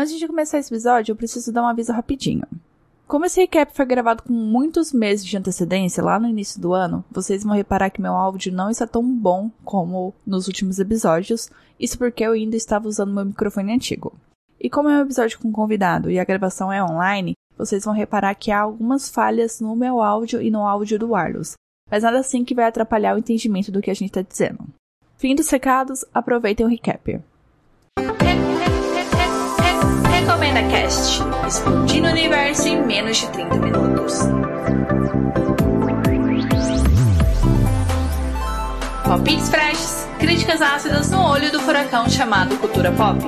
Antes 0.00 0.18
de 0.18 0.26
começar 0.26 0.58
esse 0.58 0.72
episódio, 0.72 1.12
eu 1.12 1.16
preciso 1.16 1.52
dar 1.52 1.62
um 1.62 1.66
aviso 1.66 1.92
rapidinho. 1.92 2.46
Como 3.06 3.26
esse 3.26 3.38
recap 3.38 3.76
foi 3.76 3.84
gravado 3.84 4.22
com 4.22 4.32
muitos 4.32 4.94
meses 4.94 5.26
de 5.26 5.36
antecedência 5.36 6.02
lá 6.02 6.18
no 6.18 6.26
início 6.26 6.58
do 6.58 6.72
ano, 6.72 7.04
vocês 7.10 7.44
vão 7.44 7.54
reparar 7.54 7.90
que 7.90 8.00
meu 8.00 8.14
áudio 8.14 8.50
não 8.50 8.70
está 8.70 8.86
tão 8.86 9.04
bom 9.04 9.50
como 9.62 10.14
nos 10.26 10.46
últimos 10.46 10.78
episódios, 10.78 11.50
isso 11.78 11.98
porque 11.98 12.24
eu 12.24 12.32
ainda 12.32 12.56
estava 12.56 12.88
usando 12.88 13.12
meu 13.12 13.26
microfone 13.26 13.74
antigo. 13.74 14.14
E 14.58 14.70
como 14.70 14.88
é 14.88 14.96
um 14.96 15.02
episódio 15.02 15.38
com 15.38 15.52
convidado 15.52 16.10
e 16.10 16.18
a 16.18 16.24
gravação 16.24 16.72
é 16.72 16.82
online, 16.82 17.34
vocês 17.58 17.84
vão 17.84 17.92
reparar 17.92 18.34
que 18.36 18.50
há 18.50 18.60
algumas 18.60 19.10
falhas 19.10 19.60
no 19.60 19.76
meu 19.76 20.00
áudio 20.00 20.40
e 20.40 20.50
no 20.50 20.66
áudio 20.66 20.98
do 20.98 21.14
Arlos, 21.14 21.56
mas 21.90 22.04
nada 22.04 22.20
assim 22.20 22.42
que 22.42 22.54
vai 22.54 22.64
atrapalhar 22.64 23.14
o 23.14 23.18
entendimento 23.18 23.70
do 23.70 23.82
que 23.82 23.90
a 23.90 23.94
gente 23.94 24.08
está 24.08 24.22
dizendo. 24.22 24.66
Fim 25.18 25.34
dos 25.34 25.50
recados, 25.50 26.06
aproveitem 26.14 26.64
o 26.64 26.70
recap. 26.70 27.20
Recomenda 30.90 30.90
Cast, 30.90 31.22
explodindo 31.46 32.08
o 32.08 32.10
universo 32.10 32.68
em 32.68 32.82
menos 32.84 33.16
de 33.18 33.30
30 33.30 33.56
minutos. 33.56 34.18
Palpites 39.04 39.48
freshes, 39.48 40.08
críticas 40.18 40.60
ácidas 40.60 41.10
no 41.10 41.22
olho 41.22 41.52
do 41.52 41.60
furacão 41.60 42.08
chamado 42.08 42.56
cultura 42.58 42.90
pop. 42.92 43.18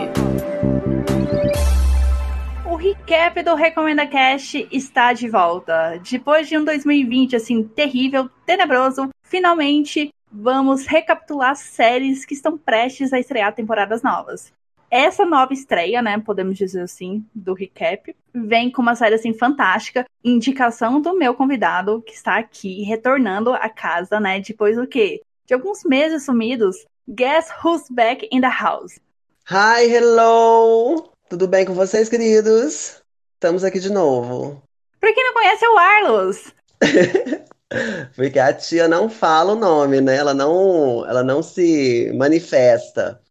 O 2.66 2.74
recap 2.74 3.42
do 3.44 3.54
Recomenda 3.54 4.06
Cast 4.08 4.66
está 4.72 5.12
de 5.12 5.28
volta. 5.28 6.00
Depois 6.10 6.48
de 6.48 6.58
um 6.58 6.64
2020 6.64 7.36
assim 7.36 7.62
terrível, 7.62 8.28
tenebroso, 8.44 9.08
finalmente 9.22 10.12
vamos 10.32 10.86
recapitular 10.86 11.54
séries 11.54 12.24
que 12.24 12.34
estão 12.34 12.58
prestes 12.58 13.12
a 13.12 13.20
estrear 13.20 13.54
temporadas 13.54 14.02
novas 14.02 14.52
essa 14.92 15.24
nova 15.24 15.54
estreia, 15.54 16.02
né, 16.02 16.18
podemos 16.18 16.58
dizer 16.58 16.82
assim, 16.82 17.24
do 17.34 17.54
recap, 17.54 18.14
vem 18.34 18.70
com 18.70 18.82
uma 18.82 18.94
série 18.94 19.14
assim 19.14 19.32
fantástica, 19.32 20.04
indicação 20.22 21.00
do 21.00 21.16
meu 21.16 21.32
convidado 21.32 22.02
que 22.02 22.12
está 22.12 22.38
aqui 22.38 22.82
retornando 22.82 23.54
à 23.54 23.70
casa, 23.70 24.20
né, 24.20 24.38
depois 24.38 24.76
do 24.76 24.86
quê? 24.86 25.22
De 25.46 25.54
alguns 25.54 25.82
meses 25.82 26.26
sumidos. 26.26 26.76
Guess 27.08 27.50
who's 27.64 27.84
back 27.90 28.28
in 28.30 28.42
the 28.42 28.50
house? 28.50 29.00
Hi, 29.50 29.90
hello! 29.90 31.10
Tudo 31.26 31.48
bem 31.48 31.64
com 31.64 31.72
vocês, 31.72 32.10
queridos? 32.10 33.02
Estamos 33.32 33.64
aqui 33.64 33.80
de 33.80 33.90
novo. 33.90 34.62
Pra 35.00 35.12
quem 35.14 35.24
não 35.24 35.32
conhece, 35.32 35.64
é 35.64 35.70
o 35.70 35.78
Arlos. 35.78 36.54
Porque 38.14 38.38
a 38.38 38.52
tia 38.52 38.86
não 38.86 39.08
fala 39.08 39.54
o 39.54 39.56
nome, 39.56 40.02
né? 40.02 40.16
Ela 40.16 40.34
não, 40.34 41.04
ela 41.08 41.24
não 41.24 41.42
se 41.42 42.12
manifesta. 42.14 43.22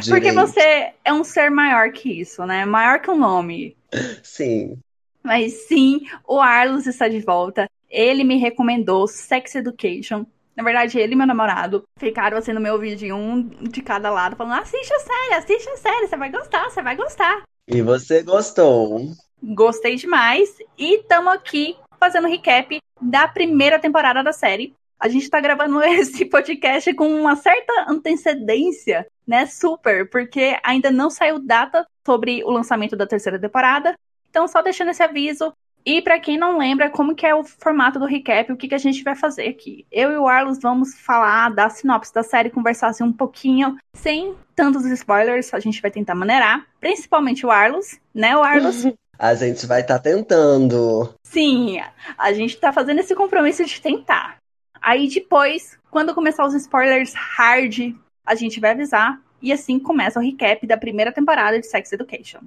Direito. 0.00 0.10
Porque 0.10 0.32
você 0.32 0.92
é 1.04 1.12
um 1.12 1.24
ser 1.24 1.50
maior 1.50 1.90
que 1.90 2.20
isso, 2.20 2.44
né? 2.44 2.64
Maior 2.64 3.00
que 3.00 3.10
um 3.10 3.18
nome. 3.18 3.76
Sim. 4.22 4.78
Mas 5.22 5.66
sim, 5.66 6.06
o 6.26 6.40
Arlos 6.40 6.86
está 6.86 7.08
de 7.08 7.20
volta. 7.20 7.68
Ele 7.90 8.24
me 8.24 8.36
recomendou 8.36 9.06
Sex 9.06 9.54
Education. 9.54 10.26
Na 10.56 10.64
verdade, 10.64 10.98
ele 10.98 11.12
e 11.12 11.16
meu 11.16 11.26
namorado 11.26 11.84
ficaram 11.98 12.36
assim 12.36 12.52
no 12.52 12.60
meu 12.60 12.78
vídeo, 12.78 13.14
um 13.14 13.42
de 13.42 13.80
cada 13.80 14.10
lado, 14.10 14.36
falando: 14.36 14.60
assiste 14.60 14.92
a 14.92 15.00
série, 15.00 15.34
assiste 15.34 15.68
a 15.70 15.76
série, 15.76 16.06
você 16.06 16.16
vai 16.16 16.30
gostar, 16.30 16.64
você 16.68 16.82
vai 16.82 16.96
gostar. 16.96 17.42
E 17.66 17.80
você 17.80 18.22
gostou? 18.22 19.12
Gostei 19.42 19.94
demais. 19.96 20.50
E 20.76 20.96
estamos 20.96 21.32
aqui 21.32 21.76
fazendo 21.98 22.26
recap 22.26 22.80
da 23.00 23.28
primeira 23.28 23.78
temporada 23.78 24.22
da 24.22 24.32
série. 24.32 24.74
A 24.98 25.08
gente 25.08 25.24
está 25.24 25.40
gravando 25.40 25.80
esse 25.84 26.24
podcast 26.24 26.92
com 26.94 27.08
uma 27.08 27.36
certa 27.36 27.86
antecedência 27.88 29.06
né? 29.28 29.44
Super, 29.44 30.08
porque 30.08 30.58
ainda 30.64 30.90
não 30.90 31.10
saiu 31.10 31.38
data 31.38 31.86
sobre 32.04 32.42
o 32.42 32.50
lançamento 32.50 32.96
da 32.96 33.06
terceira 33.06 33.38
temporada. 33.38 33.94
Então, 34.30 34.48
só 34.48 34.62
deixando 34.62 34.90
esse 34.90 35.02
aviso. 35.02 35.52
E 35.84 36.02
para 36.02 36.18
quem 36.18 36.36
não 36.36 36.58
lembra 36.58 36.90
como 36.90 37.14
que 37.14 37.26
é 37.26 37.34
o 37.34 37.44
formato 37.44 37.98
do 37.98 38.06
recap, 38.06 38.50
o 38.50 38.56
que, 38.56 38.68
que 38.68 38.74
a 38.74 38.78
gente 38.78 39.02
vai 39.04 39.14
fazer 39.14 39.48
aqui. 39.48 39.86
Eu 39.92 40.12
e 40.12 40.16
o 40.16 40.26
Arlos 40.26 40.58
vamos 40.60 40.94
falar 40.94 41.50
da 41.50 41.68
sinopse 41.68 42.12
da 42.12 42.22
série, 42.22 42.50
conversar 42.50 42.88
assim 42.88 43.04
um 43.04 43.12
pouquinho, 43.12 43.76
sem 43.94 44.34
tantos 44.56 44.84
spoilers, 44.86 45.54
a 45.54 45.60
gente 45.60 45.80
vai 45.80 45.90
tentar 45.90 46.14
maneirar, 46.14 46.66
principalmente 46.80 47.46
o 47.46 47.50
Arlos, 47.50 47.98
né, 48.12 48.36
o 48.36 48.42
Arlos? 48.42 48.84
A 49.20 49.34
gente 49.34 49.66
vai 49.66 49.80
estar 49.80 49.98
tá 49.98 50.00
tentando. 50.00 51.12
Sim, 51.24 51.80
a 52.16 52.32
gente 52.32 52.56
tá 52.56 52.72
fazendo 52.72 53.00
esse 53.00 53.16
compromisso 53.16 53.64
de 53.64 53.80
tentar. 53.80 54.36
Aí 54.80 55.08
depois, 55.08 55.78
quando 55.90 56.14
começar 56.14 56.44
os 56.44 56.54
spoilers 56.54 57.14
hard, 57.14 57.94
a 58.24 58.34
gente 58.34 58.60
vai 58.60 58.70
avisar 58.72 59.20
e 59.40 59.52
assim 59.52 59.78
começa 59.78 60.18
o 60.18 60.22
recap 60.22 60.66
da 60.66 60.76
primeira 60.76 61.12
temporada 61.12 61.58
de 61.58 61.66
Sex 61.66 61.92
Education. 61.92 62.40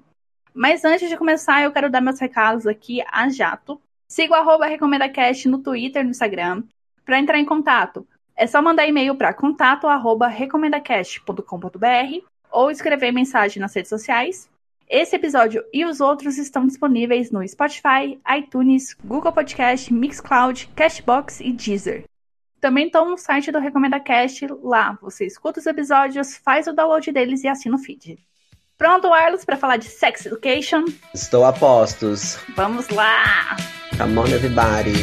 Mas 0.54 0.84
antes 0.84 1.10
de 1.10 1.18
começar, 1.18 1.64
eu 1.64 1.72
quero 1.72 1.90
dar 1.90 2.02
meus 2.02 2.20
recados 2.20 2.68
aqui 2.68 3.02
a 3.10 3.30
jato. 3.30 3.82
Siga 4.08 4.34
o 4.34 4.36
arroba 4.36 4.66
RecomendaCast 4.66 5.48
no 5.48 5.60
Twitter 5.60 6.02
e 6.02 6.06
no 6.06 6.12
Instagram. 6.12 6.64
Para 7.06 7.20
entrar 7.20 7.40
em 7.40 7.46
contato, 7.46 8.06
é 8.36 8.46
só 8.46 8.62
mandar 8.62 8.86
e-mail 8.86 9.16
para 9.16 9.34
contato 9.34 9.88
arroba 9.88 10.28
recomendacast.com.br 10.28 12.26
ou 12.52 12.70
escrever 12.70 13.12
mensagem 13.12 13.62
nas 13.62 13.74
redes 13.74 13.90
sociais. 13.90 14.50
Esse 14.90 15.16
episódio 15.16 15.64
e 15.72 15.86
os 15.86 16.02
outros 16.02 16.38
estão 16.38 16.68
disponíveis 16.68 17.32
no 17.32 17.48
Spotify, 17.48 18.20
iTunes, 18.38 18.94
Google 19.06 19.32
Podcast, 19.32 19.94
Mixcloud, 19.94 20.70
Cashbox 20.76 21.40
e 21.40 21.54
Deezer. 21.54 22.11
Também 22.62 22.86
estão 22.86 23.10
no 23.10 23.18
site 23.18 23.52
do 23.52 23.58
Recomenda 23.58 24.00
Cast. 24.00 24.48
Lá 24.62 24.98
você 25.02 25.26
escuta 25.26 25.60
os 25.60 25.66
episódios, 25.66 26.38
faz 26.38 26.68
o 26.68 26.74
download 26.74 27.12
deles 27.12 27.44
e 27.44 27.48
assina 27.48 27.76
o 27.76 27.80
feed. 27.80 28.20
Pronto, 28.78 29.12
Arlos, 29.12 29.44
para 29.44 29.58
falar 29.58 29.78
de 29.78 29.86
Sex 29.86 30.28
Education? 30.28 30.86
Estou 31.14 31.44
a 31.44 31.52
postos. 31.52 32.38
Vamos 32.56 32.88
lá! 32.90 33.58
Come 33.98 34.18
on, 34.20 34.28
everybody! 34.28 34.94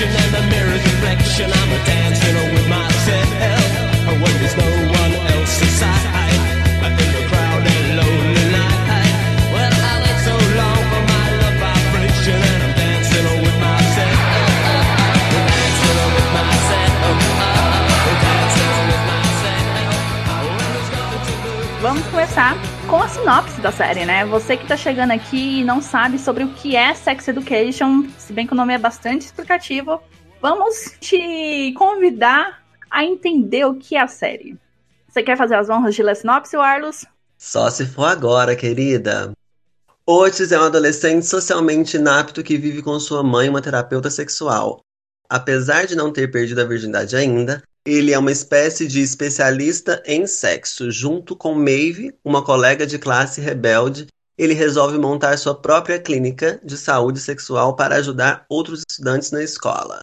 and 0.00 0.32
the 0.32 0.42
mirror's 0.46 0.84
reflection. 0.84 1.50
I'm 1.50 1.84
dancing 1.84 2.47
com 22.88 23.02
a 23.02 23.08
sinopse 23.08 23.60
da 23.60 23.70
série, 23.70 24.06
né? 24.06 24.24
Você 24.24 24.56
que 24.56 24.66
tá 24.66 24.74
chegando 24.74 25.10
aqui 25.10 25.60
e 25.60 25.64
não 25.64 25.82
sabe 25.82 26.18
sobre 26.18 26.42
o 26.42 26.54
que 26.54 26.74
é 26.74 26.94
Sex 26.94 27.28
Education, 27.28 28.08
se 28.16 28.32
bem 28.32 28.46
que 28.46 28.54
o 28.54 28.56
nome 28.56 28.72
é 28.72 28.78
bastante 28.78 29.26
explicativo, 29.26 30.00
vamos 30.40 30.96
te 30.98 31.74
convidar 31.76 32.62
a 32.90 33.04
entender 33.04 33.66
o 33.66 33.74
que 33.74 33.94
é 33.94 34.00
a 34.00 34.08
série. 34.08 34.56
Você 35.06 35.22
quer 35.22 35.36
fazer 35.36 35.56
as 35.56 35.68
honras 35.68 35.94
de 35.94 36.02
ler 36.02 36.16
sinopse, 36.16 36.56
Arlos? 36.56 37.04
Só 37.36 37.68
se 37.68 37.84
for 37.84 38.06
agora, 38.06 38.56
querida. 38.56 39.32
Otis 40.06 40.50
é 40.50 40.58
um 40.58 40.64
adolescente 40.64 41.26
socialmente 41.26 41.98
inapto 41.98 42.42
que 42.42 42.56
vive 42.56 42.80
com 42.80 42.98
sua 42.98 43.22
mãe, 43.22 43.50
uma 43.50 43.60
terapeuta 43.60 44.08
sexual. 44.08 44.80
Apesar 45.28 45.86
de 45.86 45.94
não 45.94 46.10
ter 46.10 46.30
perdido 46.30 46.62
a 46.62 46.64
virgindade 46.64 47.14
ainda, 47.14 47.62
ele 47.86 48.12
é 48.12 48.18
uma 48.18 48.32
espécie 48.32 48.86
de 48.86 49.00
especialista 49.00 50.02
em 50.06 50.26
sexo. 50.26 50.90
Junto 50.90 51.34
com 51.34 51.54
Maeve, 51.54 52.14
uma 52.24 52.44
colega 52.44 52.86
de 52.86 52.98
classe 52.98 53.40
rebelde, 53.40 54.06
ele 54.36 54.54
resolve 54.54 54.98
montar 54.98 55.36
sua 55.36 55.54
própria 55.54 55.98
clínica 55.98 56.60
de 56.64 56.76
saúde 56.76 57.20
sexual 57.20 57.74
para 57.74 57.96
ajudar 57.96 58.44
outros 58.48 58.82
estudantes 58.88 59.30
na 59.30 59.42
escola 59.42 60.00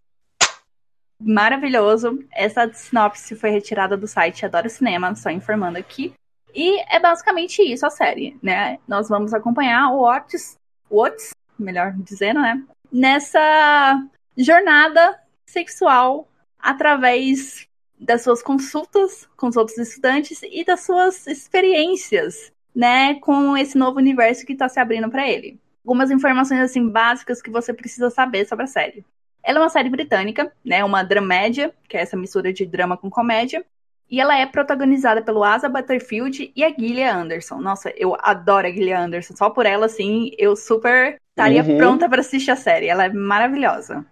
maravilhoso. 1.20 2.24
Essa 2.32 2.72
sinopse 2.72 3.36
foi 3.36 3.50
retirada 3.50 3.98
do 3.98 4.08
site 4.08 4.46
Adoro 4.46 4.70
Cinema, 4.70 5.16
só 5.16 5.30
informando 5.30 5.78
aqui. 5.78 6.14
E 6.54 6.80
é 6.94 7.00
basicamente 7.00 7.62
isso 7.62 7.86
a 7.86 7.90
série, 7.90 8.38
né? 8.42 8.80
Nós 8.88 9.10
vamos 9.10 9.34
acompanhar 9.34 9.92
o 9.92 10.04
Otis, 10.04 10.56
Otis, 10.90 11.32
melhor 11.60 11.94
dizendo, 11.98 12.40
né? 12.40 12.64
Nessa 12.92 14.02
jornada 14.38 15.20
sexual 15.46 16.28
através 16.60 17.68
das 18.00 18.24
suas 18.24 18.42
consultas 18.42 19.28
com 19.38 19.48
os 19.48 19.56
outros 19.56 19.78
estudantes 19.78 20.42
e 20.44 20.64
das 20.66 20.82
suas 20.82 21.28
experiências, 21.28 22.52
né, 22.76 23.16
com 23.16 23.56
esse 23.56 23.78
novo 23.78 23.98
universo 23.98 24.46
que 24.46 24.54
está 24.54 24.68
se 24.68 24.80
abrindo 24.80 25.10
para 25.10 25.30
ele. 25.30 25.60
Algumas 25.86 26.12
informações 26.12 26.60
assim 26.62 26.90
básicas 26.90 27.42
que 27.42 27.50
você 27.50 27.74
precisa 27.74 28.10
saber 28.10 28.46
sobre 28.48 28.66
a 28.66 28.68
série. 28.68 29.06
Ela 29.44 29.60
é 29.60 29.62
uma 29.62 29.70
série 29.70 29.90
britânica, 29.90 30.52
né? 30.66 30.84
Uma 30.84 31.04
dramédia, 31.04 31.72
que 31.88 31.96
é 31.96 32.02
essa 32.02 32.18
mistura 32.18 32.52
de 32.52 32.66
drama 32.66 32.98
com 32.98 33.12
comédia. 33.12 33.64
E 34.10 34.20
ela 34.20 34.36
é 34.38 34.46
protagonizada 34.48 35.22
pelo 35.22 35.44
Asa 35.44 35.70
Butterfield 35.70 36.52
e 36.56 36.64
a 36.64 36.70
Gillian 36.70 37.14
Anderson. 37.14 37.60
Nossa, 37.60 37.94
eu 37.96 38.18
adoro 38.20 38.66
a 38.66 38.72
Gillian 38.72 39.06
Anderson. 39.06 39.36
Só 39.36 39.52
por 39.52 39.68
ela, 39.68 39.86
assim, 39.86 40.32
eu 40.40 40.56
super 40.56 41.18
estaria 41.30 41.64
uhum. 41.64 41.78
pronta 41.78 42.10
para 42.10 42.22
assistir 42.22 42.50
a 42.50 42.56
série. 42.56 42.88
Ela 42.88 43.06
é 43.06 43.14
maravilhosa. 43.14 44.04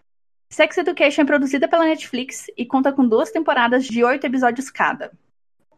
Sex 0.54 0.78
Education 0.78 1.24
é 1.24 1.26
produzida 1.26 1.68
pela 1.68 1.84
Netflix 1.84 2.46
e 2.56 2.64
conta 2.64 2.94
com 2.94 3.08
duas 3.08 3.32
temporadas 3.32 3.86
de 3.86 4.04
oito 4.04 4.28
episódios 4.28 4.70
cada. 4.70 5.12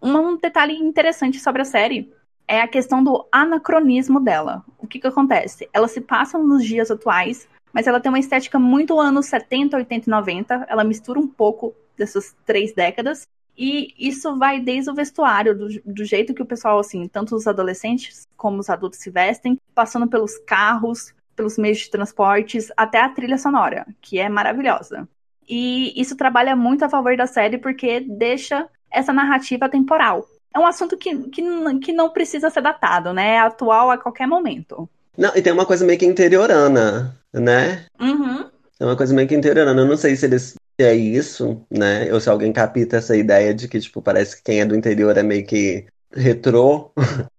Um 0.02 0.36
detalhe 0.36 0.74
interessante 0.74 1.40
sobre 1.40 1.62
a 1.62 1.66
série 1.66 2.12
é 2.46 2.60
a 2.60 2.68
questão 2.68 3.02
do 3.02 3.26
anacronismo 3.32 4.20
dela. 4.20 4.66
O 4.78 4.86
que, 4.86 5.00
que 5.00 5.08
acontece? 5.08 5.70
Ela 5.72 5.88
se 5.88 6.02
passa 6.02 6.38
nos 6.38 6.66
dias 6.66 6.92
atuais, 6.92 7.48
mas 7.72 7.88
ela 7.88 8.02
tem 8.02 8.10
uma 8.10 8.20
estética 8.20 8.60
muito 8.60 9.00
anos 9.00 9.28
70, 9.28 9.78
80 9.78 10.10
e 10.10 10.12
90. 10.12 10.66
Ela 10.68 10.84
mistura 10.84 11.22
um 11.22 11.28
pouco 11.28 11.74
dessas 11.98 12.36
três 12.46 12.74
décadas. 12.74 13.26
E 13.58 13.94
isso 13.98 14.38
vai 14.38 14.60
desde 14.60 14.92
o 14.92 14.94
vestuário, 14.94 15.58
do, 15.58 15.70
do, 15.86 16.04
jeito 16.04 16.34
que 16.34 16.42
o 16.42 16.46
pessoal, 16.46 16.80
assim, 16.80 17.08
tanto 17.08 17.34
os 17.34 17.48
adolescentes 17.48 18.28
como 18.36 18.60
os 18.60 18.70
adultos 18.70 19.00
se 19.00 19.10
vestem, 19.10 19.58
passando 19.74 20.06
pelos 20.06 20.38
carros, 20.40 21.15
pelos 21.36 21.58
meios 21.58 21.80
de 21.80 21.90
transportes, 21.90 22.72
até 22.76 23.02
a 23.02 23.10
trilha 23.10 23.38
sonora, 23.38 23.86
que 24.02 24.20
é 24.20 24.30
maravilhosa. 24.30 25.08
E 25.48 26.00
isso 26.00 26.16
trabalha 26.16 26.56
muito 26.56 26.84
a 26.84 26.90
favor 26.90 27.16
da 27.16 27.28
série 27.28 27.58
porque 27.58 28.00
deixa 28.00 28.68
essa 28.92 29.14
narrativa 29.14 29.70
temporal. 29.70 30.26
É 30.54 30.60
um 30.60 30.66
assunto 30.66 30.98
que, 30.98 31.16
que, 31.30 31.42
que 31.80 31.94
não 31.94 32.10
precisa 32.10 32.50
ser 32.50 32.62
datado, 32.62 33.14
né? 33.14 33.36
É 33.36 33.40
atual 33.40 33.92
a 33.92 33.98
qualquer 33.98 34.28
momento. 34.28 34.90
Não, 35.18 35.32
e 35.36 35.42
tem 35.42 35.54
uma 35.54 35.66
coisa 35.66 35.86
meio 35.86 36.00
que 36.00 36.06
interiorana, 36.06 37.16
né? 37.34 37.86
Uhum. 38.00 38.50
É 38.80 38.86
uma 38.86 38.96
coisa 38.96 39.14
meio 39.14 39.28
que 39.28 39.36
interiorana. 39.36 39.82
Eu 39.82 39.88
não 39.88 39.98
sei 39.98 40.16
se 40.16 40.26
eles 40.26 40.56
é 40.78 40.94
isso, 40.94 41.62
né? 41.70 42.12
Ou 42.14 42.20
se 42.20 42.30
alguém 42.30 42.52
capta 42.52 42.98
essa 42.98 43.16
ideia 43.16 43.54
de 43.54 43.68
que, 43.68 43.80
tipo, 43.80 44.02
parece 44.02 44.38
que 44.38 44.44
quem 44.44 44.62
é 44.62 44.66
do 44.66 44.76
interior 44.76 45.18
é 45.18 45.24
meio 45.24 45.46
que 45.46 45.86
retrô. 46.14 46.92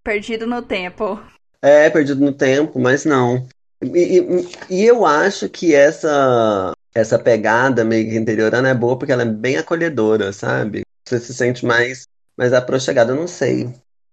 Perdido 0.02 0.46
no 0.46 0.62
tempo. 0.62 1.20
É, 1.60 1.90
perdido 1.90 2.24
no 2.24 2.32
tempo, 2.32 2.78
mas 2.78 3.04
não. 3.04 3.46
E, 3.82 4.18
e, 4.18 4.48
e, 4.70 4.84
eu 4.84 5.04
acho 5.04 5.48
que 5.48 5.74
essa 5.74 6.72
essa 6.94 7.18
pegada 7.18 7.84
meio 7.84 8.08
que 8.08 8.16
interiorana 8.16 8.70
é 8.70 8.74
boa 8.74 8.98
porque 8.98 9.12
ela 9.12 9.22
é 9.22 9.26
bem 9.26 9.56
acolhedora, 9.56 10.32
sabe? 10.32 10.82
Você 11.04 11.20
se 11.20 11.34
sente 11.34 11.64
mais, 11.64 12.06
mais 12.36 12.54
aproximado, 12.54 13.12
eu 13.12 13.16
não 13.16 13.28
sei. 13.28 13.68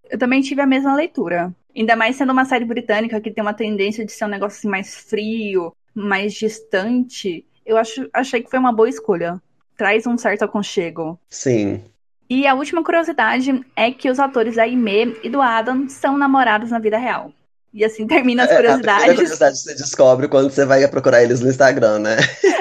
Eu 0.09 0.19
também 0.19 0.41
tive 0.41 0.61
a 0.61 0.67
mesma 0.67 0.93
leitura. 0.93 1.53
Ainda 1.75 1.95
mais 1.95 2.17
sendo 2.17 2.33
uma 2.33 2.45
série 2.45 2.65
britânica 2.65 3.21
que 3.21 3.31
tem 3.31 3.41
uma 3.41 3.53
tendência 3.53 4.05
de 4.05 4.11
ser 4.11 4.25
um 4.25 4.29
negócio 4.29 4.59
assim, 4.59 4.67
mais 4.67 4.95
frio, 4.95 5.73
mais 5.95 6.33
distante. 6.33 7.45
Eu 7.65 7.77
acho, 7.77 8.07
achei 8.13 8.43
que 8.43 8.49
foi 8.49 8.59
uma 8.59 8.73
boa 8.73 8.89
escolha. 8.89 9.41
Traz 9.77 10.05
um 10.05 10.17
certo 10.17 10.43
aconchego. 10.43 11.17
Sim. 11.29 11.81
E 12.29 12.45
a 12.45 12.53
última 12.53 12.83
curiosidade 12.83 13.63
é 13.75 13.91
que 13.91 14.09
os 14.09 14.19
atores 14.19 14.55
da 14.55 14.63
Aimee 14.63 15.17
e 15.23 15.29
do 15.29 15.41
Adam 15.41 15.87
são 15.89 16.17
namorados 16.17 16.69
na 16.69 16.79
vida 16.79 16.97
real. 16.97 17.31
E 17.73 17.83
assim 17.83 18.05
termina 18.05 18.43
as 18.43 18.51
curiosidades. 18.55 19.07
É, 19.07 19.11
a 19.11 19.15
curiosidade 19.15 19.59
você 19.59 19.73
descobre 19.73 20.27
quando 20.27 20.51
você 20.51 20.63
vai 20.63 20.87
procurar 20.87 21.23
eles 21.23 21.41
no 21.41 21.49
Instagram, 21.49 21.99
né? 21.99 22.17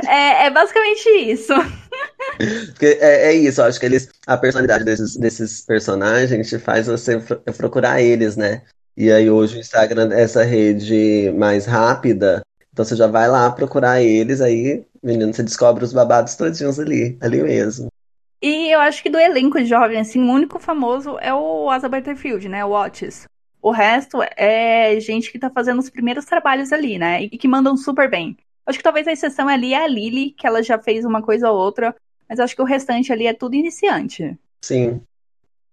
É, 0.09 0.47
é 0.47 0.51
basicamente 0.51 1.09
isso. 1.09 1.53
Porque 2.71 2.99
é, 3.01 3.27
é, 3.27 3.35
isso, 3.35 3.63
acho 3.63 3.79
que 3.79 3.87
eles. 3.87 4.09
A 4.27 4.37
personalidade 4.37 4.85
desses, 4.85 5.17
desses 5.17 5.61
personagens 5.61 6.49
te 6.49 6.59
faz 6.59 6.87
você 6.87 7.19
procurar 7.57 8.01
eles, 8.01 8.37
né? 8.37 8.63
E 8.97 9.11
aí 9.11 9.31
hoje 9.31 9.57
o 9.57 9.61
Instagram 9.61 10.13
é 10.13 10.23
essa 10.23 10.43
rede 10.43 11.33
mais 11.37 11.67
rápida. 11.67 12.43
Então 12.73 12.85
você 12.85 12.97
já 12.97 13.07
vai 13.07 13.29
lá 13.29 13.51
procurar 13.51 14.03
eles, 14.03 14.41
aí, 14.41 14.85
menino, 15.03 15.33
você 15.33 15.43
descobre 15.43 15.85
os 15.85 15.93
babados 15.93 16.35
todinhos 16.35 16.81
ali, 16.81 17.19
ali 17.21 17.43
mesmo. 17.43 17.89
E 18.41 18.75
eu 18.75 18.81
acho 18.81 19.03
que 19.03 19.11
do 19.11 19.19
elenco 19.19 19.63
jovem, 19.65 20.01
assim, 20.01 20.21
o 20.21 20.33
único 20.33 20.59
famoso 20.59 21.17
é 21.21 21.33
o 21.33 21.71
Asa 21.71 21.89
Butterfield, 21.89 22.49
né? 22.49 22.65
O 22.65 22.73
Otis. 22.73 23.27
O 23.63 23.71
resto 23.71 24.19
é 24.37 24.99
gente 24.99 25.31
que 25.31 25.39
tá 25.39 25.49
fazendo 25.49 25.79
os 25.79 25.89
primeiros 25.89 26.25
trabalhos 26.25 26.73
ali, 26.73 26.99
né? 26.99 27.23
E 27.23 27.39
que 27.39 27.47
mandam 27.47 27.77
super 27.77 28.11
bem. 28.11 28.37
Acho 28.67 28.79
que 28.79 28.85
talvez 28.85 29.07
a 29.07 29.13
exceção 29.13 29.49
ali 29.49 29.73
é 29.73 29.85
a 29.85 29.87
Lily, 29.87 30.33
que 30.33 30.47
ela 30.47 30.63
já 30.63 30.79
fez 30.79 31.05
uma 31.05 31.23
coisa 31.23 31.49
ou 31.49 31.57
outra, 31.57 31.95
mas 32.29 32.41
acho 32.41 32.57
que 32.57 32.63
o 32.63 32.67
restante 32.67 33.13
ali 33.13 33.27
é 33.27 33.33
tudo 33.33 33.55
iniciante. 33.55 34.37
Sim. 34.61 35.01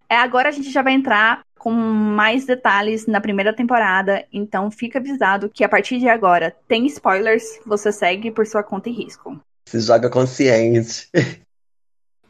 É, 0.08 0.16
agora 0.16 0.50
a 0.50 0.52
gente 0.52 0.70
já 0.70 0.84
vai 0.84 0.94
entrar 0.94 1.42
com 1.58 1.72
mais 1.72 2.46
detalhes 2.46 3.06
na 3.06 3.20
primeira 3.20 3.54
temporada, 3.54 4.26
então 4.32 4.72
fica 4.72 4.98
avisado 4.98 5.50
que 5.50 5.64
a 5.64 5.70
partir 5.70 6.00
de 6.00 6.08
agora 6.08 6.56
tem 6.68 6.86
spoilers, 6.86 7.60
você 7.66 7.92
segue 7.92 8.32
por 8.32 8.48
sua 8.48 8.64
conta 8.64 8.90
e 8.90 8.94
risco. 8.94 9.40
Se 9.68 9.80
joga 9.80 10.10
consciente. 10.10 11.10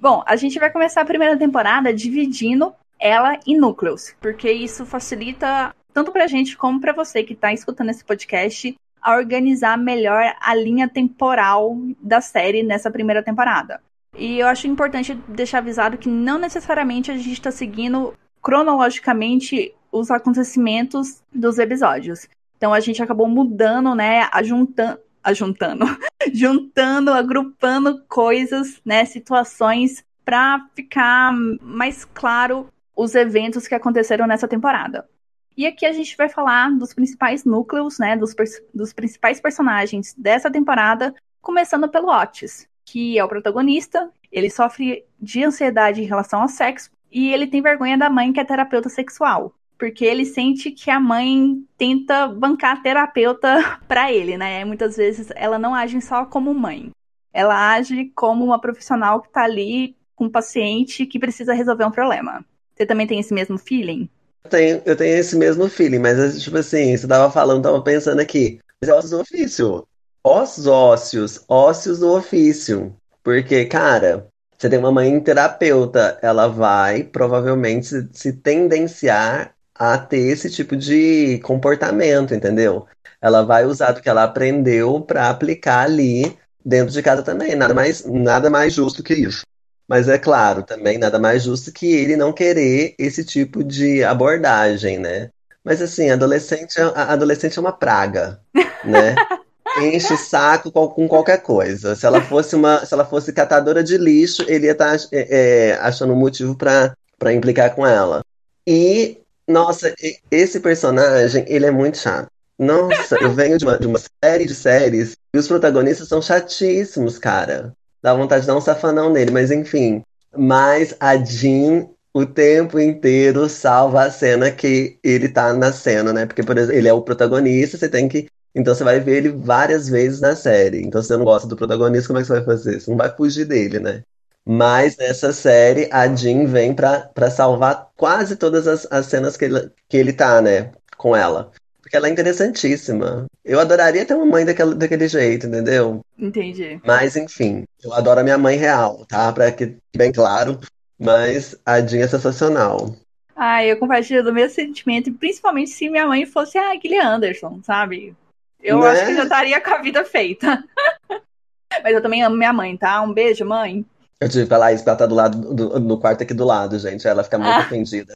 Bom, 0.02 0.24
a 0.26 0.36
gente 0.36 0.58
vai 0.58 0.72
começar 0.72 1.02
a 1.02 1.06
primeira 1.06 1.38
temporada 1.38 1.94
dividindo 1.94 2.74
ela 3.00 3.40
em 3.48 3.58
núcleos, 3.58 4.14
porque 4.20 4.52
isso 4.52 4.86
facilita 4.86 5.74
tanto 5.94 6.12
pra 6.12 6.28
gente 6.28 6.58
como 6.58 6.80
para 6.80 6.94
você 6.94 7.24
que 7.24 7.36
tá 7.36 7.54
escutando 7.54 7.90
esse 7.90 8.04
podcast 8.04 8.76
a 9.02 9.16
organizar 9.16 9.78
melhor 9.78 10.36
a 10.40 10.54
linha 10.54 10.88
temporal 10.88 11.78
da 12.02 12.22
série 12.22 12.64
nessa 12.64 12.92
primeira 12.92 13.24
temporada. 13.24 13.82
E 14.18 14.40
eu 14.40 14.48
acho 14.48 14.68
importante 14.68 15.14
deixar 15.28 15.60
avisado 15.60 15.98
que 15.98 16.10
não 16.10 16.38
necessariamente 16.38 17.12
a 17.12 17.16
gente 17.16 17.34
está 17.34 17.52
seguindo 17.52 18.14
cronologicamente 18.42 19.74
os 19.92 20.12
acontecimentos 20.12 21.22
dos 21.34 21.58
episódios. 21.58 22.28
Então 22.58 22.74
a 22.74 22.80
gente 22.80 23.02
acabou 23.02 23.28
mudando, 23.28 23.96
né, 23.96 24.28
ajuntando, 24.32 25.00
ajuntando, 25.24 25.86
juntando, 26.34 27.12
agrupando 27.12 28.04
coisas, 28.08 28.82
né, 28.84 29.06
situações 29.06 30.04
para 30.26 30.68
ficar 30.76 31.34
mais 31.62 32.04
claro 32.06 32.68
os 33.00 33.16
eventos 33.16 33.66
que 33.66 33.74
aconteceram 33.74 34.28
nessa 34.28 34.46
temporada. 34.46 35.08
E 35.56 35.66
aqui 35.66 35.86
a 35.86 35.94
gente 35.94 36.18
vai 36.18 36.28
falar 36.28 36.70
dos 36.78 36.94
principais 36.94 37.46
núcleos, 37.46 37.98
né, 37.98 38.18
dos, 38.18 38.36
dos 38.74 38.92
principais 38.92 39.40
personagens 39.40 40.14
dessa 40.18 40.52
temporada, 40.52 41.16
começando 41.42 41.88
pelo 41.88 42.10
Otis, 42.10 42.68
que 42.86 43.18
é 43.18 43.24
o 43.24 43.28
protagonista. 43.28 44.12
Ele 44.30 44.50
sofre 44.50 45.06
de 45.20 45.44
ansiedade 45.44 46.02
em 46.02 46.06
relação 46.06 46.42
ao 46.42 46.50
sexo 46.50 46.92
e 47.10 47.32
ele 47.32 47.48
tem 47.48 47.62
vergonha 47.62 47.98
da 47.98 48.10
mãe, 48.10 48.34
que 48.34 48.40
é 48.40 48.44
terapeuta 48.44 48.90
sexual. 48.90 49.54
Porque 49.78 50.04
ele 50.04 50.26
sente 50.26 50.70
que 50.70 50.92
a 50.92 51.00
mãe 51.00 51.66
tenta 51.78 52.28
bancar 52.28 52.78
a 52.78 52.82
terapeuta 52.82 53.80
para 53.88 54.12
ele, 54.12 54.38
né? 54.38 54.66
Muitas 54.66 54.98
vezes 54.98 55.30
ela 55.38 55.58
não 55.58 55.74
age 55.74 56.02
só 56.02 56.26
como 56.26 56.54
mãe. 56.54 56.92
Ela 57.32 57.76
age 57.76 58.12
como 58.14 58.44
uma 58.44 58.60
profissional 58.60 59.22
que 59.22 59.30
tá 59.30 59.44
ali 59.44 59.96
com 60.16 60.26
um 60.26 60.30
paciente 60.30 61.06
que 61.06 61.18
precisa 61.18 61.54
resolver 61.54 61.86
um 61.86 61.92
problema. 61.92 62.46
Você 62.80 62.86
também 62.86 63.06
tem 63.06 63.20
esse 63.20 63.34
mesmo 63.34 63.58
feeling? 63.58 64.10
Eu 64.46 64.50
tenho, 64.50 64.82
eu 64.86 64.96
tenho 64.96 65.18
esse 65.18 65.36
mesmo 65.36 65.68
feeling, 65.68 66.00
mas 66.00 66.42
tipo 66.42 66.58
assim, 66.58 66.96
você 66.96 67.06
tava 67.06 67.30
falando, 67.30 67.62
tava 67.62 67.82
pensando 67.84 68.22
aqui, 68.22 68.60
mas 68.82 68.90
é 68.90 68.94
ossos 68.94 69.12
do 69.12 69.20
ofício. 69.20 69.86
Os 70.24 70.66
ósseos, 70.66 71.44
ósseos 71.50 72.00
do 72.00 72.14
ofício. 72.14 72.96
Porque, 73.22 73.66
cara, 73.66 74.28
você 74.58 74.70
tem 74.70 74.80
uma 74.80 74.94
mãe 74.94 75.20
terapeuta, 75.20 76.18
ela 76.22 76.48
vai 76.48 77.04
provavelmente 77.04 78.08
se 78.14 78.32
tendenciar 78.32 79.54
a 79.76 79.98
ter 79.98 80.32
esse 80.32 80.50
tipo 80.50 80.78
de 80.78 81.40
comportamento, 81.40 82.34
entendeu? 82.34 82.88
Ela 83.22 83.44
vai 83.44 83.66
usar 83.66 83.92
do 83.92 84.02
que 84.02 84.08
ela 84.08 84.24
aprendeu 84.24 85.02
para 85.02 85.30
aplicar 85.30 85.84
ali 85.84 86.38
dentro 86.64 86.94
de 86.94 87.02
casa 87.04 87.24
também. 87.24 87.56
Nada 87.56 87.74
mais, 87.74 88.06
nada 88.06 88.50
mais 88.50 88.74
justo 88.74 89.04
que 89.04 89.14
isso. 89.14 89.42
Mas 89.90 90.08
é 90.08 90.20
claro, 90.20 90.62
também 90.62 91.00
nada 91.00 91.18
mais 91.18 91.42
justo 91.42 91.72
que 91.72 91.92
ele 91.92 92.16
não 92.16 92.32
querer 92.32 92.94
esse 93.00 93.26
tipo 93.26 93.64
de 93.64 94.04
abordagem, 94.04 95.00
né? 95.00 95.32
Mas 95.64 95.82
assim, 95.82 96.12
adolescente, 96.12 96.80
a 96.80 97.12
adolescente 97.12 97.58
é 97.58 97.62
uma 97.62 97.72
praga, 97.72 98.40
né? 98.86 99.16
Enche 99.82 100.14
o 100.14 100.18
saco 100.18 100.72
com 100.72 101.08
qualquer 101.08 101.42
coisa. 101.42 101.96
Se 101.96 102.06
ela 102.06 102.22
fosse 102.22 102.56
uma, 102.56 102.86
se 102.86 102.94
ela 102.94 103.06
fosse 103.06 103.34
catadora 103.34 103.84
de 103.84 103.98
lixo, 103.98 104.44
ele 104.48 104.68
ia 104.68 104.74
estar 104.74 104.96
tá, 104.96 105.08
é, 105.12 105.72
é, 105.72 105.74
achando 105.80 106.14
um 106.14 106.18
motivo 106.18 106.56
para 106.56 107.34
implicar 107.34 107.74
com 107.74 107.86
ela. 107.86 108.22
E 108.68 109.18
nossa, 109.48 109.92
esse 110.30 110.60
personagem, 110.60 111.46
ele 111.48 111.66
é 111.66 111.72
muito 111.72 111.98
chato. 111.98 112.30
Nossa, 112.60 113.16
eu 113.16 113.34
venho 113.34 113.58
de 113.58 113.66
uma, 113.66 113.80
de 113.80 113.88
uma 113.88 114.00
série 114.24 114.46
de 114.46 114.54
séries 114.54 115.16
e 115.34 115.38
os 115.38 115.48
protagonistas 115.48 116.08
são 116.08 116.22
chatíssimos, 116.22 117.18
cara. 117.18 117.74
Dá 118.02 118.14
vontade 118.14 118.42
de 118.42 118.48
dar 118.48 118.56
um 118.58 118.62
safanão 118.62 119.12
nele, 119.12 119.32
mas 119.32 119.52
enfim. 119.52 120.04
Mas 120.36 120.96
a 121.00 121.18
Jean 121.18 121.88
o 122.14 122.26
tempo 122.26 122.80
inteiro 122.80 123.48
salva 123.48 124.04
a 124.04 124.12
cena 124.12 124.52
que 124.52 124.98
ele 125.04 125.30
tá 125.30 125.54
na 125.54 125.72
cena, 125.72 126.12
né? 126.12 126.26
Porque, 126.26 126.44
por 126.44 126.58
exemplo, 126.58 126.78
ele 126.78 126.88
é 126.88 126.94
o 126.94 127.02
protagonista, 127.02 127.78
você 127.78 127.90
tem 127.90 128.08
que. 128.08 128.28
Então 128.56 128.74
você 128.74 128.84
vai 128.84 129.00
ver 129.00 129.18
ele 129.18 129.30
várias 129.30 129.88
vezes 129.88 130.20
na 130.20 130.36
série. 130.36 130.82
Então, 130.82 131.02
se 131.02 131.10
você 131.10 131.18
não 131.18 131.24
gosta 131.26 131.48
do 131.48 131.56
protagonista, 131.56 132.08
como 132.08 132.20
é 132.20 132.22
que 132.22 132.28
você 132.28 132.34
vai 132.34 132.44
fazer? 132.46 132.80
Você 132.80 132.90
não 132.90 132.98
vai 132.98 133.16
fugir 133.16 133.46
dele, 133.46 133.80
né? 133.80 134.04
Mas 134.46 134.98
nessa 134.98 135.32
série, 135.32 135.88
a 135.92 136.08
Jean 136.16 136.46
vem 136.48 136.74
pra, 136.74 137.02
pra 137.02 137.30
salvar 137.30 137.90
quase 137.96 138.36
todas 138.36 138.68
as, 138.68 138.88
as 138.92 139.06
cenas 139.06 139.38
que 139.38 139.46
ele, 139.46 139.72
que 139.88 139.98
ele 139.98 140.14
tá, 140.14 140.42
né? 140.42 140.72
Com 140.98 141.16
ela. 141.16 141.52
Porque 141.90 141.98
ela 141.98 142.08
é 142.08 142.12
interessantíssima. 142.12 143.26
Eu 143.44 143.60
adoraria 143.60 144.06
ter 144.06 144.14
uma 144.14 144.24
mãe 144.24 144.46
daquele, 144.46 144.76
daquele 144.76 145.08
jeito, 145.08 145.48
entendeu? 145.48 146.02
Entendi. 146.20 146.80
Mas, 146.86 147.16
enfim, 147.16 147.64
eu 147.84 147.92
adoro 147.96 148.20
a 148.20 148.24
minha 148.24 148.38
mãe 148.38 148.58
real, 148.58 149.08
tá? 149.08 149.34
Pra 149.34 149.52
que 149.52 149.76
bem 149.98 150.12
claro. 150.12 150.60
Mas 151.00 151.56
a 151.66 151.82
Jean 151.82 152.04
é 152.04 152.08
sensacional. 152.08 152.96
Ah, 153.36 153.66
eu 153.66 153.76
compartilho 153.78 154.24
do 154.24 154.32
mesmo 154.32 154.54
sentimento, 154.54 155.12
principalmente 155.14 155.72
se 155.72 155.90
minha 155.90 156.06
mãe 156.06 156.28
fosse 156.28 156.60
a 156.60 156.76
Gillian 156.80 157.08
Anderson, 157.16 157.60
sabe? 157.64 158.16
Eu 158.62 158.80
Né? 158.82 158.90
acho 158.92 159.06
que 159.08 159.16
já 159.16 159.24
estaria 159.24 159.60
com 159.60 159.72
a 159.74 159.82
vida 159.82 160.06
feita. 160.06 160.64
Mas 161.84 161.94
eu 161.96 162.02
também 162.04 162.22
amo 162.22 162.36
minha 162.36 162.54
mãe, 162.54 162.78
tá? 162.78 163.02
Um 163.02 163.12
beijo, 163.12 163.44
mãe. 163.46 163.84
Eu 164.22 164.30
tive 164.30 164.44
que 164.44 164.50
falar 164.50 164.74
isso 164.74 164.84
pra 164.84 164.92
ela 164.92 165.00
tá 165.00 165.06
do 165.08 165.16
lado, 165.16 165.54
do- 165.56 165.80
no 165.80 165.98
quarto 166.00 166.22
aqui 166.22 166.36
do 166.36 166.46
lado, 166.46 166.78
gente. 166.78 167.08
Ela 167.08 167.24
fica 167.24 167.40
muito 167.40 167.52
Ah. 167.52 167.62
ofendida. 167.62 168.14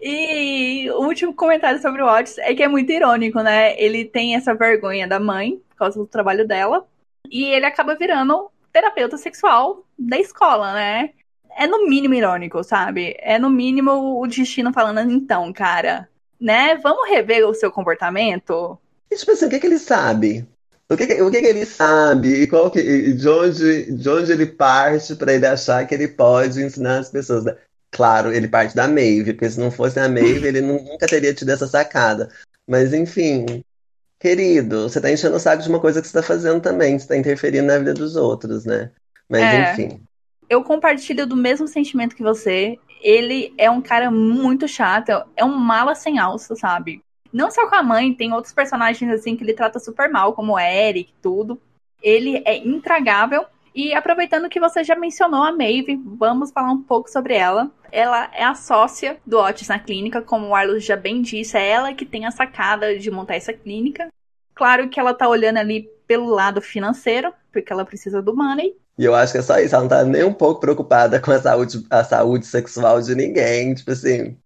E 0.00 0.88
o 0.90 1.06
último 1.06 1.34
comentário 1.34 1.80
sobre 1.82 2.02
o 2.02 2.06
Otis 2.06 2.38
é 2.38 2.54
que 2.54 2.62
é 2.62 2.68
muito 2.68 2.90
irônico, 2.92 3.40
né? 3.40 3.78
Ele 3.80 4.04
tem 4.04 4.36
essa 4.36 4.54
vergonha 4.54 5.08
da 5.08 5.18
mãe, 5.18 5.60
por 5.68 5.76
causa 5.76 5.98
do 5.98 6.06
trabalho 6.06 6.46
dela, 6.46 6.86
e 7.30 7.44
ele 7.44 7.66
acaba 7.66 7.96
virando 7.96 8.50
terapeuta 8.72 9.16
sexual 9.16 9.84
da 9.98 10.18
escola, 10.18 10.72
né? 10.72 11.10
É 11.56 11.66
no 11.66 11.88
mínimo 11.88 12.14
irônico, 12.14 12.62
sabe? 12.62 13.16
É 13.18 13.38
no 13.38 13.50
mínimo 13.50 14.20
o 14.20 14.26
destino 14.26 14.72
falando, 14.72 15.10
então, 15.10 15.52
cara, 15.52 16.08
né? 16.40 16.76
Vamos 16.76 17.08
rever 17.08 17.44
o 17.48 17.54
seu 17.54 17.72
comportamento? 17.72 18.78
E, 19.10 19.16
tipo 19.16 19.32
assim, 19.32 19.46
o 19.46 19.50
que 19.50 19.58
que 19.58 19.66
ele 19.66 19.78
sabe? 19.78 20.46
O 20.90 20.96
que 20.96 21.06
que, 21.06 21.20
o 21.20 21.30
que 21.30 21.40
que 21.40 21.46
ele 21.46 21.66
sabe? 21.66 22.42
E, 22.42 22.46
qual 22.46 22.70
que, 22.70 23.12
de 23.12 23.28
onde, 23.28 23.92
de 23.92 24.08
onde 24.08 24.32
ele 24.32 24.46
parte 24.46 25.16
pra 25.16 25.34
ele 25.34 25.46
achar 25.46 25.86
que 25.86 25.94
ele 25.94 26.08
pode 26.08 26.62
ensinar 26.62 27.00
as 27.00 27.10
pessoas? 27.10 27.44
né? 27.44 27.56
Claro, 27.90 28.32
ele 28.32 28.48
parte 28.48 28.76
da 28.76 28.86
Maeve, 28.86 29.32
porque 29.32 29.48
se 29.50 29.58
não 29.58 29.70
fosse 29.70 29.98
a 29.98 30.08
Maeve, 30.08 30.46
ele 30.46 30.60
nu- 30.60 30.82
nunca 30.82 31.06
teria 31.06 31.34
tido 31.34 31.50
essa 31.50 31.66
sacada. 31.66 32.28
Mas, 32.68 32.92
enfim, 32.92 33.64
querido, 34.20 34.88
você 34.88 35.00
tá 35.00 35.10
enchendo 35.10 35.36
o 35.36 35.40
saco 35.40 35.62
de 35.62 35.68
uma 35.68 35.80
coisa 35.80 36.00
que 36.02 36.06
você 36.08 36.12
tá 36.12 36.22
fazendo 36.22 36.60
também, 36.60 36.98
você 36.98 37.08
tá 37.08 37.16
interferindo 37.16 37.66
na 37.66 37.78
vida 37.78 37.94
dos 37.94 38.14
outros, 38.14 38.64
né? 38.64 38.90
Mas, 39.28 39.42
É. 39.42 39.72
enfim. 39.72 40.02
Eu 40.50 40.62
compartilho 40.64 41.26
do 41.26 41.36
mesmo 41.36 41.68
sentimento 41.68 42.16
que 42.16 42.22
você. 42.22 42.78
Ele 43.02 43.54
é 43.56 43.70
um 43.70 43.80
cara 43.80 44.10
muito 44.10 44.66
chato, 44.66 45.10
é 45.36 45.44
um 45.44 45.56
mala 45.56 45.94
sem 45.94 46.18
alça, 46.18 46.56
sabe? 46.56 47.00
Não 47.32 47.50
só 47.50 47.68
com 47.68 47.76
a 47.76 47.82
mãe, 47.82 48.14
tem 48.14 48.32
outros 48.32 48.52
personagens 48.52 49.10
assim 49.12 49.36
que 49.36 49.44
ele 49.44 49.52
trata 49.52 49.78
super 49.78 50.10
mal, 50.10 50.32
como 50.32 50.54
o 50.54 50.58
Eric, 50.58 51.12
tudo. 51.22 51.60
Ele 52.02 52.42
é 52.44 52.56
intragável. 52.56 53.44
E 53.78 53.94
aproveitando 53.94 54.48
que 54.48 54.58
você 54.58 54.82
já 54.82 54.96
mencionou 54.96 55.40
a 55.40 55.52
Maeve, 55.52 56.02
vamos 56.04 56.50
falar 56.50 56.72
um 56.72 56.82
pouco 56.82 57.08
sobre 57.08 57.34
ela. 57.34 57.70
Ela 57.92 58.28
é 58.34 58.42
a 58.42 58.52
sócia 58.52 59.18
do 59.24 59.38
Otis 59.38 59.68
na 59.68 59.78
clínica, 59.78 60.20
como 60.20 60.48
o 60.48 60.54
Arlos 60.56 60.84
já 60.84 60.96
bem 60.96 61.22
disse, 61.22 61.56
é 61.56 61.68
ela 61.68 61.94
que 61.94 62.04
tem 62.04 62.26
a 62.26 62.32
sacada 62.32 62.98
de 62.98 63.08
montar 63.08 63.36
essa 63.36 63.52
clínica. 63.52 64.08
Claro 64.52 64.88
que 64.88 64.98
ela 64.98 65.14
tá 65.14 65.28
olhando 65.28 65.58
ali 65.58 65.88
pelo 66.08 66.26
lado 66.26 66.60
financeiro, 66.60 67.32
porque 67.52 67.72
ela 67.72 67.84
precisa 67.84 68.20
do 68.20 68.34
money. 68.34 68.74
E 68.98 69.04
eu 69.04 69.14
acho 69.14 69.30
que 69.30 69.38
é 69.38 69.42
só 69.42 69.60
isso, 69.60 69.76
ela 69.76 69.84
não 69.84 69.88
tá 69.88 70.02
nem 70.02 70.24
um 70.24 70.34
pouco 70.34 70.60
preocupada 70.60 71.20
com 71.20 71.30
a 71.30 71.40
saúde, 71.40 71.86
a 71.88 72.02
saúde 72.02 72.46
sexual 72.46 73.00
de 73.00 73.14
ninguém. 73.14 73.74
Tipo 73.74 73.92
assim, 73.92 74.36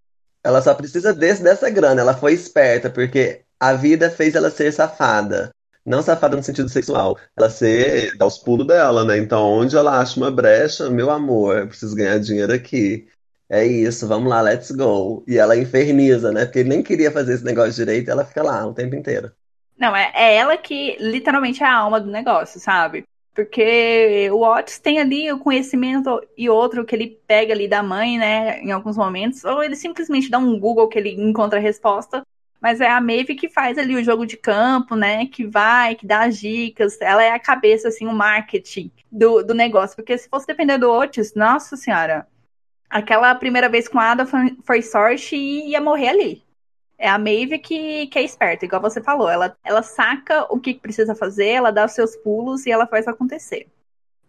ela 0.44 0.60
só 0.60 0.74
precisa 0.74 1.14
desse, 1.14 1.42
dessa 1.42 1.70
grana. 1.70 2.02
Ela 2.02 2.14
foi 2.14 2.34
esperta, 2.34 2.90
porque 2.90 3.40
a 3.58 3.72
vida 3.72 4.10
fez 4.10 4.34
ela 4.34 4.50
ser 4.50 4.70
safada. 4.74 5.50
Não 5.84 6.02
safada 6.02 6.36
no 6.36 6.42
sentido 6.42 6.68
sexual. 6.68 7.18
Ela 7.36 7.50
ser, 7.50 8.16
dar 8.16 8.26
os 8.26 8.38
pulos 8.38 8.66
dela, 8.66 9.04
né? 9.04 9.18
Então, 9.18 9.42
onde 9.44 9.76
ela 9.76 9.98
acha 10.00 10.18
uma 10.18 10.30
brecha, 10.30 10.88
meu 10.88 11.10
amor, 11.10 11.58
eu 11.58 11.68
preciso 11.68 11.96
ganhar 11.96 12.18
dinheiro 12.18 12.52
aqui. 12.52 13.08
É 13.48 13.66
isso, 13.66 14.08
vamos 14.08 14.30
lá, 14.30 14.40
let's 14.40 14.70
go. 14.70 15.24
E 15.26 15.36
ela 15.36 15.56
inferniza, 15.56 16.32
né? 16.32 16.44
Porque 16.44 16.60
ele 16.60 16.68
nem 16.68 16.82
queria 16.82 17.10
fazer 17.10 17.34
esse 17.34 17.44
negócio 17.44 17.72
direito, 17.72 18.08
e 18.08 18.10
ela 18.10 18.24
fica 18.24 18.42
lá 18.42 18.66
o 18.66 18.72
tempo 18.72 18.94
inteiro. 18.94 19.30
Não, 19.76 19.94
é, 19.94 20.12
é 20.14 20.36
ela 20.36 20.56
que 20.56 20.96
literalmente 21.00 21.62
é 21.62 21.66
a 21.66 21.74
alma 21.74 22.00
do 22.00 22.10
negócio, 22.10 22.60
sabe? 22.60 23.04
Porque 23.34 24.30
o 24.30 24.42
Otis 24.42 24.78
tem 24.78 25.00
ali 25.00 25.32
o 25.32 25.38
conhecimento 25.38 26.20
e 26.36 26.48
outro 26.48 26.84
que 26.84 26.94
ele 26.94 27.18
pega 27.26 27.52
ali 27.52 27.66
da 27.66 27.82
mãe, 27.82 28.18
né, 28.18 28.60
em 28.60 28.70
alguns 28.70 28.96
momentos, 28.96 29.44
ou 29.44 29.62
ele 29.62 29.74
simplesmente 29.74 30.30
dá 30.30 30.38
um 30.38 30.58
Google 30.58 30.88
que 30.88 30.98
ele 30.98 31.10
encontra 31.10 31.58
a 31.58 31.62
resposta, 31.62 32.22
mas 32.62 32.80
é 32.80 32.88
a 32.88 33.00
Maeve 33.00 33.34
que 33.34 33.48
faz 33.48 33.76
ali 33.76 33.96
o 33.96 34.04
jogo 34.04 34.24
de 34.24 34.36
campo, 34.36 34.94
né, 34.94 35.26
que 35.26 35.44
vai, 35.44 35.96
que 35.96 36.06
dá 36.06 36.26
as 36.26 36.38
dicas, 36.38 37.00
ela 37.00 37.22
é 37.22 37.32
a 37.32 37.38
cabeça, 37.40 37.88
assim, 37.88 38.06
o 38.06 38.14
marketing 38.14 38.92
do, 39.10 39.42
do 39.42 39.52
negócio, 39.52 39.96
porque 39.96 40.16
se 40.16 40.28
fosse 40.28 40.46
depender 40.46 40.78
do 40.78 40.88
Otis, 40.88 41.34
nossa 41.34 41.76
senhora, 41.76 42.24
aquela 42.88 43.34
primeira 43.34 43.68
vez 43.68 43.88
com 43.88 43.98
a 43.98 44.12
Ada 44.12 44.26
foi, 44.64 44.80
sorte 44.80 45.34
e 45.34 45.70
ia 45.70 45.80
morrer 45.80 46.10
ali. 46.10 46.44
É 46.96 47.08
a 47.08 47.18
Maeve 47.18 47.58
que, 47.58 48.06
que 48.06 48.18
é 48.18 48.22
esperta, 48.22 48.64
igual 48.64 48.80
você 48.80 49.02
falou. 49.02 49.28
Ela, 49.28 49.56
ela 49.64 49.82
saca 49.82 50.46
o 50.48 50.60
que 50.60 50.74
precisa 50.74 51.16
fazer, 51.16 51.48
ela 51.48 51.72
dá 51.72 51.84
os 51.84 51.92
seus 51.92 52.14
pulos 52.14 52.64
e 52.64 52.70
ela 52.70 52.86
faz 52.86 53.08
acontecer. 53.08 53.66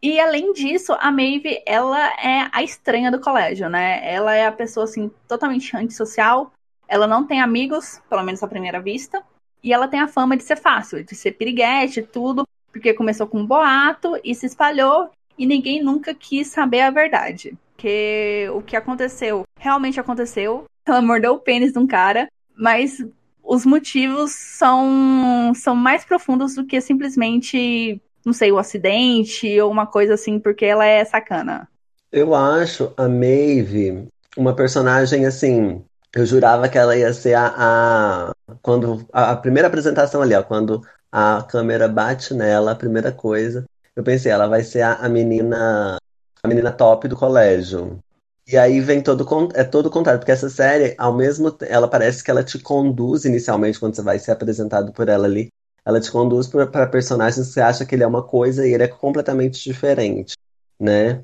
E 0.02 0.20
além 0.20 0.54
disso, 0.54 0.94
a 1.00 1.12
Maeve, 1.12 1.62
ela 1.68 2.04
é 2.20 2.50
a 2.52 2.64
estranha 2.64 3.12
do 3.12 3.22
colégio, 3.22 3.70
né? 3.70 4.02
Ela 4.12 4.34
é 4.34 4.48
a 4.48 4.52
pessoa, 4.52 4.86
assim, 4.86 5.12
totalmente 5.28 5.78
antissocial. 5.78 6.52
Ela 6.88 7.08
não 7.08 7.26
tem 7.26 7.42
amigos, 7.42 8.02
pelo 8.10 8.24
menos 8.24 8.44
à 8.44 8.48
primeira 8.48 8.82
vista. 8.82 9.24
E 9.64 9.72
ela 9.72 9.88
tem 9.88 10.00
a 10.00 10.08
fama 10.08 10.36
de 10.36 10.44
ser 10.44 10.58
fácil, 10.58 11.04
de 11.04 11.16
ser 11.16 11.32
piriguete 11.32 12.02
tudo, 12.02 12.46
porque 12.72 12.94
começou 12.94 13.26
com 13.26 13.40
um 13.40 13.46
boato 13.46 14.20
e 14.24 14.36
se 14.36 14.46
espalhou 14.46 15.10
e 15.38 15.46
ninguém 15.46 15.82
nunca 15.82 16.14
quis 16.14 16.48
saber 16.48 16.82
a 16.82 16.92
verdade. 16.92 17.58
Porque 17.74 18.50
o 18.54 18.62
que 18.62 18.76
aconteceu 18.76 19.44
realmente 19.58 20.00
aconteceu. 20.00 20.66
Ela 20.86 21.02
mordeu 21.02 21.34
o 21.34 21.40
pênis 21.40 21.72
de 21.72 21.80
um 21.80 21.88
cara 21.88 22.28
mas 22.56 23.04
os 23.44 23.66
motivos 23.66 24.32
são, 24.32 25.52
são 25.56 25.76
mais 25.76 26.06
profundos 26.06 26.56
do 26.56 26.66
que 26.66 26.80
simplesmente, 26.80 28.02
não 28.26 28.34
sei, 28.34 28.52
o 28.52 28.58
acidente 28.58 29.60
ou 29.60 29.72
uma 29.72 29.86
coisa 29.86 30.14
assim, 30.14 30.40
porque 30.40 30.66
ela 30.66 30.86
é 30.86 31.04
sacana. 31.04 31.68
Eu 32.12 32.34
acho 32.34 32.94
a 32.96 33.08
Maeve 33.08 34.08
uma 34.38 34.56
personagem 34.56 35.26
assim. 35.26 35.84
Eu 36.16 36.26
jurava 36.26 36.70
que 36.70 36.78
ela 36.78 36.96
ia 36.96 37.12
ser 37.14 37.34
a, 37.34 37.54
a 37.58 38.56
quando 38.62 39.08
a, 39.12 39.32
a 39.32 39.36
primeira 39.36 39.68
apresentação 39.68 40.22
ali, 40.22 40.36
ó, 40.36 40.44
quando 40.44 40.82
a 41.12 41.44
câmera 41.44 41.88
bate 41.88 42.34
nela, 42.34 42.72
a 42.72 42.76
primeira 42.76 43.12
coisa, 43.12 43.66
eu 43.96 44.04
pensei, 44.04 44.32
ela 44.32 44.48
vai 44.48 44.64
ser 44.64 44.82
a, 44.82 44.94
a 44.96 45.10
menina 45.10 45.98
a 46.44 46.48
menina 46.48 46.72
top 46.72 47.08
do 47.08 47.16
colégio. 47.16 48.00
E 48.46 48.58
aí 48.58 48.82
vem 48.82 49.02
todo 49.02 49.26
é 49.56 49.64
todo 49.64 49.86
o 49.86 49.90
contrário, 49.90 50.20
porque 50.20 50.32
essa 50.32 50.50
série, 50.50 50.94
ao 50.98 51.14
mesmo 51.14 51.56
ela 51.62 51.88
parece 51.88 52.24
que 52.24 52.30
ela 52.30 52.44
te 52.44 52.60
conduz 52.60 53.24
inicialmente 53.24 53.80
quando 53.80 53.96
você 53.96 54.02
vai 54.02 54.20
ser 54.20 54.32
apresentado 54.32 54.92
por 54.92 55.08
ela 55.08 55.26
ali, 55.26 55.48
ela 55.86 56.00
te 56.00 56.12
conduz 56.12 56.48
para 56.48 56.88
personagens 56.88 57.48
que 57.48 57.54
você 57.54 57.62
acha 57.62 57.86
que 57.86 57.96
ele 57.96 58.04
é 58.04 58.08
uma 58.08 58.24
coisa 58.24 58.68
e 58.68 58.74
ele 58.74 58.84
é 58.84 58.88
completamente 58.88 59.64
diferente, 59.64 60.36
né? 60.80 61.24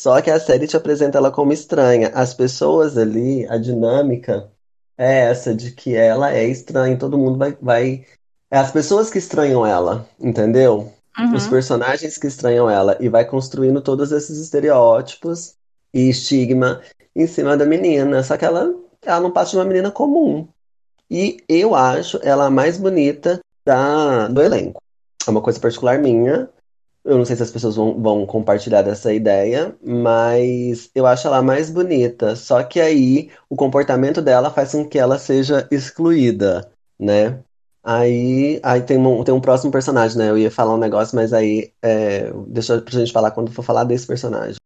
Só 0.00 0.18
que 0.22 0.30
a 0.30 0.40
série 0.40 0.66
te 0.66 0.78
apresenta 0.78 1.18
ela 1.18 1.30
como 1.30 1.52
estranha. 1.52 2.10
As 2.14 2.32
pessoas 2.32 2.96
ali, 2.96 3.46
a 3.50 3.58
dinâmica 3.58 4.50
é 4.96 5.26
essa 5.26 5.54
de 5.54 5.72
que 5.72 5.94
ela 5.94 6.32
é 6.32 6.42
estranha, 6.46 6.96
todo 6.96 7.18
mundo 7.18 7.36
vai, 7.36 7.54
vai... 7.60 8.06
É 8.50 8.56
as 8.56 8.72
pessoas 8.72 9.10
que 9.10 9.18
estranham 9.18 9.66
ela, 9.66 10.08
entendeu? 10.18 10.90
Uhum. 11.18 11.34
Os 11.34 11.46
personagens 11.46 12.16
que 12.16 12.26
estranham 12.26 12.70
ela 12.70 12.96
e 12.98 13.10
vai 13.10 13.26
construindo 13.26 13.82
todos 13.82 14.10
esses 14.10 14.38
estereótipos 14.38 15.56
e 15.92 16.08
estigma 16.08 16.80
em 17.14 17.26
cima 17.26 17.54
da 17.54 17.66
menina. 17.66 18.22
Só 18.22 18.38
que 18.38 18.46
ela, 18.46 18.74
ela 19.04 19.20
não 19.20 19.30
passa 19.30 19.50
de 19.50 19.58
uma 19.58 19.66
menina 19.66 19.90
comum. 19.90 20.48
E 21.10 21.44
eu 21.46 21.74
acho 21.74 22.18
ela 22.22 22.46
a 22.46 22.50
mais 22.50 22.78
bonita 22.78 23.38
da, 23.66 24.28
do 24.28 24.40
elenco. 24.40 24.82
É 25.26 25.30
uma 25.30 25.42
coisa 25.42 25.60
particular 25.60 25.98
minha. 25.98 26.48
Eu 27.04 27.16
não 27.16 27.24
sei 27.24 27.34
se 27.34 27.42
as 27.42 27.50
pessoas 27.50 27.76
vão, 27.76 28.00
vão 28.00 28.26
compartilhar 28.26 28.82
dessa 28.82 29.12
ideia, 29.12 29.74
mas 29.82 30.90
eu 30.94 31.06
acho 31.06 31.26
ela 31.26 31.42
mais 31.42 31.70
bonita. 31.70 32.36
Só 32.36 32.62
que 32.62 32.78
aí 32.80 33.30
o 33.48 33.56
comportamento 33.56 34.20
dela 34.20 34.50
faz 34.50 34.72
com 34.72 34.86
que 34.86 34.98
ela 34.98 35.18
seja 35.18 35.66
excluída, 35.70 36.70
né? 36.98 37.38
Aí, 37.82 38.60
aí 38.62 38.82
tem 38.82 38.98
um, 38.98 39.24
tem 39.24 39.32
um 39.32 39.40
próximo 39.40 39.72
personagem, 39.72 40.18
né? 40.18 40.28
Eu 40.28 40.36
ia 40.36 40.50
falar 40.50 40.74
um 40.74 40.78
negócio, 40.78 41.16
mas 41.16 41.32
aí 41.32 41.72
é, 41.82 42.30
deixa 42.46 42.80
pra 42.80 42.98
gente 42.98 43.12
falar 43.12 43.30
quando 43.30 43.50
for 43.50 43.62
falar 43.62 43.84
desse 43.84 44.06
personagem. 44.06 44.56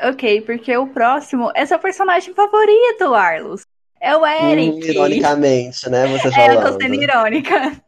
Ok, 0.00 0.40
porque 0.40 0.74
o 0.76 0.86
próximo 0.86 1.52
é 1.54 1.66
seu 1.66 1.78
personagem 1.78 2.34
favorito, 2.34 3.14
Arlos. 3.14 3.62
É 4.00 4.16
o 4.16 4.26
Eric. 4.26 4.78
Hum, 4.78 4.90
ironicamente, 4.90 5.88
né? 5.88 6.06
Você 6.08 6.28
É, 6.28 6.50
eu 6.50 6.56
tô 6.56 6.62
falando. 6.62 6.82
sendo 6.82 6.94
irônica. 6.94 7.82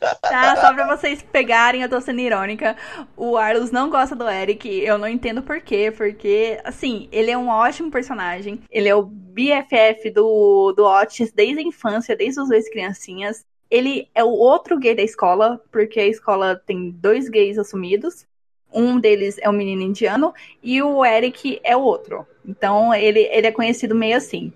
Tá, 0.22 0.56
só 0.56 0.72
pra 0.74 0.96
vocês 0.96 1.22
pegarem, 1.22 1.82
eu 1.82 1.88
tô 1.88 2.00
sendo 2.00 2.20
irônica. 2.20 2.76
O 3.16 3.36
Arlos 3.36 3.70
não 3.70 3.90
gosta 3.90 4.14
do 4.14 4.28
Eric, 4.28 4.68
eu 4.68 4.98
não 4.98 5.08
entendo 5.08 5.42
por 5.42 5.60
quê, 5.60 5.92
porque, 5.96 6.60
assim, 6.64 7.08
ele 7.10 7.30
é 7.30 7.38
um 7.38 7.48
ótimo 7.48 7.90
personagem. 7.90 8.60
Ele 8.70 8.88
é 8.88 8.94
o 8.94 9.02
BFF 9.02 10.10
do, 10.10 10.72
do 10.72 10.84
Otis 10.84 11.32
desde 11.32 11.60
a 11.60 11.62
infância, 11.62 12.16
desde 12.16 12.40
os 12.40 12.48
dois 12.48 12.68
criancinhas. 12.68 13.44
Ele 13.70 14.08
é 14.14 14.24
o 14.24 14.28
outro 14.30 14.78
gay 14.78 14.94
da 14.94 15.02
escola, 15.02 15.60
porque 15.70 16.00
a 16.00 16.06
escola 16.06 16.56
tem 16.56 16.90
dois 16.90 17.28
gays 17.28 17.58
assumidos. 17.58 18.26
Um 18.72 19.00
deles 19.00 19.38
é 19.38 19.48
um 19.48 19.52
menino 19.52 19.82
indiano 19.82 20.34
e 20.62 20.82
o 20.82 21.04
Eric 21.04 21.60
é 21.64 21.76
o 21.76 21.80
outro. 21.80 22.26
Então, 22.46 22.94
ele, 22.94 23.20
ele 23.20 23.46
é 23.46 23.52
conhecido 23.52 23.94
meio 23.94 24.16
assim. 24.16 24.52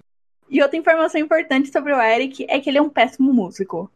E 0.50 0.62
outra 0.62 0.76
informação 0.76 1.20
importante 1.20 1.72
sobre 1.72 1.94
o 1.94 2.00
Eric 2.00 2.44
é 2.48 2.60
que 2.60 2.68
ele 2.68 2.76
é 2.76 2.82
um 2.82 2.90
péssimo 2.90 3.32
músico. 3.32 3.90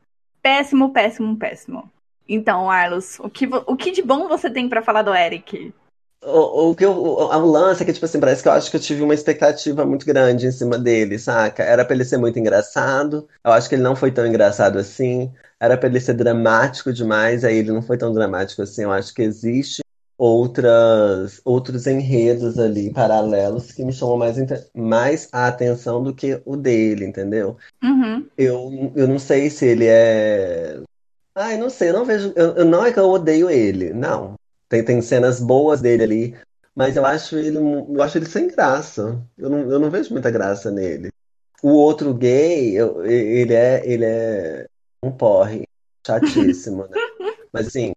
Péssimo, 0.46 0.92
péssimo, 0.92 1.36
péssimo. 1.36 1.90
Então, 2.28 2.70
Arlos, 2.70 3.18
o 3.18 3.28
que, 3.28 3.48
o 3.66 3.76
que 3.76 3.90
de 3.90 4.00
bom 4.00 4.28
você 4.28 4.48
tem 4.48 4.68
pra 4.68 4.80
falar 4.80 5.02
do 5.02 5.12
Eric? 5.12 5.74
O, 6.22 6.70
o, 6.70 6.74
que 6.76 6.84
eu, 6.84 6.92
o, 6.92 7.24
o 7.24 7.50
lance 7.50 7.82
é 7.82 7.84
que, 7.84 7.92
tipo 7.92 8.04
assim, 8.04 8.20
parece 8.20 8.44
que 8.44 8.48
eu 8.48 8.52
acho 8.52 8.70
que 8.70 8.76
eu 8.76 8.80
tive 8.80 9.02
uma 9.02 9.12
expectativa 9.12 9.84
muito 9.84 10.06
grande 10.06 10.46
em 10.46 10.52
cima 10.52 10.78
dele, 10.78 11.18
saca? 11.18 11.64
Era 11.64 11.84
pra 11.84 11.96
ele 11.96 12.04
ser 12.04 12.18
muito 12.18 12.38
engraçado. 12.38 13.26
Eu 13.44 13.50
acho 13.50 13.68
que 13.68 13.74
ele 13.74 13.82
não 13.82 13.96
foi 13.96 14.12
tão 14.12 14.24
engraçado 14.24 14.78
assim. 14.78 15.32
Era 15.58 15.76
pra 15.76 15.88
ele 15.88 15.98
ser 15.98 16.14
dramático 16.14 16.92
demais, 16.92 17.42
aí 17.42 17.56
ele 17.56 17.72
não 17.72 17.82
foi 17.82 17.98
tão 17.98 18.12
dramático 18.12 18.62
assim. 18.62 18.84
Eu 18.84 18.92
acho 18.92 19.12
que 19.12 19.22
existe 19.22 19.82
outras 20.18 21.40
outros 21.44 21.86
enredos 21.86 22.58
ali 22.58 22.92
paralelos 22.92 23.72
que 23.72 23.84
me 23.84 23.92
chamam 23.92 24.16
mais, 24.16 24.36
mais 24.74 25.28
a 25.32 25.46
atenção 25.46 26.02
do 26.02 26.14
que 26.14 26.40
o 26.44 26.56
dele, 26.56 27.04
entendeu? 27.04 27.56
Uhum. 27.82 28.26
Eu, 28.36 28.92
eu 28.94 29.06
não 29.06 29.18
sei 29.18 29.50
se 29.50 29.66
ele 29.66 29.86
é. 29.86 30.80
Ai, 31.34 31.58
não 31.58 31.68
sei, 31.68 31.90
eu 31.90 31.92
não 31.92 32.04
vejo. 32.04 32.32
Eu, 32.34 32.56
eu, 32.56 32.64
não 32.64 32.84
é 32.84 32.92
que 32.92 32.98
eu 32.98 33.08
odeio 33.08 33.50
ele, 33.50 33.92
não. 33.92 34.34
Tem, 34.68 34.82
tem 34.82 35.02
cenas 35.02 35.38
boas 35.38 35.80
dele 35.80 36.02
ali, 36.02 36.36
mas 36.74 36.96
eu 36.96 37.04
acho 37.04 37.36
ele, 37.36 37.58
eu 37.58 38.02
acho 38.02 38.18
ele 38.18 38.26
sem 38.26 38.48
graça. 38.48 39.22
Eu 39.36 39.50
não, 39.50 39.70
eu 39.70 39.78
não 39.78 39.90
vejo 39.90 40.12
muita 40.12 40.30
graça 40.30 40.70
nele. 40.70 41.10
O 41.62 41.70
outro 41.70 42.14
gay, 42.14 42.74
eu, 42.74 43.04
ele 43.04 43.54
é 43.54 43.82
ele 43.84 44.04
é 44.04 44.66
um 45.02 45.10
porre, 45.10 45.68
chatíssimo, 46.06 46.86
né? 46.88 46.96
Mas 47.52 47.68
assim, 47.68 47.92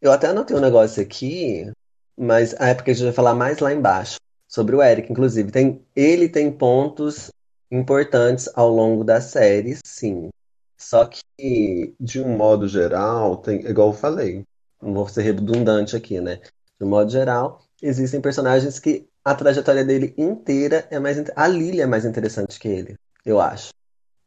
eu 0.00 0.12
até 0.12 0.28
anotei 0.28 0.56
um 0.56 0.60
negócio 0.60 1.02
aqui, 1.02 1.70
mas 2.16 2.54
a 2.60 2.68
época 2.68 2.90
a 2.90 2.94
gente 2.94 3.04
vai 3.04 3.12
falar 3.12 3.34
mais 3.34 3.58
lá 3.58 3.72
embaixo. 3.72 4.16
Sobre 4.48 4.76
o 4.76 4.82
Eric, 4.82 5.10
inclusive. 5.10 5.50
Tem, 5.50 5.84
ele 5.94 6.28
tem 6.28 6.50
pontos 6.52 7.30
importantes 7.70 8.48
ao 8.54 8.68
longo 8.68 9.02
da 9.02 9.20
série, 9.20 9.76
sim. 9.84 10.30
Só 10.78 11.06
que, 11.06 11.94
de 11.98 12.20
um 12.20 12.36
modo 12.36 12.68
geral, 12.68 13.38
tem, 13.38 13.66
igual 13.66 13.88
eu 13.88 13.94
falei, 13.94 14.44
não 14.80 14.94
vou 14.94 15.08
ser 15.08 15.22
redundante 15.22 15.96
aqui, 15.96 16.20
né? 16.20 16.40
De 16.78 16.84
um 16.84 16.88
modo 16.88 17.10
geral, 17.10 17.62
existem 17.82 18.20
personagens 18.20 18.78
que 18.78 19.08
a 19.24 19.34
trajetória 19.34 19.84
dele 19.84 20.14
inteira 20.16 20.86
é 20.90 21.00
mais. 21.00 21.16
A 21.34 21.48
Lily 21.48 21.80
é 21.80 21.86
mais 21.86 22.04
interessante 22.04 22.60
que 22.60 22.68
ele, 22.68 22.94
eu 23.24 23.40
acho. 23.40 23.70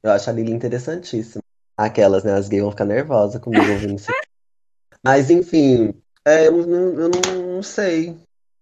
Eu 0.04 0.12
acho 0.12 0.30
a 0.30 0.34
Lily 0.34 0.52
interessantíssima. 0.52 1.42
Aquelas, 1.78 2.24
né? 2.24 2.34
As 2.34 2.50
gays 2.50 2.62
vão 2.62 2.72
ficar 2.72 2.86
nervosas 2.86 3.40
comigo 3.40 3.72
ouvindo 3.72 3.96
isso. 3.96 4.12
Mas, 5.03 5.29
enfim, 5.29 5.94
é, 6.25 6.48
eu, 6.48 6.65
não, 6.65 7.01
eu 7.01 7.10
não 7.10 7.63
sei. 7.63 8.18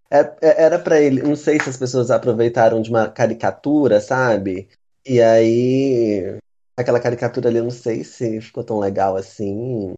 É, 0.10 0.20
é, 0.42 0.64
era 0.64 0.80
para 0.80 1.02
ele, 1.02 1.22
não 1.22 1.36
sei 1.36 1.60
se 1.60 1.70
as 1.70 1.78
pessoas 1.78 2.12
aproveitaram 2.12 2.82
de 2.82 2.90
uma 2.90 3.10
caricatura, 3.10 4.00
sabe? 4.00 4.70
E 5.06 5.22
aí, 5.22 6.38
aquela 6.78 7.00
caricatura 7.00 7.50
ali, 7.50 7.58
eu 7.58 7.64
não 7.64 7.72
sei 7.72 8.04
se 8.04 8.40
ficou 8.42 8.64
tão 8.64 8.80
legal 8.80 9.16
assim. 9.16 9.94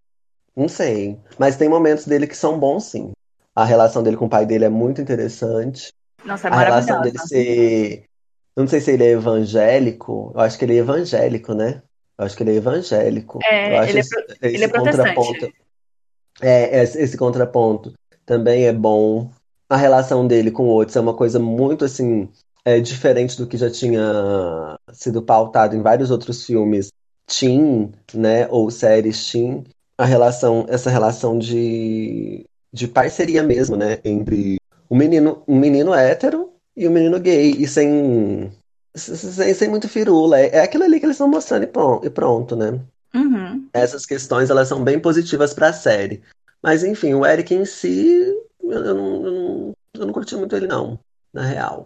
Não 0.55 0.67
sei. 0.67 1.17
Mas 1.37 1.57
tem 1.57 1.69
momentos 1.69 2.05
dele 2.05 2.27
que 2.27 2.35
são 2.35 2.59
bons, 2.59 2.85
sim. 2.85 3.11
A 3.55 3.65
relação 3.65 4.01
dele 4.01 4.17
com 4.17 4.25
o 4.25 4.29
pai 4.29 4.45
dele 4.45 4.65
é 4.65 4.69
muito 4.69 5.01
interessante. 5.01 5.91
Nossa, 6.23 6.47
é 6.47 6.51
a 6.51 6.59
relação 6.59 7.01
dele 7.01 7.19
ser. 7.19 8.05
Eu 8.55 8.63
não 8.63 8.67
sei 8.67 8.81
se 8.81 8.91
ele 8.91 9.03
é 9.03 9.11
evangélico. 9.11 10.31
Eu 10.33 10.41
acho 10.41 10.57
que 10.57 10.65
ele 10.65 10.75
é 10.75 10.79
evangélico, 10.79 11.53
né? 11.53 11.81
Eu 12.17 12.25
acho 12.25 12.35
que 12.35 12.43
ele 12.43 12.51
é 12.51 12.55
evangélico. 12.55 13.39
É, 13.43 13.73
eu 13.73 13.79
acho 13.79 13.89
ele, 13.89 13.99
é, 13.99 14.01
esse, 14.01 14.15
ele 14.41 14.63
é 14.63 14.67
protestante. 14.67 15.15
contraponto. 15.15 15.53
É, 16.41 16.81
esse, 16.83 16.99
esse 17.01 17.17
contraponto 17.17 17.93
também 18.25 18.65
é 18.65 18.73
bom. 18.73 19.29
A 19.69 19.75
relação 19.75 20.25
dele 20.25 20.51
com 20.51 20.63
o 20.63 20.75
Otis 20.75 20.95
é 20.95 20.99
uma 20.99 21.13
coisa 21.13 21.39
muito 21.39 21.85
assim, 21.85 22.29
é, 22.65 22.79
diferente 22.79 23.37
do 23.37 23.47
que 23.47 23.57
já 23.57 23.69
tinha 23.69 24.77
sido 24.93 25.21
pautado 25.21 25.75
em 25.75 25.81
vários 25.81 26.11
outros 26.11 26.45
filmes 26.45 26.89
teen, 27.27 27.91
né, 28.13 28.47
ou 28.49 28.69
séries 28.71 29.31
teen. 29.31 29.63
A 29.97 30.05
relação, 30.05 30.65
essa 30.69 30.89
relação 30.89 31.37
de, 31.37 32.45
de 32.71 32.87
parceria 32.87 33.43
mesmo, 33.43 33.75
né, 33.75 33.99
entre 34.03 34.57
um 34.89 34.97
menino, 34.97 35.43
um 35.47 35.57
menino 35.57 35.93
hétero 35.93 36.51
e 36.75 36.87
um 36.87 36.91
menino 36.91 37.19
gay, 37.19 37.51
e 37.51 37.67
sem, 37.67 38.51
sem, 38.95 39.53
sem 39.53 39.69
muito 39.69 39.87
firula. 39.87 40.39
É, 40.39 40.57
é 40.57 40.59
aquilo 40.61 40.83
ali 40.83 40.99
que 40.99 41.05
eles 41.05 41.15
estão 41.15 41.27
mostrando 41.27 41.63
e 41.63 41.67
pronto, 41.67 42.05
e 42.05 42.09
pronto 42.09 42.55
né? 42.55 42.79
Uhum. 43.13 43.58
Essas 43.73 44.05
questões 44.05 44.49
elas 44.49 44.67
são 44.67 44.83
bem 44.83 44.99
positivas 44.99 45.53
para 45.53 45.69
a 45.69 45.73
série. 45.73 46.21
Mas 46.61 46.83
enfim, 46.83 47.13
o 47.13 47.25
Eric 47.25 47.53
em 47.53 47.65
si, 47.65 48.35
eu 48.61 48.95
não, 48.95 49.25
eu 49.25 49.31
não, 49.31 49.73
eu 49.93 50.05
não 50.05 50.13
curti 50.13 50.35
muito 50.35 50.55
ele 50.55 50.67
não, 50.67 50.99
na 51.33 51.43
real. 51.43 51.85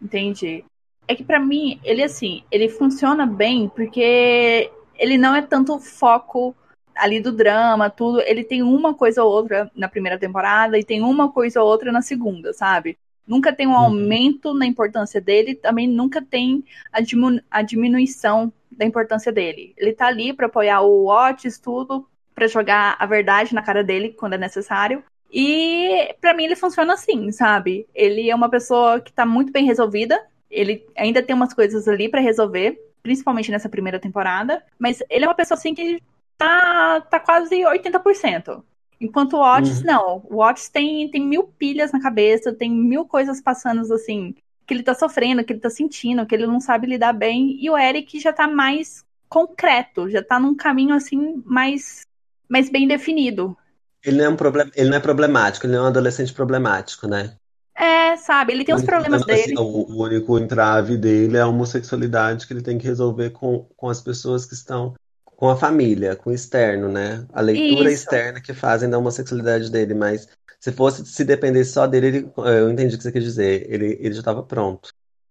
Entendi. 0.00 0.64
É 1.08 1.14
que 1.14 1.24
para 1.24 1.40
mim, 1.40 1.80
ele 1.82 2.02
assim, 2.02 2.44
ele 2.50 2.68
funciona 2.68 3.26
bem 3.26 3.68
porque 3.68 4.70
ele 4.96 5.18
não 5.18 5.34
é 5.34 5.42
tanto 5.42 5.78
foco 5.80 6.54
ali 6.94 7.20
do 7.20 7.32
drama, 7.32 7.90
tudo. 7.90 8.20
Ele 8.20 8.44
tem 8.44 8.62
uma 8.62 8.94
coisa 8.94 9.24
ou 9.24 9.32
outra 9.32 9.70
na 9.74 9.88
primeira 9.88 10.18
temporada 10.18 10.78
e 10.78 10.84
tem 10.84 11.02
uma 11.02 11.32
coisa 11.32 11.62
ou 11.62 11.68
outra 11.68 11.90
na 11.90 12.02
segunda, 12.02 12.52
sabe? 12.52 12.98
Nunca 13.26 13.52
tem 13.52 13.66
um 13.66 13.70
uhum. 13.70 13.76
aumento 13.76 14.52
na 14.54 14.66
importância 14.66 15.20
dele, 15.20 15.54
também 15.54 15.88
nunca 15.88 16.20
tem 16.20 16.64
a, 16.92 17.00
diminu 17.00 17.40
a 17.50 17.62
diminuição 17.62 18.52
da 18.80 18.86
importância 18.86 19.30
dele. 19.30 19.74
Ele 19.76 19.92
tá 19.92 20.06
ali 20.06 20.32
para 20.32 20.46
apoiar 20.46 20.80
o 20.80 21.06
Otis, 21.06 21.58
tudo, 21.58 22.08
para 22.34 22.48
jogar 22.48 22.96
a 22.98 23.04
verdade 23.04 23.54
na 23.54 23.62
cara 23.62 23.84
dele 23.84 24.14
quando 24.18 24.32
é 24.32 24.38
necessário. 24.38 25.04
E 25.30 26.14
para 26.18 26.32
mim 26.32 26.44
ele 26.44 26.56
funciona 26.56 26.94
assim, 26.94 27.30
sabe? 27.30 27.86
Ele 27.94 28.30
é 28.30 28.34
uma 28.34 28.48
pessoa 28.48 28.98
que 28.98 29.12
tá 29.12 29.26
muito 29.26 29.52
bem 29.52 29.66
resolvida. 29.66 30.18
Ele 30.50 30.84
ainda 30.96 31.22
tem 31.22 31.36
umas 31.36 31.52
coisas 31.52 31.86
ali 31.86 32.08
para 32.08 32.22
resolver, 32.22 32.80
principalmente 33.02 33.50
nessa 33.50 33.68
primeira 33.68 34.00
temporada, 34.00 34.64
mas 34.78 35.02
ele 35.10 35.26
é 35.26 35.28
uma 35.28 35.34
pessoa 35.34 35.58
assim 35.58 35.74
que 35.74 36.02
tá, 36.38 37.02
tá 37.02 37.20
quase 37.20 37.56
80%. 37.56 38.62
Enquanto 38.98 39.34
o 39.34 39.56
Otis, 39.56 39.80
uhum. 39.80 39.86
não. 39.86 40.22
O 40.28 40.42
Otis 40.42 40.70
tem, 40.70 41.10
tem 41.10 41.22
mil 41.22 41.44
pilhas 41.44 41.92
na 41.92 42.00
cabeça, 42.00 42.52
tem 42.52 42.70
mil 42.70 43.04
coisas 43.04 43.42
passando 43.42 43.80
assim, 43.92 44.34
que 44.70 44.74
ele 44.74 44.84
tá 44.84 44.94
sofrendo, 44.94 45.42
que 45.42 45.52
ele 45.52 45.58
tá 45.58 45.68
sentindo, 45.68 46.24
que 46.24 46.32
ele 46.32 46.46
não 46.46 46.60
sabe 46.60 46.86
lidar 46.86 47.12
bem. 47.12 47.58
E 47.60 47.68
o 47.68 47.76
Eric 47.76 48.20
já 48.20 48.32
tá 48.32 48.46
mais 48.46 49.04
concreto, 49.28 50.08
já 50.08 50.22
tá 50.22 50.38
num 50.38 50.54
caminho 50.54 50.94
assim 50.94 51.42
mais, 51.44 52.06
mais 52.48 52.70
bem 52.70 52.86
definido. 52.86 53.56
Ele 54.04 54.18
não, 54.18 54.26
é 54.26 54.28
um 54.28 54.36
problem... 54.36 54.70
ele 54.76 54.88
não 54.88 54.96
é 54.96 55.00
problemático, 55.00 55.66
ele 55.66 55.72
não 55.72 55.80
é 55.80 55.82
um 55.86 55.88
adolescente 55.88 56.32
problemático, 56.32 57.08
né? 57.08 57.34
É, 57.76 58.16
sabe, 58.16 58.52
ele 58.52 58.64
tem 58.64 58.72
os 58.72 58.84
problemas 58.84 59.22
assim, 59.22 59.32
dele. 59.32 59.54
O 59.58 60.04
único 60.04 60.38
entrave 60.38 60.96
dele 60.96 61.36
é 61.36 61.40
a 61.40 61.48
homossexualidade 61.48 62.46
que 62.46 62.52
ele 62.52 62.62
tem 62.62 62.78
que 62.78 62.86
resolver 62.86 63.30
com, 63.30 63.66
com 63.76 63.88
as 63.88 64.00
pessoas 64.00 64.46
que 64.46 64.54
estão 64.54 64.94
com 65.40 65.48
a 65.48 65.56
família, 65.56 66.14
com 66.14 66.28
o 66.28 66.34
externo, 66.34 66.86
né? 66.86 67.26
A 67.32 67.40
leitura 67.40 67.90
Isso. 67.90 68.02
externa 68.02 68.42
que 68.42 68.52
fazem 68.52 68.90
da 68.90 68.98
homossexualidade 68.98 69.72
dele, 69.72 69.94
mas 69.94 70.28
se 70.60 70.70
fosse 70.70 71.06
se 71.06 71.24
dependesse 71.24 71.72
só 71.72 71.86
dele, 71.86 72.06
ele, 72.08 72.32
eu 72.36 72.70
entendi 72.70 72.94
o 72.94 72.98
que 72.98 73.02
você 73.02 73.10
quer 73.10 73.20
dizer. 73.20 73.66
Ele, 73.66 73.96
ele 73.98 74.12
já 74.12 74.18
estava 74.20 74.42
pronto. 74.42 74.90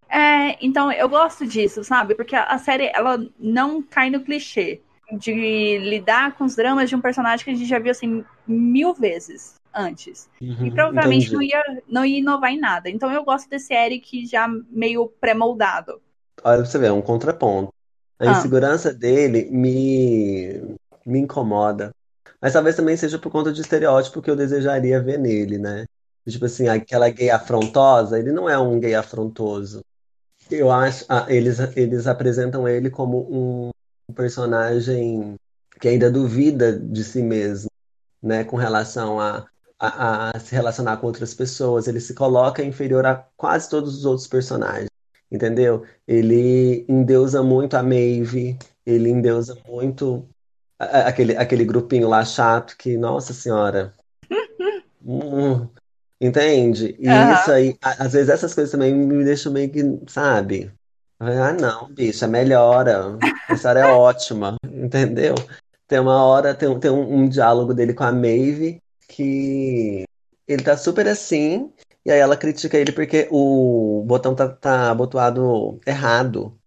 É, 0.09 0.57
então 0.65 0.91
eu 0.91 1.07
gosto 1.07 1.45
disso, 1.45 1.83
sabe? 1.83 2.15
Porque 2.15 2.35
a 2.35 2.57
série 2.57 2.87
ela 2.87 3.23
não 3.39 3.83
cai 3.83 4.09
no 4.09 4.21
clichê 4.21 4.81
de 5.11 5.77
lidar 5.77 6.35
com 6.35 6.43
os 6.43 6.55
dramas 6.55 6.89
de 6.89 6.95
um 6.95 7.01
personagem 7.01 7.45
que 7.45 7.51
a 7.51 7.55
gente 7.55 7.69
já 7.69 7.77
viu 7.77 7.91
assim 7.91 8.25
mil 8.47 8.95
vezes 8.95 9.57
antes. 9.71 10.27
Uhum, 10.41 10.65
e 10.65 10.71
provavelmente 10.71 11.31
não 11.31 11.43
ia, 11.43 11.63
não 11.87 12.03
ia 12.03 12.17
inovar 12.17 12.51
em 12.51 12.59
nada. 12.59 12.89
Então 12.89 13.11
eu 13.11 13.23
gosto 13.23 13.47
desse 13.47 13.75
Eric 13.75 14.25
já 14.25 14.47
meio 14.71 15.07
pré-moldado. 15.21 16.01
Olha 16.43 16.57
pra 16.57 16.65
você 16.65 16.79
ver, 16.79 16.87
é 16.87 16.91
um 16.91 17.01
contraponto. 17.01 17.71
A 18.19 18.29
ah. 18.29 18.31
insegurança 18.37 18.93
dele 18.93 19.49
me, 19.49 20.77
me 21.05 21.19
incomoda. 21.19 21.95
Mas 22.41 22.53
talvez 22.53 22.75
também 22.75 22.95
seja 22.97 23.17
por 23.17 23.31
conta 23.31 23.51
de 23.51 23.61
estereótipo 23.61 24.21
que 24.21 24.29
eu 24.29 24.35
desejaria 24.35 25.01
ver 25.01 25.17
nele, 25.17 25.57
né? 25.57 25.85
Tipo 26.27 26.45
assim, 26.45 26.67
aquela 26.67 27.09
gay 27.09 27.29
afrontosa, 27.29 28.19
ele 28.19 28.31
não 28.31 28.49
é 28.49 28.57
um 28.57 28.79
gay 28.79 28.93
afrontoso. 28.93 29.83
Eu 30.51 30.71
acho, 30.71 31.05
ah, 31.09 31.25
eles, 31.29 31.59
eles 31.75 32.07
apresentam 32.07 32.67
ele 32.67 32.89
como 32.89 33.71
um 34.07 34.13
personagem 34.13 35.35
que 35.79 35.87
ainda 35.87 36.11
duvida 36.11 36.77
de 36.77 37.03
si 37.03 37.21
mesmo, 37.21 37.69
né, 38.21 38.43
com 38.43 38.57
relação 38.57 39.19
a, 39.19 39.45
a, 39.79 40.31
a 40.35 40.39
se 40.39 40.53
relacionar 40.53 40.97
com 40.97 41.07
outras 41.07 41.33
pessoas. 41.33 41.87
Ele 41.87 41.99
se 41.99 42.13
coloca 42.13 42.63
inferior 42.63 43.05
a 43.05 43.25
quase 43.37 43.69
todos 43.69 43.97
os 43.97 44.05
outros 44.05 44.27
personagens 44.27 44.89
entendeu? 45.31 45.83
Ele 46.07 46.85
endeusa 46.87 47.43
muito 47.43 47.75
a 47.75 47.83
Maeve, 47.83 48.57
ele 48.85 49.09
endeusa 49.09 49.57
muito 49.67 50.27
aquele, 50.77 51.35
aquele 51.35 51.65
grupinho 51.65 52.07
lá 52.07 52.23
chato 52.23 52.75
que, 52.77 52.97
nossa 52.97 53.33
senhora. 53.33 53.93
hum, 55.03 55.67
entende? 56.19 56.95
E 56.99 57.07
uhum. 57.07 57.33
isso 57.33 57.51
aí, 57.51 57.77
às 57.81 58.13
vezes 58.13 58.29
essas 58.29 58.53
coisas 58.53 58.71
também 58.71 58.93
me 58.93 59.23
deixam 59.23 59.51
meio 59.51 59.69
que, 59.69 59.81
sabe? 60.07 60.71
Ah, 61.19 61.51
não, 61.51 61.89
bicha, 61.93 62.27
melhora. 62.27 63.17
Essa 63.49 63.69
hora 63.69 63.79
é 63.81 63.85
ótima, 63.85 64.55
entendeu? 64.63 65.35
Tem 65.87 65.99
uma 65.99 66.23
hora, 66.23 66.55
tem, 66.55 66.79
tem 66.79 66.91
um, 66.91 67.21
um 67.21 67.27
diálogo 67.27 67.73
dele 67.73 67.93
com 67.93 68.03
a 68.03 68.11
Maeve 68.11 68.81
que 69.07 70.05
ele 70.47 70.63
tá 70.63 70.77
super 70.77 71.07
assim, 71.07 71.71
e 72.09 72.11
aí 72.13 72.19
ela 72.19 72.37
critica 72.37 72.77
ele 72.77 72.91
porque 72.91 73.27
o 73.31 74.03
botão 74.07 74.35
tá, 74.35 74.49
tá 74.49 74.91
abotoado 74.91 75.79
errado. 75.85 76.59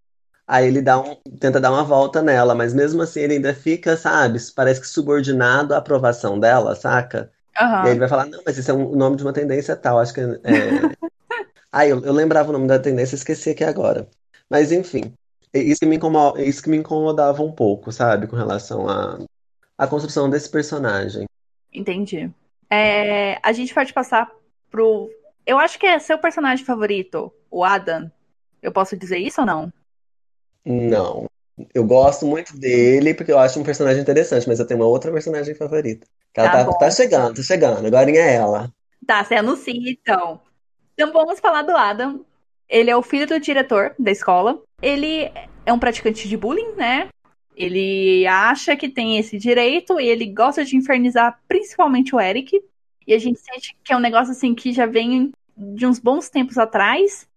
Aí 0.47 0.67
ele 0.69 0.83
dá 0.83 1.01
um, 1.01 1.17
tenta 1.41 1.61
dar 1.61 1.71
uma 1.73 1.85
volta 1.85 2.23
nela, 2.23 2.55
mas 2.55 2.75
mesmo 2.75 3.03
assim 3.03 3.21
ele 3.21 3.35
ainda 3.35 3.55
fica, 3.55 3.97
sabe, 3.97 4.39
parece 4.55 4.81
que 4.81 4.87
subordinado 4.89 5.75
à 5.75 5.79
aprovação 5.79 6.39
dela, 6.41 6.75
saca? 6.77 7.33
E 7.83 7.87
aí 7.87 7.93
ele 7.93 8.01
vai 8.01 8.09
falar, 8.09 8.27
não, 8.27 8.43
mas 8.47 8.59
isso 8.59 8.71
é 8.71 8.75
um- 8.75 8.91
o 8.93 8.97
nome 8.97 9.17
de 9.17 9.23
uma 9.25 9.33
tendência 9.33 9.77
tal, 9.77 9.99
acho 9.99 10.15
que 10.15 10.21
é... 10.21 10.27
Ah, 11.73 11.87
eu, 11.87 12.01
eu 12.05 12.13
lembrava 12.13 12.51
o 12.51 12.53
nome 12.53 12.67
da 12.67 12.79
tendência, 12.79 13.15
esqueci 13.15 13.51
aqui 13.51 13.65
agora. 13.65 14.09
Mas 14.51 14.73
enfim, 14.73 15.15
isso 15.55 15.81
que 15.81 15.87
me 15.87 15.97
incomo- 15.97 16.37
é 16.37 16.45
isso 16.45 16.63
que 16.63 16.69
me 16.71 16.77
incomodava 16.77 17.43
um 17.43 17.53
pouco, 17.53 17.91
sabe, 17.93 18.27
com 18.27 18.37
relação 18.37 18.89
à 18.89 19.19
à 19.79 19.87
construção 19.87 20.31
desse 20.31 20.49
personagem. 20.49 21.27
Entendi. 21.73 22.31
É, 22.71 23.39
a 23.43 23.53
gente 23.53 23.75
pode 23.75 23.93
passar 23.93 24.31
pro. 24.71 25.11
Eu 25.47 25.59
acho 25.59 25.79
que 25.79 25.87
é 25.87 25.99
seu 25.99 26.19
personagem 26.19 26.65
favorito, 26.65 27.33
o 27.51 27.65
Adam. 27.65 28.11
Eu 28.63 28.73
posso 28.73 28.97
dizer 28.97 29.19
isso 29.19 29.41
ou 29.41 29.47
não? 29.47 29.73
Não. 30.65 31.27
Eu 31.75 31.85
gosto 31.85 32.25
muito 32.25 32.57
dele 32.57 33.15
porque 33.15 33.33
eu 33.33 33.39
acho 33.39 33.59
um 33.61 33.65
personagem 33.65 34.01
interessante, 34.01 34.49
mas 34.49 34.59
eu 34.59 34.67
tenho 34.67 34.81
uma 34.81 34.87
outra 34.87 35.13
personagem 35.13 35.55
favorita. 35.55 36.07
Ela 36.35 36.51
Tá 36.51 36.65
tá, 36.65 36.73
tá 36.73 36.91
chegando, 36.91 37.37
tá 37.37 37.43
chegando. 37.43 37.87
Agora 37.87 38.11
é 38.11 38.35
ela. 38.35 38.73
Tá, 39.07 39.23
você 39.23 39.35
anuncia 39.35 39.75
então. 39.75 40.41
Então 40.95 41.13
vamos 41.13 41.41
falar 41.41 41.63
do 41.63 41.77
Adam. 41.77 42.25
Ele 42.69 42.91
é 42.91 42.97
o 42.97 43.03
filho 43.03 43.27
do 43.27 43.39
diretor 43.39 43.95
da 43.99 44.11
escola. 44.11 44.63
Ele 44.81 45.31
é 45.67 45.73
um 45.73 45.79
praticante 45.79 46.29
de 46.29 46.37
bullying, 46.37 46.73
né? 46.77 47.09
Ele 47.55 48.27
acha 48.27 48.75
que 48.77 48.89
tem 48.89 49.19
esse 49.19 49.37
direito 49.37 50.01
e 50.01 50.09
ele 50.09 50.27
gosta 50.27 50.65
de 50.65 50.77
infernizar 50.77 51.39
principalmente 51.47 52.15
o 52.15 52.21
Eric. 52.21 52.63
E 53.07 53.15
a 53.15 53.19
gente 53.19 53.39
sente 53.41 53.77
que 53.83 53.93
é 53.93 53.97
um 53.97 54.01
negócio 54.01 54.33
assim 54.33 54.55
que 54.55 54.73
já 54.73 54.87
vem 54.87 55.33
de 55.57 55.87
uns 55.87 55.99
bons 55.99 56.29
tempos 56.29 56.59
atrás. 56.59 57.29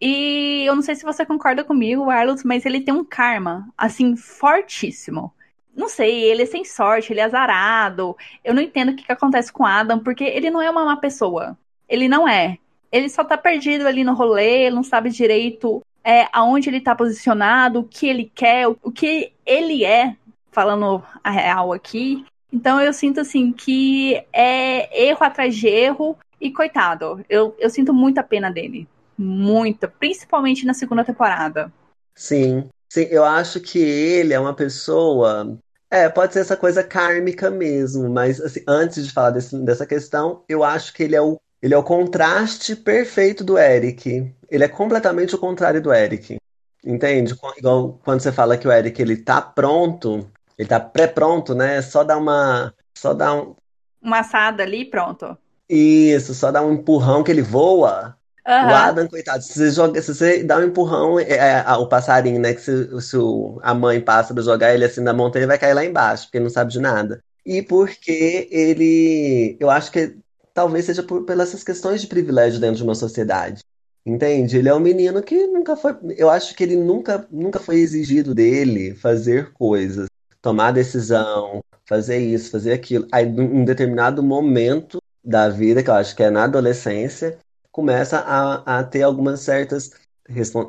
E 0.00 0.64
eu 0.66 0.74
não 0.74 0.82
sei 0.82 0.94
se 0.94 1.04
você 1.04 1.26
concorda 1.26 1.62
comigo, 1.62 2.08
Arlos, 2.08 2.42
mas 2.42 2.64
ele 2.64 2.80
tem 2.80 2.94
um 2.94 3.04
karma, 3.04 3.68
assim, 3.76 4.16
fortíssimo. 4.16 5.32
Não 5.76 5.88
sei, 5.88 6.24
ele 6.24 6.42
é 6.42 6.46
sem 6.46 6.64
sorte, 6.64 7.12
ele 7.12 7.20
é 7.20 7.24
azarado. 7.24 8.16
Eu 8.42 8.54
não 8.54 8.62
entendo 8.62 8.90
o 8.92 8.96
que, 8.96 9.04
que 9.04 9.12
acontece 9.12 9.52
com 9.52 9.64
Adam, 9.64 9.98
porque 9.98 10.24
ele 10.24 10.50
não 10.50 10.60
é 10.60 10.70
uma 10.70 10.84
má 10.84 10.96
pessoa. 10.96 11.56
Ele 11.88 12.08
não 12.08 12.26
é. 12.26 12.58
Ele 12.90 13.08
só 13.08 13.22
tá 13.22 13.36
perdido 13.36 13.86
ali 13.86 14.02
no 14.02 14.14
rolê, 14.14 14.64
ele 14.66 14.74
não 14.74 14.82
sabe 14.82 15.10
direito 15.10 15.82
é, 16.02 16.28
aonde 16.32 16.68
ele 16.68 16.80
tá 16.80 16.94
posicionado, 16.94 17.80
o 17.80 17.84
que 17.84 18.06
ele 18.08 18.30
quer, 18.34 18.66
o 18.68 18.90
que 18.90 19.32
ele 19.46 19.84
é, 19.84 20.16
falando 20.50 21.02
a 21.22 21.30
real 21.30 21.72
aqui. 21.72 22.24
Então 22.52 22.80
eu 22.80 22.92
sinto 22.92 23.20
assim 23.20 23.52
que 23.52 24.14
é 24.32 25.06
erro 25.08 25.22
atrás 25.24 25.54
de 25.54 25.68
erro 25.68 26.16
e 26.40 26.50
coitado, 26.52 27.24
eu, 27.28 27.54
eu 27.58 27.70
sinto 27.70 27.92
muita 27.92 28.22
pena 28.22 28.50
dele. 28.50 28.88
Muita, 29.16 29.86
principalmente 29.86 30.64
na 30.64 30.74
segunda 30.74 31.04
temporada. 31.04 31.70
Sim, 32.14 32.68
sim, 32.88 33.06
eu 33.10 33.24
acho 33.24 33.60
que 33.60 33.78
ele 33.78 34.32
é 34.32 34.40
uma 34.40 34.54
pessoa. 34.54 35.58
É, 35.90 36.08
pode 36.08 36.32
ser 36.32 36.40
essa 36.40 36.56
coisa 36.56 36.82
kármica 36.84 37.50
mesmo, 37.50 38.08
mas 38.08 38.40
assim, 38.40 38.60
antes 38.66 39.06
de 39.06 39.12
falar 39.12 39.30
desse- 39.30 39.58
dessa 39.64 39.86
questão, 39.86 40.44
eu 40.48 40.62
acho 40.62 40.92
que 40.94 41.02
ele 41.02 41.16
é 41.16 41.20
o, 41.20 41.38
ele 41.60 41.74
é 41.74 41.78
o 41.78 41.82
contraste 41.82 42.76
perfeito 42.76 43.44
do 43.44 43.58
Eric. 43.58 44.32
Ele 44.48 44.64
é 44.64 44.68
completamente 44.68 45.34
o 45.34 45.38
contrário 45.38 45.82
do 45.82 45.92
Eric. 45.92 46.36
Entende? 46.84 47.34
Igual 47.58 48.00
quando 48.04 48.20
você 48.20 48.32
fala 48.32 48.56
que 48.56 48.66
o 48.66 48.72
Eric 48.72 49.00
ele 49.02 49.16
tá 49.16 49.42
pronto, 49.42 50.30
ele 50.60 50.68
tá 50.68 50.78
pré-pronto, 50.78 51.54
né? 51.54 51.80
Só 51.80 52.04
dá 52.04 52.18
uma. 52.18 52.74
Só 52.94 53.14
dá 53.14 53.32
um. 53.34 53.56
Uma 54.02 54.20
assada 54.20 54.62
ali, 54.62 54.84
pronto. 54.84 55.36
Isso, 55.68 56.34
só 56.34 56.50
dá 56.52 56.60
um 56.62 56.74
empurrão 56.74 57.24
que 57.24 57.30
ele 57.30 57.40
voa. 57.40 58.14
O 58.44 58.46
Aham. 58.46 58.68
Adam, 58.74 59.08
coitado, 59.08 59.42
se 59.42 59.54
você, 59.54 59.70
joga, 59.70 60.02
se 60.02 60.14
você 60.14 60.42
dá 60.44 60.58
um 60.58 60.64
empurrão, 60.64 61.18
é, 61.18 61.62
é, 61.66 61.72
o 61.76 61.86
passarinho, 61.86 62.38
né? 62.38 62.52
Que 62.52 62.60
se, 62.60 63.00
se 63.00 63.16
o- 63.16 63.58
a 63.62 63.72
mãe 63.72 64.00
pássaro 64.02 64.42
jogar 64.42 64.74
ele 64.74 64.84
assim 64.84 65.00
na 65.00 65.14
montanha, 65.14 65.44
ele 65.44 65.48
vai 65.48 65.58
cair 65.58 65.72
lá 65.72 65.82
embaixo, 65.82 66.24
porque 66.24 66.36
ele 66.36 66.44
não 66.44 66.50
sabe 66.50 66.70
de 66.72 66.78
nada. 66.78 67.22
E 67.46 67.62
porque 67.62 68.48
ele. 68.50 69.56
Eu 69.58 69.70
acho 69.70 69.90
que 69.90 70.14
talvez 70.52 70.84
seja 70.84 71.02
por, 71.02 71.24
pelas 71.24 71.48
essas 71.48 71.64
questões 71.64 72.02
de 72.02 72.06
privilégio 72.06 72.60
dentro 72.60 72.76
de 72.76 72.82
uma 72.82 72.94
sociedade. 72.94 73.62
Entende? 74.04 74.56
Ele 74.58 74.68
é 74.68 74.74
um 74.74 74.80
menino 74.80 75.22
que 75.22 75.46
nunca 75.46 75.76
foi. 75.76 75.94
Eu 76.16 76.28
acho 76.28 76.54
que 76.54 76.62
ele 76.64 76.76
nunca, 76.76 77.26
nunca 77.30 77.58
foi 77.60 77.76
exigido 77.76 78.34
dele 78.34 78.94
fazer 78.94 79.52
coisas, 79.52 80.06
tomar 80.42 80.72
decisão, 80.72 81.62
fazer 81.86 82.18
isso, 82.18 82.50
fazer 82.50 82.72
aquilo. 82.72 83.06
Aí, 83.12 83.26
em 83.26 83.40
um 83.40 83.64
determinado 83.64 84.22
momento 84.22 85.00
da 85.24 85.48
vida, 85.48 85.82
que 85.82 85.90
eu 85.90 85.94
acho 85.94 86.16
que 86.16 86.22
é 86.22 86.30
na 86.30 86.44
adolescência 86.44 87.38
começa 87.70 88.18
a, 88.18 88.78
a 88.78 88.84
ter 88.84 89.02
algumas 89.02 89.40
certas. 89.40 89.90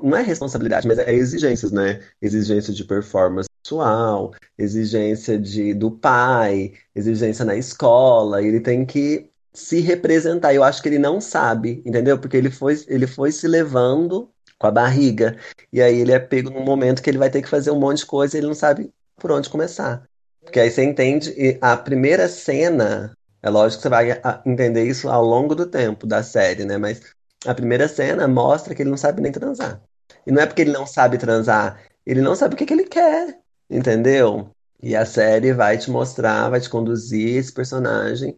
Não 0.02 0.18
é 0.18 0.24
responsabilidade, 0.24 0.88
mas 0.88 0.98
é 0.98 1.14
exigências, 1.14 1.72
né? 1.72 2.02
Exigência 2.22 2.74
de 2.74 2.84
performance 2.84 3.48
pessoal, 3.64 4.34
exigência 4.58 5.38
de, 5.38 5.74
do 5.74 5.92
pai, 5.92 6.74
exigência 6.96 7.46
na 7.46 7.56
escola. 7.56 8.42
Ele 8.42 8.60
tem 8.60 8.86
que 8.86 9.30
se 9.54 9.80
representar. 9.80 10.54
Eu 10.54 10.64
acho 10.64 10.82
que 10.82 10.90
ele 10.90 10.98
não 10.98 11.22
sabe, 11.22 11.82
entendeu? 11.86 12.18
Porque 12.18 12.38
ele 12.38 12.50
foi, 12.50 12.84
ele 12.88 13.06
foi 13.06 13.32
se 13.32 13.48
levando 13.48 14.30
com 14.58 14.68
a 14.68 14.72
barriga. 14.72 15.38
E 15.72 15.82
aí 15.82 16.00
ele 16.00 16.12
é 16.12 16.20
pego 16.20 16.50
num 16.50 16.64
momento 16.64 17.02
que 17.02 17.10
ele 17.10 17.18
vai 17.18 17.30
ter 17.30 17.42
que 17.42 17.50
fazer 17.50 17.72
um 17.72 17.80
monte 17.80 18.00
de 18.00 18.06
coisa 18.08 18.36
e 18.36 18.40
ele 18.40 18.48
não 18.48 18.56
sabe 18.56 18.92
por 19.22 19.32
onde 19.32 19.50
começar. 19.50 20.04
Porque 20.44 20.60
aí 20.60 20.72
você 20.72 20.84
entende, 20.84 21.32
e 21.38 21.58
a 21.62 21.78
primeira 21.78 22.28
cena. 22.28 23.14
É 23.44 23.50
lógico 23.50 23.80
que 23.80 23.84
você 23.84 23.90
vai 23.90 24.12
a- 24.12 24.42
entender 24.46 24.86
isso 24.86 25.10
ao 25.10 25.24
longo 25.24 25.56
do 25.56 25.66
tempo 25.66 26.06
da 26.06 26.22
série, 26.22 26.66
né? 26.66 26.78
Mas 26.78 27.02
a 27.46 27.54
primeira 27.56 27.88
cena 27.88 28.28
mostra 28.28 28.76
que 28.76 28.82
ele 28.84 28.90
não 28.90 28.98
sabe 28.98 29.22
nem 29.22 29.32
transar. 29.32 29.82
E 30.26 30.32
não 30.32 30.42
é 30.42 30.46
porque 30.46 30.62
ele 30.62 30.72
não 30.72 30.86
sabe 30.86 31.18
transar, 31.18 31.82
ele 32.06 32.22
não 32.22 32.36
sabe 32.36 32.54
o 32.54 32.58
que 32.58 32.66
que 32.66 32.74
ele 32.74 32.84
quer, 32.86 33.40
entendeu? 33.70 34.50
E 34.82 34.96
a 34.96 35.06
série 35.06 35.54
vai 35.54 35.78
te 35.78 35.90
mostrar, 35.90 36.50
vai 36.50 36.60
te 36.60 36.70
conduzir 36.70 37.38
esse 37.38 37.52
personagem 37.52 38.36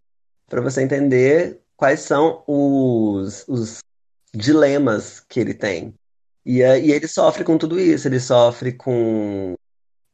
para 0.47 0.61
você 0.61 0.81
entender 0.81 1.59
quais 1.75 2.01
são 2.01 2.43
os, 2.47 3.45
os 3.47 3.79
dilemas 4.33 5.19
que 5.27 5.39
ele 5.39 5.53
tem. 5.53 5.93
E, 6.45 6.61
é- 6.61 6.79
e 6.79 6.91
ele 6.91 7.07
sofre 7.07 7.43
com 7.43 7.57
tudo 7.57 7.79
isso, 7.79 8.07
ele 8.07 8.19
sofre 8.19 8.73
com 8.73 9.53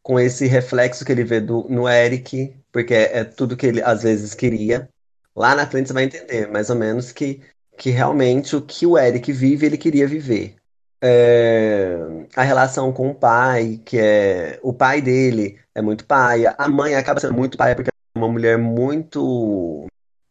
com 0.09 0.19
esse 0.19 0.47
reflexo 0.47 1.05
que 1.05 1.11
ele 1.11 1.23
vê 1.23 1.39
do, 1.39 1.67
no 1.69 1.87
Eric, 1.87 2.51
porque 2.71 2.95
é, 2.95 3.19
é 3.19 3.23
tudo 3.23 3.55
que 3.55 3.67
ele 3.67 3.79
às 3.79 4.01
vezes 4.01 4.33
queria. 4.33 4.89
Lá 5.35 5.53
na 5.53 5.67
frente 5.67 5.89
você 5.89 5.93
vai 5.93 6.05
entender, 6.05 6.47
mais 6.47 6.71
ou 6.71 6.75
menos, 6.75 7.11
que, 7.11 7.41
que 7.77 7.91
realmente 7.91 8.55
o 8.55 8.61
que 8.63 8.87
o 8.87 8.97
Eric 8.97 9.31
vive, 9.31 9.67
ele 9.67 9.77
queria 9.77 10.07
viver. 10.07 10.55
É, 10.99 11.95
a 12.35 12.41
relação 12.41 12.91
com 12.91 13.11
o 13.11 13.13
pai, 13.13 13.79
que 13.85 13.99
é 13.99 14.59
o 14.63 14.73
pai 14.73 14.99
dele 14.99 15.59
é 15.75 15.81
muito 15.81 16.03
pai, 16.05 16.43
a 16.57 16.67
mãe 16.67 16.95
acaba 16.95 17.19
sendo 17.19 17.35
muito 17.35 17.55
pai 17.55 17.75
porque 17.75 17.91
é 17.91 18.17
uma 18.17 18.27
mulher 18.27 18.57
muito. 18.57 19.85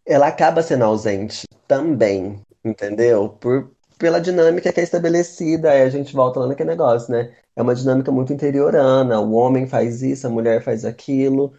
Ela 0.04 0.26
acaba 0.26 0.60
sendo 0.60 0.82
ausente 0.82 1.46
também, 1.68 2.42
entendeu? 2.64 3.28
Por, 3.28 3.70
pela 3.98 4.20
dinâmica 4.20 4.72
que 4.72 4.80
é 4.80 4.82
estabelecida, 4.82 5.70
aí 5.70 5.82
a 5.82 5.90
gente 5.90 6.14
volta 6.14 6.40
lá 6.40 6.46
naquele 6.46 6.70
negócio, 6.70 7.12
né? 7.12 7.32
É 7.56 7.62
uma 7.62 7.74
dinâmica 7.74 8.12
muito 8.12 8.32
interiorana. 8.32 9.20
O 9.20 9.32
homem 9.32 9.66
faz 9.66 10.02
isso, 10.02 10.26
a 10.26 10.30
mulher 10.30 10.62
faz 10.62 10.84
aquilo, 10.84 11.52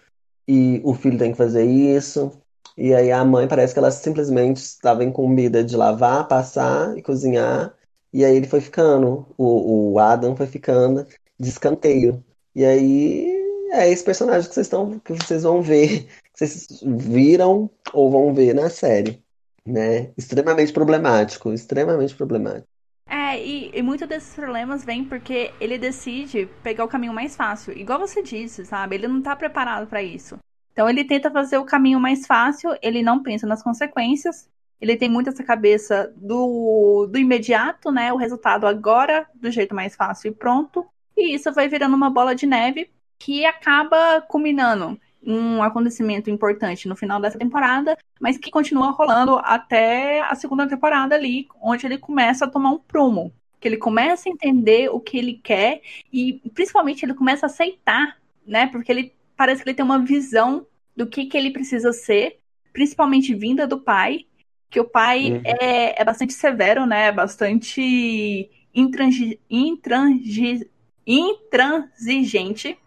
e 0.47 0.82
o 0.84 0.93
filho 0.93 1.17
tem 1.17 1.32
que 1.32 1.38
fazer 1.38 1.63
isso. 1.65 2.32
E 2.78 2.93
aí 2.93 3.12
a 3.12 3.23
mãe 3.25 3.47
parece 3.47 3.73
que 3.73 3.80
ela 3.80 3.91
simplesmente 3.91 4.58
estava 4.58 5.04
incumbida 5.04 5.63
de 5.63 5.75
lavar, 5.75 6.28
passar 6.28 6.97
e 6.97 7.02
cozinhar. 7.02 7.73
E 8.13 8.25
aí 8.25 8.36
ele 8.36 8.47
foi 8.47 8.62
ficando, 8.62 9.28
o, 9.38 9.93
o 9.93 9.99
Adam 9.99 10.36
foi 10.36 10.47
ficando 10.47 11.06
de 11.39 11.49
escanteio. 11.49 12.23
E 12.56 12.65
aí 12.65 13.28
é 13.71 13.89
esse 13.89 14.04
personagem 14.04 14.47
que 14.49 14.56
vocês 14.56 14.67
estão, 14.67 14.99
que 14.99 15.13
vocês 15.13 15.43
vão 15.43 15.62
ver, 15.62 16.08
que 16.34 16.47
vocês 16.47 16.67
viram 16.84 17.69
ou 17.93 18.10
vão 18.10 18.34
ver 18.34 18.54
na 18.56 18.69
série, 18.69 19.21
né? 19.65 20.12
Extremamente 20.17 20.74
problemático, 20.74 21.54
extremamente 21.54 22.15
problemático. 22.15 22.67
É, 23.08 23.43
e, 23.43 23.72
e 23.74 23.82
muitos 23.82 24.08
desses 24.08 24.36
problemas 24.36 24.86
vêm 24.86 25.04
porque 25.04 25.52
ele 25.60 25.80
decide 25.80 26.48
pegar 26.62 26.86
o 26.86 26.88
caminho 26.88 27.13
mais 27.13 27.36
fácil. 27.36 27.76
Igual 27.76 28.00
você 28.00 28.22
disse, 28.22 28.63
sabe? 28.65 28.95
Ele 28.95 29.08
não 29.08 29.22
tá 29.22 29.36
preparado 29.36 29.88
pra 29.88 30.04
isso. 30.04 30.38
Então 30.72 30.88
ele 30.88 31.04
tenta 31.04 31.32
fazer 31.32 31.58
o 31.58 31.65
caminho 31.65 32.00
mais 32.00 32.26
fácil, 32.28 32.78
ele 32.82 33.02
não 33.02 33.22
pensa 33.22 33.48
nas 33.48 33.63
consequências. 33.63 34.48
Ele 34.80 34.95
tem 34.95 35.10
muito 35.10 35.30
essa 35.30 35.43
cabeça 35.43 36.13
do, 36.15 37.08
do 37.08 37.17
imediato, 37.17 37.91
né? 37.91 38.13
O 38.13 38.17
resultado 38.17 38.65
agora, 38.65 39.28
do 39.36 39.52
jeito 39.52 39.76
mais 39.76 39.95
fácil 39.95 40.30
e 40.32 40.36
pronto. 40.36 40.86
E 41.17 41.36
isso 41.36 41.52
vai 41.52 41.67
virando 41.67 41.95
uma 41.95 42.10
bola 42.10 42.34
de 42.34 42.45
neve 42.45 42.89
que 43.17 43.45
acaba 43.45 44.22
culminando 44.22 44.98
um 45.25 45.62
acontecimento 45.62 46.29
importante 46.29 46.88
no 46.88 46.95
final 46.95 47.19
dessa 47.19 47.38
temporada, 47.38 47.97
mas 48.19 48.38
que 48.38 48.49
continua 48.49 48.91
rolando 48.91 49.38
até 49.43 50.21
a 50.21 50.34
segunda 50.36 50.67
temporada 50.67 51.15
ali, 51.15 51.47
onde 51.62 51.86
ele 51.86 51.97
começa 51.97 52.45
a 52.45 52.49
tomar 52.49 52.71
um 52.71 52.79
prumo. 52.79 53.34
Que 53.60 53.67
ele 53.67 53.77
começa 53.77 54.29
a 54.29 54.32
entender 54.32 54.89
o 54.89 54.99
que 54.99 55.17
ele 55.17 55.34
quer 55.34 55.82
e 56.13 56.41
principalmente 56.53 57.03
ele 57.03 57.13
começa 57.13 57.45
a 57.45 57.47
aceitar, 57.47 58.17
né? 58.47 58.67
Porque 58.67 58.91
ele 58.91 59.13
parece 59.36 59.62
que 59.62 59.69
ele 59.69 59.75
tem 59.75 59.86
uma 59.86 59.99
visão 59.99 60.65
do 60.95 61.05
que, 61.05 61.25
que 61.25 61.38
ele 61.38 61.51
precisa 61.51 61.91
ser, 61.91 62.39
principalmente 62.71 63.36
vinda 63.36 63.67
do 63.67 63.79
pai, 63.79 64.25
que 64.69 64.79
o 64.79 64.86
pai 64.86 65.32
Uhum. 65.32 65.41
é, 65.43 66.01
é 66.01 66.05
bastante 66.05 66.34
severo, 66.34 66.86
né? 66.86 67.12
Bastante 67.12 68.49
intransi, 68.73 69.39
intransi, 69.49 70.69
intransigente 71.05 72.77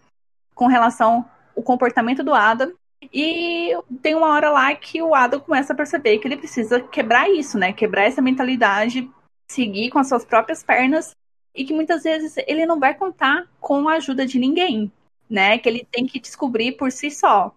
com 0.54 0.66
relação 0.66 1.24
ao 1.56 1.62
comportamento 1.62 2.22
do 2.22 2.34
Adam 2.34 2.72
E 3.12 3.76
tem 4.00 4.14
uma 4.14 4.28
hora 4.28 4.50
lá 4.50 4.74
que 4.74 5.02
o 5.02 5.14
Adam 5.14 5.40
começa 5.40 5.72
a 5.72 5.76
perceber 5.76 6.18
que 6.18 6.28
ele 6.28 6.36
precisa 6.36 6.80
quebrar 6.80 7.28
isso, 7.30 7.58
né? 7.58 7.72
Quebrar 7.72 8.04
essa 8.04 8.22
mentalidade, 8.22 9.10
seguir 9.50 9.90
com 9.90 9.98
as 9.98 10.08
suas 10.08 10.24
próprias 10.24 10.62
pernas 10.62 11.14
e 11.54 11.64
que 11.64 11.74
muitas 11.74 12.04
vezes 12.04 12.36
ele 12.46 12.64
não 12.64 12.78
vai 12.78 12.94
contar 12.94 13.46
com 13.60 13.88
a 13.88 13.94
ajuda 13.94 14.24
de 14.24 14.38
ninguém, 14.38 14.90
né? 15.28 15.58
Que 15.58 15.68
ele 15.68 15.86
tem 15.90 16.06
que 16.06 16.20
descobrir 16.20 16.72
por 16.72 16.92
si 16.92 17.10
só. 17.10 17.54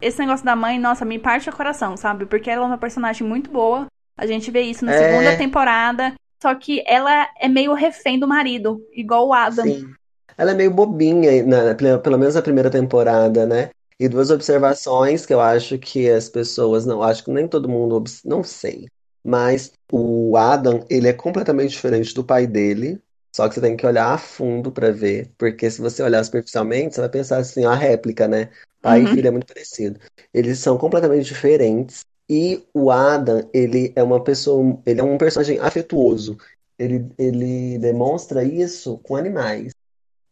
Esse 0.00 0.18
negócio 0.18 0.44
da 0.44 0.56
mãe, 0.56 0.78
nossa, 0.78 1.04
me 1.04 1.18
parte 1.18 1.50
o 1.50 1.56
coração, 1.56 1.96
sabe? 1.96 2.24
Porque 2.24 2.50
ela 2.50 2.64
é 2.64 2.66
uma 2.66 2.78
personagem 2.78 3.26
muito 3.26 3.50
boa. 3.50 3.86
A 4.16 4.26
gente 4.26 4.50
vê 4.50 4.62
isso 4.62 4.84
na 4.84 4.92
é... 4.92 4.98
segunda 4.98 5.36
temporada. 5.36 6.14
Só 6.40 6.54
que 6.54 6.82
ela 6.86 7.28
é 7.36 7.48
meio 7.48 7.74
refém 7.74 8.18
do 8.18 8.28
marido, 8.28 8.80
igual 8.92 9.26
o 9.26 9.34
Adam. 9.34 9.64
Sim. 9.64 9.92
Ela 10.38 10.52
é 10.52 10.54
meio 10.54 10.70
bobinha, 10.70 11.44
na, 11.44 11.74
pelo 11.74 12.16
menos 12.16 12.36
na 12.36 12.42
primeira 12.42 12.70
temporada, 12.70 13.44
né? 13.44 13.70
E 13.98 14.08
duas 14.08 14.30
observações 14.30 15.26
que 15.26 15.34
eu 15.34 15.40
acho 15.40 15.76
que 15.76 16.08
as 16.08 16.28
pessoas 16.28 16.86
não, 16.86 17.02
acho 17.02 17.24
que 17.24 17.32
nem 17.32 17.48
todo 17.48 17.68
mundo, 17.68 18.04
não 18.24 18.44
sei. 18.44 18.86
Mas 19.24 19.72
o 19.90 20.36
Adam, 20.36 20.86
ele 20.88 21.08
é 21.08 21.12
completamente 21.12 21.72
diferente 21.72 22.14
do 22.14 22.22
pai 22.22 22.46
dele. 22.46 23.00
Só 23.34 23.48
que 23.48 23.54
você 23.54 23.60
tem 23.60 23.76
que 23.76 23.86
olhar 23.86 24.14
a 24.14 24.18
fundo 24.18 24.72
para 24.72 24.90
ver, 24.90 25.30
porque 25.36 25.70
se 25.70 25.80
você 25.80 26.02
olhar 26.02 26.24
superficialmente, 26.24 26.94
você 26.94 27.00
vai 27.00 27.10
pensar 27.10 27.38
assim, 27.38 27.64
a 27.64 27.74
réplica, 27.74 28.26
né? 28.26 28.50
Pai 28.80 29.00
uhum. 29.00 29.08
e 29.08 29.14
filho 29.14 29.28
é 29.28 29.30
muito 29.30 29.46
parecido. 29.46 30.00
Eles 30.32 30.58
são 30.60 30.78
completamente 30.78 31.26
diferentes. 31.26 32.04
E 32.28 32.62
o 32.72 32.90
Adam, 32.90 33.48
ele 33.52 33.92
é 33.96 34.02
uma 34.02 34.22
pessoa, 34.22 34.80
ele 34.86 35.00
é 35.00 35.04
um 35.04 35.18
personagem 35.18 35.58
afetuoso. 35.58 36.38
Ele, 36.78 37.06
ele 37.18 37.78
demonstra 37.78 38.44
isso 38.44 38.98
com 38.98 39.16
animais. 39.16 39.72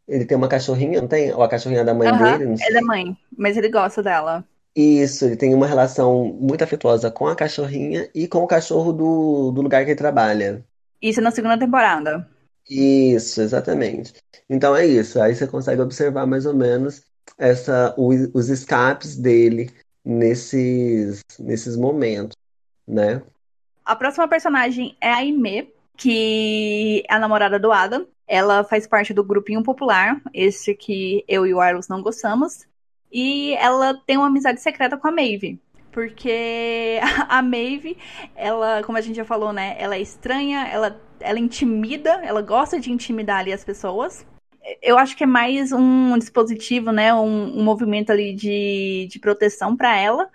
Ele 0.09 0.25
tem 0.25 0.37
uma 0.37 0.49
cachorrinha, 0.49 1.01
não 1.01 1.09
tem? 1.09 1.33
Ou 1.33 1.43
a 1.43 1.49
cachorrinha 1.49 1.85
da 1.85 1.95
mãe 1.95 2.11
uhum, 2.11 2.19
dele? 2.19 2.47
Não 2.47 2.57
sei. 2.57 2.69
É 2.69 2.73
da 2.73 2.83
mãe, 2.83 3.17
mas 3.37 3.57
ele 3.57 3.69
gosta 3.69 4.03
dela. 4.03 4.45
Isso, 4.75 5.25
ele 5.25 5.37
tem 5.37 5.55
uma 5.55 5.67
relação 5.67 6.25
muito 6.39 6.63
afetuosa 6.63 7.11
com 7.11 7.27
a 7.27 7.35
cachorrinha 7.35 8.09
e 8.15 8.29
com 8.29 8.41
o 8.41 8.47
cachorro 8.47 8.93
do, 8.93 9.51
do 9.51 9.63
lugar 9.63 9.85
que 9.85 9.93
ele 9.93 9.99
trabalha. 9.99 10.65
Isso 11.01 11.21
na 11.21 11.31
segunda 11.31 11.59
temporada. 11.59 12.29
Isso, 12.69 13.41
exatamente. 13.41 14.15
Então 14.49 14.77
é 14.77 14.87
isso. 14.87 15.21
Aí 15.21 15.35
você 15.35 15.47
consegue 15.47 15.81
observar 15.81 16.27
mais 16.27 16.47
ou 16.47 16.55
menos 16.55 17.03
essa, 17.39 17.95
os, 17.97 18.29
os 18.35 18.49
escapes 18.49 19.17
dele 19.17 19.71
nesses, 20.05 21.23
nesses 21.39 21.77
momentos, 21.77 22.37
né? 22.87 23.23
A 23.85 23.97
próxima 23.97 24.29
personagem 24.29 24.97
é 25.01 25.11
a 25.11 25.17
Aimee, 25.17 25.73
que 25.97 27.03
é 27.09 27.15
a 27.15 27.19
namorada 27.19 27.59
do 27.59 27.73
Adam. 27.73 28.07
Ela 28.27 28.65
faz 28.65 28.87
parte 28.87 29.15
do 29.15 29.23
grupinho 29.23 29.63
popular, 29.63 30.21
esse 30.35 30.75
que 30.75 31.25
eu 31.29 31.47
e 31.47 31.55
o 31.55 31.61
Arlos 31.61 31.89
não 31.89 32.03
gostamos. 32.03 32.67
E 33.13 33.55
ela 33.55 33.95
tem 34.07 34.17
uma 34.17 34.27
amizade 34.27 34.61
secreta 34.61 34.97
com 34.97 35.09
a 35.09 35.13
Maeve. 35.13 35.61
Porque 35.93 37.01
a 37.29 37.41
Maeve, 37.41 37.97
ela, 38.35 38.83
como 38.83 38.99
a 38.99 39.01
gente 39.01 39.17
já 39.17 39.25
falou, 39.25 39.53
né? 39.53 39.77
Ela 39.79 39.97
é 39.97 40.01
estranha, 40.01 40.67
ela, 40.69 41.01
ela 41.21 41.39
intimida, 41.39 42.21
ela 42.25 42.43
gosta 42.43 42.79
de 42.79 42.93
intimidar 42.93 43.39
ali 43.39 43.53
as 43.53 43.65
pessoas. 43.65 44.27
Eu 44.83 44.99
acho 44.99 45.17
que 45.17 45.23
é 45.23 45.27
mais 45.27 45.71
um 45.73 46.19
dispositivo, 46.19 46.91
né? 46.91 47.15
Um, 47.15 47.61
um 47.61 47.63
movimento 47.63 48.11
ali 48.11 48.35
de, 48.35 49.07
de 49.11 49.19
proteção 49.21 49.77
para 49.77 49.97
ela. 49.97 50.29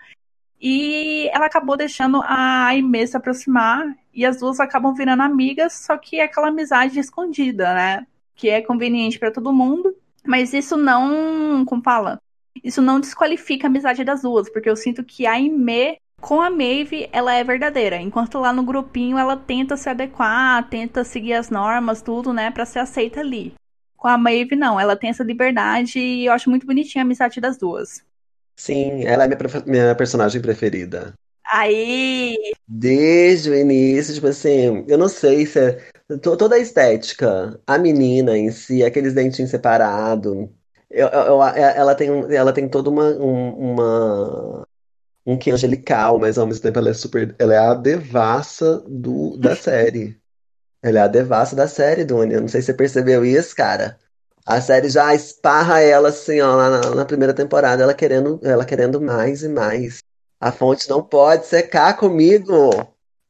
E 0.61 1.27
ela 1.33 1.47
acabou 1.47 1.75
deixando 1.75 2.21
a 2.23 2.67
Aimee 2.67 3.07
se 3.07 3.17
aproximar 3.17 3.83
e 4.13 4.25
as 4.25 4.39
duas 4.39 4.59
acabam 4.59 4.93
virando 4.93 5.23
amigas, 5.23 5.73
só 5.73 5.97
que 5.97 6.19
é 6.19 6.23
aquela 6.23 6.49
amizade 6.49 6.99
escondida, 6.99 7.73
né? 7.73 8.05
Que 8.35 8.49
é 8.49 8.61
conveniente 8.61 9.17
para 9.17 9.31
todo 9.31 9.51
mundo, 9.51 9.95
mas 10.25 10.53
isso 10.53 10.77
não, 10.77 11.65
como 11.65 11.81
fala, 11.81 12.21
isso 12.63 12.81
não 12.81 12.99
desqualifica 12.99 13.65
a 13.65 13.69
amizade 13.69 14.03
das 14.03 14.21
duas, 14.21 14.51
porque 14.51 14.69
eu 14.69 14.75
sinto 14.75 15.03
que 15.03 15.25
a 15.25 15.33
Aimee 15.33 15.97
com 16.21 16.39
a 16.39 16.51
Maeve, 16.51 17.09
ela 17.11 17.33
é 17.33 17.43
verdadeira, 17.43 17.99
enquanto 17.99 18.37
lá 18.37 18.53
no 18.53 18.61
grupinho 18.61 19.17
ela 19.17 19.35
tenta 19.35 19.75
se 19.75 19.89
adequar, 19.89 20.69
tenta 20.69 21.03
seguir 21.03 21.33
as 21.33 21.49
normas, 21.49 22.03
tudo, 22.03 22.31
né, 22.31 22.51
para 22.51 22.63
ser 22.63 22.77
aceita 22.77 23.19
ali. 23.19 23.55
Com 23.97 24.07
a 24.07 24.19
Maeve 24.19 24.55
não, 24.55 24.79
ela 24.79 24.95
tem 24.95 25.09
essa 25.09 25.23
liberdade 25.23 25.99
e 25.99 26.25
eu 26.27 26.33
acho 26.33 26.49
muito 26.49 26.67
bonitinha 26.67 27.03
a 27.03 27.05
amizade 27.05 27.41
das 27.41 27.57
duas. 27.57 28.05
Sim, 28.61 29.03
ela 29.05 29.23
é 29.23 29.27
minha, 29.27 29.37
minha 29.65 29.95
personagem 29.95 30.39
preferida. 30.39 31.15
Aí! 31.51 32.37
Desde 32.67 33.49
o 33.49 33.55
início, 33.55 34.13
tipo 34.13 34.27
assim, 34.27 34.85
eu 34.87 34.99
não 34.99 35.09
sei 35.09 35.47
se 35.47 35.59
é. 35.59 35.91
Toda 36.21 36.55
a 36.55 36.59
estética, 36.59 37.59
a 37.65 37.77
menina 37.79 38.37
em 38.37 38.51
si, 38.51 38.83
aqueles 38.83 39.15
dentinhos 39.15 39.49
separados. 39.49 40.47
Eu, 40.91 41.07
eu, 41.07 41.41
ela, 41.41 41.95
tem, 41.95 42.09
ela 42.35 42.53
tem 42.53 42.69
toda 42.69 42.91
uma, 42.91 43.09
uma. 43.15 44.67
Um 45.25 45.37
que 45.39 45.49
angelical, 45.49 46.19
mas 46.19 46.37
ao 46.37 46.45
mesmo 46.45 46.61
tempo 46.61 46.77
ela 46.77 46.91
é 46.91 46.93
super. 46.93 47.35
Ela 47.39 47.55
é 47.55 47.57
a 47.57 47.73
devassa 47.73 48.83
do, 48.87 49.37
da 49.37 49.55
série. 49.57 50.19
Ela 50.83 50.99
é 50.99 51.01
a 51.01 51.07
devassa 51.07 51.55
da 51.55 51.67
série, 51.67 52.05
Dunia. 52.05 52.39
Não 52.39 52.47
sei 52.47 52.61
se 52.61 52.67
você 52.67 52.73
percebeu 52.75 53.25
isso, 53.25 53.55
cara. 53.55 53.97
A 54.51 54.59
série 54.59 54.89
já 54.89 55.15
esparra 55.15 55.79
ela 55.79 56.09
assim, 56.09 56.41
ó, 56.41 56.57
na, 56.57 56.93
na, 56.93 57.05
primeira 57.05 57.33
temporada, 57.33 57.83
ela 57.83 57.93
querendo, 57.93 58.37
ela 58.43 58.65
querendo 58.65 58.99
mais 58.99 59.43
e 59.43 59.47
mais. 59.47 60.03
A 60.41 60.51
fonte 60.51 60.89
não 60.89 61.01
pode 61.01 61.45
secar 61.45 61.95
comigo, 61.95 62.69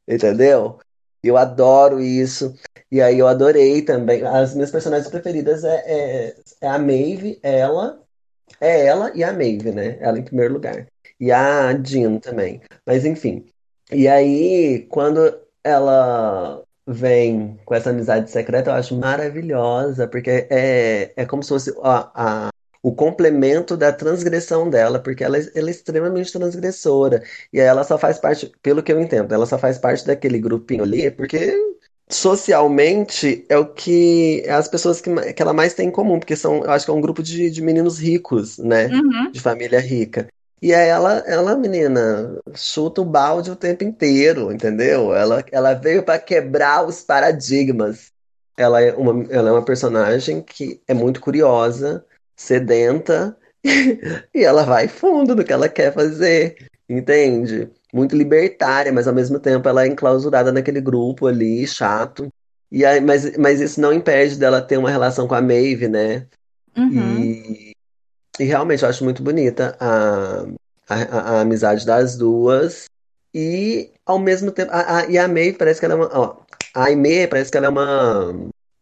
entendeu? 0.08 0.80
Eu 1.22 1.36
adoro 1.36 2.00
isso. 2.00 2.52
E 2.90 3.00
aí 3.00 3.20
eu 3.20 3.28
adorei 3.28 3.82
também. 3.82 4.26
As 4.26 4.52
minhas 4.52 4.72
personagens 4.72 5.08
preferidas 5.08 5.62
é, 5.62 5.76
é, 5.86 6.36
é 6.60 6.66
a 6.66 6.76
Maeve, 6.76 7.38
ela, 7.40 8.02
é 8.60 8.86
ela 8.86 9.12
e 9.14 9.22
a 9.22 9.32
Maeve, 9.32 9.70
né? 9.70 9.98
Ela 10.00 10.18
em 10.18 10.24
primeiro 10.24 10.54
lugar. 10.54 10.88
E 11.20 11.30
a 11.30 11.72
Jean 11.84 12.18
também. 12.18 12.60
Mas 12.84 13.04
enfim. 13.04 13.46
E 13.92 14.08
aí, 14.08 14.88
quando 14.90 15.20
ela 15.62 16.64
vem 16.86 17.58
com 17.64 17.74
essa 17.74 17.90
amizade 17.90 18.30
secreta, 18.30 18.70
eu 18.70 18.74
acho 18.74 18.96
maravilhosa, 18.96 20.06
porque 20.06 20.46
é, 20.50 21.12
é 21.16 21.24
como 21.24 21.42
se 21.42 21.48
fosse 21.50 21.74
a, 21.82 22.10
a, 22.14 22.50
o 22.82 22.94
complemento 22.94 23.76
da 23.76 23.92
transgressão 23.92 24.68
dela, 24.68 24.98
porque 24.98 25.22
ela, 25.22 25.38
ela 25.38 25.68
é 25.68 25.70
extremamente 25.70 26.32
transgressora. 26.32 27.22
E 27.52 27.60
aí 27.60 27.66
ela 27.66 27.84
só 27.84 27.96
faz 27.96 28.18
parte, 28.18 28.52
pelo 28.62 28.82
que 28.82 28.92
eu 28.92 29.00
entendo, 29.00 29.32
ela 29.32 29.46
só 29.46 29.58
faz 29.58 29.78
parte 29.78 30.06
daquele 30.06 30.38
grupinho 30.38 30.82
ali, 30.82 31.10
porque 31.10 31.56
socialmente 32.08 33.44
é 33.48 33.56
o 33.56 33.66
que 33.66 34.42
é 34.44 34.52
as 34.52 34.68
pessoas 34.68 35.00
que, 35.00 35.10
que 35.32 35.42
ela 35.42 35.52
mais 35.52 35.74
tem 35.74 35.88
em 35.88 35.92
comum, 35.92 36.18
porque 36.18 36.36
são, 36.36 36.64
eu 36.64 36.70
acho 36.70 36.84
que 36.84 36.90
é 36.90 36.94
um 36.94 37.00
grupo 37.00 37.22
de, 37.22 37.48
de 37.50 37.62
meninos 37.62 37.98
ricos, 37.98 38.58
né? 38.58 38.88
Uhum. 38.88 39.30
De 39.30 39.40
família 39.40 39.80
rica. 39.80 40.28
E 40.62 40.72
aí 40.72 40.88
ela, 40.88 41.18
ela, 41.26 41.56
menina, 41.56 42.40
chuta 42.54 43.00
o 43.00 43.04
balde 43.04 43.50
o 43.50 43.56
tempo 43.56 43.82
inteiro, 43.82 44.52
entendeu? 44.52 45.12
Ela, 45.12 45.44
ela 45.50 45.74
veio 45.74 46.04
para 46.04 46.20
quebrar 46.20 46.86
os 46.86 47.02
paradigmas. 47.02 48.12
Ela 48.56 48.80
é, 48.80 48.94
uma, 48.94 49.26
ela 49.28 49.48
é 49.48 49.52
uma 49.52 49.64
personagem 49.64 50.40
que 50.40 50.80
é 50.86 50.94
muito 50.94 51.20
curiosa, 51.20 52.04
sedenta, 52.36 53.36
e 54.32 54.44
ela 54.44 54.62
vai 54.62 54.86
fundo 54.86 55.34
no 55.34 55.42
que 55.42 55.52
ela 55.52 55.68
quer 55.68 55.92
fazer, 55.92 56.56
entende? 56.88 57.68
Muito 57.92 58.14
libertária, 58.14 58.92
mas 58.92 59.08
ao 59.08 59.14
mesmo 59.14 59.40
tempo 59.40 59.68
ela 59.68 59.84
é 59.84 59.88
enclausurada 59.88 60.52
naquele 60.52 60.80
grupo 60.80 61.26
ali, 61.26 61.66
chato. 61.66 62.28
E 62.70 62.84
aí, 62.84 63.00
mas, 63.00 63.36
mas 63.36 63.60
isso 63.60 63.80
não 63.80 63.92
impede 63.92 64.38
dela 64.38 64.62
ter 64.62 64.76
uma 64.76 64.90
relação 64.90 65.26
com 65.26 65.34
a 65.34 65.42
Maeve, 65.42 65.88
né? 65.88 66.24
Uhum. 66.76 67.18
E 67.18 67.71
e 68.38 68.44
realmente 68.44 68.82
eu 68.82 68.88
acho 68.88 69.04
muito 69.04 69.22
bonita 69.22 69.76
a, 69.78 70.44
a, 70.88 70.94
a 70.94 71.40
amizade 71.40 71.84
das 71.84 72.16
duas. 72.16 72.86
E 73.34 73.90
ao 74.04 74.18
mesmo 74.18 74.50
tempo. 74.50 74.70
A, 74.72 74.98
a, 74.98 75.06
e 75.06 75.18
a 75.18 75.26
May 75.26 75.52
parece 75.52 75.80
que 75.80 75.86
ela 75.86 75.94
é 75.94 75.96
uma. 75.96 76.10
Ó, 76.18 76.36
a 76.74 76.84
Aimee 76.84 77.26
parece 77.26 77.50
que 77.50 77.56
ela 77.56 77.66
é 77.66 77.70
uma. 77.70 78.34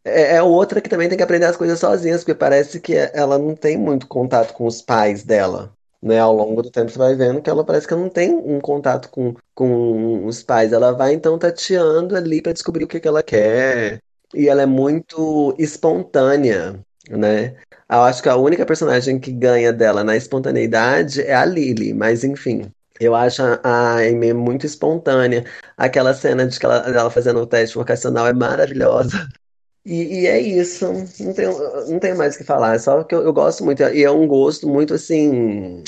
É, 0.05 0.37
é 0.37 0.43
outra 0.43 0.81
que 0.81 0.89
também 0.89 1.09
tem 1.09 1.17
que 1.17 1.25
aprender 1.25 1.47
as 1.47 1.57
coisas 1.57 1.79
sozinhas, 1.79 2.23
porque 2.23 2.35
parece 2.35 2.81
que 2.81 2.95
ela 2.97 3.39
não 3.39 3.55
tem 3.55 3.77
muito 3.77 4.07
contato 4.07 4.53
com 4.55 4.67
os 4.67 4.83
pais 4.83 5.23
dela. 5.23 5.73
Né, 6.03 6.19
ao 6.19 6.35
longo 6.35 6.63
do 6.63 6.71
tempo 6.71 6.91
você 6.91 6.97
vai 6.97 7.15
vendo 7.15 7.43
que 7.43 7.51
ela 7.51 7.63
parece 7.63 7.87
que 7.87 7.95
não 7.95 8.09
tem 8.09 8.33
um 8.33 8.59
contato 8.59 9.11
com, 9.11 9.35
com 9.55 10.25
os 10.25 10.43
pais. 10.43 10.73
Ela 10.73 10.93
vai 10.93 11.13
então 11.13 11.39
tateando 11.39 12.17
ali 12.17 12.41
para 12.41 12.55
descobrir 12.55 12.85
o 12.85 12.89
que, 12.89 13.01
que 13.01 13.09
ela 13.09 13.23
quer. 13.23 14.01
E 14.35 14.49
ela 14.49 14.63
é 14.63 14.67
muito 14.67 15.55
espontânea, 15.59 16.81
né? 17.17 17.55
Eu 17.89 18.03
acho 18.03 18.23
que 18.23 18.29
a 18.29 18.37
única 18.37 18.65
personagem 18.65 19.19
que 19.19 19.33
ganha 19.33 19.73
dela 19.73 20.05
na 20.05 20.17
espontaneidade 20.17 21.23
é 21.23 21.35
a 21.35 21.45
Lily, 21.45 21.93
mas 21.93 22.23
enfim. 22.23 22.71
Eu 23.01 23.15
acho 23.15 23.43
a 23.65 23.95
Amy 23.97 24.35
muito 24.35 24.67
espontânea. 24.67 25.45
Aquela 25.77 26.13
cena 26.13 26.47
de 26.47 26.59
que 26.59 26.67
ela, 26.67 26.77
ela 26.87 27.11
fazendo 27.11 27.41
o 27.41 27.47
teste 27.47 27.75
vocacional 27.75 28.27
é 28.27 28.33
maravilhosa. 28.35 29.27
E, 29.85 30.21
e, 30.21 30.27
é 30.27 30.39
isso. 30.39 30.87
Não 31.19 31.33
tenho, 31.33 31.89
não 31.89 31.99
tenho 31.99 32.19
mais 32.19 32.35
o 32.35 32.39
que 32.39 32.45
falar. 32.45 32.75
É 32.75 32.79
só 32.79 33.03
que 33.03 33.15
eu, 33.15 33.23
eu, 33.23 33.33
gosto 33.33 33.65
muito. 33.65 33.83
E 33.83 34.05
é 34.05 34.11
um 34.11 34.27
gosto 34.27 34.69
muito 34.69 34.93
assim. 34.93 35.83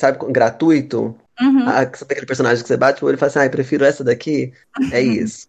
Sabe, 0.00 0.18
gratuito. 0.32 1.16
Uhum. 1.40 1.68
Ah, 1.68 1.88
sabe 1.94 2.12
aquele 2.12 2.26
personagem 2.26 2.62
que 2.62 2.68
você 2.68 2.76
bate 2.76 3.04
o 3.04 3.06
olho 3.06 3.14
e 3.14 3.18
fala 3.18 3.30
assim: 3.30 3.38
ah, 3.38 3.48
prefiro 3.48 3.84
essa 3.84 4.02
daqui? 4.02 4.52
É 4.90 5.00
isso. 5.00 5.48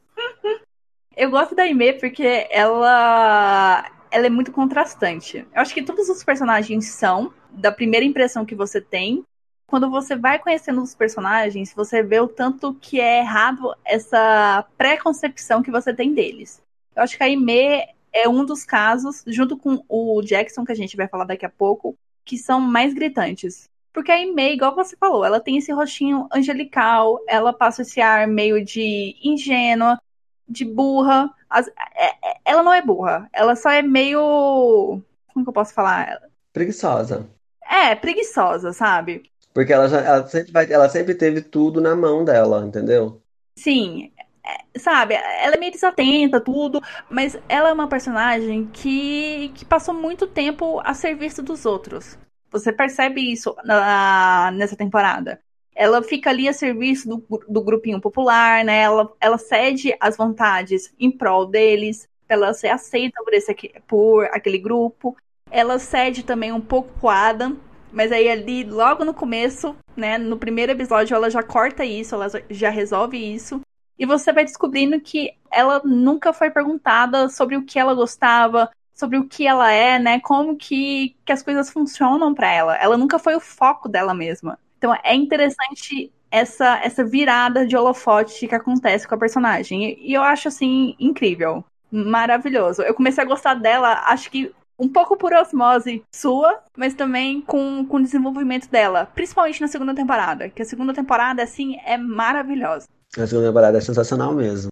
eu 1.18 1.32
gosto 1.32 1.56
da 1.56 1.64
Aimee 1.64 1.94
porque 1.94 2.48
ela 2.52 3.84
ela 4.16 4.28
é 4.28 4.30
muito 4.30 4.54
contrastante. 4.54 5.46
Eu 5.54 5.62
acho 5.62 5.74
que 5.74 5.84
todos 5.84 6.08
os 6.08 6.24
personagens 6.24 6.86
são, 6.86 7.34
da 7.52 7.70
primeira 7.70 8.06
impressão 8.06 8.46
que 8.46 8.56
você 8.56 8.80
tem, 8.80 9.26
quando 9.68 9.90
você 9.90 10.16
vai 10.16 10.40
conhecendo 10.40 10.82
os 10.82 10.96
personagens, 10.96 11.74
você 11.76 12.02
vê 12.02 12.22
o 12.22 12.28
tanto 12.28 12.74
que 12.76 13.02
é 13.02 13.20
errado 13.20 13.76
essa 13.84 14.66
preconcepção 14.78 15.62
que 15.62 15.70
você 15.70 15.94
tem 15.94 16.14
deles. 16.14 16.62
Eu 16.96 17.04
acho 17.04 17.18
que 17.18 17.24
a 17.24 17.26
Aimee 17.26 17.84
é 18.14 18.30
um 18.30 18.46
dos 18.46 18.64
casos, 18.64 19.22
junto 19.28 19.58
com 19.58 19.84
o 19.90 20.22
Jackson, 20.22 20.64
que 20.64 20.72
a 20.72 20.76
gente 20.76 20.96
vai 20.96 21.10
falar 21.10 21.26
daqui 21.26 21.46
a 21.46 21.50
pouco, 21.50 21.98
que 22.24 22.38
são 22.38 22.62
mais 22.62 22.94
gritantes. 22.94 23.68
Porque 23.92 24.14
a 24.14 24.16
Aimee, 24.16 24.54
igual 24.54 24.74
você 24.74 24.96
falou, 24.96 25.26
ela 25.26 25.42
tem 25.42 25.58
esse 25.58 25.74
rostinho 25.74 26.26
angelical, 26.34 27.20
ela 27.28 27.52
passa 27.52 27.82
esse 27.82 28.00
ar 28.00 28.30
meio 28.30 28.64
de 28.64 29.18
ingênua, 29.22 30.00
de 30.48 30.66
burra. 30.66 31.30
As, 31.50 31.68
é, 31.68 32.08
é, 32.08 32.38
ela 32.46 32.64
não 32.64 32.74
é 32.74 32.82
burra, 32.82 33.30
ela 33.34 33.56
só 33.56 33.70
é 33.70 33.82
meio. 33.82 35.02
Como 35.34 35.46
que 35.46 35.50
eu 35.50 35.54
posso 35.54 35.74
falar? 35.74 36.22
Preguiçosa. 36.54 37.28
É, 37.70 37.96
preguiçosa, 37.96 38.72
sabe? 38.72 39.24
Porque 39.54 39.74
ela, 39.74 39.88
já, 39.88 40.02
ela, 40.02 40.28
sempre 40.28 40.52
vai, 40.52 40.72
ela 40.72 40.90
sempre 40.90 41.16
teve 41.16 41.42
tudo 41.42 41.82
na 41.82 41.96
mão 41.96 42.24
dela, 42.24 42.66
entendeu? 42.66 43.22
Sim, 43.58 44.12
é, 44.46 44.80
sabe, 44.80 45.16
ela 45.16 45.56
é 45.56 45.58
meio 45.58 45.72
desatenta, 45.72 46.40
tudo, 46.40 46.82
mas 47.10 47.38
ela 47.50 47.70
é 47.70 47.74
uma 47.74 47.88
personagem 47.88 48.68
que, 48.68 49.50
que 49.56 49.66
passou 49.66 49.94
muito 49.94 50.28
tempo 50.28 50.80
a 50.84 50.94
serviço 50.94 51.42
dos 51.42 51.66
outros. 51.66 52.18
Você 52.52 52.72
percebe 52.72 53.22
isso 53.32 53.56
na, 53.64 54.52
nessa 54.54 54.76
temporada. 54.76 55.40
Ela 55.76 56.02
fica 56.02 56.30
ali 56.30 56.48
a 56.48 56.54
serviço 56.54 57.08
do, 57.08 57.44
do 57.50 57.62
grupinho 57.62 58.00
popular, 58.00 58.64
né? 58.64 58.82
Ela, 58.82 59.12
ela 59.20 59.38
cede 59.38 59.96
as 60.00 60.16
vontades 60.16 60.94
em 60.98 61.12
prol 61.12 61.46
deles, 61.46 62.08
ela 62.30 62.54
ser 62.54 62.70
aceita 62.70 63.22
por, 63.24 63.34
esse, 63.34 63.54
por 63.88 64.26
aquele 64.26 64.58
grupo. 64.58 65.16
Ela 65.52 65.78
cede 65.78 66.24
também 66.24 66.52
um 66.52 66.62
pouco 66.62 66.98
pro 67.00 67.10
Adam, 67.10 67.58
mas 67.92 68.12
aí 68.12 68.30
ali, 68.30 68.64
logo 68.64 69.06
no 69.06 69.14
começo, 69.14 69.76
né, 69.96 70.18
no 70.18 70.38
primeiro 70.38 70.72
episódio, 70.72 71.16
ela 71.16 71.30
já 71.30 71.44
corta 71.44 71.86
isso, 71.86 72.16
ela 72.16 72.28
já 72.50 72.70
resolve 72.70 73.18
isso. 73.18 73.62
E 73.98 74.06
você 74.06 74.34
vai 74.34 74.44
descobrindo 74.44 75.00
que 75.00 75.34
ela 75.52 75.82
nunca 75.84 76.34
foi 76.34 76.50
perguntada 76.52 77.30
sobre 77.30 77.56
o 77.56 77.64
que 77.64 77.80
ela 77.80 77.94
gostava, 77.94 78.70
sobre 78.94 79.18
o 79.18 79.28
que 79.28 79.48
ela 79.48 79.72
é, 79.72 80.00
né? 80.00 80.20
Como 80.20 80.58
que, 80.58 81.16
que 81.26 81.32
as 81.32 81.44
coisas 81.44 81.70
funcionam 81.70 82.34
para 82.34 82.52
ela. 82.52 82.76
Ela 82.78 82.98
nunca 82.98 83.20
foi 83.20 83.36
o 83.36 83.40
foco 83.40 83.88
dela 83.88 84.14
mesma. 84.14 84.60
Então 84.78 84.96
é 85.04 85.16
interessante 85.16 86.12
essa 86.32 86.80
essa 86.84 87.04
virada 87.04 87.66
de 87.66 87.76
holofote 87.76 88.48
que 88.48 88.56
acontece 88.56 89.08
com 89.08 89.16
a 89.16 89.18
personagem. 89.18 89.98
E, 90.00 90.14
eu 90.14 90.22
acho 90.22 90.48
assim 90.48 90.96
incrível, 91.00 91.64
maravilhoso. 91.92 92.82
Eu 92.82 92.94
comecei 92.94 93.24
a 93.24 93.28
gostar 93.28 93.56
dela, 93.56 94.04
acho 94.08 94.30
que 94.30 94.54
um 94.78 94.90
pouco 94.90 95.16
por 95.18 95.34
osmose 95.34 96.04
sua, 96.14 96.60
mas 96.76 96.94
também 96.94 97.42
com, 97.42 97.86
com 97.86 97.98
o 97.98 98.04
desenvolvimento 98.04 98.70
dela, 98.70 99.06
principalmente 99.06 99.62
na 99.62 99.68
segunda 99.68 99.96
temporada, 99.96 100.50
que 100.50 100.62
a 100.62 100.66
segunda 100.66 100.94
temporada, 100.94 101.42
assim, 101.42 101.78
é 101.86 101.98
maravilhosa. 101.98 102.86
A 103.18 103.26
segunda 103.26 103.48
temporada 103.48 103.78
é 103.78 103.82
sensacional 103.82 104.34
mesmo. 104.34 104.70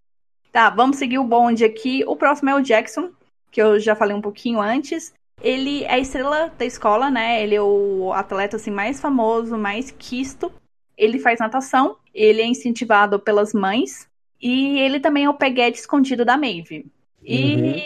Tá, 0.51 0.69
vamos 0.69 0.97
seguir 0.97 1.17
o 1.17 1.23
bonde 1.23 1.63
aqui. 1.63 2.03
O 2.05 2.15
próximo 2.15 2.49
é 2.49 2.55
o 2.55 2.61
Jackson, 2.61 3.09
que 3.49 3.61
eu 3.61 3.79
já 3.79 3.95
falei 3.95 4.15
um 4.15 4.21
pouquinho 4.21 4.59
antes. 4.59 5.13
Ele 5.43 5.83
é 5.83 5.95
a 5.95 5.99
estrela 5.99 6.51
da 6.57 6.65
escola, 6.65 7.11
né? 7.11 7.43
Ele 7.43 7.55
é 7.55 7.61
o 7.61 8.13
atleta 8.13 8.55
assim 8.55 8.71
mais 8.71 9.01
famoso, 9.01 9.57
mais 9.57 9.91
quisto. 9.91 10.51
Ele 10.97 11.19
faz 11.19 11.39
natação, 11.39 11.97
ele 12.13 12.41
é 12.41 12.45
incentivado 12.45 13.19
pelas 13.19 13.53
mães 13.53 14.07
e 14.41 14.79
ele 14.79 14.99
também 14.99 15.25
é 15.25 15.29
o 15.29 15.33
peguete 15.33 15.79
escondido 15.79 16.23
da 16.23 16.37
Maeve. 16.37 16.85
E 17.25 17.55
uhum. 17.55 17.81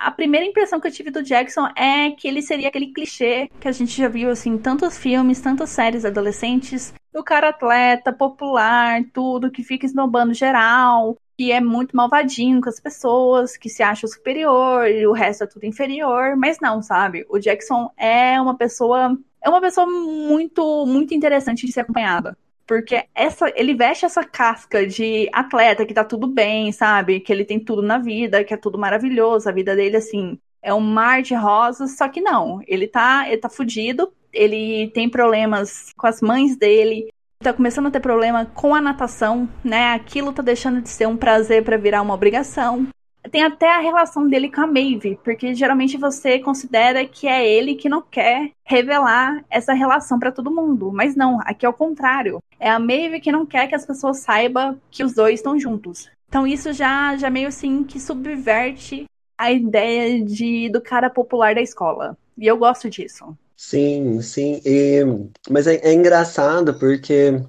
a 0.00 0.10
primeira 0.10 0.44
impressão 0.44 0.78
que 0.78 0.86
eu 0.86 0.92
tive 0.92 1.10
do 1.10 1.22
Jackson 1.22 1.66
é 1.74 2.10
que 2.10 2.28
ele 2.28 2.42
seria 2.42 2.68
aquele 2.68 2.92
clichê 2.92 3.50
que 3.58 3.66
a 3.66 3.72
gente 3.72 3.96
já 3.96 4.06
viu 4.06 4.30
assim 4.30 4.50
em 4.50 4.58
tantos 4.58 4.98
filmes, 4.98 5.40
tantas 5.40 5.70
séries 5.70 6.04
adolescentes, 6.04 6.92
do 7.12 7.24
cara 7.24 7.48
atleta, 7.48 8.12
popular, 8.12 9.02
tudo, 9.12 9.50
que 9.50 9.62
fica 9.62 9.86
esnobando 9.86 10.34
geral, 10.34 11.16
que 11.36 11.52
é 11.52 11.60
muito 11.60 11.96
malvadinho 11.96 12.60
com 12.60 12.68
as 12.68 12.80
pessoas, 12.80 13.56
que 13.56 13.68
se 13.68 13.82
acha 13.82 14.06
superior 14.06 14.86
e 14.88 15.06
o 15.06 15.12
resto 15.12 15.44
é 15.44 15.46
tudo 15.46 15.64
inferior, 15.64 16.36
mas 16.36 16.58
não, 16.60 16.82
sabe? 16.82 17.24
O 17.28 17.38
Jackson 17.38 17.90
é 17.96 18.40
uma 18.40 18.56
pessoa 18.56 19.16
é 19.42 19.48
uma 19.48 19.60
pessoa 19.60 19.86
muito 19.86 20.86
muito 20.86 21.14
interessante 21.14 21.66
de 21.66 21.72
ser 21.72 21.80
acompanhada. 21.80 22.36
Porque 22.66 23.04
essa, 23.14 23.52
ele 23.54 23.74
veste 23.74 24.04
essa 24.04 24.24
casca 24.24 24.86
de 24.86 25.28
atleta 25.32 25.84
que 25.84 25.92
tá 25.92 26.04
tudo 26.04 26.26
bem, 26.26 26.72
sabe? 26.72 27.20
Que 27.20 27.32
ele 27.32 27.44
tem 27.44 27.60
tudo 27.60 27.82
na 27.82 27.98
vida, 27.98 28.44
que 28.44 28.54
é 28.54 28.56
tudo 28.56 28.78
maravilhoso. 28.78 29.48
A 29.48 29.52
vida 29.52 29.74
dele, 29.74 29.96
assim, 29.96 30.38
é 30.62 30.72
um 30.72 30.80
mar 30.80 31.22
de 31.22 31.34
rosas. 31.34 31.96
Só 31.96 32.08
que 32.08 32.20
não, 32.20 32.60
ele 32.66 32.86
tá, 32.86 33.26
ele 33.28 33.38
tá 33.38 33.48
fudido. 33.48 34.12
Ele 34.32 34.90
tem 34.94 35.10
problemas 35.10 35.92
com 35.96 36.06
as 36.06 36.22
mães 36.22 36.56
dele. 36.56 37.12
Tá 37.42 37.52
começando 37.52 37.86
a 37.86 37.90
ter 37.90 38.00
problema 38.00 38.46
com 38.46 38.74
a 38.74 38.80
natação, 38.80 39.48
né? 39.64 39.92
Aquilo 39.94 40.32
tá 40.32 40.42
deixando 40.42 40.80
de 40.80 40.88
ser 40.88 41.08
um 41.08 41.16
prazer 41.16 41.64
para 41.64 41.76
virar 41.76 42.00
uma 42.00 42.14
obrigação 42.14 42.86
tem 43.30 43.44
até 43.44 43.70
a 43.70 43.80
relação 43.80 44.26
dele 44.28 44.50
com 44.50 44.60
a 44.60 44.66
Maeve, 44.66 45.18
porque 45.22 45.54
geralmente 45.54 45.96
você 45.96 46.38
considera 46.38 47.06
que 47.06 47.28
é 47.28 47.48
ele 47.48 47.76
que 47.76 47.88
não 47.88 48.02
quer 48.02 48.50
revelar 48.64 49.44
essa 49.48 49.72
relação 49.72 50.18
para 50.18 50.32
todo 50.32 50.50
mundo, 50.54 50.90
mas 50.92 51.14
não, 51.14 51.38
aqui 51.42 51.64
é 51.64 51.68
o 51.68 51.72
contrário. 51.72 52.40
É 52.58 52.68
a 52.68 52.78
Maeve 52.78 53.20
que 53.20 53.32
não 53.32 53.46
quer 53.46 53.68
que 53.68 53.74
as 53.74 53.86
pessoas 53.86 54.18
saibam 54.18 54.78
que 54.90 55.04
os 55.04 55.14
dois 55.14 55.34
estão 55.34 55.58
juntos. 55.58 56.10
Então 56.28 56.46
isso 56.46 56.72
já 56.72 57.16
já 57.16 57.30
meio 57.30 57.48
assim 57.48 57.84
que 57.84 58.00
subverte 58.00 59.06
a 59.38 59.52
ideia 59.52 60.24
de 60.24 60.68
do 60.68 60.80
cara 60.80 61.08
popular 61.08 61.54
da 61.54 61.62
escola. 61.62 62.16
E 62.36 62.46
eu 62.46 62.56
gosto 62.56 62.90
disso. 62.90 63.36
Sim, 63.62 64.20
sim. 64.20 64.60
E, 64.66 65.00
mas 65.48 65.66
é, 65.68 65.76
é 65.76 65.94
engraçado 65.94 66.74
porque 66.74 67.40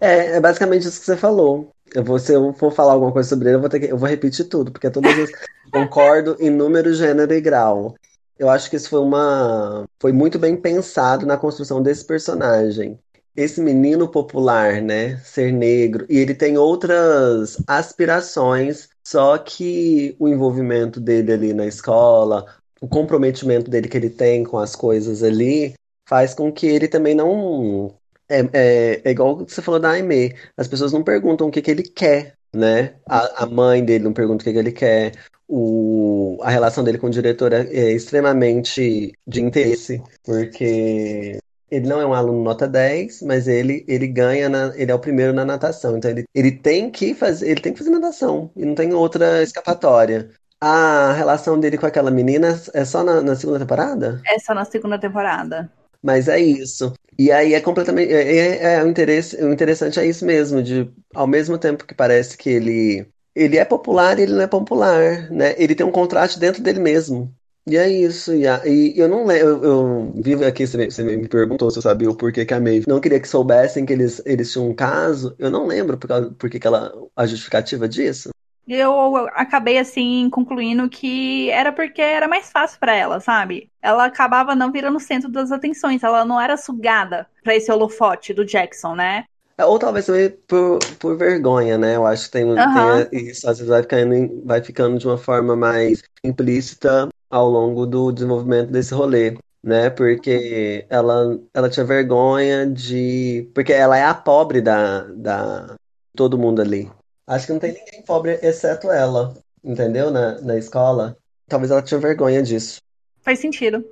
é, 0.00 0.36
é 0.36 0.40
basicamente 0.40 0.86
isso 0.86 0.98
que 0.98 1.06
você 1.06 1.16
falou. 1.16 1.72
Eu 1.94 2.04
vou, 2.04 2.18
se 2.18 2.32
eu 2.34 2.52
for 2.54 2.72
falar 2.72 2.92
alguma 2.94 3.12
coisa 3.12 3.28
sobre 3.28 3.48
ele, 3.48 3.56
eu 3.56 3.60
vou, 3.60 3.68
ter 3.70 3.80
que, 3.80 3.86
eu 3.86 3.96
vou 3.96 4.08
repetir 4.08 4.46
tudo, 4.48 4.72
porque 4.72 4.90
todas 4.90 5.16
as 5.16 5.30
concordo 5.72 6.36
em 6.40 6.50
número, 6.50 6.92
gênero 6.92 7.32
e 7.32 7.40
grau. 7.40 7.94
Eu 8.38 8.50
acho 8.50 8.68
que 8.68 8.76
isso 8.76 8.90
foi 8.90 8.98
uma. 9.00 9.84
Foi 10.00 10.12
muito 10.12 10.38
bem 10.40 10.56
pensado 10.56 11.24
na 11.24 11.36
construção 11.36 11.80
desse 11.82 12.04
personagem. 12.04 12.98
Esse 13.36 13.60
menino 13.60 14.08
popular, 14.08 14.82
né? 14.82 15.18
Ser 15.18 15.52
negro. 15.52 16.04
E 16.10 16.18
ele 16.18 16.34
tem 16.34 16.58
outras 16.58 17.56
aspirações, 17.66 18.88
só 19.06 19.38
que 19.38 20.16
o 20.18 20.28
envolvimento 20.28 21.00
dele 21.00 21.32
ali 21.32 21.54
na 21.54 21.66
escola, 21.66 22.44
o 22.80 22.88
comprometimento 22.88 23.70
dele 23.70 23.88
que 23.88 23.96
ele 23.96 24.10
tem 24.10 24.42
com 24.44 24.58
as 24.58 24.74
coisas 24.74 25.22
ali, 25.22 25.74
faz 26.08 26.34
com 26.34 26.50
que 26.52 26.66
ele 26.66 26.88
também 26.88 27.14
não 27.14 27.94
é, 28.28 28.40
é, 28.52 29.02
é 29.04 29.10
igual 29.10 29.36
você 29.38 29.60
falou 29.60 29.80
da 29.80 29.90
Aimee. 29.90 30.34
As 30.56 30.68
pessoas 30.68 30.92
não 30.92 31.02
perguntam 31.02 31.48
o 31.48 31.50
que, 31.50 31.60
que 31.60 31.70
ele 31.70 31.82
quer, 31.82 32.34
né? 32.54 32.94
A, 33.06 33.44
a 33.44 33.46
mãe 33.46 33.84
dele 33.84 34.04
não 34.04 34.12
pergunta 34.12 34.42
o 34.42 34.44
que, 34.44 34.52
que 34.52 34.58
ele 34.58 34.72
quer. 34.72 35.12
O, 35.48 36.38
a 36.42 36.50
relação 36.50 36.84
dele 36.84 36.98
com 36.98 37.08
o 37.08 37.10
diretor 37.10 37.52
é, 37.52 37.62
é 37.72 37.92
extremamente 37.92 39.12
de 39.26 39.42
interesse, 39.42 40.00
porque 40.24 41.40
ele 41.68 41.88
não 41.88 42.00
é 42.00 42.06
um 42.06 42.14
aluno 42.14 42.42
nota 42.42 42.68
10, 42.68 43.22
mas 43.22 43.48
ele, 43.48 43.84
ele 43.88 44.06
ganha, 44.06 44.48
na, 44.48 44.72
ele 44.76 44.92
é 44.92 44.94
o 44.94 44.98
primeiro 44.98 45.32
na 45.32 45.44
natação. 45.44 45.96
Então 45.96 46.10
ele, 46.10 46.24
ele 46.32 46.52
tem 46.52 46.90
que 46.90 47.14
fazer, 47.14 47.48
ele 47.50 47.60
tem 47.60 47.72
que 47.72 47.78
fazer 47.78 47.90
natação 47.90 48.50
e 48.56 48.64
não 48.64 48.76
tem 48.76 48.94
outra 48.94 49.42
escapatória. 49.42 50.30
A 50.60 51.12
relação 51.12 51.58
dele 51.58 51.78
com 51.78 51.86
aquela 51.86 52.10
menina 52.10 52.60
é 52.74 52.84
só 52.84 53.02
na, 53.02 53.22
na 53.22 53.34
segunda 53.34 53.58
temporada? 53.58 54.20
É 54.26 54.38
só 54.38 54.54
na 54.54 54.64
segunda 54.66 54.98
temporada. 54.98 55.70
Mas 56.02 56.28
é 56.28 56.38
isso. 56.38 56.92
E 57.18 57.32
aí 57.32 57.54
é 57.54 57.60
completamente. 57.60 58.12
É, 58.12 58.36
é, 58.36 58.74
é 58.74 58.84
o, 58.84 58.88
interesse, 58.88 59.42
o 59.42 59.52
interessante 59.52 59.98
é 59.98 60.06
isso 60.06 60.24
mesmo, 60.24 60.62
de 60.62 60.90
ao 61.14 61.26
mesmo 61.26 61.56
tempo 61.58 61.84
que 61.84 61.94
parece 61.94 62.36
que 62.36 62.50
ele. 62.50 63.06
Ele 63.34 63.56
é 63.56 63.64
popular 63.64 64.18
e 64.18 64.22
ele 64.22 64.32
não 64.32 64.42
é 64.42 64.46
popular, 64.46 65.30
né? 65.30 65.54
Ele 65.56 65.74
tem 65.74 65.86
um 65.86 65.92
contraste 65.92 66.38
dentro 66.38 66.62
dele 66.62 66.80
mesmo. 66.80 67.32
E 67.66 67.76
é 67.76 67.88
isso. 67.88 68.34
E, 68.34 68.46
a, 68.46 68.60
e 68.66 68.98
eu 68.98 69.08
não 69.08 69.24
lembro. 69.24 69.48
Eu, 69.48 69.64
eu 69.64 70.12
vivo 70.16 70.44
aqui, 70.44 70.66
você 70.66 70.76
me, 70.76 70.90
você 70.90 71.02
me 71.02 71.28
perguntou 71.28 71.70
se 71.70 71.78
eu 71.78 71.82
sabia 71.82 72.10
o 72.10 72.16
porquê 72.16 72.44
que 72.44 72.52
a 72.52 72.60
Maeve 72.60 72.86
não 72.88 73.00
queria 73.00 73.20
que 73.20 73.28
soubessem 73.28 73.86
que 73.86 73.92
eles, 73.92 74.20
eles 74.26 74.52
tinham 74.52 74.68
um 74.68 74.74
caso. 74.74 75.34
Eu 75.38 75.50
não 75.50 75.66
lembro 75.66 75.96
por, 75.96 76.08
causa, 76.08 76.30
por 76.32 76.50
que 76.50 76.66
ela. 76.66 76.92
a 77.16 77.26
justificativa 77.26 77.88
disso 77.88 78.30
eu 78.66 79.28
acabei 79.34 79.78
assim 79.78 80.28
concluindo 80.30 80.88
que 80.88 81.50
era 81.50 81.72
porque 81.72 82.00
era 82.00 82.28
mais 82.28 82.50
fácil 82.50 82.78
para 82.78 82.94
ela, 82.94 83.20
sabe? 83.20 83.70
Ela 83.82 84.04
acabava 84.04 84.54
não 84.54 84.70
virando 84.70 84.96
o 84.96 85.00
centro 85.00 85.30
das 85.30 85.50
atenções, 85.50 86.02
ela 86.02 86.24
não 86.24 86.40
era 86.40 86.56
sugada 86.56 87.26
para 87.42 87.54
esse 87.54 87.70
holofote 87.70 88.32
do 88.32 88.44
Jackson, 88.44 88.94
né? 88.94 89.24
Ou 89.58 89.78
talvez 89.78 90.06
também 90.06 90.30
por, 90.46 90.78
por 90.98 91.16
vergonha, 91.16 91.76
né? 91.76 91.96
Eu 91.96 92.06
acho 92.06 92.26
que 92.26 92.30
tem, 92.30 92.44
uhum. 92.44 93.04
tem 93.10 93.26
isso, 93.28 93.48
às 93.48 93.58
vezes 93.58 93.68
vai 93.68 93.82
ficando, 93.82 94.42
vai 94.44 94.62
ficando 94.62 94.98
de 94.98 95.06
uma 95.06 95.18
forma 95.18 95.54
mais 95.54 96.02
implícita 96.24 97.08
ao 97.28 97.48
longo 97.48 97.86
do 97.86 98.10
desenvolvimento 98.10 98.70
desse 98.70 98.94
rolê, 98.94 99.36
né? 99.62 99.90
Porque 99.90 100.86
ela, 100.88 101.38
ela 101.52 101.68
tinha 101.68 101.84
vergonha 101.84 102.66
de. 102.66 103.50
Porque 103.54 103.72
ela 103.72 103.96
é 103.96 104.04
a 104.04 104.14
pobre 104.14 104.60
da, 104.60 105.02
da 105.14 105.76
todo 106.14 106.38
mundo 106.38 106.60
ali, 106.60 106.90
Acho 107.30 107.46
que 107.46 107.52
não 107.52 107.60
tem 107.60 107.72
ninguém 107.72 108.02
pobre 108.02 108.40
exceto 108.42 108.90
ela, 108.90 109.32
entendeu? 109.62 110.10
Na, 110.10 110.40
na 110.40 110.58
escola. 110.58 111.16
Talvez 111.46 111.70
ela 111.70 111.80
tinha 111.80 112.00
vergonha 112.00 112.42
disso. 112.42 112.80
Faz 113.22 113.38
sentido. 113.38 113.84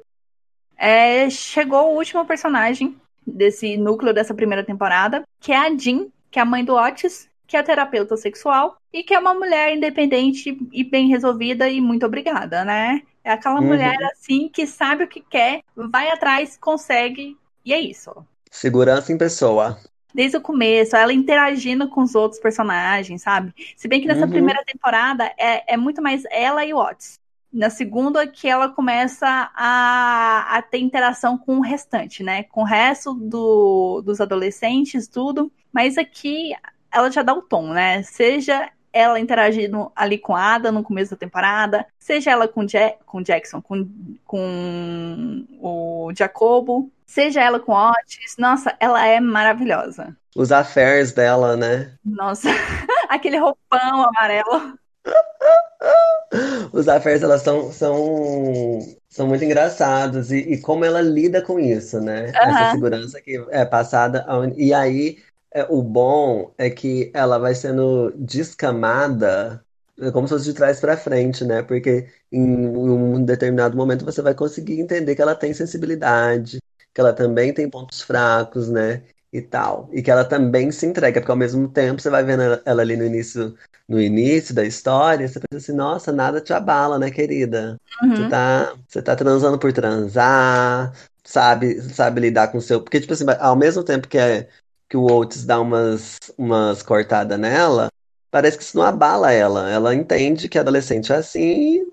É, 0.77 1.31
chegou 1.31 1.93
o 1.93 1.97
último 1.97 2.27
personagem 2.27 2.97
desse 3.25 3.77
núcleo 3.77 4.13
dessa 4.13 4.35
primeira 4.35 4.65
temporada, 4.65 5.23
que 5.39 5.53
é 5.53 5.57
a 5.57 5.77
Jean, 5.77 6.09
que 6.33 6.41
é 6.41 6.43
a 6.43 6.45
mãe 6.45 6.65
do 6.65 6.75
Otis, 6.75 7.29
que 7.47 7.57
é 7.57 7.63
terapeuta 7.63 8.17
sexual 8.17 8.77
e 8.93 9.05
que 9.05 9.15
é 9.15 9.19
uma 9.21 9.35
mulher 9.35 9.73
independente 9.73 10.59
e 10.73 10.83
bem 10.83 11.07
resolvida 11.07 11.69
e 11.69 11.81
muito 11.81 12.05
obrigada, 12.05 12.65
né? 12.65 13.03
É 13.23 13.31
aquela 13.31 13.61
uhum. 13.61 13.69
mulher 13.69 13.97
assim 14.13 14.49
que 14.49 14.67
sabe 14.67 15.05
o 15.05 15.09
que 15.09 15.21
quer, 15.21 15.63
vai 15.77 16.11
atrás, 16.11 16.57
consegue 16.61 17.37
e 17.65 17.73
é 17.73 17.79
isso. 17.79 18.13
Segurança 18.51 19.13
em 19.13 19.19
pessoa. 19.19 19.79
Desde 20.15 20.37
o 20.37 20.41
começo, 20.41 20.97
ela 20.97 21.13
interagindo 21.13 21.89
com 21.89 22.03
os 22.03 22.15
outros 22.15 22.41
personagens, 22.41 23.23
sabe? 23.23 23.55
Se 23.77 23.87
bem 23.87 24.01
que 24.01 24.07
nessa 24.07 24.25
uhum. 24.25 24.31
primeira 24.31 24.65
temporada 24.65 25.33
é, 25.39 25.75
é 25.75 25.77
muito 25.77 26.03
mais 26.03 26.25
ela 26.31 26.65
e 26.65 26.73
o 26.73 26.79
Otis. 26.79 27.21
Na 27.53 27.71
segunda, 27.71 28.27
que 28.27 28.47
ela 28.47 28.69
começa 28.69 29.51
a, 29.55 30.57
a 30.57 30.63
ter 30.63 30.79
interação 30.79 31.39
com 31.39 31.59
o 31.59 31.63
restante, 31.63 32.23
né? 32.23 32.43
Com 32.43 32.61
o 32.61 32.65
resto 32.65 33.15
do, 33.15 34.03
dos 34.03 34.21
adolescentes, 34.21 35.09
tudo. 35.09 35.51
Mas 35.73 35.97
aqui 35.97 36.53
ela 36.93 37.11
já 37.11 37.23
dá 37.23 37.33
o 37.33 37.43
tom, 37.43 37.73
né? 37.73 38.03
Seja 38.03 38.71
ela 38.99 39.21
interagindo 39.21 39.93
ali 39.95 40.19
com 40.19 40.35
a 40.35 40.55
Ada 40.55 40.73
no 40.73 40.83
começo 40.83 41.13
da 41.13 41.17
temporada, 41.17 41.87
seja 41.99 42.31
ela 42.31 42.49
com, 42.49 42.65
Jack, 42.65 42.99
com 43.07 43.23
Jackson, 43.23 43.63
com, 43.63 43.89
com 44.25 45.47
o 45.61 46.13
Jacobo, 46.17 46.91
seja 47.07 47.41
ela 47.41 47.61
com 47.61 47.73
Otis. 47.73 48.37
Nossa, 48.39 48.75
ela 48.81 49.07
é 49.07 49.21
maravilhosa. 49.21 50.17
Os 50.37 50.51
affairs 50.51 51.13
dela, 51.13 51.57
né? 51.57 51.93
Nossa, 52.05 52.49
aquele 53.09 53.39
roupão 53.39 54.05
amarelo. 54.09 54.79
Os 56.73 56.89
affairs, 56.89 57.23
elas 57.23 57.43
são, 57.43 57.73
são, 57.73 58.79
são 59.09 59.27
muito 59.27 59.45
engraçados. 59.45 60.31
E, 60.31 60.39
e 60.39 60.61
como 60.61 60.85
ela 60.85 61.01
lida 61.01 61.41
com 61.41 61.59
isso, 61.59 62.01
né? 62.01 62.27
Uhum. 62.27 62.51
Essa 62.51 62.71
segurança 62.73 63.21
que 63.21 63.43
é 63.51 63.65
passada. 63.65 64.27
E 64.57 64.75
aí, 64.75 65.19
é, 65.53 65.67
o 65.69 65.83
bom 65.83 66.53
é 66.59 66.71
que 66.71 67.11
ela 67.15 67.39
vai 67.39 67.55
sendo 67.55 68.13
descamada 68.17 69.65
é 70.01 70.11
como 70.13 70.29
se 70.29 70.35
fosse 70.35 70.45
de 70.45 70.55
trás 70.55 70.81
para 70.81 70.97
frente, 70.97 71.45
né? 71.45 71.63
Porque 71.63 72.07
em 72.31 72.41
um 72.41 73.25
determinado 73.25 73.77
momento 73.77 74.05
você 74.05 74.23
vai 74.23 74.35
conseguir 74.35 74.81
entender 74.81 75.15
que 75.17 75.23
ela 75.23 75.35
tem 75.35 75.53
sensibilidade, 75.53 76.59
que 76.95 77.01
ela 77.01 77.13
também 77.13 77.53
tem 77.53 77.69
pontos 77.69 78.01
fracos, 78.03 78.69
né? 78.69 79.03
E 79.33 79.43
tal. 79.43 79.91
E 79.93 80.01
que 80.01 80.11
ela 80.11 80.25
também 80.25 80.71
se 80.71 80.87
entrega, 80.87 81.21
porque 81.21 81.31
ao 81.31 81.37
mesmo 81.37 81.69
tempo 81.69 82.01
você 82.01 82.09
vai 82.09 82.23
vendo 82.23 82.43
ela 82.65 82.83
ali 82.83 82.97
no 82.97 83.05
início, 83.05 83.55
no 83.89 84.01
início 84.01 84.55
da 84.55 84.65
história, 84.65 85.27
você 85.27 85.41
pensa 85.41 85.65
assim, 85.71 85.77
nossa, 85.77 86.13
nada 86.13 86.41
te 86.41 86.53
abala, 86.53 86.99
né, 86.99 87.11
querida? 87.11 87.77
Uhum. 88.03 88.17
Você 88.17 88.29
tá, 88.29 88.75
você 88.89 89.03
tá 89.03 89.17
transando 89.17 89.59
por 89.59 89.73
transar, 89.73 90.93
sabe, 91.25 91.81
sabe 91.83 92.21
lidar 92.21 92.49
com 92.49 92.59
o 92.59 92.63
seu. 92.63 92.81
Porque, 92.81 93.01
tipo 93.01 93.13
assim, 93.13 93.25
ao 93.41 93.57
mesmo 93.57 93.83
tempo 93.83 94.09
que 94.09 94.17
é 94.17 94.49
que 94.89 94.97
o 94.97 95.05
Oates 95.11 95.45
dá 95.45 95.61
umas, 95.61 96.19
umas 96.37 96.83
cortadas 96.83 97.39
nela, 97.39 97.91
parece 98.31 98.57
que 98.57 98.65
isso 98.65 98.77
não 98.77 98.85
abala 98.85 99.33
ela. 99.33 99.71
Ela 99.71 99.95
entende 99.95 100.49
que 100.49 100.59
adolescente 100.59 101.13
é 101.13 101.17
assim 101.17 101.87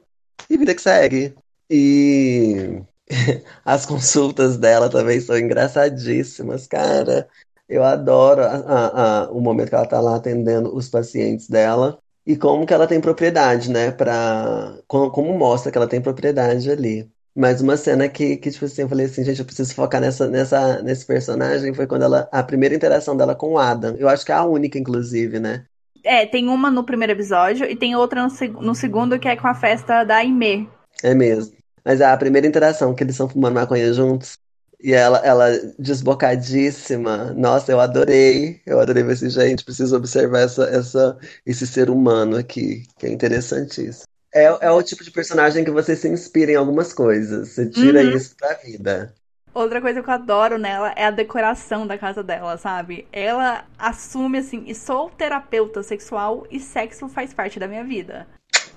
e 0.49 0.57
vida 0.57 0.75
que 0.75 0.81
segue. 0.81 1.35
E 1.69 2.81
as 3.65 3.85
consultas 3.85 4.57
dela 4.57 4.89
também 4.89 5.19
são 5.19 5.37
engraçadíssimas, 5.37 6.67
cara. 6.67 7.27
Eu 7.67 7.83
adoro 7.83 8.43
a, 8.43 9.23
a, 9.25 9.31
o 9.31 9.41
momento 9.41 9.69
que 9.69 9.75
ela 9.75 9.87
tá 9.87 9.99
lá 9.99 10.15
atendendo 10.17 10.75
os 10.75 10.87
pacientes 10.87 11.47
dela 11.49 11.99
e 12.25 12.35
como 12.37 12.65
que 12.65 12.73
ela 12.73 12.87
tem 12.87 13.01
propriedade, 13.01 13.71
né? 13.71 13.91
Pra, 13.91 14.77
como, 14.87 15.11
como 15.11 15.37
mostra 15.37 15.71
que 15.71 15.77
ela 15.77 15.87
tem 15.87 16.01
propriedade 16.01 16.69
ali. 16.71 17.11
Mas 17.35 17.59
uma 17.59 17.75
cena 17.75 18.07
que, 18.07 18.37
que, 18.37 18.49
tipo 18.49 18.63
assim, 18.63 18.83
eu 18.83 18.89
falei 18.89 19.07
assim, 19.07 19.23
gente, 19.23 19.39
eu 19.39 19.45
preciso 19.45 19.75
focar 19.75 19.99
nessa, 19.99 20.27
nessa, 20.27 20.81
nesse 20.81 21.05
personagem, 21.05 21.73
foi 21.73 21.85
quando 21.85 22.03
ela. 22.03 22.29
A 22.31 22.41
primeira 22.41 22.73
interação 22.73 23.17
dela 23.17 23.35
com 23.35 23.53
o 23.53 23.57
Adam. 23.57 23.95
Eu 23.97 24.07
acho 24.07 24.25
que 24.25 24.31
é 24.31 24.35
a 24.35 24.45
única, 24.45 24.79
inclusive, 24.79 25.37
né? 25.39 25.65
É, 26.03 26.25
tem 26.25 26.47
uma 26.47 26.71
no 26.71 26.83
primeiro 26.85 27.11
episódio 27.11 27.69
e 27.69 27.75
tem 27.75 27.95
outra 27.95 28.25
no, 28.25 28.61
no 28.61 28.75
segundo 28.75 29.19
que 29.19 29.27
é 29.27 29.35
com 29.35 29.47
a 29.47 29.55
festa 29.55 30.03
da 30.03 30.17
Aimee. 30.17 30.69
É 31.03 31.13
mesmo. 31.13 31.55
Mas 31.83 31.99
a 31.99 32.15
primeira 32.15 32.47
interação, 32.47 32.95
que 32.95 33.03
eles 33.03 33.15
estão 33.15 33.27
fumando 33.27 33.55
maconha 33.55 33.93
juntos. 33.93 34.37
E 34.81 34.93
ela, 34.93 35.17
ela 35.19 35.47
desbocadíssima. 35.79 37.33
Nossa, 37.33 37.71
eu 37.71 37.79
adorei. 37.79 38.61
Eu 38.65 38.79
adorei 38.79 39.03
ver 39.03 39.13
assim, 39.13 39.29
gente, 39.29 39.63
preciso 39.65 39.95
observar 39.97 40.39
essa, 40.41 40.63
essa, 40.65 41.17
esse 41.45 41.67
ser 41.67 41.89
humano 41.89 42.37
aqui, 42.37 42.83
que 42.97 43.07
é 43.07 43.11
interessantíssimo. 43.11 44.05
É, 44.35 44.67
é 44.67 44.69
o 44.69 44.83
tipo 44.83 45.01
de 45.01 45.11
personagem 45.11 45.63
que 45.63 45.71
você 45.71 45.95
se 45.95 46.09
inspira 46.09 46.51
em 46.51 46.55
algumas 46.55 46.91
coisas. 46.91 47.47
Você 47.47 47.69
tira 47.69 48.01
uhum. 48.01 48.09
isso 48.09 48.35
pra 48.35 48.55
vida. 48.55 49.15
Outra 49.53 49.79
coisa 49.79 50.03
que 50.03 50.09
eu 50.09 50.13
adoro 50.13 50.57
nela 50.57 50.91
é 50.97 51.05
a 51.05 51.11
decoração 51.11 51.87
da 51.87 51.97
casa 51.97 52.21
dela, 52.21 52.57
sabe? 52.57 53.07
Ela 53.13 53.63
assume 53.79 54.39
assim, 54.39 54.65
e 54.67 54.75
sou 54.75 55.09
terapeuta 55.09 55.81
sexual 55.81 56.45
e 56.51 56.59
sexo 56.59 57.07
faz 57.07 57.33
parte 57.33 57.57
da 57.57 57.65
minha 57.65 57.85
vida. 57.85 58.27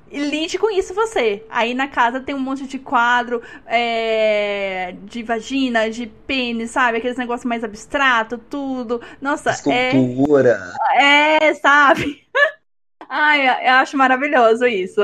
E 0.09 0.21
lide 0.21 0.57
com 0.57 0.71
isso 0.71 0.95
você. 0.95 1.45
Aí 1.51 1.75
na 1.75 1.89
casa 1.89 2.21
tem 2.21 2.37
um 2.37 2.39
monte 2.39 2.65
de 2.69 2.79
quadro 2.79 3.43
é, 3.67 4.95
de 5.03 5.25
vagina, 5.25 5.91
de 5.91 6.07
pênis, 6.07 6.71
sabe? 6.71 6.99
Aqueles 6.99 7.19
negócios 7.19 7.45
mais 7.45 7.65
abstrato, 7.65 8.39
tudo. 8.39 9.03
Nossa, 9.21 9.51
Escultura. 9.51 10.73
é. 10.95 11.47
É, 11.49 11.55
sabe? 11.55 12.25
Ai, 13.11 13.67
eu 13.67 13.73
acho 13.73 13.97
maravilhoso 13.97 14.65
isso. 14.65 15.03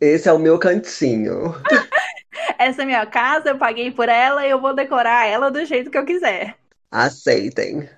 Esse 0.00 0.28
é 0.28 0.32
o 0.32 0.38
meu 0.38 0.58
cantinho. 0.58 1.54
Essa 2.58 2.82
é 2.82 2.84
minha 2.84 3.06
casa, 3.06 3.50
eu 3.50 3.58
paguei 3.58 3.90
por 3.90 4.08
ela 4.08 4.46
e 4.46 4.50
eu 4.50 4.60
vou 4.60 4.74
decorar 4.74 5.26
ela 5.26 5.50
do 5.50 5.64
jeito 5.64 5.90
que 5.90 5.98
eu 5.98 6.04
quiser. 6.04 6.56
Aceitem. 6.90 7.88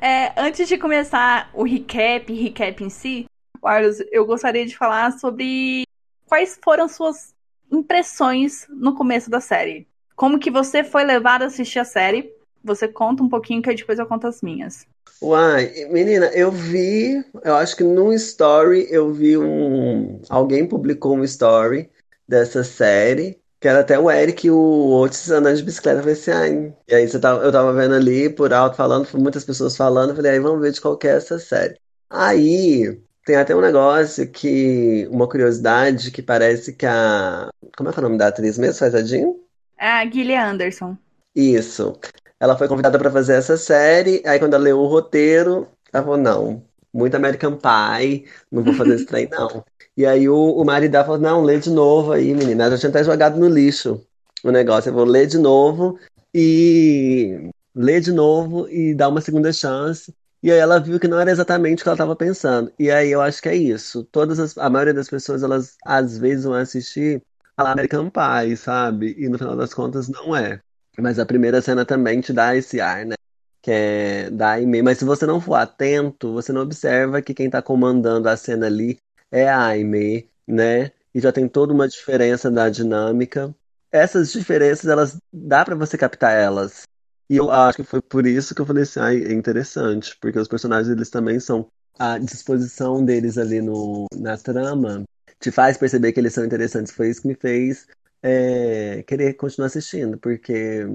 É, 0.00 0.32
antes 0.36 0.68
de 0.68 0.78
começar 0.78 1.50
o 1.52 1.62
recap, 1.62 2.32
recap 2.32 2.82
em 2.82 2.90
si, 2.90 3.26
Carlos, 3.62 3.98
eu 4.10 4.24
gostaria 4.24 4.64
de 4.64 4.76
falar 4.76 5.12
sobre 5.18 5.84
quais 6.26 6.58
foram 6.62 6.88
suas 6.88 7.34
impressões 7.70 8.66
no 8.68 8.94
começo 8.94 9.28
da 9.30 9.40
série. 9.40 9.86
Como 10.16 10.38
que 10.38 10.50
você 10.50 10.82
foi 10.82 11.04
levado 11.04 11.42
a 11.42 11.46
assistir 11.46 11.78
a 11.78 11.84
série? 11.84 12.32
Você 12.62 12.88
conta 12.88 13.22
um 13.22 13.28
pouquinho 13.28 13.62
que 13.62 13.74
depois 13.74 13.98
eu 13.98 14.06
conto 14.06 14.26
as 14.26 14.42
minhas. 14.42 14.86
Uai, 15.22 15.86
menina, 15.90 16.26
eu 16.26 16.50
vi, 16.50 17.24
eu 17.44 17.54
acho 17.54 17.76
que 17.76 17.84
no 17.84 18.12
story 18.14 18.86
eu 18.90 19.12
vi 19.12 19.36
um. 19.36 20.20
Alguém 20.28 20.66
publicou 20.66 21.16
um 21.16 21.24
story 21.24 21.90
dessa 22.26 22.64
série, 22.64 23.38
que 23.60 23.68
era 23.68 23.80
até 23.80 23.98
o 23.98 24.10
Eric 24.10 24.46
e 24.46 24.50
o 24.50 24.92
Otis 24.92 25.30
andando 25.30 25.56
de 25.56 25.62
bicicleta. 25.62 25.98
Eu 25.98 26.02
falei 26.02 26.14
assim, 26.14 26.30
ai. 26.30 26.74
E 26.88 26.94
aí 26.94 27.08
você 27.08 27.18
tava, 27.20 27.42
eu 27.44 27.52
tava 27.52 27.72
vendo 27.72 27.94
ali 27.94 28.30
por 28.30 28.52
alto 28.52 28.76
falando, 28.76 29.06
muitas 29.14 29.44
pessoas 29.44 29.76
falando, 29.76 30.10
eu 30.10 30.16
falei, 30.16 30.32
aí 30.32 30.40
vamos 30.40 30.60
ver 30.60 30.72
de 30.72 30.80
qual 30.80 30.96
que 30.96 31.06
é 31.06 31.16
essa 31.16 31.38
série. 31.38 31.76
Aí 32.08 33.00
tem 33.24 33.36
até 33.36 33.54
um 33.54 33.60
negócio 33.60 34.28
que. 34.28 35.06
Uma 35.10 35.28
curiosidade 35.28 36.10
que 36.10 36.22
parece 36.22 36.72
que 36.72 36.86
a. 36.86 37.48
Como 37.76 37.88
é 37.88 37.92
que 37.92 37.98
é 37.98 38.00
o 38.00 38.02
nome 38.02 38.18
da 38.18 38.28
atriz 38.28 38.58
mesmo? 38.58 38.78
Faz 38.78 38.94
a 38.94 39.02
Jean? 39.02 39.34
É 39.78 39.86
a 39.86 40.10
Gillian 40.10 40.50
Anderson. 40.50 40.96
Isso. 41.34 41.98
Ela 42.40 42.56
foi 42.56 42.66
convidada 42.66 42.98
para 42.98 43.10
fazer 43.10 43.34
essa 43.34 43.56
série, 43.56 44.22
aí 44.26 44.38
quando 44.38 44.54
ela 44.54 44.64
leu 44.64 44.78
o 44.78 44.86
roteiro, 44.86 45.68
ela 45.92 46.02
falou, 46.02 46.18
não, 46.18 46.64
muito 46.92 47.14
American 47.14 47.56
Pie, 47.56 48.26
não 48.50 48.64
vou 48.64 48.74
fazer 48.74 48.94
esse 48.94 49.06
trem, 49.06 49.28
não. 49.30 49.62
E 49.96 50.06
aí 50.06 50.28
o, 50.28 50.34
o 50.34 50.64
marido 50.64 50.92
dela 50.92 51.04
falou, 51.04 51.20
não, 51.20 51.42
lê 51.42 51.58
de 51.58 51.70
novo 51.70 52.12
aí, 52.12 52.34
menina. 52.34 52.64
Ela 52.64 52.76
já 52.76 52.78
tinha 52.78 52.90
até 52.90 53.04
jogado 53.04 53.38
no 53.38 53.48
lixo 53.48 54.04
o 54.42 54.50
negócio. 54.50 54.88
Eu 54.88 54.94
vou 54.94 55.04
ler 55.04 55.26
de 55.26 55.38
novo 55.38 55.98
e 56.34 57.50
ler 57.74 58.00
de 58.00 58.12
novo 58.12 58.68
e 58.68 58.94
dar 58.94 59.08
uma 59.08 59.20
segunda 59.20 59.52
chance. 59.52 60.14
E 60.42 60.50
aí 60.50 60.58
ela 60.58 60.80
viu 60.80 60.98
que 60.98 61.08
não 61.08 61.20
era 61.20 61.30
exatamente 61.30 61.80
o 61.80 61.82
que 61.82 61.88
ela 61.88 61.94
estava 61.94 62.16
pensando. 62.16 62.72
E 62.78 62.90
aí 62.90 63.10
eu 63.10 63.20
acho 63.20 63.42
que 63.42 63.48
é 63.48 63.54
isso. 63.54 64.04
Todas 64.04 64.38
as, 64.40 64.56
a 64.56 64.70
maioria 64.70 64.94
das 64.94 65.08
pessoas, 65.08 65.42
elas 65.42 65.76
às 65.84 66.16
vezes 66.16 66.44
vão 66.44 66.54
assistir 66.54 67.22
a 67.56 67.72
American 67.72 68.10
Pie, 68.10 68.56
sabe? 68.56 69.14
E 69.18 69.28
no 69.28 69.38
final 69.38 69.56
das 69.56 69.74
contas 69.74 70.08
não 70.08 70.34
é. 70.34 70.62
Mas 71.00 71.18
a 71.18 71.26
primeira 71.26 71.60
cena 71.60 71.84
também 71.84 72.20
te 72.20 72.32
dá 72.32 72.56
esse 72.56 72.80
ar, 72.80 73.04
né? 73.06 73.14
Que 73.62 73.70
é 73.70 74.30
da 74.30 74.52
Aimee. 74.52 74.82
Mas 74.82 74.98
se 74.98 75.04
você 75.04 75.26
não 75.26 75.40
for 75.40 75.54
atento, 75.54 76.32
você 76.32 76.52
não 76.52 76.62
observa 76.62 77.22
que 77.22 77.34
quem 77.34 77.50
tá 77.50 77.60
comandando 77.60 78.28
a 78.28 78.36
cena 78.36 78.66
ali 78.66 78.98
é 79.30 79.48
a 79.48 79.66
Aimee, 79.66 80.28
né? 80.46 80.92
E 81.14 81.20
já 81.20 81.32
tem 81.32 81.48
toda 81.48 81.72
uma 81.72 81.88
diferença 81.88 82.50
da 82.50 82.68
dinâmica. 82.68 83.54
Essas 83.92 84.32
diferenças, 84.32 84.86
elas 84.86 85.18
dá 85.32 85.64
para 85.64 85.74
você 85.74 85.98
captar 85.98 86.32
elas. 86.32 86.82
E 87.28 87.36
eu 87.36 87.50
acho 87.50 87.76
que 87.76 87.84
foi 87.84 88.00
por 88.00 88.26
isso 88.26 88.54
que 88.54 88.60
eu 88.60 88.66
falei 88.66 88.82
assim, 88.82 89.00
ai, 89.00 89.24
é 89.24 89.32
interessante, 89.32 90.16
porque 90.20 90.38
os 90.38 90.48
personagens 90.48 90.88
eles 90.88 91.10
também 91.10 91.38
são 91.38 91.68
a 91.98 92.18
disposição 92.18 93.04
deles 93.04 93.36
ali 93.36 93.60
no, 93.60 94.06
na 94.16 94.36
trama 94.36 95.04
te 95.40 95.50
faz 95.50 95.76
perceber 95.76 96.12
que 96.12 96.20
eles 96.20 96.34
são 96.34 96.44
interessantes. 96.44 96.92
Foi 96.92 97.08
isso 97.08 97.22
que 97.22 97.28
me 97.28 97.34
fez 97.34 97.86
é, 98.22 99.02
querer 99.06 99.34
continuar 99.34 99.66
assistindo, 99.68 100.18
porque, 100.18 100.86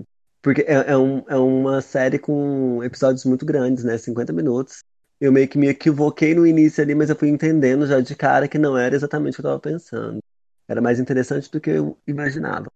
porque 0.42 0.62
é, 0.62 0.92
é, 0.92 0.98
um, 0.98 1.24
é 1.28 1.38
uma 1.38 1.82
série 1.82 2.20
com 2.20 2.84
episódios 2.84 3.26
muito 3.26 3.46
grandes, 3.46 3.84
né? 3.84 3.98
50 3.98 4.34
minutos. 4.34 4.84
Eu 5.20 5.32
meio 5.32 5.48
que 5.48 5.58
me 5.58 5.68
equivoquei 5.68 6.36
no 6.36 6.46
início 6.46 6.84
ali, 6.84 6.94
mas 6.96 7.10
eu 7.10 7.16
fui 7.16 7.30
entendendo 7.30 7.88
já 7.88 8.02
de 8.02 8.16
cara 8.16 8.48
que 8.48 8.58
não 8.60 8.78
era 8.78 8.96
exatamente 8.96 9.34
o 9.34 9.42
que 9.42 9.48
eu 9.48 9.56
estava 9.56 9.60
pensando. 9.60 10.20
Era 10.68 10.82
mais 10.82 11.00
interessante 11.00 11.50
do 11.52 11.60
que 11.62 11.70
eu 11.72 11.98
imaginava. 12.08 12.68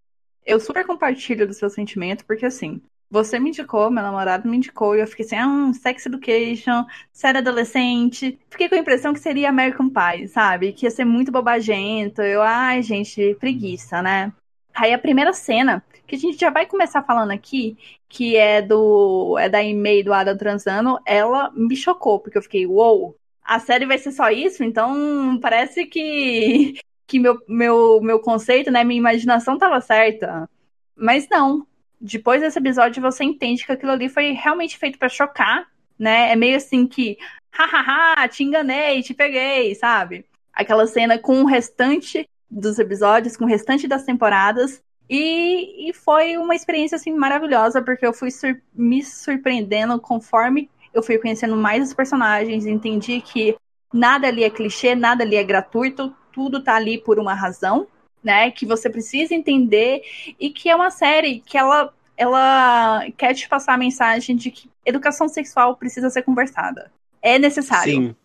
Eu 0.45 0.60
super 0.60 0.86
compartilho 0.86 1.47
do 1.47 1.54
seu 1.54 1.70
sentimento, 1.70 2.26
porque 2.26 2.45
assim, 2.45 2.82
Você 3.12 3.39
me 3.39 3.50
indicou, 3.50 3.89
meu 3.89 4.04
namorado 4.04 4.47
me 4.47 4.58
indicou, 4.58 4.95
e 4.95 5.02
eu 5.02 5.08
fiquei 5.08 5.26
assim, 5.26 5.36
ah, 5.36 5.47
um 5.47 5.74
sex 5.74 6.06
education, 6.06 6.86
série 7.12 7.39
adolescente. 7.39 8.39
Fiquei 8.52 8.70
com 8.70 8.76
a 8.76 8.78
impressão 8.78 9.14
que 9.14 9.20
seria 9.20 9.50
American 9.50 9.89
Pie, 9.89 10.28
sabe? 10.28 10.74
Que 10.74 10.86
ia 10.86 10.91
ser 10.91 11.06
muito 11.06 11.32
bobagento. 11.32 12.22
Eu, 12.22 12.41
ai, 12.43 12.84
gente, 12.84 13.36
preguiça, 13.39 14.02
né? 14.04 14.32
Aí 14.80 14.94
a 14.94 14.98
primeira 14.98 15.34
cena, 15.34 15.84
que 16.08 16.16
a 16.16 16.18
gente 16.18 16.40
já 16.40 16.50
vai 16.50 16.66
começar 16.66 17.04
falando 17.04 17.32
aqui, 17.32 17.78
que 18.08 18.38
é 18.38 18.62
do 18.62 19.38
é 19.38 19.50
da 19.50 19.62
e-mail 19.62 20.06
do 20.06 20.14
Adam 20.14 20.38
transando, 20.38 20.98
ela 21.06 21.52
me 21.52 21.76
chocou, 21.76 22.20
porque 22.20 22.38
eu 22.38 22.42
fiquei, 22.42 22.66
uou, 22.66 23.00
wow, 23.00 23.16
a 23.44 23.60
série 23.60 23.86
vai 23.86 23.98
ser 23.98 24.12
só 24.12 24.30
isso? 24.30 24.64
Então 24.64 25.38
parece 25.42 25.86
que 25.86 26.80
que 27.06 27.20
meu, 27.20 27.40
meu, 27.48 28.00
meu 28.02 28.20
conceito, 28.20 28.72
né, 28.72 28.84
minha 28.84 29.00
imaginação 29.00 29.56
estava 29.56 29.82
certa. 29.82 30.50
Mas 30.96 31.28
não, 31.30 31.66
depois 32.00 32.42
desse 32.42 32.60
episódio 32.60 33.02
você 33.02 33.24
entende 33.24 33.66
que 33.66 33.72
aquilo 33.72 33.92
ali 33.92 34.08
foi 34.08 34.32
realmente 34.32 34.78
feito 34.78 34.98
para 35.00 35.10
chocar, 35.10 35.68
né? 35.98 36.32
É 36.32 36.36
meio 36.36 36.56
assim 36.56 36.88
que, 36.88 37.18
hahaha, 37.52 38.28
te 38.30 38.44
enganei, 38.44 39.02
te 39.02 39.14
peguei, 39.14 39.76
sabe? 39.76 40.26
Aquela 40.54 40.88
cena 40.88 41.18
com 41.20 41.42
o 41.42 41.46
restante 41.46 42.30
dos 42.50 42.80
episódios, 42.80 43.38
com 43.38 43.45
o 43.45 43.47
restante 43.47 43.88
das 43.88 44.04
temporadas. 44.04 44.82
E, 45.10 45.89
e 45.89 45.93
foi 45.93 46.38
uma 46.38 46.56
experiência 46.56 46.95
assim 46.95 47.14
maravilhosa, 47.14 47.82
porque 47.82 48.06
eu 48.06 48.14
fui 48.14 48.30
sur 48.32 48.60
me 48.74 49.04
surpreendendo 49.04 50.00
conforme 50.00 50.70
eu 50.93 51.04
fui 51.04 51.18
conhecendo 51.18 51.56
mais 51.56 51.88
os 51.88 51.93
personagens, 51.93 52.66
entendi 52.66 53.22
que 53.22 53.56
nada 53.93 54.28
ali 54.28 54.43
é 54.43 54.50
clichê, 54.50 54.95
nada 54.95 55.24
ali 55.24 55.36
é 55.36 55.43
gratuito, 55.43 56.14
tudo 56.32 56.64
tá 56.64 56.76
ali 56.76 56.97
por 56.97 57.20
uma 57.20 57.34
razão 57.34 57.88
né? 58.24 58.52
Que 58.52 58.66
você 58.66 58.89
precisa 58.89 59.34
entender 59.34 60.02
e 60.39 60.50
que 60.50 60.70
é 60.70 60.76
uma 60.76 60.91
série 60.91 61.39
que 61.39 61.58
ela 61.58 61.93
ela 62.18 63.06
quer 63.18 63.34
te 63.34 63.47
passar 63.47 63.76
a 63.76 63.78
mensagem 63.78 64.36
de 64.36 64.52
que 64.52 64.70
educação 64.86 65.30
sexual 65.30 65.78
precisa 65.78 66.10
ser 66.10 66.22
conversada. 66.24 66.91
É 67.22 67.39
necessário. 67.39 67.93
Sim. 67.93 68.16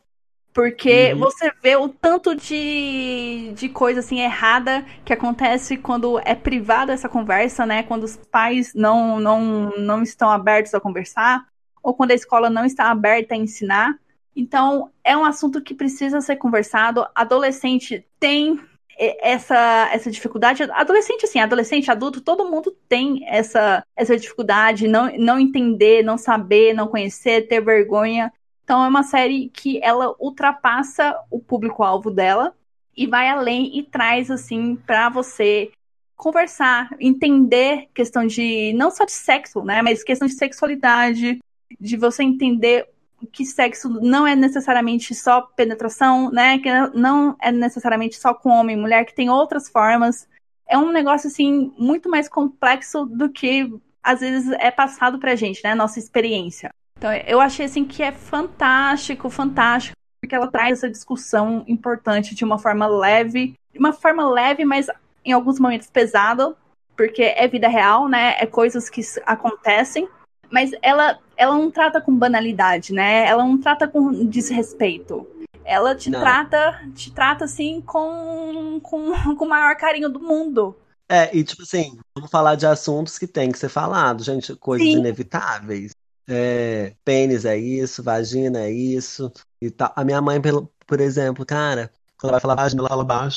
Porque 0.55 1.13
uhum. 1.13 1.19
você 1.19 1.51
vê 1.61 1.75
o 1.75 1.89
tanto 1.89 2.33
de, 2.33 3.53
de 3.57 3.69
coisa 3.69 3.99
assim 3.99 4.21
errada 4.21 4.87
que 5.05 5.13
acontece 5.13 5.77
quando 5.77 6.21
é 6.25 6.33
privada 6.33 6.93
essa 6.93 7.09
conversa, 7.09 7.67
né? 7.67 7.83
Quando 7.83 8.05
os 8.05 8.17
pais 8.17 8.73
não, 8.73 9.19
não, 9.19 9.71
não 9.77 10.01
estão 10.01 10.31
abertos 10.31 10.73
a 10.73 10.81
conversar, 10.81 11.45
ou 11.83 11.93
quando 11.93 12.13
a 12.13 12.15
escola 12.15 12.49
não 12.49 12.65
está 12.65 12.89
aberta 12.89 13.35
a 13.35 13.37
ensinar. 13.37 13.99
Então, 14.37 14.91
é 15.03 15.17
um 15.17 15.25
assunto 15.25 15.61
que 15.61 15.75
precisa 15.75 16.21
ser 16.21 16.37
conversado. 16.37 17.05
Adolescente 17.17 18.07
tem 18.21 18.61
essa, 18.99 19.91
essa 19.93 20.09
dificuldade. 20.09 20.63
Adolescente, 20.71 21.25
assim, 21.25 21.41
adolescente, 21.41 21.91
adulto, 21.91 22.21
todo 22.21 22.49
mundo 22.49 22.77
tem 22.89 23.25
essa, 23.27 23.85
essa 23.97 24.17
dificuldade, 24.17 24.87
não, 24.87 25.11
não 25.19 25.39
entender, 25.39 26.05
não 26.05 26.17
saber, 26.17 26.75
não 26.75 26.87
conhecer, 26.87 27.49
ter 27.49 27.61
vergonha. 27.61 28.33
Então 28.65 28.83
é 28.83 28.89
uma 28.89 29.03
série 29.03 29.51
que 29.51 29.79
ela 29.83 30.15
ultrapassa 30.19 31.17
o 31.31 31.39
público-alvo 31.39 32.11
dela 32.11 32.55
e 32.97 33.07
vai 33.07 33.29
além 33.29 33.79
e 33.79 33.83
traz, 33.83 34.31
assim, 34.31 34.77
para 34.77 35.09
você 35.09 35.71
conversar, 36.17 36.89
entender 36.99 37.89
questão 37.95 38.27
de, 38.27 38.73
não 38.75 38.91
só 38.91 39.05
de 39.05 39.13
sexo, 39.13 39.63
né, 39.63 39.83
mas 39.83 40.03
questão 40.03 40.27
de 40.27 40.35
sexualidade, 40.35 41.39
de 41.79 41.97
você 41.97 42.23
entender 42.23 42.89
que 43.33 43.45
sexo 43.45 43.89
não 43.89 44.27
é 44.27 44.35
necessariamente 44.35 45.15
só 45.15 45.41
penetração, 45.41 46.31
né? 46.31 46.59
Que 46.59 46.71
não 46.95 47.37
é 47.41 47.51
necessariamente 47.51 48.19
só 48.19 48.35
com 48.35 48.51
homem 48.51 48.77
e 48.77 48.81
mulher, 48.81 49.05
que 49.05 49.15
tem 49.15 49.31
outras 49.31 49.69
formas. 49.69 50.29
É 50.67 50.77
um 50.77 50.93
negócio, 50.93 51.29
assim, 51.29 51.73
muito 51.79 52.09
mais 52.09 52.29
complexo 52.29 53.05
do 53.07 53.31
que 53.31 53.73
às 54.03 54.21
vezes 54.21 54.51
é 54.59 54.71
passado 54.71 55.19
pra 55.19 55.35
gente, 55.35 55.63
né? 55.65 55.75
Nossa 55.75 55.99
experiência. 55.99 56.71
Então, 57.05 57.13
eu 57.27 57.39
achei, 57.39 57.67
assim, 57.67 57.85
que 57.85 58.03
é 58.03 58.11
fantástico, 58.11 59.29
fantástico, 59.29 59.95
porque 60.23 60.35
ela 60.35 60.47
traz 60.47 60.79
essa 60.79 60.89
discussão 60.89 61.63
importante 61.69 62.35
de 62.35 62.43
uma 62.43 62.59
forma 62.59 62.87
leve, 62.87 63.55
de 63.71 63.79
uma 63.79 63.93
forma 63.93 64.27
leve, 64.27 64.65
mas 64.65 64.87
em 65.23 65.33
alguns 65.33 65.61
momentos 65.61 65.91
pesada, 65.91 66.57
porque 66.97 67.23
é 67.23 67.47
vida 67.47 67.69
real, 67.69 68.09
né? 68.09 68.37
É 68.39 68.47
coisas 68.47 68.89
que 68.89 69.03
acontecem 69.27 70.09
mas 70.51 70.71
ela, 70.83 71.19
ela 71.37 71.59
não 71.59 71.69
trata 71.69 72.01
com 72.01 72.17
banalidade, 72.17 72.93
né? 72.93 73.27
Ela 73.27 73.43
não 73.43 73.59
trata 73.59 73.89
com 73.89 74.25
desrespeito. 74.27 75.27
Ela 75.65 75.97
te 75.97 76.09
não. 76.09 76.21
trata, 76.21 76.81
te 76.95 77.11
trata 77.13 77.45
assim 77.45 77.81
com, 77.81 78.79
com, 78.81 79.13
com 79.35 79.45
o 79.45 79.49
maior 79.49 79.75
carinho 79.75 80.09
do 80.09 80.21
mundo. 80.21 80.77
É, 81.09 81.37
e 81.37 81.43
tipo 81.43 81.63
assim, 81.63 81.99
vamos 82.15 82.31
falar 82.31 82.55
de 82.55 82.67
assuntos 82.67 83.19
que 83.19 83.27
tem 83.27 83.51
que 83.51 83.59
ser 83.59 83.69
falado, 83.69 84.23
gente, 84.23 84.55
coisas 84.55 84.87
Sim. 84.87 84.99
inevitáveis. 84.99 85.93
É, 86.27 86.95
pênis 87.05 87.45
é 87.45 87.57
isso, 87.57 88.03
vagina 88.03 88.61
é 88.61 88.71
isso 88.71 89.31
e 89.61 89.71
tal. 89.71 89.93
A 89.95 90.05
minha 90.05 90.21
mãe, 90.23 90.41
por 90.87 91.01
exemplo, 91.01 91.45
cara, 91.45 91.91
quando 92.17 92.31
ela 92.31 92.33
vai 92.33 92.41
falar 92.41 92.55
vagina, 92.57 92.87
ela 92.91 93.07
fala. 93.07 93.29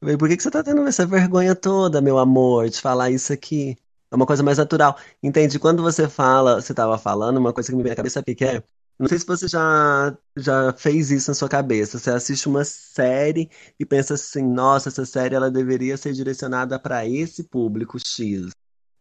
Eu 0.00 0.08
falei, 0.08 0.16
por 0.16 0.28
que, 0.28 0.36
que 0.36 0.42
você 0.42 0.50
tá 0.50 0.62
tendo 0.62 0.86
essa 0.86 1.06
vergonha 1.06 1.54
toda, 1.54 2.00
meu 2.00 2.18
amor, 2.18 2.68
de 2.68 2.80
falar 2.80 3.10
isso 3.10 3.32
aqui? 3.32 3.76
É 4.10 4.14
uma 4.14 4.26
coisa 4.26 4.42
mais 4.42 4.58
natural. 4.58 4.96
Entende? 5.22 5.58
Quando 5.58 5.82
você 5.82 6.08
fala, 6.08 6.60
você 6.60 6.72
estava 6.72 6.98
falando, 6.98 7.38
uma 7.38 7.52
coisa 7.52 7.70
que 7.70 7.76
me 7.76 7.82
vem 7.82 7.90
na 7.90 7.96
cabeça, 7.96 8.14
sabe 8.14 8.32
o 8.32 8.36
que 8.36 8.44
é? 8.44 8.62
Não 8.98 9.08
sei 9.08 9.18
se 9.18 9.26
você 9.26 9.46
já, 9.46 10.16
já 10.36 10.72
fez 10.72 11.10
isso 11.10 11.30
na 11.30 11.34
sua 11.34 11.48
cabeça. 11.48 11.98
Você 11.98 12.10
assiste 12.10 12.48
uma 12.48 12.64
série 12.64 13.50
e 13.78 13.84
pensa 13.84 14.14
assim, 14.14 14.42
nossa, 14.42 14.88
essa 14.88 15.04
série 15.04 15.34
ela 15.34 15.50
deveria 15.50 15.96
ser 15.96 16.12
direcionada 16.12 16.78
para 16.78 17.06
esse 17.06 17.44
público 17.44 17.98
X, 17.98 18.50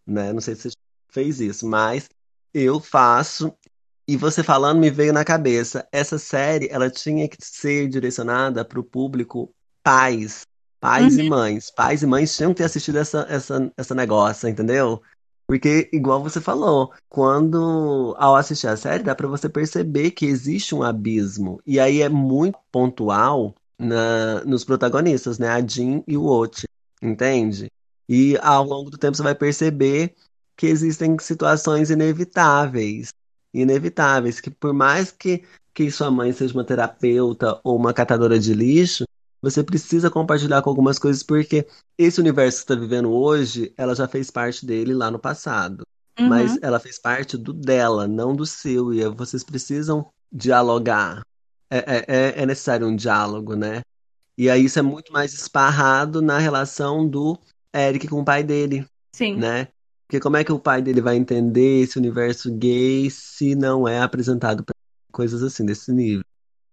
né? 0.06 0.34
Não 0.34 0.42
sei 0.42 0.56
se 0.56 0.72
você 0.72 0.76
fez 1.10 1.40
isso, 1.40 1.66
mas 1.68 2.10
eu 2.56 2.80
faço. 2.80 3.54
E 4.08 4.16
você 4.16 4.44
falando 4.44 4.80
me 4.80 4.90
veio 4.90 5.12
na 5.12 5.26
cabeça, 5.26 5.88
essa 5.92 6.18
série 6.18 6.70
ela 6.70 6.90
tinha 6.90 7.28
que 7.28 7.38
ser 7.42 7.88
direcionada 7.90 8.64
para 8.64 8.80
o 8.80 8.84
público 8.84 9.52
pais, 9.84 10.46
Pais 10.86 11.16
uhum. 11.16 11.24
e 11.24 11.30
mães. 11.30 11.72
Pais 11.72 12.04
e 12.04 12.06
mães 12.06 12.36
tinham 12.38 12.52
que 12.52 12.58
ter 12.58 12.66
assistido 12.66 13.00
essa, 13.00 13.26
essa, 13.28 13.74
essa 13.76 13.96
negócio, 13.96 14.48
entendeu? 14.48 15.02
Porque, 15.48 15.90
igual 15.92 16.22
você 16.22 16.40
falou, 16.40 16.92
quando 17.10 18.16
ao 18.20 18.36
assistir 18.36 18.68
a 18.68 18.78
série, 18.78 19.04
dá 19.04 19.16
para 19.16 19.28
você 19.28 19.50
perceber 19.50 20.12
que 20.12 20.28
existe 20.28 20.76
um 20.76 20.84
abismo. 20.84 21.60
E 21.66 21.80
aí 21.80 22.04
é 22.04 22.10
muito 22.10 22.60
pontual 22.72 23.56
na, 23.80 24.46
nos 24.46 24.64
protagonistas, 24.64 25.40
né? 25.40 25.50
A 25.50 25.66
Jean 25.66 26.04
e 26.08 26.16
o 26.16 26.26
Ot, 26.26 26.68
entende? 27.02 27.72
E 28.08 28.38
ao 28.44 28.64
longo 28.64 28.92
do 28.92 28.98
tempo 28.98 29.18
você 29.18 29.24
vai 29.24 29.34
perceber 29.34 30.14
que 30.56 30.68
existem 30.68 31.18
situações 31.20 31.90
inevitáveis. 31.90 33.10
Inevitáveis, 33.54 34.40
que 34.40 34.50
por 34.50 34.74
mais 34.74 35.12
que, 35.12 35.44
que 35.74 35.90
sua 35.90 36.12
mãe 36.12 36.32
seja 36.32 36.54
uma 36.54 36.64
terapeuta 36.64 37.60
ou 37.64 37.78
uma 37.78 37.94
catadora 37.94 38.40
de 38.40 38.54
lixo, 38.54 39.06
você 39.42 39.64
precisa 39.64 40.10
compartilhar 40.10 40.62
com 40.62 40.70
algumas 40.70 40.98
coisas, 40.98 41.22
porque 41.22 41.68
esse 41.98 42.20
universo 42.20 42.58
que 42.58 42.68
você 42.68 42.74
está 42.74 42.76
vivendo 42.76 43.12
hoje, 43.12 43.74
ela 43.78 43.94
já 43.94 44.08
fez 44.08 44.32
parte 44.32 44.66
dele 44.66 44.94
lá 44.94 45.12
no 45.12 45.20
passado. 45.20 45.86
Uhum. 46.20 46.30
Mas 46.30 46.58
ela 46.62 46.80
fez 46.80 46.98
parte 46.98 47.38
do 47.38 47.54
dela, 47.54 48.08
não 48.08 48.36
do 48.36 48.46
seu. 48.46 48.94
E 48.94 49.08
vocês 49.10 49.44
precisam 49.44 50.10
dialogar. 50.32 51.22
É, 51.70 51.78
é, 51.78 52.06
é, 52.08 52.42
é 52.42 52.46
necessário 52.46 52.88
um 52.88 52.96
diálogo, 52.96 53.56
né? 53.56 53.82
E 54.38 54.50
aí 54.50 54.66
isso 54.66 54.80
é 54.80 54.82
muito 54.82 55.12
mais 55.12 55.34
esparrado 55.34 56.22
na 56.22 56.38
relação 56.38 57.08
do 57.08 57.40
Eric 57.74 58.08
com 58.08 58.22
o 58.22 58.26
pai 58.26 58.44
dele. 58.44 58.86
Sim. 59.14 59.36
Né? 59.38 59.68
Porque 60.08 60.20
como 60.20 60.38
é 60.38 60.44
que 60.44 60.52
o 60.52 60.60
pai 60.60 60.82
dele 60.82 61.02
vai 61.02 61.16
entender 61.16 61.82
esse 61.82 61.98
universo 61.98 62.52
gay 62.52 63.10
se 63.10 63.56
não 63.56 63.88
é 63.88 64.00
apresentado 64.00 64.64
para 64.64 64.76
coisas 65.12 65.42
assim, 65.42 65.66
desse 65.66 65.92
nível? 65.92 66.24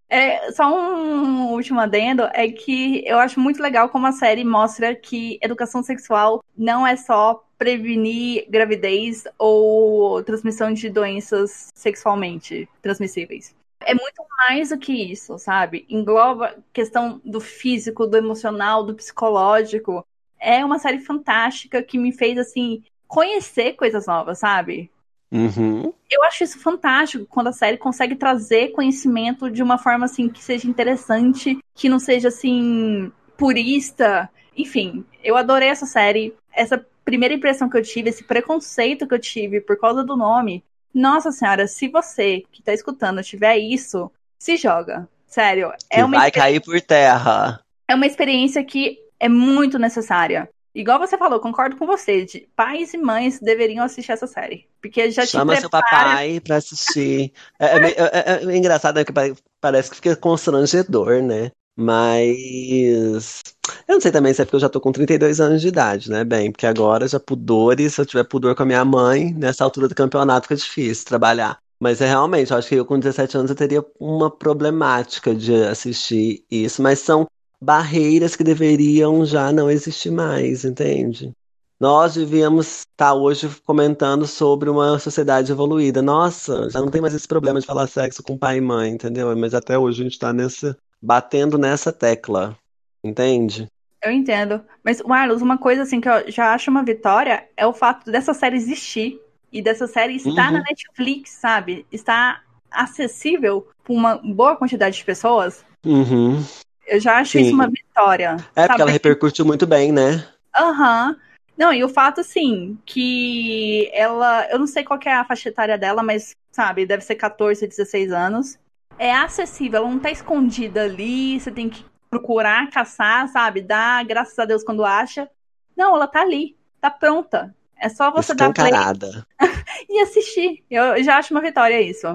É, 0.09 0.53
só 0.53 0.69
um 0.69 1.53
último 1.53 1.81
adendo 1.81 2.25
é 2.35 2.47
que 2.53 3.03
eu 3.07 3.19
acho 3.19 3.41
muito 3.41 3.63
legal 3.63 3.89
como 3.89 4.07
a 4.07 4.13
série 4.13 4.45
mostra 4.45 4.95
que 4.95 5.39
educação 5.41 5.83
sexual 5.83 6.45
não 6.55 6.87
é 6.87 6.97
só 6.97 7.43
prevenir 7.57 8.45
gravidez 8.51 9.25
ou 9.39 10.23
transmissão 10.23 10.71
de 10.71 10.91
doenças 10.91 11.69
sexualmente 11.75 12.69
transmissíveis. 12.83 13.55
É 13.81 13.95
muito 13.95 14.23
mais 14.37 14.69
do 14.69 14.79
que 14.79 14.93
isso, 14.93 15.39
sabe? 15.39 15.87
Engloba 15.89 16.57
questão 16.75 17.19
do 17.25 17.41
físico, 17.41 18.07
do 18.07 18.19
emocional, 18.19 18.85
do 18.85 18.95
psicológico. 18.95 20.07
É 20.39 20.63
uma 20.63 20.79
série 20.79 20.99
fantástica 20.99 21.83
que 21.83 21.97
me 21.97 22.13
fez 22.13 22.37
assim 22.37 22.83
conhecer 23.13 23.75
coisas 23.75 24.07
novas, 24.07 24.39
sabe? 24.39 24.91
Uhum. 25.31 25.93
Eu 26.11 26.25
acho 26.25 26.45
isso 26.45 26.59
fantástico 26.59 27.27
quando 27.27 27.49
a 27.49 27.53
série 27.53 27.77
consegue 27.77 28.17
trazer 28.17 28.73
conhecimento 28.73 29.51
de 29.51 29.63
uma 29.63 29.77
forma 29.77 30.07
assim 30.07 30.31
que 30.31 30.43
seja 30.43 30.67
interessante, 30.67 31.59
que 31.75 31.91
não 31.91 31.99
seja 31.99 32.29
assim 32.29 33.13
purista. 33.37 34.31
Enfim, 34.57 35.05
eu 35.23 35.37
adorei 35.37 35.69
essa 35.69 35.85
série. 35.85 36.35
Essa 36.55 36.83
primeira 37.05 37.35
impressão 37.35 37.69
que 37.69 37.77
eu 37.77 37.83
tive, 37.83 38.09
esse 38.09 38.25
preconceito 38.25 39.07
que 39.07 39.13
eu 39.15 39.19
tive 39.19 39.61
por 39.61 39.79
causa 39.79 40.03
do 40.03 40.17
nome. 40.17 40.65
Nossa 40.95 41.31
senhora, 41.31 41.67
se 41.67 41.89
você 41.89 42.45
que 42.51 42.63
tá 42.63 42.73
escutando 42.73 43.23
tiver 43.23 43.59
isso, 43.59 44.11
se 44.39 44.57
joga. 44.57 45.07
Sério, 45.27 45.71
é 45.91 45.97
que 45.97 46.03
uma 46.03 46.19
vai 46.19 46.31
cair 46.31 46.61
por 46.61 46.81
terra. 46.81 47.61
É 47.87 47.95
uma 47.95 48.07
experiência 48.07 48.65
que 48.65 48.99
é 49.21 49.29
muito 49.29 49.79
necessária. 49.79 50.49
Igual 50.75 50.99
você 50.99 51.19
falou, 51.19 51.39
concordo 51.39 51.77
com 51.77 51.87
você. 51.87 52.25
De 52.25 52.49
pais 52.57 52.95
e 52.95 52.99
mães 52.99 53.39
deveriam 53.41 53.85
assistir 53.85 54.13
essa 54.13 54.27
série. 54.27 54.67
Porque 54.81 55.11
já 55.11 55.25
Chama 55.27 55.55
seu 55.57 55.69
papai 55.69 56.41
pra 56.41 56.57
assistir. 56.57 57.33
É, 57.59 57.67
é 57.67 57.91
é- 57.91 58.43
é- 58.43 58.45
é 58.53 58.57
engraçado, 58.57 58.97
né? 58.97 59.05
Que 59.05 59.13
pare- 59.13 59.35
parece 59.61 59.91
que 59.91 59.97
fica 59.97 60.17
constrangedor, 60.17 61.23
né? 61.23 61.51
Mas. 61.77 63.41
Eu 63.89 63.95
não 63.95 64.01
sei 64.01 64.11
também 64.11 64.33
se 64.35 64.43
é 64.43 64.45
porque 64.45 64.57
eu 64.57 64.61
já 64.61 64.69
tô 64.69 64.81
com 64.81 64.93
32 64.93 65.41
anos 65.41 65.61
de 65.61 65.69
idade, 65.69 66.11
né? 66.11 66.25
Bem, 66.25 66.51
porque 66.51 66.67
agora 66.67 67.07
já 67.07 67.21
pudores, 67.21 67.95
se 67.95 68.01
eu 68.01 68.07
tiver 68.07 68.25
pudor 68.25 68.55
com 68.55 68.63
a 68.63 68.67
minha 68.67 68.85
mãe, 68.85 69.33
nessa 69.35 69.65
altura 69.65 69.89
do 69.89 69.95
campeonato 69.95 70.47
fica 70.49 70.57
difícil 70.57 71.05
trabalhar. 71.07 71.59
Mas 71.81 72.01
é 72.01 72.07
realmente, 72.07 72.51
eu 72.53 72.57
acho 72.59 72.69
que 72.69 72.75
eu 72.77 72.85
com 72.85 72.99
17 72.99 73.37
anos 73.37 73.51
eu 73.51 73.57
teria 73.57 73.85
uma 73.99 74.31
problemática 74.31 75.35
de 75.35 75.53
assistir 75.65 76.45
isso, 76.51 76.81
mas 76.83 77.01
são 77.01 77.27
barreiras 77.63 78.35
que 78.35 78.43
deveriam 78.43 79.25
já 79.25 79.53
não 79.53 79.71
existir 79.71 80.11
mais, 80.11 80.65
entende? 80.65 81.33
Nós 81.81 82.15
devíamos 82.15 82.81
estar 82.81 83.15
hoje 83.15 83.49
comentando 83.65 84.27
sobre 84.27 84.69
uma 84.69 84.99
sociedade 84.99 85.51
evoluída. 85.51 86.01
Nossa, 86.03 86.69
já 86.71 86.81
não 86.81 86.89
tem 86.89 87.01
mais 87.01 87.15
esse 87.15 87.27
problema 87.27 87.61
de 87.61 87.67
falar 87.67 87.87
sexo 87.87 88.23
com 88.23 88.39
pai 88.39 88.59
e 88.59 88.61
mãe, 88.61 88.91
entendeu? 88.91 89.35
Mas 89.37 89.55
até 89.55 89.79
hoje 89.79 90.01
a 90.01 90.05
gente 90.05 90.19
tá 90.19 90.33
nessa, 90.33 90.77
batendo 91.01 91.59
nessa 91.59 91.93
tecla, 91.93 92.57
entende? 93.03 93.67
Eu 94.03 94.11
entendo. 94.11 94.61
Mas, 94.85 95.01
Marlos, 95.03 95.43
uma 95.43 95.59
coisa 95.59 95.83
assim 95.83 96.01
que 96.01 96.09
eu 96.09 96.31
já 96.31 96.53
acho 96.55 96.71
uma 96.71 96.85
vitória 96.85 97.45
é 97.57 97.67
o 97.67 97.73
fato 97.73 98.11
dessa 98.11 98.35
série 98.35 98.57
existir. 98.57 99.21
E 99.53 99.61
dessa 99.61 99.87
série 99.87 100.17
estar 100.17 100.47
Uhum. 100.47 100.59
na 100.59 100.63
Netflix, 100.63 101.31
sabe? 101.33 101.85
Estar 101.93 102.43
acessível 102.71 103.69
para 103.85 103.93
uma 103.93 104.17
boa 104.17 104.57
quantidade 104.57 104.97
de 104.97 105.05
pessoas. 105.05 105.65
Uhum. 105.85 106.43
Eu 106.87 107.01
já 107.01 107.19
acho 107.19 107.33
Sim. 107.33 107.43
isso 107.43 107.55
uma 107.55 107.69
vitória. 107.69 108.37
É 108.55 108.63
porque 108.63 108.67
sabe? 108.67 108.83
ela 108.83 108.91
repercutiu 108.91 109.45
muito 109.45 109.67
bem, 109.67 109.93
né? 109.93 110.27
Aham. 110.59 111.17
Não, 111.57 111.73
e 111.73 111.85
o 111.85 111.89
fato, 111.89 112.21
assim, 112.21 112.79
que 112.85 113.91
ela. 113.93 114.47
Eu 114.51 114.59
não 114.59 114.67
sei 114.67 114.83
qual 114.85 114.99
é 115.05 115.13
a 115.13 115.25
faixa 115.25 115.49
etária 115.49 115.79
dela, 115.79 116.03
mas, 116.03 116.35
sabe, 116.51 116.87
deve 116.87 117.05
ser 117.05 117.15
14, 117.15 117.67
16 117.67 118.11
anos. 118.11 118.59
É 118.99 119.15
acessível, 119.15 119.81
ela 119.81 119.91
não 119.91 119.99
tá 119.99 120.11
escondida 120.11 120.83
ali, 120.83 121.39
você 121.39 121.51
tem 121.51 121.69
que 121.69 121.85
procurar, 122.11 122.71
caçar, 122.71 123.29
sabe? 123.29 123.63
Dar 123.63 124.05
graças 124.05 124.39
a 124.39 124.45
Deus 124.45 124.63
quando 124.63 124.85
acha. 124.85 125.29
Não, 125.77 125.95
ela 125.95 126.07
tá 126.07 126.21
ali, 126.21 126.57
tá 126.81 126.91
pronta. 126.91 127.55
É 127.77 127.89
só 127.89 128.11
você 128.11 128.35
dar 128.35 128.53
play 128.53 128.71
e 129.89 130.01
assistir. 130.01 130.63
Eu 130.71 131.03
já 131.03 131.17
acho 131.17 131.35
uma 131.35 131.41
vitória 131.41 131.81
isso. 131.81 132.07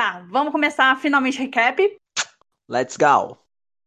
Tá, 0.00 0.24
vamos 0.30 0.50
começar 0.50 0.98
finalmente 0.98 1.38
recap. 1.38 1.94
Let's 2.66 2.96
go. 2.96 3.36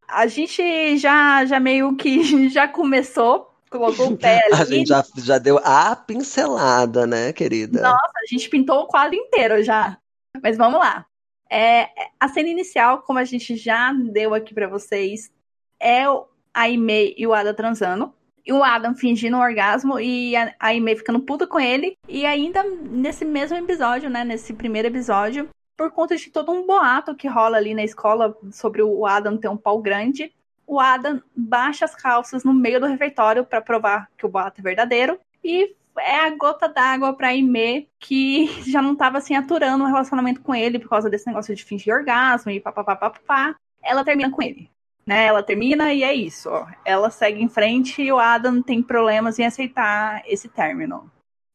A 0.06 0.28
gente 0.28 0.96
já, 0.96 1.44
já 1.44 1.58
meio 1.58 1.96
que 1.96 2.48
já 2.54 2.68
começou, 2.68 3.52
colocou 3.68 4.12
o 4.12 4.14
pé 4.16 4.40
ali. 4.44 4.54
A 4.54 4.64
gente 4.64 4.86
já, 4.86 5.04
já 5.16 5.38
deu 5.38 5.58
a 5.64 5.96
pincelada, 5.96 7.04
né, 7.04 7.32
querida? 7.32 7.82
Nossa, 7.82 8.12
a 8.14 8.26
gente 8.30 8.48
pintou 8.48 8.82
o 8.82 8.86
quadro 8.86 9.16
inteiro 9.16 9.60
já. 9.64 9.98
Mas 10.40 10.56
vamos 10.56 10.78
lá. 10.78 11.04
É, 11.50 11.88
a 12.20 12.28
cena 12.28 12.48
inicial, 12.48 13.02
como 13.02 13.18
a 13.18 13.24
gente 13.24 13.56
já 13.56 13.92
deu 13.92 14.34
aqui 14.34 14.54
pra 14.54 14.68
vocês, 14.68 15.32
é 15.80 16.04
a 16.04 16.24
Aimee 16.54 17.16
e 17.18 17.26
o 17.26 17.34
Adam 17.34 17.54
transando. 17.54 18.14
E 18.46 18.52
o 18.52 18.62
Adam 18.62 18.94
fingindo 18.94 19.36
um 19.36 19.42
orgasmo 19.42 19.98
e 19.98 20.36
a 20.36 20.54
a 20.60 20.68
Aimee 20.68 20.94
ficando 20.94 21.18
puta 21.18 21.44
com 21.44 21.58
ele. 21.58 21.98
E 22.08 22.24
ainda 22.24 22.62
nesse 22.62 23.24
mesmo 23.24 23.56
episódio, 23.56 24.08
né? 24.08 24.22
Nesse 24.22 24.52
primeiro 24.52 24.86
episódio, 24.86 25.50
por 25.76 25.90
conta 25.90 26.16
de 26.16 26.30
todo 26.30 26.52
um 26.52 26.66
boato 26.66 27.14
que 27.14 27.28
rola 27.28 27.56
ali 27.56 27.74
na 27.74 27.84
escola 27.84 28.36
sobre 28.52 28.82
o 28.82 29.06
Adam 29.06 29.36
ter 29.36 29.48
um 29.48 29.56
pau 29.56 29.80
grande, 29.80 30.32
o 30.66 30.80
Adam 30.80 31.22
baixa 31.36 31.84
as 31.84 31.94
calças 31.94 32.44
no 32.44 32.54
meio 32.54 32.80
do 32.80 32.86
refeitório 32.86 33.44
pra 33.44 33.60
provar 33.60 34.08
que 34.16 34.24
o 34.24 34.28
boato 34.28 34.60
é 34.60 34.62
verdadeiro. 34.62 35.18
E 35.42 35.74
é 35.98 36.20
a 36.20 36.30
gota 36.30 36.68
d'água 36.68 37.12
pra 37.12 37.28
Aimee, 37.28 37.88
que 37.98 38.46
já 38.70 38.80
não 38.80 38.96
tava 38.96 39.18
assim 39.18 39.34
aturando 39.34 39.84
um 39.84 39.88
relacionamento 39.88 40.40
com 40.40 40.54
ele 40.54 40.78
por 40.78 40.88
causa 40.88 41.10
desse 41.10 41.26
negócio 41.26 41.54
de 41.54 41.64
fingir 41.64 41.94
orgasmo 41.94 42.50
e 42.50 42.60
papapá. 42.60 43.54
Ela 43.82 44.04
termina 44.04 44.30
com 44.30 44.42
ele. 44.42 44.70
Né, 45.06 45.26
ela 45.26 45.42
termina 45.42 45.92
e 45.92 46.02
é 46.02 46.14
isso. 46.14 46.48
Ela 46.82 47.10
segue 47.10 47.42
em 47.42 47.48
frente 47.48 48.00
e 48.00 48.10
o 48.10 48.18
Adam 48.18 48.62
tem 48.62 48.82
problemas 48.82 49.38
em 49.38 49.44
aceitar 49.44 50.22
esse 50.26 50.48
término. 50.48 51.10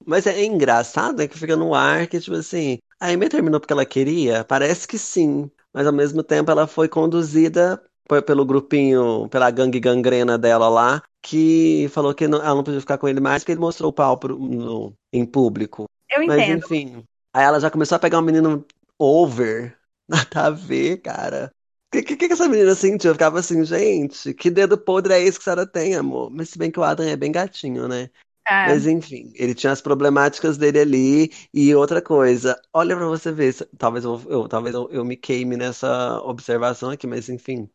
Mas 0.05 0.27
é 0.27 0.45
engraçado, 0.45 1.17
né, 1.17 1.27
que 1.27 1.37
fica 1.37 1.55
no 1.55 1.73
ar 1.73 2.05
que, 2.05 2.19
tipo 2.19 2.35
assim, 2.35 2.77
a 2.99 3.07
Amy 3.09 3.29
terminou 3.29 3.59
porque 3.59 3.73
ela 3.73 3.85
queria? 3.85 4.43
Parece 4.43 4.87
que 4.87 4.97
sim. 4.97 5.49
Mas 5.73 5.85
ao 5.87 5.93
mesmo 5.93 6.23
tempo 6.23 6.49
ela 6.51 6.67
foi 6.67 6.87
conduzida 6.89 7.81
pelo 8.25 8.45
grupinho, 8.45 9.29
pela 9.29 9.51
gangue 9.51 9.79
gangrena 9.79 10.37
dela 10.37 10.67
lá, 10.67 11.01
que 11.21 11.87
falou 11.91 12.13
que 12.13 12.27
não- 12.27 12.39
ela 12.41 12.55
não 12.55 12.63
podia 12.63 12.79
ficar 12.81 12.97
com 12.97 13.07
ele 13.07 13.19
mais 13.19 13.43
porque 13.43 13.51
ele 13.51 13.59
mostrou 13.61 13.89
o 13.91 13.93
pau 13.93 14.17
pro- 14.17 14.37
no- 14.39 14.95
em 15.13 15.23
público. 15.25 15.87
Eu 16.09 16.21
Mas 16.25 16.39
entendo. 16.39 16.65
enfim. 16.65 17.03
Aí 17.33 17.43
ela 17.43 17.59
já 17.59 17.69
começou 17.69 17.95
a 17.95 17.99
pegar 17.99 18.17
um 18.19 18.21
menino 18.23 18.65
over. 18.97 19.77
Nada 20.09 20.47
a 20.47 20.49
ver, 20.49 20.97
cara. 21.01 21.51
O 21.87 21.91
que, 21.91 22.03
que, 22.03 22.27
que 22.27 22.33
essa 22.33 22.47
menina 22.47 22.73
sentiu? 22.75 23.11
Eu 23.11 23.15
ficava 23.15 23.39
assim, 23.39 23.63
gente, 23.65 24.33
que 24.33 24.49
dedo 24.49 24.77
podre 24.77 25.13
é 25.13 25.21
esse 25.21 25.37
que 25.39 25.43
a 25.49 25.53
senhora 25.53 25.67
tem, 25.67 25.95
amor? 25.95 26.29
Mas 26.31 26.49
se 26.49 26.57
bem 26.57 26.71
que 26.71 26.79
o 26.79 26.83
Adam 26.83 27.05
é 27.07 27.15
bem 27.15 27.31
gatinho, 27.31 27.87
né? 27.87 28.09
É, 28.49 28.55
Mas 28.63 28.85
enfim, 28.87 29.31
ele 29.35 29.53
tinha 29.55 29.71
as 29.71 29.81
problemáticas 29.81 30.57
dele 30.57 30.79
ali. 30.79 31.31
E 31.53 31.73
outra 31.75 32.01
coisa, 32.01 32.59
olha 32.73 32.95
pra 32.95 33.05
você 33.07 33.31
ver, 33.31 33.53
talvez 33.77 34.03
eu, 34.05 34.21
eu- 34.29 34.47
talvez 34.47 34.75
eu, 34.75 35.05
me 35.05 35.15
queime 35.17 35.55
nessa 35.57 36.21
observação 36.23 36.89
aqui, 36.91 37.07
mas 37.07 37.29
enfim. 37.29 37.69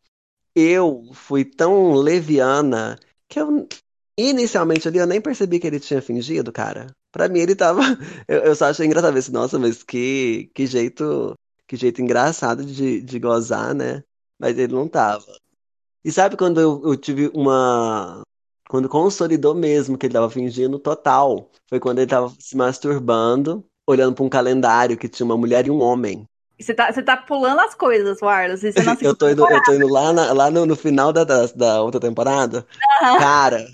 Eu 0.55 1.03
fui 1.13 1.45
tão 1.45 1.93
leviana 1.93 2.99
que 3.29 3.39
eu 3.39 3.67
inicialmente 4.17 4.87
ali 4.87 4.97
eu 4.99 5.07
nem 5.07 5.21
percebi 5.21 5.59
que 5.59 5.67
ele 5.67 5.79
tinha 5.79 6.01
fingido, 6.01 6.51
cara. 6.51 6.87
Pra 7.11 7.27
mim 7.29 7.39
ele 7.39 7.55
tava. 7.55 7.81
Eu, 8.27 8.43
eu 8.45 8.55
só 8.55 8.65
achei 8.65 8.85
engraçado 8.85 9.17
assim, 9.17 9.31
nossa, 9.31 9.57
mas 9.59 9.83
que, 9.83 10.51
que 10.53 10.65
jeito, 10.67 11.35
que 11.67 11.75
jeito 11.77 12.01
engraçado 12.01 12.65
de, 12.65 13.01
de 13.01 13.19
gozar, 13.19 13.73
né? 13.75 14.03
Mas 14.39 14.57
ele 14.57 14.73
não 14.73 14.87
tava. 14.87 15.25
E 16.03 16.11
sabe 16.11 16.37
quando 16.37 16.59
eu, 16.61 16.81
eu 16.85 16.95
tive 16.97 17.29
uma. 17.33 18.23
Quando 18.69 18.89
consolidou 18.89 19.53
mesmo 19.53 19.97
que 19.97 20.05
ele 20.07 20.13
tava 20.13 20.29
fingindo 20.29 20.79
total, 20.79 21.49
foi 21.69 21.79
quando 21.79 21.99
ele 21.99 22.07
tava 22.09 22.29
se 22.39 22.55
masturbando, 22.57 23.65
olhando 23.87 24.15
pra 24.15 24.23
um 24.25 24.29
calendário 24.29 24.97
que 24.97 25.07
tinha 25.07 25.25
uma 25.25 25.37
mulher 25.37 25.67
e 25.67 25.71
um 25.71 25.81
homem. 25.81 26.27
você, 26.59 26.73
tá, 26.73 26.91
você 26.91 27.03
tá 27.03 27.17
pulando 27.17 27.59
as 27.61 27.75
coisas, 27.75 28.21
Warlos. 28.21 28.61
Você 28.61 28.83
não 28.83 28.95
Eu 29.01 29.15
tô 29.15 29.29
indo, 29.29 29.49
eu 29.49 29.61
tô 29.61 29.73
indo 29.73 29.87
lá, 29.87 30.11
na- 30.13 30.33
lá 30.33 30.51
no, 30.51 30.65
no 30.65 30.75
final 30.75 31.13
da, 31.13 31.23
da, 31.23 31.45
da 31.47 31.81
outra 31.81 31.99
temporada. 31.99 32.65
Aham. 33.01 33.19
Cara, 33.19 33.65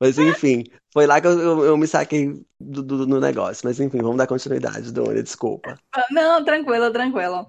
mas 0.00 0.18
enfim, 0.18 0.64
foi 0.92 1.06
lá 1.06 1.20
que 1.20 1.26
eu, 1.26 1.38
eu, 1.40 1.64
eu 1.66 1.76
me 1.78 1.86
saquei 1.86 2.44
do, 2.60 2.82
do, 2.82 3.06
no 3.06 3.20
negócio. 3.20 3.62
Mas 3.66 3.80
enfim, 3.80 3.98
vamos 3.98 4.18
dar 4.18 4.26
continuidade, 4.26 4.92
Dona, 4.92 5.22
desculpa. 5.22 5.76
Não, 6.10 6.44
tranquilo, 6.44 6.92
tranquilo. 6.92 7.46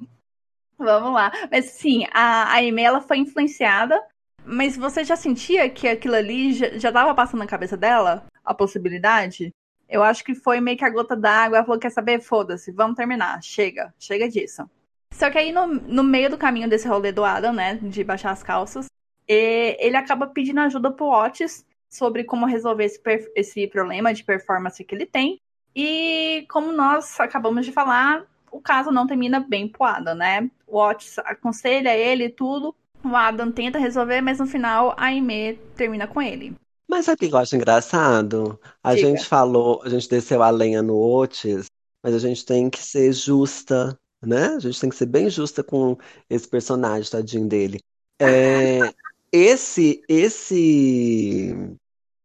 Vamos 0.78 1.14
lá. 1.14 1.32
Mas 1.52 1.68
sim, 1.72 2.06
a, 2.14 2.54
a 2.54 2.64
ela 2.64 3.02
foi 3.02 3.20
influenciada, 3.20 4.02
mas 4.46 4.78
você 4.78 5.04
já 5.04 5.16
sentia 5.16 5.70
que 5.70 5.88
aquilo 5.88 6.16
ali 6.16 6.54
já, 6.54 6.78
já 6.78 6.91
tava 6.91 7.14
passando 7.14 7.39
na 7.39 7.48
cabeça 7.48 7.76
dela? 7.76 8.26
A 8.43 8.54
possibilidade? 8.54 9.54
Eu 9.89 10.04
acho 10.04 10.24
que 10.24 10.36
foi 10.36 10.60
meio 10.60 10.78
que 10.78 10.86
a 10.86 10.89
gota 10.89 11.16
d'água. 11.16 11.58
Ela 11.58 11.66
falou: 11.66 11.80
quer 11.80 11.91
saber? 11.91 12.22
Foda-se, 12.22 12.72
vamos 12.72 12.96
terminar. 12.96 13.41
Chega, 13.43 13.93
chega 14.00 14.30
disso. 14.30 14.70
Só 15.12 15.30
que 15.30 15.38
aí 15.38 15.52
no, 15.52 15.68
no 15.68 16.04
meio 16.04 16.30
do 16.30 16.38
caminho 16.38 16.70
desse 16.70 16.88
rolê 16.88 17.12
do 17.12 17.24
Adam, 17.24 17.54
né? 17.54 17.76
De 17.82 18.04
baixar 18.04 18.32
as 18.32 18.43
calças, 18.43 18.88
ele 19.28 19.96
acaba 19.96 20.28
pedindo 20.28 20.60
ajuda 20.60 20.91
pro 20.91 21.08
Otis 21.08 21.66
sobre 21.89 22.24
como 22.24 22.46
resolver 22.46 22.86
esse, 22.86 23.02
esse 23.36 23.68
problema 23.68 24.14
de 24.14 24.24
performance 24.24 24.84
que 24.84 24.93
ele 24.93 25.06
tem. 25.06 25.39
E 25.76 26.46
como 26.50 26.72
nós 26.72 27.20
acabamos 27.20 27.66
de 27.66 27.72
falar, 27.72 28.26
o 28.52 28.60
caso 28.62 28.91
não 28.91 29.08
termina 29.08 29.39
bem 29.39 29.68
pro 29.68 29.86
Adam, 29.86 30.16
né? 30.16 30.50
O 30.68 30.78
Otis 30.78 31.18
aconselha 31.20 31.96
ele 31.96 32.26
e 32.26 32.30
tudo. 32.30 32.76
O 33.06 33.16
Adam 33.16 33.51
tenta 33.51 33.78
resolver, 33.78 34.20
mas 34.20 34.39
no 34.39 34.47
final 34.47 34.95
a 34.97 35.06
Aimee 35.06 35.60
termina 35.76 36.08
com 36.08 36.20
ele. 36.20 36.56
Mas 36.88 37.06
sabe 37.06 37.16
o 37.16 37.30
que 37.30 37.36
eu 37.36 37.39
acho 37.39 37.56
engraçado? 37.56 38.60
A 38.84 38.95
Diga. 38.95 39.08
gente 39.08 39.26
falou, 39.26 39.82
a 39.84 39.89
gente 39.89 40.10
desceu 40.10 40.41
a 40.41 40.49
lenha 40.49 40.82
no 40.82 40.97
Otis, 40.97 41.68
mas 42.01 42.16
a 42.16 42.20
gente 42.20 42.43
tem 42.43 42.68
que 42.68 42.82
ser 42.82 43.14
justa, 43.14 43.95
né? 44.22 44.56
A 44.56 44.60
gente 44.60 44.80
tem 44.80 44.89
que 44.89 44.95
ser 44.95 45.06
bem 45.06 45.30
justa 45.30 45.64
com 45.64 45.97
esse 46.28 46.47
personagem, 46.47 47.10
tadinho 47.10 47.47
dele. 47.47 47.80
É, 48.20 48.80
esse, 49.32 50.01
esse 50.08 51.56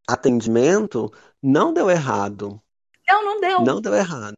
atendimento 0.08 1.12
não 1.42 1.74
deu 1.74 1.90
errado. 1.90 2.60
Não, 3.06 3.24
não 3.24 3.40
deu. 3.40 3.60
Não 3.60 3.80
deu 3.82 3.94
errado. 3.94 4.34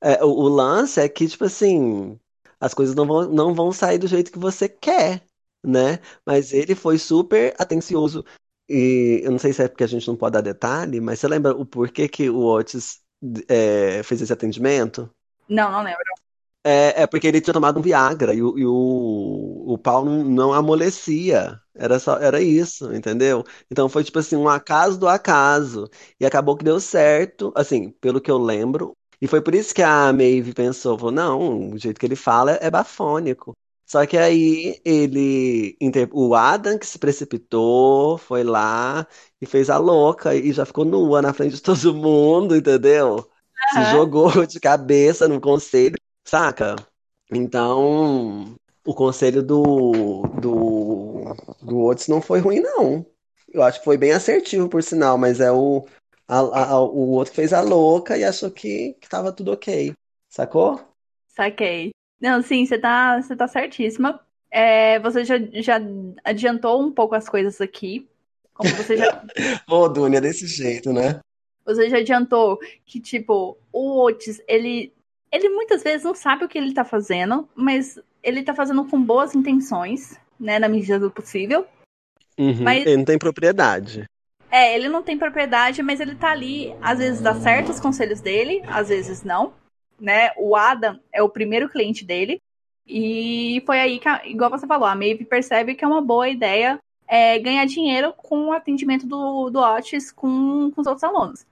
É, 0.00 0.22
o, 0.22 0.28
o 0.28 0.48
lance 0.48 1.00
é 1.00 1.08
que, 1.08 1.26
tipo 1.26 1.44
assim, 1.44 2.18
as 2.60 2.74
coisas 2.74 2.94
não 2.94 3.06
vão, 3.06 3.28
não 3.30 3.54
vão 3.54 3.72
sair 3.72 3.98
do 3.98 4.06
jeito 4.06 4.30
que 4.30 4.38
você 4.38 4.68
quer, 4.68 5.22
né? 5.64 6.00
Mas 6.24 6.52
ele 6.52 6.74
foi 6.74 6.98
super 6.98 7.54
atencioso. 7.58 8.24
E 8.68 9.20
eu 9.22 9.30
não 9.30 9.38
sei 9.38 9.52
se 9.52 9.62
é 9.62 9.68
porque 9.68 9.84
a 9.84 9.86
gente 9.86 10.06
não 10.08 10.16
pode 10.16 10.32
dar 10.34 10.40
detalhe, 10.40 11.00
mas 11.00 11.20
você 11.20 11.28
lembra 11.28 11.54
o 11.54 11.64
porquê 11.64 12.08
que 12.08 12.28
o 12.28 12.44
Otis 12.44 13.00
é, 13.48 14.02
fez 14.02 14.20
esse 14.20 14.32
atendimento? 14.32 15.10
Não, 15.48 15.70
não 15.70 15.82
lembro. 15.82 16.02
É, 16.64 17.02
é 17.02 17.06
porque 17.06 17.28
ele 17.28 17.40
tinha 17.40 17.54
tomado 17.54 17.78
um 17.78 17.82
Viagra 17.82 18.34
e, 18.34 18.42
o, 18.42 18.58
e 18.58 18.66
o, 18.66 19.64
o 19.74 19.78
pau 19.78 20.04
não, 20.04 20.24
não 20.24 20.52
amolecia. 20.52 21.60
Era 21.74 21.98
só, 22.00 22.16
era 22.18 22.40
isso, 22.42 22.92
entendeu? 22.92 23.44
Então 23.70 23.88
foi 23.88 24.02
tipo 24.02 24.18
assim, 24.18 24.34
um 24.34 24.48
acaso 24.48 24.98
do 24.98 25.06
acaso. 25.08 25.88
E 26.18 26.26
acabou 26.26 26.56
que 26.56 26.64
deu 26.64 26.80
certo, 26.80 27.52
assim, 27.54 27.90
pelo 28.00 28.20
que 28.20 28.30
eu 28.30 28.38
lembro. 28.38 28.96
E 29.20 29.28
foi 29.28 29.40
por 29.40 29.54
isso 29.54 29.72
que 29.74 29.82
a 29.82 30.12
Maeve 30.12 30.52
pensou, 30.52 30.98
falou, 30.98 31.12
não, 31.12 31.70
o 31.70 31.78
jeito 31.78 32.00
que 32.00 32.06
ele 32.06 32.16
fala 32.16 32.58
é 32.60 32.68
bafônico. 32.70 33.56
Só 33.86 34.04
que 34.06 34.16
aí 34.18 34.80
ele, 34.84 35.76
o 36.12 36.34
Adam 36.34 36.78
que 36.78 36.86
se 36.86 36.98
precipitou, 36.98 38.18
foi 38.18 38.42
lá 38.42 39.06
e 39.40 39.46
fez 39.46 39.70
a 39.70 39.78
louca 39.78 40.34
e 40.34 40.52
já 40.52 40.66
ficou 40.66 40.84
nua 40.84 41.22
na 41.22 41.32
frente 41.32 41.54
de 41.56 41.62
todo 41.62 41.94
mundo, 41.94 42.56
entendeu? 42.56 43.30
Se 43.72 43.84
jogou 43.84 44.44
de 44.46 44.58
cabeça 44.60 45.28
no 45.28 45.40
conselho 45.40 45.96
Saca? 46.26 46.74
Então, 47.32 48.56
o 48.84 48.94
conselho 48.94 49.42
do, 49.42 50.22
do, 50.40 51.34
do 51.62 51.84
Otis 51.84 52.08
não 52.08 52.20
foi 52.20 52.40
ruim, 52.40 52.60
não. 52.60 53.06
Eu 53.48 53.62
acho 53.62 53.78
que 53.78 53.84
foi 53.84 53.96
bem 53.96 54.12
assertivo, 54.12 54.68
por 54.68 54.82
sinal, 54.82 55.16
mas 55.16 55.40
é 55.40 55.52
o, 55.52 55.86
a, 56.26 56.38
a, 56.38 56.80
o 56.80 57.10
outro 57.12 57.32
fez 57.34 57.52
a 57.52 57.60
louca 57.60 58.18
e 58.18 58.24
achou 58.24 58.50
que, 58.50 58.94
que 58.94 59.08
tava 59.08 59.32
tudo 59.32 59.52
ok. 59.52 59.94
Sacou? 60.28 60.80
Saquei. 61.28 61.95
Não, 62.20 62.42
sim, 62.42 62.64
você 62.64 62.78
tá, 62.78 63.20
você 63.20 63.36
tá 63.36 63.46
certíssima. 63.46 64.20
É, 64.50 64.98
você 65.00 65.24
já, 65.24 65.34
já 65.54 65.80
adiantou 66.24 66.82
um 66.82 66.90
pouco 66.90 67.14
as 67.14 67.28
coisas 67.28 67.60
aqui. 67.60 68.08
Como 68.54 68.70
você 68.70 68.96
já. 68.96 69.24
Ô, 69.68 69.88
Dunia, 69.88 70.20
desse 70.20 70.46
jeito, 70.46 70.92
né? 70.92 71.20
Você 71.64 71.90
já 71.90 71.98
adiantou 71.98 72.58
que, 72.84 73.00
tipo, 73.00 73.58
o 73.72 74.04
Otis, 74.04 74.40
ele 74.46 74.92
ele 75.30 75.48
muitas 75.50 75.82
vezes 75.82 76.04
não 76.04 76.14
sabe 76.14 76.44
o 76.44 76.48
que 76.48 76.56
ele 76.56 76.72
tá 76.72 76.84
fazendo, 76.84 77.48
mas 77.54 77.98
ele 78.22 78.42
tá 78.42 78.54
fazendo 78.54 78.84
com 78.86 79.02
boas 79.02 79.34
intenções, 79.34 80.18
né, 80.38 80.58
na 80.58 80.68
medida 80.68 80.98
do 80.98 81.10
possível. 81.10 81.66
Uhum, 82.38 82.62
mas... 82.62 82.86
Ele 82.86 82.96
não 82.96 83.04
tem 83.04 83.18
propriedade. 83.18 84.04
É, 84.50 84.74
ele 84.74 84.88
não 84.88 85.02
tem 85.02 85.18
propriedade, 85.18 85.82
mas 85.82 86.00
ele 86.00 86.14
tá 86.14 86.30
ali, 86.30 86.74
às 86.80 86.98
vezes 86.98 87.20
dá 87.20 87.34
certo 87.34 87.70
os 87.70 87.80
conselhos 87.80 88.20
dele, 88.20 88.62
às 88.68 88.88
vezes 88.88 89.24
não, 89.24 89.52
né? 90.00 90.30
O 90.36 90.56
Adam 90.56 91.00
é 91.12 91.22
o 91.22 91.28
primeiro 91.28 91.68
cliente 91.68 92.04
dele, 92.04 92.40
e 92.86 93.62
foi 93.66 93.80
aí 93.80 93.98
que, 93.98 94.08
igual 94.26 94.50
você 94.50 94.66
falou, 94.66 94.86
a 94.86 94.94
Maeve 94.94 95.24
percebe 95.24 95.74
que 95.74 95.84
é 95.84 95.88
uma 95.88 96.00
boa 96.00 96.28
ideia 96.28 96.78
é, 97.08 97.38
ganhar 97.38 97.64
dinheiro 97.66 98.12
com 98.16 98.46
o 98.48 98.52
atendimento 98.52 99.06
do, 99.06 99.50
do 99.50 99.58
Otis 99.58 100.12
com, 100.12 100.70
com 100.70 100.80
os 100.80 100.86
outros 100.86 101.04
alunos. 101.04 101.46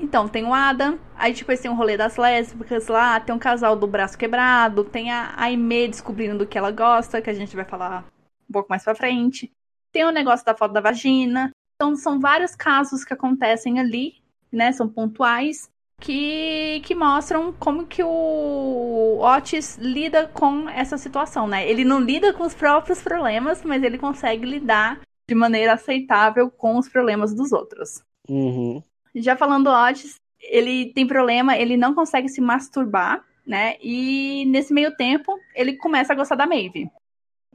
Então, 0.00 0.26
tem 0.26 0.44
o 0.44 0.52
Adam, 0.52 0.98
aí 1.14 1.32
depois 1.32 1.60
tem 1.60 1.70
o 1.70 1.74
rolê 1.74 1.96
das 1.96 2.16
lésbicas 2.16 2.88
lá, 2.88 3.20
tem 3.20 3.34
um 3.34 3.38
casal 3.38 3.76
do 3.76 3.86
braço 3.86 4.18
quebrado, 4.18 4.84
tem 4.84 5.12
a 5.12 5.34
Aimee 5.36 5.86
descobrindo 5.86 6.38
do 6.38 6.46
que 6.46 6.58
ela 6.58 6.72
gosta, 6.72 7.22
que 7.22 7.30
a 7.30 7.34
gente 7.34 7.54
vai 7.54 7.64
falar 7.64 8.04
um 8.48 8.52
pouco 8.52 8.68
mais 8.68 8.82
pra 8.82 8.94
frente. 8.94 9.52
Tem 9.92 10.04
o 10.04 10.10
negócio 10.10 10.44
da 10.44 10.56
foto 10.56 10.72
da 10.72 10.80
vagina. 10.80 11.52
Então, 11.76 11.94
são 11.94 12.18
vários 12.18 12.56
casos 12.56 13.04
que 13.04 13.14
acontecem 13.14 13.78
ali, 13.78 14.14
né? 14.50 14.72
São 14.72 14.88
pontuais, 14.88 15.70
que, 16.02 16.82
que 16.84 16.96
mostram 16.96 17.52
como 17.52 17.86
que 17.86 18.02
o 18.02 19.20
Otis 19.20 19.78
lida 19.78 20.26
com 20.26 20.68
essa 20.68 20.98
situação, 20.98 21.46
né? 21.46 21.68
Ele 21.70 21.84
não 21.84 22.00
lida 22.00 22.32
com 22.32 22.42
os 22.42 22.54
próprios 22.54 23.00
problemas, 23.00 23.62
mas 23.62 23.84
ele 23.84 23.96
consegue 23.96 24.44
lidar 24.44 25.00
de 25.28 25.34
maneira 25.34 25.74
aceitável 25.74 26.50
com 26.50 26.76
os 26.76 26.88
problemas 26.88 27.32
dos 27.32 27.52
outros. 27.52 28.02
Uhum. 28.28 28.82
Já 29.14 29.36
falando 29.36 29.70
Otis, 29.70 30.16
ele 30.40 30.92
tem 30.92 31.06
problema, 31.06 31.56
ele 31.56 31.76
não 31.76 31.94
consegue 31.94 32.28
se 32.28 32.40
masturbar, 32.40 33.24
né? 33.46 33.76
E 33.80 34.44
nesse 34.46 34.74
meio 34.74 34.96
tempo, 34.96 35.38
ele 35.54 35.76
começa 35.76 36.12
a 36.12 36.16
gostar 36.16 36.34
da 36.34 36.48
Maeve. 36.48 36.90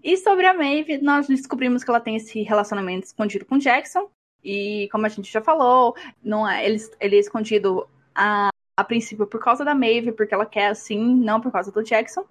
E 0.02 0.16
sobre 0.16 0.46
a 0.46 0.54
Maeve, 0.54 1.00
nós 1.00 1.28
descobrimos 1.28 1.84
que 1.84 1.90
ela 1.90 2.00
tem 2.00 2.16
esse 2.16 2.44
relacionamento 2.44 3.08
escondido 3.08 3.46
com 3.46 3.58
Jackson. 3.58 4.10
E 4.42 4.88
como 4.90 5.06
a 5.06 5.10
gente 5.10 5.30
já 5.30 5.42
falou, 5.42 5.98
não 6.24 6.48
é, 6.48 6.66
ele, 6.66 6.78
ele 7.02 7.18
é 7.18 7.20
escondido 7.20 7.86
a, 8.18 8.50
a 8.76 8.84
princípio 8.84 9.28
por 9.28 9.40
causa 9.40 9.64
da 9.64 9.76
Maeve, 9.76 10.12
porque 10.12 10.34
ela 10.34 10.46
quer 10.46 10.68
assim, 10.68 11.16
não 11.16 11.40
por 11.40 11.52
causa 11.52 11.72
do 11.72 11.84
Jackson. 11.84 12.26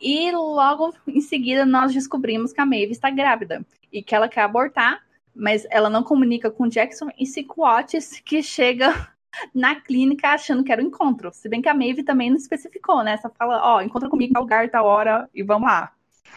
E 0.00 0.32
logo 0.32 0.94
em 1.06 1.20
seguida 1.20 1.64
nós 1.64 1.92
descobrimos 1.94 2.52
que 2.52 2.60
a 2.60 2.66
Maeve 2.66 2.92
está 2.92 3.10
grávida 3.10 3.64
e 3.92 4.02
que 4.02 4.14
ela 4.14 4.28
quer 4.28 4.40
abortar 4.40 5.06
mas 5.36 5.66
ela 5.70 5.90
não 5.90 6.02
comunica 6.02 6.50
com 6.50 6.66
Jackson 6.66 7.08
e 7.18 7.26
se 7.26 7.44
com 7.44 7.62
Otis, 7.62 8.18
que 8.20 8.42
chega 8.42 9.08
na 9.54 9.78
clínica 9.78 10.28
achando 10.28 10.64
que 10.64 10.72
era 10.72 10.80
o 10.80 10.84
um 10.84 10.88
encontro. 10.88 11.30
Se 11.32 11.48
bem 11.48 11.60
que 11.60 11.68
a 11.68 11.74
Maeve 11.74 12.02
também 12.02 12.30
não 12.30 12.38
especificou, 12.38 13.04
né? 13.04 13.18
Só 13.18 13.28
fala, 13.28 13.60
ó, 13.62 13.76
oh, 13.76 13.80
encontra 13.82 14.08
comigo 14.08 14.32
tal 14.32 14.42
lugar, 14.42 14.70
tal 14.70 14.86
hora 14.86 15.28
e 15.34 15.42
vamos 15.42 15.68
lá. 15.68 15.92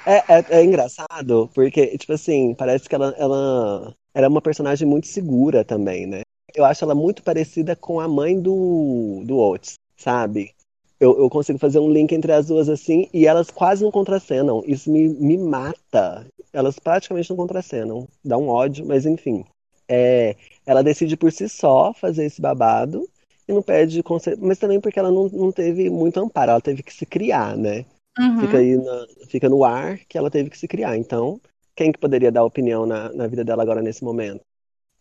É, 0.05 0.17
é, 0.17 0.45
é, 0.49 0.63
engraçado, 0.63 1.49
porque, 1.53 1.97
tipo 1.97 2.13
assim, 2.13 2.53
parece 2.53 2.87
que 2.87 2.95
ela, 2.95 3.13
ela, 3.17 3.95
é 4.13 4.27
uma 4.27 4.41
personagem 4.41 4.87
muito 4.87 5.07
segura 5.07 5.63
também, 5.63 6.05
né? 6.05 6.21
Eu 6.53 6.65
acho 6.65 6.83
ela 6.83 6.95
muito 6.95 7.23
parecida 7.23 7.75
com 7.75 7.99
a 7.99 8.07
mãe 8.07 8.39
do, 8.39 9.21
do 9.25 9.37
Otis, 9.37 9.75
sabe? 9.97 10.51
Eu, 10.99 11.17
eu 11.17 11.29
consigo 11.29 11.57
fazer 11.57 11.79
um 11.79 11.91
link 11.91 12.11
entre 12.11 12.31
as 12.31 12.47
duas 12.47 12.67
assim 12.67 13.07
e 13.13 13.25
elas 13.25 13.49
quase 13.49 13.83
não 13.83 13.91
contracenam. 13.91 14.61
Isso 14.65 14.91
me, 14.91 15.07
me 15.07 15.37
mata 15.37 16.25
elas 16.51 16.79
praticamente 16.79 17.29
não 17.29 17.37
contracenam. 17.37 18.07
Dá 18.23 18.37
um 18.37 18.49
ódio, 18.49 18.85
mas 18.85 19.05
enfim. 19.05 19.45
É, 19.87 20.35
ela 20.65 20.83
decide 20.83 21.17
por 21.17 21.31
si 21.31 21.49
só 21.49 21.93
fazer 21.93 22.25
esse 22.25 22.41
babado 22.41 23.07
e 23.47 23.53
não 23.53 23.61
pede 23.61 24.03
conselho. 24.03 24.37
Mas 24.41 24.57
também 24.57 24.79
porque 24.79 24.99
ela 24.99 25.11
não, 25.11 25.27
não 25.29 25.51
teve 25.51 25.89
muito 25.89 26.19
amparo, 26.19 26.51
ela 26.51 26.61
teve 26.61 26.83
que 26.83 26.93
se 26.93 27.05
criar, 27.05 27.57
né? 27.57 27.85
Uhum. 28.17 28.41
Fica 28.41 28.57
aí 28.57 28.75
na, 28.75 29.07
fica 29.27 29.49
no 29.49 29.63
ar 29.63 29.99
que 30.07 30.17
ela 30.17 30.29
teve 30.29 30.49
que 30.49 30.57
se 30.57 30.67
criar. 30.67 30.97
Então, 30.97 31.39
quem 31.75 31.91
que 31.91 31.99
poderia 31.99 32.31
dar 32.31 32.43
opinião 32.43 32.85
na, 32.85 33.11
na 33.13 33.27
vida 33.27 33.43
dela 33.43 33.63
agora 33.63 33.81
nesse 33.81 34.03
momento? 34.03 34.41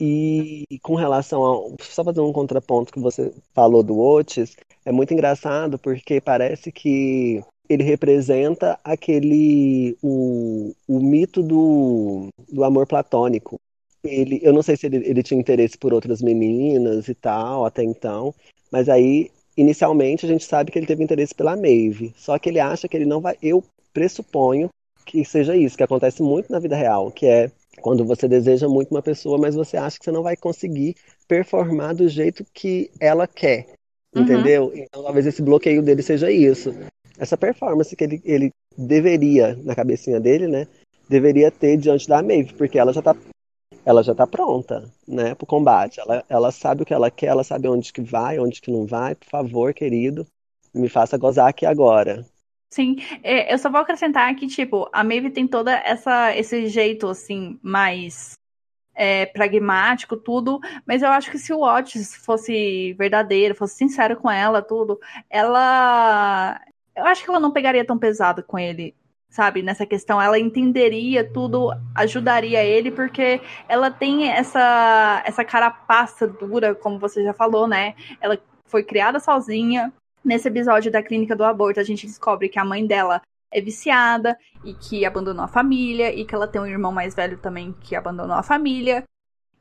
E 0.00 0.64
com 0.82 0.94
relação 0.94 1.44
a. 1.44 1.82
Só 1.82 2.04
fazer 2.04 2.20
um 2.20 2.32
contraponto 2.32 2.92
que 2.92 3.00
você 3.00 3.32
falou 3.52 3.82
do 3.82 3.98
Otis, 3.98 4.56
é 4.84 4.92
muito 4.92 5.12
engraçado 5.12 5.78
porque 5.78 6.20
parece 6.20 6.70
que 6.70 7.42
ele 7.68 7.82
representa 7.82 8.78
aquele 8.82 9.96
o, 10.02 10.72
o 10.86 11.00
mito 11.00 11.42
do, 11.42 12.28
do 12.50 12.64
amor 12.64 12.86
platônico. 12.86 13.60
Ele, 14.02 14.40
eu 14.42 14.52
não 14.52 14.62
sei 14.62 14.76
se 14.76 14.86
ele, 14.86 14.98
ele 14.98 15.22
tinha 15.22 15.40
interesse 15.40 15.76
por 15.76 15.92
outras 15.92 16.22
meninas 16.22 17.08
e 17.08 17.14
tal 17.14 17.66
até 17.66 17.82
então, 17.82 18.32
mas 18.70 18.88
aí 18.88 19.30
inicialmente 19.56 20.24
a 20.24 20.28
gente 20.28 20.44
sabe 20.44 20.70
que 20.70 20.78
ele 20.78 20.86
teve 20.86 21.02
interesse 21.02 21.34
pela 21.34 21.56
Maeve. 21.56 22.14
Só 22.16 22.38
que 22.38 22.48
ele 22.48 22.60
acha 22.60 22.88
que 22.88 22.96
ele 22.96 23.04
não 23.04 23.20
vai. 23.20 23.36
Eu 23.42 23.62
pressuponho 23.92 24.68
que 25.04 25.24
seja 25.24 25.56
isso, 25.56 25.76
que 25.76 25.82
acontece 25.82 26.22
muito 26.22 26.52
na 26.52 26.58
vida 26.58 26.76
real, 26.76 27.10
que 27.10 27.26
é 27.26 27.50
quando 27.80 28.04
você 28.04 28.28
deseja 28.28 28.68
muito 28.68 28.90
uma 28.90 29.02
pessoa, 29.02 29.38
mas 29.38 29.54
você 29.54 29.76
acha 29.76 29.98
que 29.98 30.04
você 30.04 30.12
não 30.12 30.22
vai 30.22 30.36
conseguir 30.36 30.96
performar 31.26 31.94
do 31.94 32.08
jeito 32.08 32.44
que 32.52 32.90
ela 33.00 33.26
quer. 33.26 33.66
Uhum. 34.14 34.22
Entendeu? 34.22 34.72
Então 34.74 35.02
talvez 35.02 35.26
esse 35.26 35.42
bloqueio 35.42 35.82
dele 35.82 36.02
seja 36.02 36.30
isso 36.30 36.74
essa 37.18 37.36
performance 37.36 37.94
que 37.94 38.04
ele, 38.04 38.22
ele 38.24 38.52
deveria, 38.76 39.56
na 39.64 39.74
cabecinha 39.74 40.20
dele, 40.20 40.46
né? 40.46 40.66
Deveria 41.08 41.50
ter 41.50 41.76
diante 41.76 42.08
da 42.08 42.22
Maeve, 42.22 42.54
porque 42.54 42.78
ela 42.78 42.92
já 42.92 43.02
tá, 43.02 43.16
ela 43.84 44.02
já 44.02 44.14
tá 44.14 44.26
pronta, 44.26 44.88
né, 45.06 45.34
pro 45.34 45.46
combate. 45.46 46.00
Ela, 46.00 46.24
ela 46.28 46.52
sabe 46.52 46.82
o 46.82 46.86
que 46.86 46.94
ela 46.94 47.10
quer, 47.10 47.26
ela 47.26 47.42
sabe 47.42 47.68
onde 47.68 47.92
que 47.92 48.00
vai, 48.00 48.38
onde 48.38 48.60
que 48.60 48.70
não 48.70 48.86
vai. 48.86 49.14
Por 49.14 49.28
favor, 49.28 49.74
querido, 49.74 50.26
me 50.72 50.88
faça 50.88 51.18
gozar 51.18 51.48
aqui 51.48 51.66
agora. 51.66 52.24
Sim, 52.70 52.96
é, 53.22 53.52
eu 53.52 53.58
só 53.58 53.70
vou 53.70 53.80
acrescentar 53.80 54.34
que, 54.34 54.46
tipo, 54.46 54.88
a 54.92 55.02
Maeve 55.02 55.30
tem 55.30 55.46
toda 55.48 55.72
essa 55.72 56.36
esse 56.36 56.66
jeito, 56.68 57.08
assim, 57.08 57.58
mais 57.62 58.38
é, 58.94 59.26
pragmático, 59.26 60.16
tudo, 60.16 60.60
mas 60.86 61.02
eu 61.02 61.10
acho 61.10 61.30
que 61.30 61.38
se 61.38 61.52
o 61.52 61.62
Otis 61.62 62.14
fosse 62.16 62.94
verdadeiro, 62.94 63.54
fosse 63.54 63.76
sincero 63.76 64.16
com 64.16 64.30
ela, 64.30 64.62
tudo, 64.62 65.00
ela 65.30 66.60
eu 66.96 67.06
acho 67.06 67.24
que 67.24 67.30
ela 67.30 67.40
não 67.40 67.52
pegaria 67.52 67.84
tão 67.86 67.98
pesado 67.98 68.42
com 68.44 68.58
ele, 68.58 68.94
sabe? 69.30 69.62
Nessa 69.62 69.86
questão, 69.86 70.20
ela 70.20 70.38
entenderia 70.38 71.30
tudo, 71.32 71.70
ajudaria 71.96 72.64
ele, 72.64 72.90
porque 72.92 73.40
ela 73.68 73.90
tem 73.90 74.30
essa 74.30 75.22
essa 75.26 75.44
carapaça 75.44 76.26
dura, 76.28 76.74
como 76.74 76.98
você 76.98 77.22
já 77.24 77.34
falou, 77.34 77.68
né? 77.68 77.94
Ela 78.20 78.38
foi 78.66 78.82
criada 78.84 79.20
sozinha. 79.20 79.92
Nesse 80.24 80.48
episódio 80.48 80.90
da 80.90 81.02
clínica 81.02 81.34
do 81.34 81.44
aborto, 81.44 81.80
a 81.80 81.84
gente 81.84 82.06
descobre 82.06 82.48
que 82.48 82.58
a 82.58 82.64
mãe 82.64 82.86
dela 82.86 83.22
é 83.50 83.60
viciada 83.60 84.38
e 84.64 84.74
que 84.74 85.04
abandonou 85.04 85.44
a 85.44 85.48
família 85.48 86.14
e 86.14 86.24
que 86.24 86.34
ela 86.34 86.46
tem 86.46 86.60
um 86.60 86.66
irmão 86.66 86.92
mais 86.92 87.14
velho 87.14 87.38
também 87.38 87.74
que 87.80 87.96
abandonou 87.96 88.36
a 88.36 88.42
família. 88.42 89.04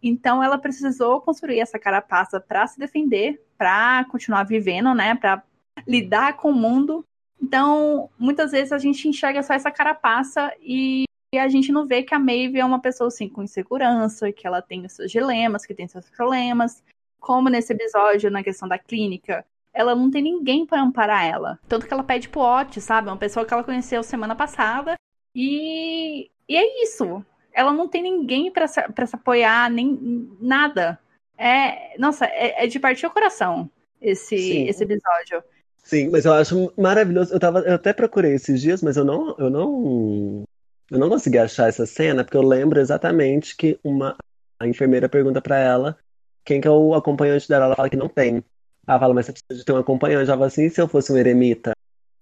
Então 0.03 0.43
ela 0.43 0.57
precisou 0.57 1.21
construir 1.21 1.59
essa 1.59 1.79
carapaça 1.79 2.39
para 2.39 2.67
se 2.67 2.77
defender, 2.77 3.41
para 3.57 4.05
continuar 4.05 4.43
vivendo, 4.43 4.93
né, 4.93 5.15
para 5.15 5.41
lidar 5.87 6.37
com 6.37 6.51
o 6.51 6.55
mundo 6.55 7.05
então, 7.41 8.09
muitas 8.17 8.51
vezes 8.51 8.71
a 8.71 8.77
gente 8.77 9.07
enxerga 9.07 9.43
só 9.43 9.53
essa 9.53 9.71
carapaça 9.71 10.53
e 10.61 11.05
a 11.35 11.47
gente 11.47 11.71
não 11.71 11.85
vê 11.85 12.03
que 12.03 12.15
a 12.15 12.19
Maeve 12.19 12.59
é 12.59 12.65
uma 12.65 12.81
pessoa 12.81 13.09
assim 13.09 13.29
com 13.29 13.43
insegurança, 13.43 14.31
que 14.31 14.47
ela 14.47 14.61
tem 14.61 14.85
os 14.85 14.93
seus 14.93 15.11
dilemas, 15.11 15.65
que 15.65 15.73
tem 15.73 15.87
seus 15.87 16.09
problemas. 16.09 16.83
Como 17.19 17.49
nesse 17.49 17.73
episódio, 17.73 18.31
na 18.31 18.43
questão 18.43 18.67
da 18.67 18.77
clínica, 18.77 19.45
ela 19.77 19.95
não 19.95 20.09
tem 20.09 20.23
ninguém 20.23 20.65
para 20.65 20.81
amparar 20.81 21.23
ela. 21.23 21.59
Tanto 21.67 21.85
que 21.85 21.93
ela 21.93 22.03
pede 22.03 22.27
pro 22.27 22.41
Otis, 22.41 22.83
sabe? 22.83 23.09
Uma 23.09 23.15
pessoa 23.15 23.45
que 23.45 23.53
ela 23.53 23.63
conheceu 23.63 24.01
semana 24.01 24.35
passada. 24.35 24.95
E, 25.35 26.31
e 26.49 26.55
é 26.55 26.83
isso. 26.83 27.23
Ela 27.53 27.71
não 27.71 27.87
tem 27.87 28.01
ninguém 28.01 28.51
para 28.51 28.67
se, 28.67 28.81
pra 28.89 29.05
se 29.05 29.15
apoiar, 29.15 29.69
nem 29.69 30.27
nada. 30.41 30.97
É, 31.37 31.95
nossa, 31.99 32.25
é, 32.25 32.63
é 32.63 32.67
de 32.67 32.79
partir 32.79 33.05
o 33.05 33.11
coração 33.11 33.69
esse, 34.01 34.35
esse 34.35 34.83
episódio. 34.83 35.43
Sim, 35.77 36.09
mas 36.09 36.25
eu 36.25 36.33
acho 36.33 36.73
maravilhoso. 36.75 37.31
Eu, 37.31 37.39
tava, 37.39 37.59
eu 37.59 37.75
até 37.75 37.93
procurei 37.93 38.33
esses 38.33 38.59
dias, 38.59 38.81
mas 38.81 38.97
eu 38.97 39.05
não, 39.05 39.35
eu 39.37 39.49
não, 39.51 40.43
eu 40.89 40.97
não 40.97 41.07
consegui 41.07 41.37
achar 41.37 41.69
essa 41.69 41.85
cena, 41.85 42.23
porque 42.23 42.35
eu 42.35 42.41
lembro 42.41 42.79
exatamente 42.79 43.55
que 43.55 43.79
uma 43.83 44.17
a 44.59 44.67
enfermeira 44.67 45.07
pergunta 45.07 45.39
para 45.39 45.59
ela 45.59 45.95
quem 46.43 46.59
que 46.59 46.67
é 46.67 46.71
o 46.71 46.95
acompanhante 46.95 47.47
dela. 47.47 47.65
Ela 47.65 47.75
fala 47.75 47.89
que 47.91 47.95
não 47.95 48.09
tem. 48.09 48.43
Ela 48.87 48.99
fala, 48.99 49.13
mas 49.13 49.25
você 49.25 49.33
precisa 49.33 49.59
de 49.59 49.65
ter 49.65 49.73
um 49.73 49.77
acompanhante. 49.77 50.29
Ela 50.29 50.37
fala 50.37 50.47
assim, 50.47 50.65
e 50.65 50.69
se 50.69 50.81
eu 50.81 50.87
fosse 50.87 51.11
um 51.11 51.17
eremita? 51.17 51.73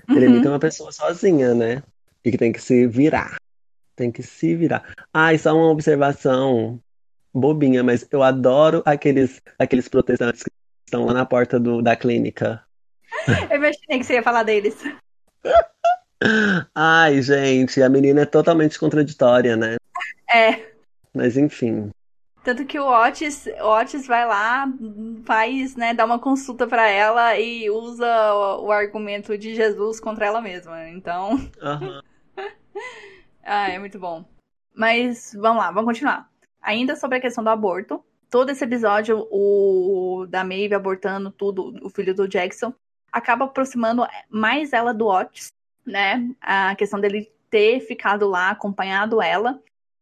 Uhum. 0.10 0.18
Eremita 0.18 0.48
é 0.48 0.52
uma 0.52 0.60
pessoa 0.60 0.92
sozinha, 0.92 1.54
né? 1.54 1.84
E 2.24 2.32
que 2.32 2.38
tem 2.38 2.52
que 2.52 2.62
se 2.62 2.88
virar. 2.88 3.36
Tem 3.96 4.12
que 4.12 4.24
se 4.24 4.56
virar. 4.56 4.94
Ah, 5.14 5.34
e 5.34 5.38
só 5.38 5.56
uma 5.56 5.70
observação 5.70 6.80
bobinha, 7.34 7.84
mas 7.84 8.08
eu 8.12 8.24
adoro 8.24 8.82
aqueles, 8.86 9.42
aqueles 9.60 9.88
protestantes 9.88 10.42
que 10.44 10.50
estão 10.86 11.06
lá 11.06 11.14
na 11.14 11.26
porta 11.26 11.60
do, 11.60 11.82
da 11.82 11.96
clínica. 11.96 12.64
Eu 13.50 13.58
imaginei 13.58 14.00
que 14.00 14.04
você 14.04 14.14
ia 14.14 14.24
falar 14.24 14.44
deles. 14.44 14.76
Ai, 16.74 17.22
gente, 17.22 17.82
a 17.82 17.90
menina 17.90 18.22
é 18.22 18.26
totalmente 18.26 18.80
contraditória, 18.80 19.56
né? 19.56 19.76
É. 20.34 20.72
Mas 21.14 21.38
enfim. 21.38 21.92
Tanto 22.46 22.64
que 22.64 22.80
o 22.80 22.86
Otis, 22.86 23.48
Otis 23.60 24.06
vai 24.06 24.24
lá, 24.24 24.72
faz, 25.26 25.76
né, 25.76 25.96
dá 25.96 26.06
uma 26.06 26.20
consulta 26.20 26.68
para 26.68 26.88
ela 26.88 27.40
e 27.40 27.72
usa 27.72 28.06
o, 28.36 28.68
o, 28.68 28.72
argumento 28.72 29.36
de 29.36 29.56
Jesus 29.56 30.00
contra 30.00 30.28
ela 30.28 30.40
mesma. 30.40 30.88
Então. 30.90 31.32
Uhum. 31.32 32.02
ah, 33.44 33.72
é 33.72 33.80
muito 33.80 33.98
bom. 33.98 34.24
Mas 34.76 35.36
vamos 35.36 35.64
lá, 35.64 35.72
vamos 35.72 35.86
continuar. 35.86 36.30
Ainda 36.62 36.96
sobre 36.96 37.18
a 37.18 37.22
questão 37.22 37.44
do 37.44 37.50
aborto, 37.50 38.06
todo 38.30 38.52
esse 38.52 38.64
episódio, 38.64 39.28
o 39.32 40.28
da 40.30 40.44
Maeve 40.44 40.76
abortando 40.76 41.32
tudo, 41.32 41.74
o 41.84 41.90
filho 41.90 42.14
do 42.14 42.28
Jackson, 42.28 42.72
acaba 43.12 43.46
aproximando 43.46 44.06
mais 44.30 44.72
ela 44.72 44.94
do 44.94 45.08
Otis, 45.08 45.52
né? 45.84 46.30
A 46.40 46.76
questão 46.76 47.00
dele 47.00 47.28
ter 47.50 47.80
ficado 47.80 48.28
lá, 48.28 48.52
acompanhado 48.52 49.20
ela. 49.20 49.60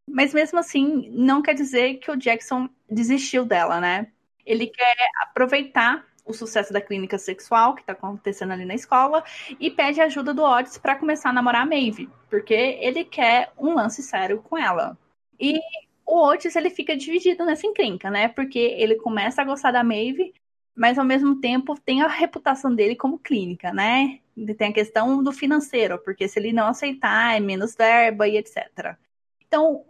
Mas 0.09 0.33
mesmo 0.33 0.59
assim, 0.59 1.09
não 1.11 1.41
quer 1.41 1.53
dizer 1.53 1.95
que 1.95 2.11
o 2.11 2.17
Jackson 2.17 2.69
desistiu 2.89 3.45
dela, 3.45 3.79
né? 3.79 4.11
Ele 4.45 4.67
quer 4.67 4.95
aproveitar 5.21 6.05
o 6.25 6.33
sucesso 6.33 6.71
da 6.71 6.81
clínica 6.81 7.17
sexual 7.17 7.75
que 7.75 7.81
está 7.81 7.93
acontecendo 7.93 8.51
ali 8.53 8.65
na 8.65 8.75
escola 8.75 9.23
e 9.59 9.69
pede 9.69 10.01
ajuda 10.01 10.33
do 10.33 10.43
Otis 10.43 10.77
para 10.77 10.95
começar 10.95 11.29
a 11.29 11.33
namorar 11.33 11.63
a 11.63 11.65
Maeve, 11.65 12.09
porque 12.29 12.53
ele 12.53 13.03
quer 13.03 13.51
um 13.57 13.73
lance 13.73 14.01
sério 14.01 14.41
com 14.41 14.57
ela. 14.57 14.97
E 15.39 15.59
o 16.05 16.19
Otis 16.19 16.55
ele 16.55 16.69
fica 16.69 16.95
dividido 16.95 17.45
nessa 17.45 17.67
encrenca, 17.67 18.09
né? 18.09 18.27
Porque 18.27 18.59
ele 18.59 18.95
começa 18.95 19.41
a 19.41 19.45
gostar 19.45 19.71
da 19.71 19.83
Maeve, 19.83 20.33
mas 20.75 20.97
ao 20.97 21.05
mesmo 21.05 21.39
tempo 21.39 21.79
tem 21.79 22.01
a 22.01 22.07
reputação 22.07 22.73
dele 22.73 22.95
como 22.95 23.19
clínica, 23.19 23.73
né? 23.73 24.19
Tem 24.57 24.69
a 24.69 24.73
questão 24.73 25.21
do 25.23 25.31
financeiro, 25.31 25.99
porque 25.99 26.27
se 26.27 26.39
ele 26.39 26.53
não 26.53 26.67
aceitar, 26.67 27.35
é 27.35 27.39
menos 27.39 27.75
verba 27.75 28.27
e 28.27 28.37
etc. 28.37 28.97
Então, 29.45 29.83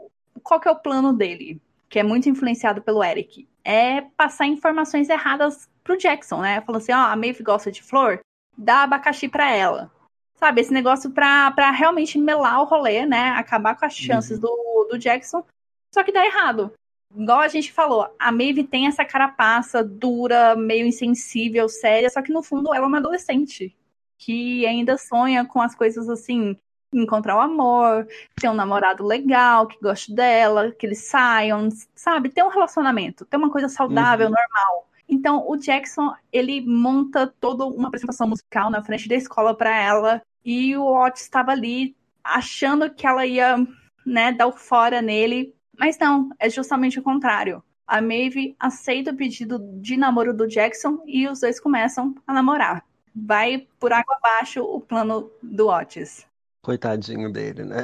qual 0.43 0.59
que 0.59 0.67
é 0.67 0.71
o 0.71 0.79
plano 0.79 1.13
dele? 1.13 1.61
Que 1.89 1.99
é 1.99 2.03
muito 2.03 2.29
influenciado 2.29 2.81
pelo 2.81 3.03
Eric. 3.03 3.47
É 3.63 4.01
passar 4.01 4.45
informações 4.45 5.09
erradas 5.09 5.69
pro 5.83 5.97
Jackson, 5.97 6.41
né? 6.41 6.61
Falando 6.61 6.81
assim, 6.81 6.91
ó, 6.91 6.97
oh, 6.97 7.11
a 7.11 7.15
Maeve 7.15 7.43
gosta 7.43 7.71
de 7.71 7.81
flor, 7.81 8.19
dá 8.57 8.83
abacaxi 8.83 9.27
para 9.27 9.49
ela. 9.51 9.91
Sabe, 10.35 10.61
esse 10.61 10.73
negócio 10.73 11.11
pra, 11.11 11.51
pra 11.51 11.71
realmente 11.71 12.17
melar 12.17 12.61
o 12.61 12.65
rolê, 12.65 13.05
né? 13.05 13.29
Acabar 13.29 13.77
com 13.77 13.85
as 13.85 13.95
chances 13.95 14.37
uhum. 14.37 14.41
do, 14.41 14.87
do 14.91 14.99
Jackson. 14.99 15.45
Só 15.93 16.03
que 16.03 16.11
dá 16.11 16.25
errado 16.25 16.73
igual 17.15 17.39
a 17.39 17.47
gente 17.47 17.71
falou, 17.71 18.07
a 18.17 18.31
Maeve 18.31 18.63
tem 18.63 18.87
essa 18.87 19.05
carapaça 19.05 19.83
dura, 19.83 20.55
meio 20.55 20.85
insensível, 20.85 21.69
séria, 21.69 22.09
só 22.09 22.21
que 22.21 22.31
no 22.31 22.41
fundo 22.41 22.73
ela 22.73 22.85
é 22.85 22.87
uma 22.87 22.97
adolescente 22.97 23.75
que 24.17 24.65
ainda 24.65 24.97
sonha 24.97 25.45
com 25.45 25.61
as 25.61 25.75
coisas 25.75 26.09
assim, 26.09 26.57
encontrar 26.93 27.35
o 27.37 27.41
amor, 27.41 28.07
ter 28.35 28.49
um 28.49 28.53
namorado 28.53 29.03
legal, 29.03 29.67
que 29.67 29.79
goste 29.81 30.13
dela, 30.13 30.71
que 30.71 30.85
eles 30.85 31.05
saiam, 31.05 31.69
sabe? 31.95 32.29
Ter 32.29 32.43
um 32.43 32.49
relacionamento, 32.49 33.25
ter 33.25 33.37
uma 33.37 33.49
coisa 33.49 33.69
saudável, 33.69 34.27
uhum. 34.27 34.33
normal. 34.33 34.89
Então, 35.07 35.45
o 35.47 35.57
Jackson, 35.57 36.13
ele 36.31 36.61
monta 36.61 37.27
toda 37.27 37.65
uma 37.65 37.87
apresentação 37.87 38.27
musical 38.27 38.69
na 38.69 38.83
frente 38.83 39.07
da 39.07 39.15
escola 39.15 39.55
para 39.55 39.75
ela, 39.75 40.21
e 40.43 40.75
o 40.75 40.85
Otis 40.85 41.23
estava 41.23 41.51
ali 41.51 41.95
achando 42.23 42.89
que 42.89 43.05
ela 43.05 43.25
ia, 43.25 43.57
né, 44.05 44.31
dar 44.31 44.47
o 44.47 44.51
fora 44.51 45.01
nele, 45.01 45.53
mas 45.77 45.97
não, 45.97 46.29
é 46.39 46.49
justamente 46.49 46.99
o 46.99 47.03
contrário. 47.03 47.63
A 47.85 48.01
Maeve 48.01 48.55
aceita 48.59 49.11
o 49.11 49.15
pedido 49.15 49.59
de 49.81 49.97
namoro 49.97 50.33
do 50.33 50.47
Jackson 50.47 51.03
e 51.05 51.27
os 51.27 51.41
dois 51.41 51.59
começam 51.59 52.15
a 52.25 52.33
namorar. 52.33 52.85
Vai 53.13 53.67
por 53.79 53.91
água 53.91 54.15
abaixo 54.15 54.63
o 54.63 54.79
plano 54.79 55.29
do 55.41 55.67
Otis. 55.67 56.25
Coitadinho 56.64 57.32
dele, 57.32 57.64
né? 57.64 57.84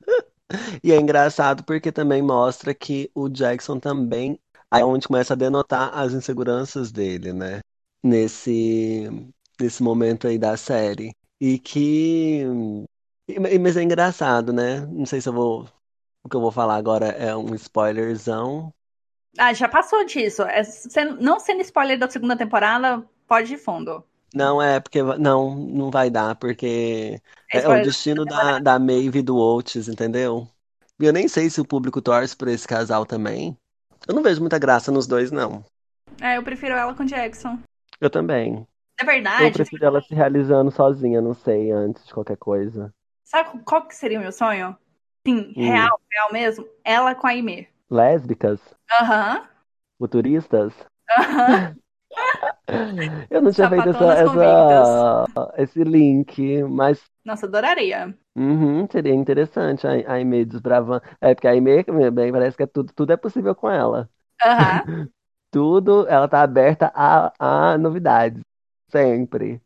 e 0.82 0.92
é 0.92 0.96
engraçado 0.96 1.64
porque 1.64 1.92
também 1.92 2.22
mostra 2.22 2.74
que 2.74 3.10
o 3.14 3.28
Jackson 3.28 3.78
também 3.78 4.40
é 4.72 4.84
onde 4.84 5.06
começa 5.06 5.34
a 5.34 5.36
denotar 5.36 5.96
as 5.96 6.12
inseguranças 6.12 6.90
dele, 6.90 7.32
né? 7.32 7.60
Nesse, 8.02 9.08
nesse 9.60 9.82
momento 9.82 10.26
aí 10.26 10.38
da 10.38 10.56
série. 10.56 11.14
E 11.40 11.58
que. 11.58 12.42
Mas 13.62 13.76
é 13.76 13.82
engraçado, 13.82 14.52
né? 14.52 14.80
Não 14.86 15.06
sei 15.06 15.20
se 15.20 15.28
eu 15.28 15.32
vou 15.32 15.68
o 16.26 16.28
que 16.28 16.34
eu 16.34 16.40
vou 16.40 16.50
falar 16.50 16.74
agora 16.74 17.06
é 17.06 17.36
um 17.36 17.54
spoilerzão. 17.54 18.74
Ah, 19.38 19.52
já 19.52 19.68
passou 19.68 20.04
disso. 20.04 20.42
É, 20.42 20.62
não 21.20 21.38
sendo 21.38 21.60
spoiler 21.60 21.96
da 21.96 22.10
segunda 22.10 22.36
temporada, 22.36 23.08
pode 23.28 23.54
ir 23.54 23.58
fundo. 23.58 24.02
Não, 24.36 24.60
é 24.60 24.80
porque. 24.80 25.02
Não, 25.02 25.54
não 25.56 25.90
vai 25.90 26.10
dar, 26.10 26.36
porque 26.36 27.20
é, 27.52 27.58
é 27.60 27.68
o 27.68 27.80
destino 27.80 28.24
da, 28.26 28.58
da 28.58 28.78
Maeve 28.78 29.20
e 29.20 29.22
do 29.22 29.36
Oates, 29.38 29.88
entendeu? 29.88 30.46
E 31.00 31.06
eu 31.06 31.12
nem 31.12 31.26
sei 31.26 31.48
se 31.48 31.60
o 31.60 31.66
público 31.66 32.02
torce 32.02 32.36
por 32.36 32.48
esse 32.48 32.66
casal 32.68 33.06
também. 33.06 33.56
Eu 34.06 34.14
não 34.14 34.22
vejo 34.22 34.40
muita 34.40 34.58
graça 34.58 34.92
nos 34.92 35.06
dois, 35.06 35.30
não. 35.30 35.64
É, 36.20 36.36
eu 36.36 36.42
prefiro 36.42 36.74
ela 36.74 36.94
com 36.94 37.04
Jackson. 37.04 37.58
Eu 38.00 38.10
também. 38.10 38.66
É 39.00 39.04
verdade. 39.04 39.44
Eu 39.44 39.52
prefiro 39.52 39.84
ela 39.84 40.00
se 40.02 40.14
realizando 40.14 40.70
sozinha, 40.70 41.20
não 41.20 41.34
sei, 41.34 41.70
antes 41.70 42.06
de 42.06 42.12
qualquer 42.12 42.36
coisa. 42.36 42.92
Sabe 43.24 43.62
qual 43.64 43.86
que 43.86 43.94
seria 43.94 44.18
o 44.18 44.22
meu 44.22 44.32
sonho? 44.32 44.76
Sim, 45.26 45.52
hum. 45.56 45.66
real, 45.66 46.00
real 46.10 46.32
mesmo. 46.32 46.68
Ela 46.84 47.14
com 47.14 47.26
a 47.26 47.30
Aimee. 47.30 47.68
Lésbicas? 47.90 48.60
Aham. 49.00 49.48
Futuristas? 49.98 50.72
Aham. 51.18 51.76
Eu 53.30 53.42
não 53.42 53.52
tinha 53.52 53.68
feito 53.68 53.88
essa, 53.88 54.12
essa, 54.14 55.54
esse 55.58 55.84
link, 55.84 56.62
mas. 56.64 57.02
Nossa, 57.24 57.46
adoraria. 57.46 58.14
Uhum, 58.36 58.86
seria 58.90 59.14
interessante 59.14 59.86
a, 59.86 59.92
a 59.92 60.14
Aimee 60.14 60.44
desbravando. 60.44 61.02
É, 61.20 61.34
porque 61.34 61.46
a 61.46 61.52
Aimee, 61.52 61.84
bem, 62.12 62.32
parece 62.32 62.56
que 62.56 62.62
é 62.64 62.66
tudo, 62.66 62.92
tudo 62.94 63.12
é 63.12 63.16
possível 63.16 63.54
com 63.54 63.70
ela. 63.70 64.08
Uhum. 64.44 65.08
tudo, 65.50 66.06
ela 66.08 66.28
tá 66.28 66.42
aberta 66.42 66.92
a, 66.94 67.32
a 67.38 67.78
novidades. 67.78 68.40
Sempre. 68.90 69.60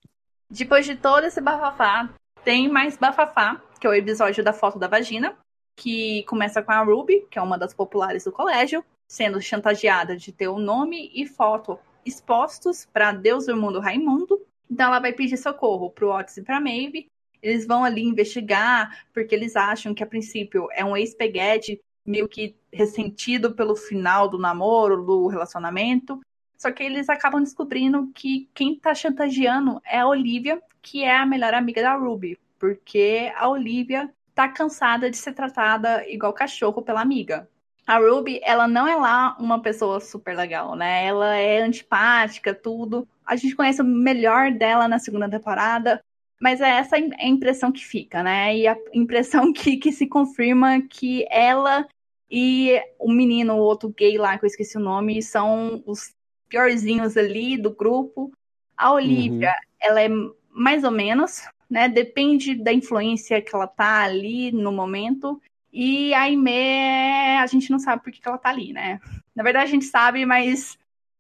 Depois 0.51 0.85
de 0.85 0.97
todo 0.97 1.25
esse 1.25 1.41
bafafá, 1.41 2.09
tem 2.45 2.69
mais 2.69 2.97
bafafá, 2.97 3.61
que 3.79 3.87
é 3.87 3.91
o 3.91 3.95
episódio 3.95 4.43
da 4.43 4.53
foto 4.53 4.79
da 4.79 4.89
vagina 4.89 5.37
que 5.77 6.25
começa 6.25 6.63
com 6.63 6.73
a 6.73 6.83
Ruby, 6.83 7.27
que 7.31 7.39
é 7.39 7.43
uma 7.43 7.57
das 7.57 7.73
populares 7.73 8.25
do 8.25 8.33
colégio, 8.33 8.85
sendo 9.09 9.41
chantageada 9.41 10.15
de 10.15 10.31
ter 10.31 10.49
o 10.49 10.59
nome 10.59 11.11
e 11.15 11.27
foto 11.27 11.79
expostos 12.05 12.87
para 12.93 13.13
Deus 13.13 13.47
do 13.47 13.57
mundo 13.57 13.81
Raimundo. 13.81 14.41
Então 14.71 14.87
ela 14.87 15.01
vai 15.01 15.13
pedir 15.13 15.37
socorro 15.37 15.91
para 15.91 16.07
o 16.07 16.11
Otis 16.11 16.37
e 16.37 16.43
para 16.43 16.61
Maeve. 16.61 17.11
Eles 17.43 17.67
vão 17.67 17.85
ali 17.85 18.03
investigar 18.03 19.05
porque 19.13 19.35
eles 19.35 19.57
acham 19.57 19.95
que 19.95 20.03
a 20.03 20.07
princípio 20.07 20.69
é 20.73 20.85
um 20.85 20.97
ex-peguete 20.97 21.81
meio 22.05 22.29
que 22.29 22.57
ressentido 22.73 23.55
pelo 23.55 23.77
final 23.77 24.29
do 24.29 24.39
namoro, 24.39 25.05
do 25.05 25.27
relacionamento. 25.27 26.21
Só 26.57 26.71
que 26.71 26.83
eles 26.83 27.09
acabam 27.09 27.43
descobrindo 27.43 28.11
que 28.15 28.49
quem 28.55 28.75
está 28.75 28.95
chantageando 28.95 29.81
é 29.85 30.01
a 30.01 30.07
Olivia, 30.07 30.61
que 30.83 31.03
é 31.03 31.17
a 31.17 31.27
melhor 31.27 31.55
amiga 31.55 31.81
da 31.83 31.95
Ruby, 31.95 32.39
porque 32.59 33.33
a 33.35 33.49
Olivia 33.49 34.13
tá 34.35 34.49
cansada 34.49 35.11
de 35.11 35.17
ser 35.17 35.33
tratada 35.33 36.07
igual 36.09 36.33
cachorro 36.33 36.83
pela 36.83 37.01
amiga. 37.01 37.49
A 37.91 37.99
Ruby, 37.99 38.39
ela 38.45 38.69
não 38.69 38.87
é 38.87 38.95
lá 38.95 39.37
uma 39.41 39.61
pessoa 39.61 39.99
super 39.99 40.37
legal, 40.37 40.77
né? 40.77 41.07
Ela 41.07 41.35
é 41.35 41.61
antipática, 41.61 42.55
tudo. 42.55 43.05
A 43.27 43.35
gente 43.35 43.57
conhece 43.57 43.83
o 43.83 43.85
melhor 43.85 44.53
dela 44.53 44.87
na 44.87 45.01
segunda 45.01 45.29
temporada, 45.29 46.01
mas 46.41 46.61
é 46.61 46.69
essa 46.69 46.95
a 46.95 47.27
impressão 47.27 47.73
que 47.73 47.85
fica, 47.85 48.23
né? 48.23 48.57
E 48.57 48.69
a 48.69 48.77
impressão 48.95 49.51
que, 49.53 49.77
que 49.77 49.91
se 49.91 50.07
confirma 50.07 50.81
que 50.83 51.27
ela 51.29 51.85
e 52.31 52.81
o 52.97 53.11
menino, 53.11 53.55
o 53.55 53.61
outro 53.61 53.89
gay 53.89 54.17
lá, 54.17 54.39
que 54.39 54.45
eu 54.45 54.49
esqueci 54.49 54.77
o 54.77 54.81
nome, 54.81 55.21
são 55.21 55.83
os 55.85 56.15
piorzinhos 56.49 57.17
ali 57.17 57.57
do 57.57 57.75
grupo. 57.75 58.31
A 58.77 58.93
Olivia, 58.93 59.49
uhum. 59.49 59.55
ela 59.83 60.01
é 60.01 60.09
mais 60.49 60.85
ou 60.85 60.93
menos, 60.93 61.43
né? 61.69 61.89
Depende 61.89 62.55
da 62.55 62.73
influência 62.73 63.43
que 63.43 63.53
ela 63.53 63.67
tá 63.67 64.05
ali 64.05 64.53
no 64.53 64.71
momento. 64.71 65.43
E 65.73 66.13
a 66.15 66.23
Aimee, 66.23 67.39
a 67.39 67.47
gente 67.47 67.71
não 67.71 67.79
sabe 67.79 68.03
por 68.03 68.13
que, 68.13 68.21
que 68.21 68.29
ela 68.29 68.39
tá 68.39 68.49
ali, 68.49 68.73
né? 68.73 69.01
Na 69.35 69.43
verdade, 69.43 69.67
a 69.67 69.73
gente 69.73 69.85
sabe, 69.85 70.27
mas 70.27 70.77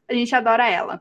a 0.08 0.14
gente 0.14 0.34
adora 0.34 0.68
ela. 0.68 1.00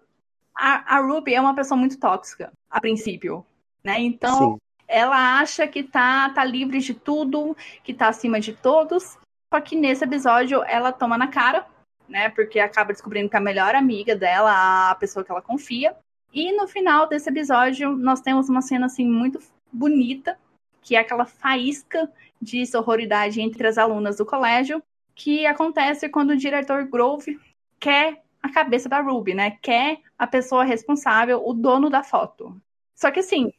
A, 0.56 0.98
a 0.98 1.00
Ruby 1.00 1.34
é 1.34 1.42
uma 1.42 1.56
pessoa 1.56 1.78
muito 1.78 2.00
tóxica, 2.00 2.52
a 2.70 2.80
princípio, 2.80 3.46
né? 3.84 4.00
Então, 4.00 4.54
Sim. 4.54 4.58
ela 4.88 5.40
acha 5.40 5.68
que 5.68 5.84
tá, 5.84 6.30
tá 6.30 6.44
livre 6.44 6.80
de 6.80 6.94
tudo, 6.94 7.58
que 7.84 7.94
tá 7.94 8.10
acima 8.10 8.40
de 8.40 8.54
todos. 8.54 9.18
Só 9.52 9.60
que 9.60 9.76
nesse 9.76 10.04
episódio, 10.04 10.64
ela 10.64 10.92
toma 10.92 11.18
na 11.18 11.28
cara, 11.28 11.66
né? 12.08 12.30
Porque 12.30 12.60
acaba 12.60 12.94
descobrindo 12.94 13.30
que 13.30 13.38
a 13.38 13.42
melhor 13.42 13.74
amiga 13.74 14.16
dela, 14.16 14.92
a 14.92 14.96
pessoa 14.96 15.24
que 15.24 15.32
ela 15.32 15.42
confia. 15.42 15.96
E 16.32 16.56
no 16.56 16.68
final 16.68 17.08
desse 17.08 17.30
episódio, 17.30 17.96
nós 17.96 18.22
temos 18.22 18.48
uma 18.48 18.62
cena, 18.62 18.86
assim, 18.86 19.08
muito 19.08 19.40
bonita, 19.72 20.38
que 20.82 20.96
é 20.96 21.00
aquela 21.00 21.26
faísca 21.26 22.12
de 22.42 22.66
sororidade 22.66 23.42
entre 23.42 23.68
as 23.68 23.78
alunas 23.78 24.18
do 24.18 24.26
colégio, 24.26 24.82
que 25.16 25.46
acontece 25.46 26.10
quando 26.10 26.32
o 26.32 26.38
diretor 26.38 26.86
Grove 26.86 27.40
quer 27.80 28.24
a 28.42 28.50
cabeça 28.50 28.88
da 28.88 29.02
Ruby, 29.02 29.34
né? 29.34 29.58
Quer 29.62 30.00
a 30.18 30.26
pessoa 30.26 30.64
responsável, 30.64 31.42
o 31.46 31.54
dono 31.54 31.90
da 31.90 32.04
foto. 32.04 32.56
Só 32.96 33.12
que 33.12 33.20
assim, 33.20 33.52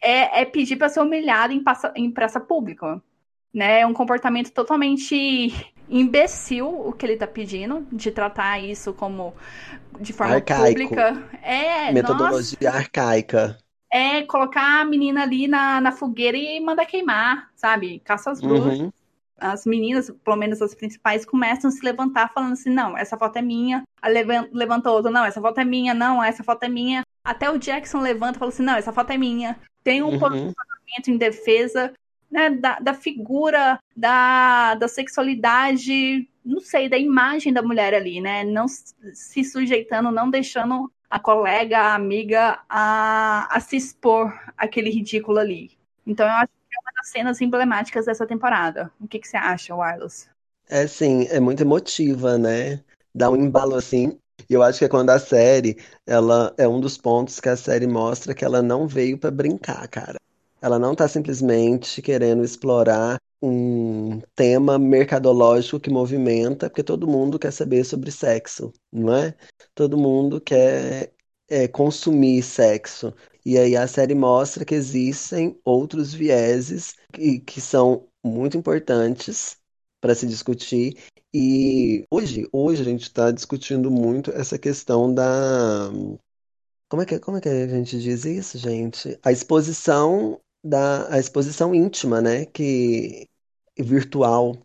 é, 0.00 0.42
é 0.42 0.44
pedir 0.44 0.76
para 0.76 0.88
ser 0.88 1.00
humilhado 1.00 1.52
em, 1.52 1.62
passa, 1.62 1.92
em 1.96 2.10
praça 2.10 2.38
pública. 2.38 3.02
Né? 3.52 3.80
É 3.80 3.86
um 3.86 3.94
comportamento 3.94 4.50
totalmente 4.52 5.50
imbecil 5.88 6.68
o 6.68 6.92
que 6.92 7.06
ele 7.06 7.16
tá 7.16 7.26
pedindo, 7.26 7.86
de 7.92 8.10
tratar 8.10 8.58
isso 8.58 8.92
como 8.92 9.34
de 10.00 10.12
forma 10.12 10.34
Arcaico. 10.34 10.80
pública. 10.80 11.28
É, 11.42 11.92
Metodologia 11.92 12.58
nossa, 12.60 12.78
arcaica. 12.78 13.58
É 13.92 14.22
colocar 14.22 14.80
a 14.80 14.84
menina 14.84 15.22
ali 15.22 15.46
na, 15.46 15.80
na 15.80 15.92
fogueira 15.92 16.36
e 16.36 16.60
mandar 16.60 16.86
queimar, 16.86 17.50
sabe? 17.54 18.00
Caça 18.00 18.30
as 18.30 18.40
bruxas. 18.40 18.80
Uhum 18.80 18.92
as 19.38 19.66
meninas, 19.66 20.10
pelo 20.24 20.36
menos 20.36 20.62
as 20.62 20.74
principais, 20.74 21.24
começam 21.24 21.68
a 21.68 21.72
se 21.72 21.84
levantar 21.84 22.32
falando 22.32 22.52
assim: 22.52 22.70
não, 22.70 22.96
essa 22.96 23.16
foto 23.16 23.36
é 23.36 23.42
minha. 23.42 23.82
A 24.00 24.08
levanta 24.08 24.90
outra, 24.90 25.10
não, 25.10 25.24
essa 25.24 25.40
foto 25.40 25.58
é 25.60 25.64
minha, 25.64 25.94
não, 25.94 26.22
essa 26.22 26.42
foto 26.42 26.64
é 26.64 26.68
minha. 26.68 27.02
Até 27.22 27.50
o 27.50 27.58
Jackson 27.58 28.00
levanta 28.00 28.36
e 28.36 28.38
fala 28.38 28.50
assim: 28.50 28.62
não, 28.62 28.76
essa 28.76 28.92
foto 28.92 29.10
é 29.10 29.18
minha. 29.18 29.58
Tem 29.84 30.02
um 30.02 30.12
uhum. 30.12 30.18
posicionamento 30.18 31.08
em 31.08 31.16
defesa 31.16 31.92
né, 32.30 32.50
da, 32.50 32.78
da 32.78 32.94
figura, 32.94 33.78
da, 33.96 34.74
da 34.74 34.88
sexualidade, 34.88 36.28
não 36.44 36.60
sei, 36.60 36.88
da 36.88 36.98
imagem 36.98 37.52
da 37.52 37.62
mulher 37.62 37.94
ali, 37.94 38.20
né? 38.20 38.42
Não 38.44 38.66
se 38.68 39.44
sujeitando, 39.44 40.10
não 40.10 40.30
deixando 40.30 40.90
a 41.10 41.18
colega, 41.18 41.78
a 41.78 41.94
amiga 41.94 42.60
a, 42.68 43.48
a 43.54 43.60
se 43.60 43.76
expor 43.76 44.32
aquele 44.56 44.90
ridículo 44.90 45.38
ali. 45.38 45.76
Então 46.06 46.26
eu 46.26 46.32
acho 46.32 46.50
das 46.96 47.08
cenas 47.08 47.40
emblemáticas 47.40 48.06
dessa 48.06 48.26
temporada. 48.26 48.90
O 49.00 49.06
que, 49.06 49.18
que 49.18 49.28
você 49.28 49.36
acha, 49.36 49.74
Wireless? 49.74 50.28
É 50.68 50.86
sim, 50.86 51.26
é 51.28 51.38
muito 51.38 51.62
emotiva, 51.62 52.36
né? 52.38 52.82
Dá 53.14 53.30
um 53.30 53.36
embalo 53.36 53.74
assim. 53.76 54.18
E 54.48 54.54
eu 54.54 54.62
acho 54.62 54.78
que 54.78 54.84
é 54.84 54.88
quando 54.88 55.10
a 55.10 55.18
série, 55.18 55.76
ela 56.06 56.54
é 56.58 56.66
um 56.68 56.80
dos 56.80 56.96
pontos 56.96 57.40
que 57.40 57.48
a 57.48 57.56
série 57.56 57.86
mostra 57.86 58.34
que 58.34 58.44
ela 58.44 58.62
não 58.62 58.86
veio 58.86 59.18
para 59.18 59.30
brincar, 59.30 59.86
cara. 59.88 60.18
Ela 60.60 60.78
não 60.78 60.94
tá 60.94 61.06
simplesmente 61.08 62.02
querendo 62.02 62.44
explorar 62.44 63.18
um 63.42 64.20
tema 64.34 64.78
mercadológico 64.78 65.80
que 65.80 65.90
movimenta, 65.90 66.68
porque 66.70 66.82
todo 66.82 67.06
mundo 67.06 67.38
quer 67.38 67.52
saber 67.52 67.84
sobre 67.84 68.10
sexo, 68.10 68.72
não 68.92 69.14
é? 69.14 69.34
Todo 69.74 69.98
mundo 69.98 70.40
quer 70.40 71.12
é, 71.48 71.68
consumir 71.68 72.42
sexo. 72.42 73.14
E 73.44 73.58
aí 73.58 73.76
a 73.76 73.86
série 73.86 74.14
mostra 74.14 74.64
que 74.64 74.74
existem 74.74 75.58
outros 75.64 76.12
vieses 76.12 76.94
que, 77.12 77.40
que 77.40 77.60
são 77.60 78.08
muito 78.24 78.56
importantes 78.56 79.56
para 80.00 80.14
se 80.14 80.26
discutir. 80.26 80.96
E 81.32 82.04
hoje, 82.10 82.48
hoje 82.52 82.82
a 82.82 82.84
gente 82.84 83.02
está 83.02 83.30
discutindo 83.30 83.90
muito 83.90 84.30
essa 84.32 84.58
questão 84.58 85.12
da. 85.12 85.90
Como 86.88 87.02
é 87.02 87.06
que, 87.06 87.18
como 87.18 87.36
é 87.36 87.40
que 87.40 87.48
a 87.48 87.66
gente 87.68 88.00
diz 88.00 88.24
isso, 88.24 88.58
gente? 88.58 89.18
A 89.22 89.32
exposição 89.32 90.40
da 90.68 91.12
a 91.14 91.18
exposição 91.18 91.74
íntima, 91.74 92.20
né? 92.20 92.46
Que 92.46 93.28
virtual. 93.78 94.56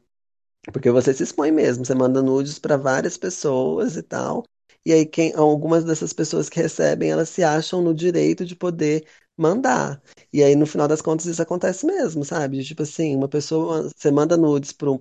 Porque 0.72 0.92
você 0.92 1.14
se 1.14 1.24
expõe 1.24 1.52
mesmo, 1.52 1.86
você 1.86 1.96
manda 1.96 2.22
nudes 2.22 2.60
para 2.60 2.78
várias 2.78 3.18
pessoas 3.18 3.96
e 3.98 4.04
tal. 4.04 4.44
E 4.86 4.94
aí, 4.94 5.06
quem, 5.06 5.34
algumas 5.36 5.84
dessas 5.84 6.14
pessoas 6.14 6.50
que 6.50 6.60
recebem, 6.62 7.12
elas 7.12 7.30
se 7.30 7.44
acham 7.44 7.82
no 7.82 7.94
direito 7.94 8.46
de 8.46 8.56
poder 8.56 9.06
mandar. 9.38 10.02
E 10.34 10.44
aí, 10.44 10.56
no 10.56 10.66
final 10.66 10.88
das 10.88 11.02
contas, 11.02 11.26
isso 11.26 11.42
acontece 11.42 11.86
mesmo, 11.86 12.24
sabe? 12.26 12.64
Tipo 12.64 12.84
assim, 12.84 13.16
uma 13.16 13.28
pessoa, 13.30 13.90
você 13.96 14.12
manda 14.12 14.38
nudes 14.38 14.72
para 14.72 14.90
um, 14.92 15.00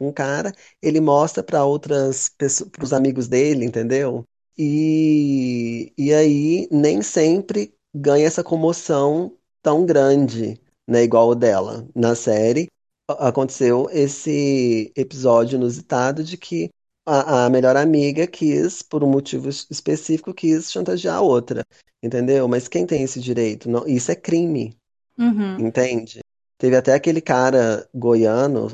um 0.00 0.12
cara, 0.12 0.52
ele 0.82 1.00
mostra 1.00 1.42
para 1.42 1.64
outras 1.64 2.28
pessoas, 2.30 2.70
para 2.70 2.84
os 2.84 2.92
amigos 2.92 3.28
dele, 3.28 3.64
entendeu? 3.64 4.24
E, 4.56 5.92
e 5.96 6.12
aí, 6.12 6.68
nem 6.70 7.02
sempre 7.02 7.74
ganha 7.94 8.26
essa 8.26 8.44
comoção 8.44 9.36
tão 9.62 9.86
grande, 9.86 10.60
né? 10.86 11.02
Igual 11.02 11.28
o 11.30 11.34
dela. 11.34 11.86
Na 11.94 12.14
série, 12.14 12.68
aconteceu 13.08 13.88
esse 13.92 14.92
episódio 14.96 15.56
inusitado 15.56 16.22
de 16.24 16.36
que 16.36 16.70
a, 17.06 17.46
a 17.46 17.50
melhor 17.50 17.76
amiga 17.76 18.26
quis, 18.26 18.82
por 18.82 19.02
um 19.02 19.10
motivo 19.10 19.48
específico, 19.48 20.32
quis 20.34 20.70
chantagear 20.70 21.16
a 21.16 21.20
outra, 21.20 21.64
entendeu? 22.02 22.46
Mas 22.48 22.68
quem 22.68 22.86
tem 22.86 23.02
esse 23.02 23.20
direito? 23.20 23.68
Não, 23.68 23.86
isso 23.86 24.10
é 24.10 24.14
crime, 24.14 24.76
uhum. 25.18 25.58
entende? 25.58 26.20
Teve 26.58 26.76
até 26.76 26.94
aquele 26.94 27.20
cara 27.20 27.88
goiano, 27.92 28.68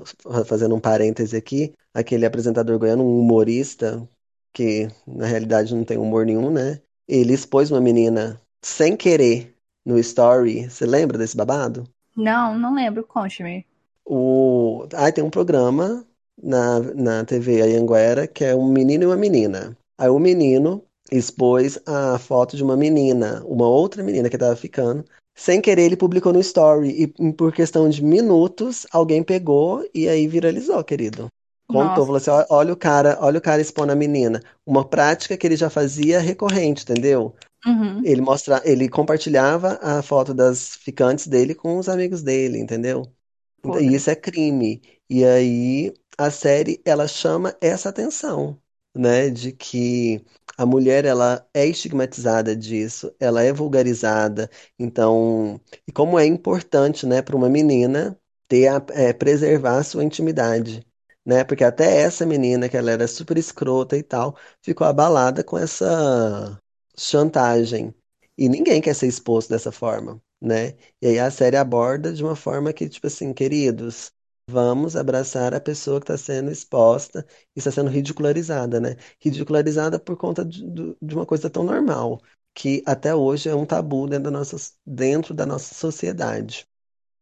fazendo 0.45 0.74
um 0.74 0.80
parêntese 0.80 1.36
aqui, 1.36 1.72
aquele 1.95 2.26
apresentador 2.26 2.78
goiano, 2.78 3.03
um 3.03 3.18
humorista, 3.20 4.07
que 4.53 4.89
na 5.07 5.26
realidade 5.26 5.74
não 5.74 5.84
tem 5.84 5.97
humor 5.97 6.26
nenhum, 6.26 6.51
né? 6.51 6.80
Ele 7.07 7.32
expôs 7.32 7.70
uma 7.70 7.80
menina 7.80 8.41
sem 8.61 8.95
querer 8.97 9.57
no 9.89 9.99
story. 9.99 10.68
Você 10.68 10.84
lembra 10.84 11.16
desse 11.16 11.36
babado? 11.36 11.84
Não, 12.14 12.57
não 12.59 12.74
lembro, 12.74 13.03
conte-me. 13.05 13.66
O... 14.05 14.86
Ah, 14.95 15.11
tem 15.11 15.24
um 15.24 15.30
programa 15.30 16.07
na, 16.41 16.80
na 16.80 17.24
TV 17.24 17.62
Anhanguera, 17.62 18.26
que 18.26 18.45
é 18.45 18.55
um 18.55 18.68
menino 18.68 19.05
e 19.05 19.07
uma 19.07 19.16
menina. 19.16 19.76
Aí 19.97 20.09
o 20.09 20.18
menino 20.18 20.84
expôs 21.11 21.78
a 21.86 22.18
foto 22.18 22.57
de 22.57 22.62
uma 22.62 22.76
menina, 22.76 23.43
uma 23.47 23.66
outra 23.66 24.03
menina 24.03 24.28
que 24.28 24.36
estava 24.36 24.55
ficando. 24.55 25.05
Sem 25.34 25.61
querer, 25.61 25.82
ele 25.82 25.97
publicou 25.97 26.32
no 26.32 26.41
story 26.41 27.03
e 27.03 27.32
por 27.32 27.53
questão 27.53 27.89
de 27.89 28.03
minutos, 28.03 28.86
alguém 28.93 29.22
pegou 29.22 29.89
e 29.95 30.09
aí 30.09 30.26
viralizou, 30.26 30.82
querido. 30.84 31.28
Contou, 31.68 32.04
falou 32.06 32.16
assim: 32.16 32.30
olha 32.50 32.72
o 32.72 32.76
cara, 32.76 33.18
olha 33.20 33.38
o 33.38 33.42
cara 33.42 33.60
expondo 33.60 33.92
a 33.92 33.96
menina. 33.96 34.40
Uma 34.66 34.88
prática 34.88 35.36
que 35.36 35.46
ele 35.46 35.56
já 35.56 35.70
fazia 35.70 36.18
recorrente, 36.20 36.82
entendeu? 36.82 37.34
Uhum. 37.66 38.00
Ele 38.04 38.20
mostra, 38.20 38.62
ele 38.64 38.88
compartilhava 38.88 39.78
a 39.82 40.02
foto 40.02 40.32
das 40.32 40.76
ficantes 40.76 41.26
dele 41.26 41.54
com 41.54 41.78
os 41.78 41.88
amigos 41.88 42.22
dele, 42.22 42.58
entendeu? 42.58 43.02
E 43.80 43.94
isso 43.94 44.10
é 44.10 44.14
crime. 44.14 44.82
E 45.10 45.24
aí 45.24 45.92
a 46.16 46.30
série 46.30 46.80
ela 46.84 47.06
chama 47.08 47.56
essa 47.60 47.88
atenção, 47.88 48.60
né, 48.96 49.30
de 49.30 49.52
que 49.52 50.24
a 50.56 50.66
mulher 50.66 51.04
ela 51.04 51.46
é 51.54 51.66
estigmatizada 51.66 52.54
disso, 52.56 53.14
ela 53.20 53.42
é 53.42 53.52
vulgarizada, 53.52 54.50
então, 54.78 55.60
e 55.86 55.92
como 55.92 56.18
é 56.18 56.26
importante, 56.26 57.06
né, 57.06 57.22
para 57.22 57.36
uma 57.36 57.48
menina 57.48 58.18
ter 58.48 58.68
a, 58.68 58.84
é, 58.90 59.12
preservar 59.12 59.78
a 59.78 59.84
sua 59.84 60.04
intimidade, 60.04 60.84
né, 61.28 61.44
porque 61.44 61.64
até 61.64 62.00
essa 62.02 62.24
menina 62.26 62.68
que 62.70 62.76
ela 62.76 62.90
era 62.90 63.06
super 63.06 63.36
escrota 63.38 63.96
e 63.96 64.02
tal, 64.02 64.36
ficou 64.62 64.86
abalada 64.86 65.44
com 65.44 65.58
essa 65.58 66.58
chantagem. 66.96 67.94
E 68.38 68.48
ninguém 68.48 68.80
quer 68.80 68.94
ser 68.94 69.08
exposto 69.08 69.50
dessa 69.50 69.70
forma, 69.72 70.22
né? 70.40 70.76
E 71.02 71.08
aí 71.08 71.18
a 71.18 71.30
série 71.30 71.56
aborda 71.56 72.12
de 72.12 72.24
uma 72.24 72.36
forma 72.36 72.72
que, 72.72 72.88
tipo 72.88 73.06
assim, 73.06 73.34
queridos, 73.34 74.12
Vamos 74.50 74.96
abraçar 74.96 75.52
a 75.52 75.60
pessoa 75.60 76.00
que 76.00 76.04
está 76.04 76.16
sendo 76.16 76.50
exposta 76.50 77.26
e 77.54 77.58
está 77.58 77.70
sendo 77.70 77.90
ridicularizada, 77.90 78.80
né? 78.80 78.96
Ridicularizada 79.20 80.00
por 80.00 80.16
conta 80.16 80.42
de, 80.42 80.64
de 81.02 81.14
uma 81.14 81.26
coisa 81.26 81.50
tão 81.50 81.62
normal, 81.64 82.18
que 82.54 82.82
até 82.86 83.14
hoje 83.14 83.50
é 83.50 83.54
um 83.54 83.66
tabu 83.66 84.06
dentro 84.06 84.24
da 84.24 84.30
nossa, 84.30 84.56
dentro 84.86 85.34
da 85.34 85.44
nossa 85.44 85.74
sociedade. 85.74 86.66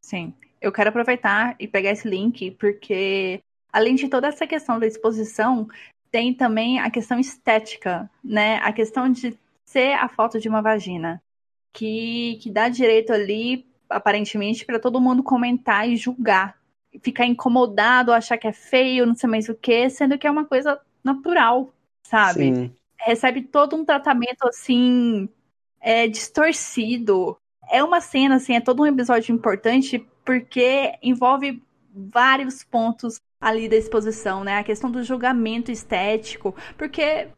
Sim. 0.00 0.32
Eu 0.60 0.72
quero 0.72 0.90
aproveitar 0.90 1.56
e 1.58 1.66
pegar 1.68 1.90
esse 1.90 2.08
link, 2.08 2.52
porque 2.52 3.42
além 3.76 3.94
de 3.94 4.08
toda 4.08 4.28
essa 4.28 4.46
questão 4.46 4.80
da 4.80 4.86
exposição, 4.86 5.68
tem 6.10 6.32
também 6.32 6.78
a 6.78 6.90
questão 6.90 7.20
estética, 7.20 8.08
né? 8.24 8.56
A 8.62 8.72
questão 8.72 9.12
de 9.12 9.38
ser 9.66 9.92
a 9.92 10.08
foto 10.08 10.40
de 10.40 10.48
uma 10.48 10.62
vagina, 10.62 11.22
que, 11.74 12.38
que 12.40 12.50
dá 12.50 12.70
direito 12.70 13.12
ali, 13.12 13.66
aparentemente, 13.90 14.64
para 14.64 14.80
todo 14.80 15.00
mundo 15.00 15.22
comentar 15.22 15.86
e 15.86 15.96
julgar 15.96 16.56
ficar 17.02 17.26
incomodado, 17.26 18.10
achar 18.10 18.38
que 18.38 18.48
é 18.48 18.52
feio, 18.54 19.04
não 19.04 19.14
sei 19.14 19.28
mais 19.28 19.50
o 19.50 19.54
que, 19.54 19.90
sendo 19.90 20.16
que 20.16 20.26
é 20.26 20.30
uma 20.30 20.46
coisa 20.46 20.80
natural, 21.04 21.70
sabe? 22.02 22.54
Sim. 22.54 22.72
Recebe 22.98 23.42
todo 23.42 23.76
um 23.76 23.84
tratamento 23.84 24.48
assim 24.48 25.28
é 25.78 26.08
distorcido. 26.08 27.36
É 27.70 27.84
uma 27.84 28.00
cena, 28.00 28.36
assim, 28.36 28.54
é 28.54 28.60
todo 28.60 28.82
um 28.82 28.86
episódio 28.86 29.34
importante 29.34 29.98
porque 30.24 30.94
envolve 31.02 31.62
vários 31.94 32.64
pontos 32.64 33.20
ali 33.40 33.68
da 33.68 33.76
exposição, 33.76 34.44
né? 34.44 34.58
A 34.58 34.64
questão 34.64 34.90
do 34.90 35.02
julgamento 35.02 35.70
estético, 35.70 36.54
porque 36.76 37.28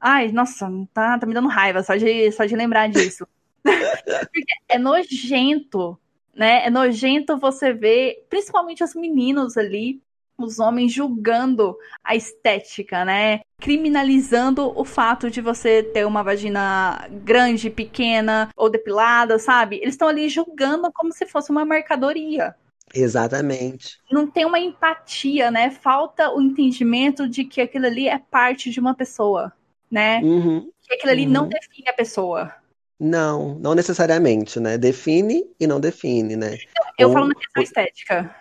ai, 0.00 0.30
nossa, 0.32 0.70
tá, 0.92 1.18
tá 1.18 1.26
me 1.26 1.34
dando 1.34 1.48
raiva 1.48 1.82
só 1.82 1.96
de 1.96 2.30
só 2.32 2.44
de 2.44 2.56
lembrar 2.56 2.88
disso. 2.88 3.26
porque 3.64 4.52
é 4.68 4.78
nojento, 4.78 5.98
né? 6.34 6.66
É 6.66 6.70
nojento 6.70 7.36
você 7.38 7.72
ver, 7.72 8.26
principalmente 8.30 8.84
os 8.84 8.94
meninos 8.94 9.56
ali, 9.56 10.00
os 10.38 10.60
homens 10.60 10.92
julgando 10.92 11.76
a 12.02 12.14
estética, 12.14 13.04
né? 13.04 13.40
Criminalizando 13.60 14.72
o 14.78 14.84
fato 14.84 15.28
de 15.28 15.40
você 15.40 15.82
ter 15.82 16.06
uma 16.06 16.22
vagina 16.22 17.08
grande, 17.24 17.68
pequena 17.68 18.48
ou 18.56 18.70
depilada, 18.70 19.38
sabe? 19.38 19.76
Eles 19.76 19.94
estão 19.94 20.06
ali 20.06 20.28
julgando 20.28 20.92
como 20.92 21.12
se 21.12 21.26
fosse 21.26 21.50
uma 21.50 21.64
mercadoria. 21.64 22.54
Exatamente. 22.94 23.98
Não 24.10 24.26
tem 24.30 24.44
uma 24.44 24.58
empatia, 24.58 25.50
né? 25.50 25.70
Falta 25.70 26.30
o 26.30 26.40
entendimento 26.40 27.28
de 27.28 27.44
que 27.44 27.60
aquilo 27.60 27.86
ali 27.86 28.08
é 28.08 28.18
parte 28.18 28.70
de 28.70 28.80
uma 28.80 28.94
pessoa, 28.94 29.52
né? 29.90 30.22
Uhum, 30.22 30.70
Que 30.82 30.94
aquilo 30.94 31.12
ali 31.12 31.26
uhum. 31.26 31.32
não 31.32 31.48
define 31.48 31.88
a 31.88 31.92
pessoa. 31.92 32.54
Não, 33.00 33.56
não 33.60 33.74
necessariamente, 33.74 34.58
né? 34.58 34.76
Define 34.76 35.44
e 35.60 35.66
não 35.66 35.78
define, 35.78 36.36
né? 36.36 36.58
Eu 36.98 37.08
Ou- 37.08 37.14
falo 37.14 37.28
na 37.28 37.34
questão 37.34 37.62
estética. 37.62 38.34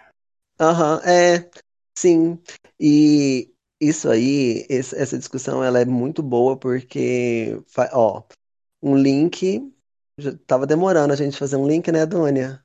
Aham, 0.60 1.00
é, 1.06 1.50
sim. 1.98 2.40
E 2.80 3.52
isso 3.80 4.10
aí, 4.10 4.66
esse- 4.70 4.96
essa 4.98 5.18
discussão, 5.18 5.64
ela 5.64 5.80
é 5.80 5.86
muito 5.86 6.24
boa 6.24 6.58
porque, 6.58 7.62
ó, 7.94 8.24
um 8.82 8.98
link, 8.98 9.72
já 10.18 10.36
tava 10.48 10.66
demorando 10.68 11.14
a 11.14 11.16
gente 11.16 11.38
fazer 11.38 11.58
um 11.58 11.68
link, 11.68 11.92
né, 11.92 12.06
Dônia? 12.06 12.64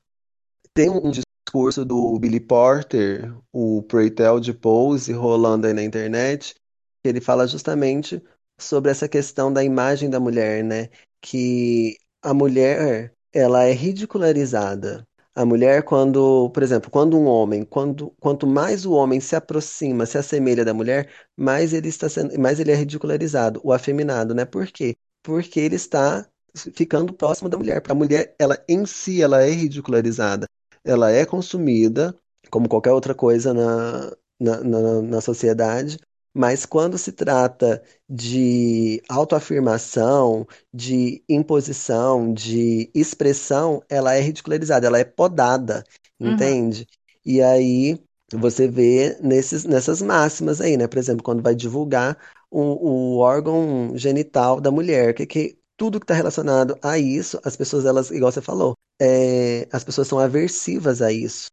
Tem 0.73 0.89
um 0.89 1.11
discurso 1.53 1.85
do 1.85 2.17
Billy 2.19 2.39
Porter, 2.39 3.31
o 3.51 3.83
Pray 3.83 4.09
Tell 4.09 4.39
de 4.39 4.53
Pose, 4.53 5.13
rolando 5.13 5.67
aí 5.67 5.73
na 5.73 5.83
internet, 5.83 6.55
que 7.03 7.07
ele 7.09 7.21
fala 7.21 7.47
justamente 7.47 8.23
sobre 8.57 8.89
essa 8.89 9.07
questão 9.07 9.53
da 9.53 9.63
imagem 9.63 10.09
da 10.09 10.19
mulher, 10.19 10.63
né? 10.63 10.89
Que 11.21 11.95
a 12.23 12.33
mulher, 12.33 13.13
ela 13.31 13.63
é 13.65 13.71
ridicularizada. 13.71 15.07
A 15.35 15.45
mulher, 15.45 15.83
quando, 15.83 16.49
por 16.51 16.63
exemplo, 16.63 16.89
quando 16.89 17.17
um 17.17 17.25
homem, 17.25 17.63
quando, 17.65 18.11
quanto 18.19 18.47
mais 18.47 18.85
o 18.85 18.93
homem 18.93 19.19
se 19.19 19.35
aproxima, 19.35 20.05
se 20.07 20.17
assemelha 20.17 20.65
da 20.65 20.73
mulher, 20.73 21.11
mais 21.37 21.71
ele 21.73 21.87
está 21.89 22.09
sendo, 22.09 22.39
mais 22.39 22.59
ele 22.59 22.71
é 22.71 22.75
ridicularizado, 22.75 23.59
o 23.63 23.71
afeminado, 23.71 24.33
né? 24.33 24.45
Por 24.45 24.67
quê? 24.67 24.95
Porque 25.21 25.59
ele 25.59 25.75
está 25.75 26.27
ficando 26.75 27.13
próximo 27.13 27.49
da 27.49 27.57
mulher. 27.57 27.81
A 27.89 27.93
mulher, 27.95 28.35
ela 28.39 28.63
em 28.67 28.85
si, 28.85 29.21
ela 29.21 29.43
é 29.43 29.49
ridicularizada. 29.49 30.47
Ela 30.83 31.11
é 31.11 31.25
consumida, 31.25 32.15
como 32.51 32.67
qualquer 32.69 32.91
outra 32.91 33.15
coisa 33.15 33.53
na, 33.53 34.11
na, 34.39 34.63
na, 34.63 35.01
na 35.01 35.21
sociedade, 35.21 35.97
mas 36.33 36.65
quando 36.65 36.97
se 36.97 37.11
trata 37.11 37.83
de 38.09 39.01
autoafirmação, 39.09 40.47
de 40.73 41.23
imposição, 41.29 42.33
de 42.33 42.89
expressão, 42.93 43.83
ela 43.89 44.13
é 44.15 44.19
ridicularizada, 44.21 44.87
ela 44.87 44.99
é 44.99 45.03
podada, 45.05 45.83
Uhum. 46.23 46.29
entende? 46.29 46.87
E 47.25 47.41
aí 47.41 47.99
você 48.33 48.67
vê 48.67 49.17
nesses, 49.21 49.63
nessas 49.63 50.01
máximas 50.01 50.59
aí, 50.59 50.75
né? 50.77 50.87
Por 50.87 50.97
exemplo, 50.97 51.23
quando 51.23 51.41
vai 51.43 51.55
divulgar 51.55 52.17
o, 52.49 53.15
o 53.15 53.17
órgão 53.19 53.95
genital 53.97 54.59
da 54.59 54.71
mulher, 54.71 55.13
que, 55.13 55.25
que 55.25 55.57
tudo 55.77 55.99
que 55.99 56.03
está 56.05 56.13
relacionado 56.13 56.77
a 56.81 56.97
isso, 56.97 57.39
as 57.43 57.55
pessoas, 57.55 57.85
elas, 57.85 58.11
igual 58.11 58.31
você 58.31 58.41
falou, 58.41 58.75
é, 59.01 59.67
as 59.71 59.83
pessoas 59.83 60.07
são 60.07 60.19
aversivas 60.19 61.01
a 61.01 61.11
isso. 61.11 61.47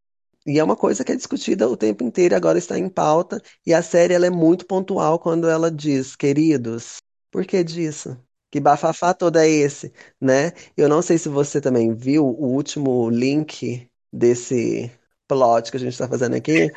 E 0.45 0.59
é 0.59 0.63
uma 0.63 0.75
coisa 0.75 1.03
que 1.03 1.11
é 1.11 1.15
discutida 1.15 1.69
o 1.69 1.77
tempo 1.77 2.03
inteiro, 2.03 2.35
agora 2.35 2.57
está 2.57 2.77
em 2.77 2.89
pauta, 2.89 3.41
e 3.65 3.73
a 3.73 3.81
série 3.83 4.13
ela 4.13 4.25
é 4.25 4.29
muito 4.29 4.65
pontual 4.65 5.19
quando 5.19 5.47
ela 5.47 5.69
diz, 5.69 6.15
queridos, 6.15 6.97
por 7.29 7.45
que 7.45 7.63
disso? 7.63 8.17
Que 8.49 8.59
bafafá 8.59 9.13
todo 9.13 9.37
é 9.37 9.47
esse, 9.47 9.93
né? 10.19 10.51
Eu 10.75 10.89
não 10.89 11.01
sei 11.01 11.17
se 11.17 11.29
você 11.29 11.61
também 11.61 11.93
viu 11.93 12.25
o 12.25 12.47
último 12.53 13.09
link 13.09 13.89
desse 14.11 14.91
plot 15.27 15.71
que 15.71 15.77
a 15.77 15.79
gente 15.79 15.93
está 15.93 16.07
fazendo 16.07 16.35
aqui. 16.35 16.69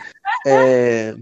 É, 0.46 1.16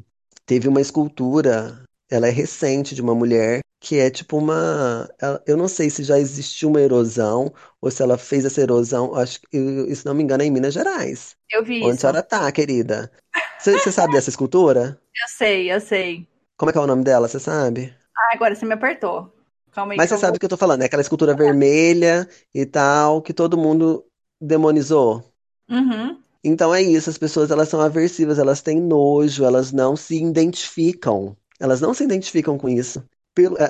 teve 0.44 0.68
uma 0.68 0.80
escultura, 0.80 1.84
ela 2.10 2.28
é 2.28 2.30
recente, 2.30 2.94
de 2.94 3.00
uma 3.02 3.14
mulher, 3.14 3.60
que 3.83 3.99
é 3.99 4.11
tipo 4.11 4.39
uma. 4.39 5.09
ela- 5.20 5.43
Eu 5.47 5.57
não 5.57 5.68
sei 5.68 5.91
se 5.91 6.05
já 6.05 6.18
existiu 6.18 6.68
uma 6.70 6.80
erosão, 6.80 7.53
ou 7.80 7.91
se 7.91 8.03
ela 8.03 8.16
fez 8.18 8.45
essa 8.45 8.61
erosão, 8.61 9.14
acho 9.16 9.41
que, 9.43 9.49
eu- 9.57 9.95
se 9.97 10.07
não 10.07 10.14
me 10.14 10.22
engano, 10.22 10.43
é 10.43 10.47
em 10.47 10.51
Minas 10.51 10.74
Gerais. 10.74 11.37
Eu 11.51 11.64
vi 11.64 11.78
Onde 11.80 11.97
a 11.97 11.97
isso. 11.97 12.01
senhora 12.01 12.22
tá, 12.22 12.51
querida? 12.53 13.11
Você 13.59 13.78
você 13.78 13.93
sabe 13.93 14.14
dessa 14.14 14.30
escultura? 14.30 15.01
Eu 15.22 15.28
sei, 15.28 15.72
eu 15.72 15.80
sei. 15.80 16.28
Como 16.57 16.70
é 16.70 16.72
que 16.72 16.78
é 16.78 16.83
o 16.83 16.87
nome 16.87 17.05
dela, 17.05 17.28
você 17.28 17.39
sabe? 17.41 17.95
Ah, 18.16 18.35
agora 18.35 18.55
você 18.55 18.66
me 18.66 18.74
apertou. 18.74 19.33
Calma 19.72 19.95
aí 19.95 19.99
Mas 19.99 20.09
que 20.09 20.11
você 20.11 20.16
eu 20.16 20.18
sabe 20.18 20.33
vou... 20.33 20.37
do 20.37 20.41
que 20.41 20.45
eu 20.47 20.49
tô 20.51 20.57
falando, 20.57 20.83
é 20.83 20.87
aquela 20.87 21.03
escultura 21.03 21.35
vermelha 21.35 22.28
e 22.55 22.64
tal, 22.66 23.20
que 23.22 23.33
todo 23.35 23.59
mundo 23.59 24.05
demonizou. 24.41 25.22
Uhum. 25.68 26.22
Então 26.45 26.74
é 26.74 26.83
isso, 26.83 27.09
as 27.11 27.18
pessoas 27.18 27.51
elas 27.51 27.68
são 27.68 27.80
aversivas, 27.80 28.39
elas 28.39 28.61
têm 28.62 28.80
nojo, 28.80 29.45
elas 29.45 29.72
não 29.72 29.97
se 29.97 30.16
identificam. 30.22 31.37
Elas 31.61 31.80
não 31.80 31.95
se 31.95 32.03
identificam 32.05 32.59
com 32.59 32.68
isso. 32.68 33.03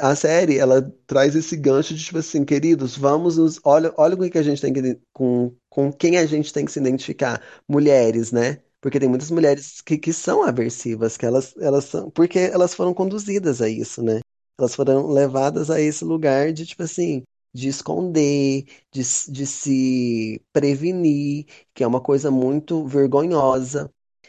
A 0.01 0.17
série, 0.17 0.59
ela 0.59 0.83
traz 1.07 1.37
esse 1.37 1.57
gancho 1.57 1.95
de 1.95 2.05
tipo 2.05 2.19
assim, 2.19 2.45
queridos, 2.45 2.97
vamos 2.97 3.37
nos. 3.37 3.61
Olha, 3.63 3.95
olha 3.97 4.17
com 4.17 4.29
que 4.29 4.39
a 4.39 4.43
gente 4.43 4.61
tem 4.61 4.73
que. 4.73 5.01
Com, 5.13 5.55
com 5.69 5.93
quem 5.93 6.19
a 6.19 6.27
gente 6.27 6.53
tem 6.53 6.65
que 6.65 6.73
se 6.73 6.81
identificar. 6.81 7.41
Mulheres, 7.69 8.33
né? 8.33 8.61
Porque 8.81 8.99
tem 8.99 9.09
muitas 9.09 9.31
mulheres 9.31 9.81
que, 9.81 9.97
que 9.97 10.13
são 10.13 10.43
aversivas, 10.43 11.17
que 11.17 11.25
elas, 11.25 11.55
elas 11.59 11.85
são. 11.85 12.11
Porque 12.11 12.39
elas 12.41 12.75
foram 12.75 12.93
conduzidas 12.93 13.63
a 13.63 13.69
isso, 13.69 14.03
né? 14.03 14.21
Elas 14.59 14.75
foram 14.75 15.07
levadas 15.07 15.71
a 15.71 15.81
esse 15.81 16.05
lugar 16.05 16.53
de, 16.53 16.67
tipo 16.67 16.83
assim, 16.83 17.23
de 17.55 17.69
esconder, 17.69 18.65
de, 18.93 19.03
de 19.31 19.47
se 19.47 20.43
prevenir, 20.53 21.47
que 21.73 21.85
é 21.85 21.87
uma 21.87 22.01
coisa 22.01 22.31
muito 22.33 22.85
vergonhosa. 22.85 23.89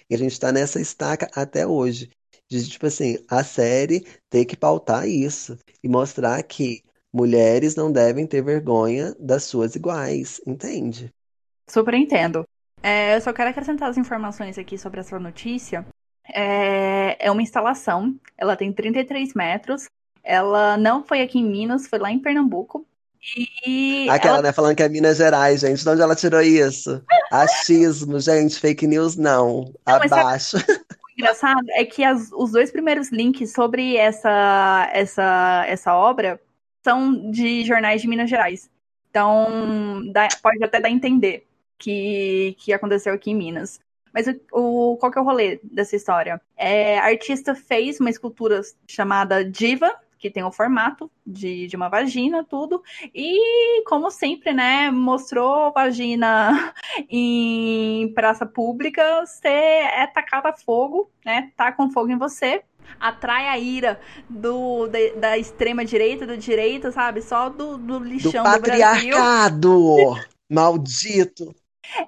E 0.09 0.13
a 0.15 0.17
gente 0.17 0.39
tá 0.39 0.51
nessa 0.51 0.79
estaca 0.79 1.27
até 1.33 1.65
hoje. 1.65 2.11
De, 2.61 2.69
tipo 2.69 2.85
assim, 2.85 3.17
a 3.27 3.43
série 3.43 4.05
tem 4.29 4.45
que 4.45 4.55
pautar 4.55 5.07
isso 5.07 5.57
e 5.83 5.89
mostrar 5.89 6.41
que 6.43 6.83
mulheres 7.11 7.75
não 7.75 7.91
devem 7.91 8.27
ter 8.27 8.43
vergonha 8.43 9.15
das 9.19 9.43
suas 9.45 9.75
iguais, 9.75 10.39
entende? 10.45 11.11
Super 11.67 11.95
entendo. 11.95 12.45
É, 12.81 13.15
eu 13.15 13.21
só 13.21 13.33
quero 13.33 13.49
acrescentar 13.49 13.89
as 13.89 13.97
informações 13.97 14.57
aqui 14.57 14.77
sobre 14.77 14.99
essa 14.99 15.17
notícia. 15.19 15.85
É, 16.31 17.17
é 17.27 17.31
uma 17.31 17.41
instalação, 17.41 18.15
ela 18.37 18.55
tem 18.55 18.71
33 18.71 19.33
metros. 19.33 19.87
Ela 20.23 20.77
não 20.77 21.03
foi 21.03 21.21
aqui 21.21 21.39
em 21.39 21.43
Minas, 21.49 21.87
foi 21.87 21.99
lá 21.99 22.11
em 22.11 22.19
Pernambuco. 22.19 22.85
E 23.65 24.07
Aquela, 24.09 24.35
ela 24.35 24.43
né, 24.43 24.51
falando 24.51 24.75
que 24.75 24.83
é 24.83 24.89
Minas 24.89 25.17
Gerais, 25.17 25.61
gente. 25.61 25.81
De 25.81 25.89
onde 25.89 26.01
ela 26.01 26.15
tirou 26.15 26.41
isso? 26.41 27.01
Achismo, 27.31 28.19
gente. 28.19 28.59
Fake 28.59 28.85
news, 28.85 29.15
não. 29.15 29.73
Não, 29.87 29.93
sabe- 29.99 30.13
Abaixo. 30.13 30.57
engraçado 31.17 31.65
é 31.71 31.85
que 31.85 32.03
as- 32.03 32.31
os 32.33 32.51
dois 32.51 32.71
primeiros 32.71 33.11
links 33.11 33.51
sobre 33.53 33.95
essa, 33.97 34.89
essa, 34.93 35.63
essa 35.67 35.95
obra 35.95 36.41
são 36.83 37.31
de 37.31 37.63
jornais 37.65 38.01
de 38.01 38.07
Minas 38.07 38.29
Gerais. 38.29 38.69
Então, 39.09 40.01
dá- 40.11 40.27
pode 40.41 40.63
até 40.63 40.79
dar 40.79 40.87
a 40.89 40.91
entender 40.91 41.47
que, 41.77 42.55
que 42.59 42.73
aconteceu 42.73 43.13
aqui 43.13 43.31
em 43.31 43.35
Minas. 43.35 43.79
Mas 44.13 44.27
o, 44.27 44.93
o- 44.93 44.97
qual 44.97 45.11
que 45.11 45.17
é 45.17 45.21
o 45.21 45.25
rolê 45.25 45.59
dessa 45.63 45.95
história? 45.95 46.41
É, 46.57 46.99
a 46.99 47.05
artista 47.05 47.55
fez 47.55 47.99
uma 47.99 48.09
escultura 48.09 48.61
chamada 48.87 49.43
Diva, 49.45 49.95
que 50.23 50.31
tem 50.31 50.41
o 50.41 50.53
formato 50.53 51.11
de, 51.27 51.67
de 51.67 51.75
uma 51.75 51.89
vagina, 51.89 52.45
tudo. 52.45 52.81
E, 53.13 53.83
como 53.85 54.09
sempre, 54.09 54.53
né, 54.53 54.89
mostrou 54.89 55.73
vagina 55.73 56.73
em 57.11 58.09
praça 58.13 58.45
pública, 58.45 59.25
você 59.25 59.49
é 59.49 60.07
tacada 60.07 60.47
a 60.47 60.55
fogo, 60.57 61.11
né? 61.25 61.51
Tá 61.57 61.73
com 61.73 61.91
fogo 61.91 62.09
em 62.09 62.17
você. 62.17 62.63
Atrai 62.97 63.49
a 63.49 63.57
ira 63.59 63.99
do, 64.29 64.87
da, 64.87 64.99
da 65.19 65.37
extrema 65.37 65.83
direita, 65.83 66.25
do 66.25 66.37
direita, 66.37 66.89
sabe? 66.89 67.21
Só 67.21 67.49
do, 67.49 67.77
do 67.77 67.99
Do 67.99 67.99
lixão 67.99 68.49
do 68.49 68.61
Brasil. 68.61 69.17
patriarcado! 69.17 70.15
Maldito! 70.49 71.53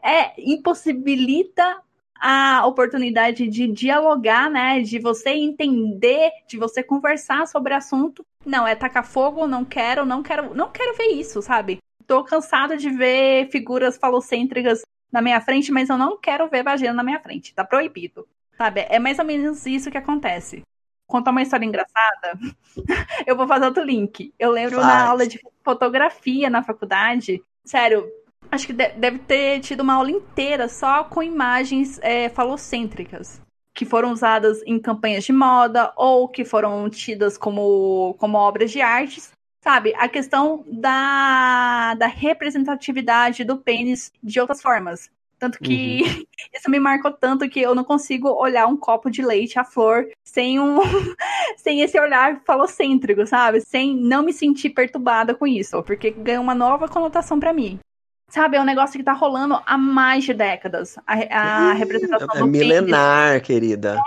É, 0.01 0.31
impossibilita 0.41 1.81
a 2.19 2.65
oportunidade 2.65 3.47
de 3.47 3.67
dialogar, 3.67 4.49
né? 4.49 4.81
De 4.81 4.99
você 4.99 5.31
entender, 5.31 6.31
de 6.47 6.57
você 6.57 6.81
conversar 6.81 7.47
sobre 7.47 7.73
assunto. 7.73 8.25
Não, 8.45 8.67
é 8.67 8.75
tacar 8.75 9.05
fogo, 9.05 9.47
não 9.47 9.65
quero, 9.65 10.05
não 10.05 10.23
quero, 10.23 10.53
não 10.53 10.69
quero 10.71 10.95
ver 10.95 11.07
isso, 11.07 11.41
sabe? 11.41 11.79
Tô 12.07 12.23
cansada 12.23 12.77
de 12.77 12.89
ver 12.89 13.49
figuras 13.49 13.97
falocêntricas 13.97 14.81
na 15.11 15.21
minha 15.21 15.41
frente, 15.41 15.71
mas 15.71 15.89
eu 15.89 15.97
não 15.97 16.19
quero 16.19 16.47
ver 16.49 16.63
vagina 16.63 16.93
na 16.93 17.03
minha 17.03 17.19
frente. 17.19 17.53
Tá 17.53 17.63
proibido. 17.63 18.27
Sabe? 18.57 18.85
É 18.89 18.99
mais 18.99 19.19
ou 19.19 19.25
menos 19.25 19.65
isso 19.65 19.91
que 19.91 19.97
acontece. 19.97 20.63
contar 21.07 21.31
uma 21.31 21.41
história 21.41 21.65
engraçada, 21.65 22.39
eu 23.27 23.35
vou 23.35 23.47
fazer 23.47 23.65
outro 23.65 23.83
link. 23.83 24.33
Eu 24.39 24.51
lembro 24.51 24.75
Faz. 24.77 24.87
na 24.87 25.07
aula 25.07 25.27
de 25.27 25.39
fotografia 25.63 26.49
na 26.49 26.63
faculdade, 26.63 27.43
sério, 27.63 28.09
acho 28.51 28.67
que 28.67 28.73
de- 28.73 28.89
deve 28.89 29.19
ter 29.19 29.59
tido 29.59 29.81
uma 29.81 29.95
aula 29.95 30.11
inteira 30.11 30.67
só 30.67 31.03
com 31.03 31.21
imagens 31.23 31.99
é, 32.01 32.29
falocêntricas. 32.29 33.41
Que 33.73 33.85
foram 33.85 34.11
usadas 34.11 34.61
em 34.65 34.79
campanhas 34.79 35.25
de 35.25 35.33
moda 35.33 35.91
ou 35.97 36.29
que 36.29 36.45
foram 36.45 36.89
tidas 36.89 37.37
como, 37.37 38.15
como 38.17 38.37
obras 38.37 38.71
de 38.71 38.81
artes. 38.81 39.31
Sabe, 39.61 39.93
a 39.97 40.07
questão 40.07 40.63
da, 40.67 41.95
da 41.95 42.05
representatividade 42.05 43.43
do 43.43 43.57
pênis 43.57 44.11
de 44.21 44.39
outras 44.39 44.61
formas. 44.61 45.09
Tanto 45.39 45.59
que 45.59 46.01
isso 46.53 46.69
me 46.69 46.79
marcou 46.79 47.11
tanto 47.11 47.49
que 47.49 47.59
eu 47.61 47.75
não 47.75 47.83
consigo 47.83 48.29
olhar 48.29 48.67
um 48.67 48.77
copo 48.77 49.09
de 49.09 49.21
leite 49.21 49.59
à 49.59 49.63
flor 49.65 50.07
sem 50.23 50.59
um 50.59 50.77
sem 51.57 51.81
esse 51.81 51.99
olhar 51.99 52.41
falocêntrico, 52.45 53.25
sabe? 53.25 53.59
Sem 53.61 53.95
não 53.95 54.23
me 54.23 54.31
sentir 54.31 54.69
perturbada 54.69 55.33
com 55.33 55.45
isso, 55.47 55.81
porque 55.83 56.11
ganha 56.11 56.39
uma 56.39 56.55
nova 56.55 56.87
conotação 56.87 57.39
pra 57.39 57.51
mim. 57.51 57.79
Sabe, 58.29 58.57
é 58.57 58.61
um 58.61 58.65
negócio 58.65 58.97
que 58.97 59.03
tá 59.03 59.13
rolando 59.13 59.61
há 59.65 59.77
mais 59.77 60.23
de 60.23 60.33
décadas. 60.33 60.97
A, 61.05 61.13
a 61.13 61.73
representação 61.73 62.27
É 62.33 62.39
do 62.39 62.51
pênis 62.51 62.59
milenar, 62.59 63.41
querida. 63.41 64.01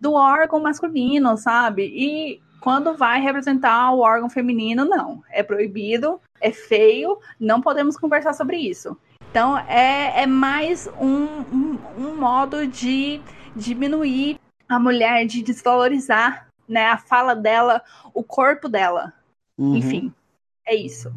do 0.00 0.12
órgão 0.14 0.60
masculino, 0.60 1.36
sabe? 1.36 1.84
E 1.94 2.42
quando 2.60 2.96
vai 2.96 3.20
representar 3.20 3.92
o 3.92 4.00
órgão 4.00 4.28
feminino, 4.28 4.84
não. 4.84 5.22
É 5.30 5.42
proibido, 5.42 6.20
é 6.40 6.50
feio, 6.50 7.18
não 7.38 7.60
podemos 7.60 7.96
conversar 7.96 8.34
sobre 8.34 8.56
isso. 8.56 8.96
Então, 9.30 9.56
é, 9.58 10.22
é 10.22 10.26
mais 10.26 10.88
um, 11.00 11.24
um, 11.52 11.78
um 11.96 12.16
modo 12.16 12.66
de 12.66 13.20
diminuir 13.56 14.38
a 14.68 14.78
mulher, 14.78 15.24
de 15.26 15.42
desvalorizar 15.42 16.48
né, 16.68 16.86
a 16.86 16.98
fala 16.98 17.34
dela, 17.34 17.82
o 18.12 18.22
corpo 18.22 18.68
dela. 18.68 19.12
Uhum. 19.58 19.76
Enfim, 19.76 20.12
é 20.66 20.74
isso. 20.74 21.12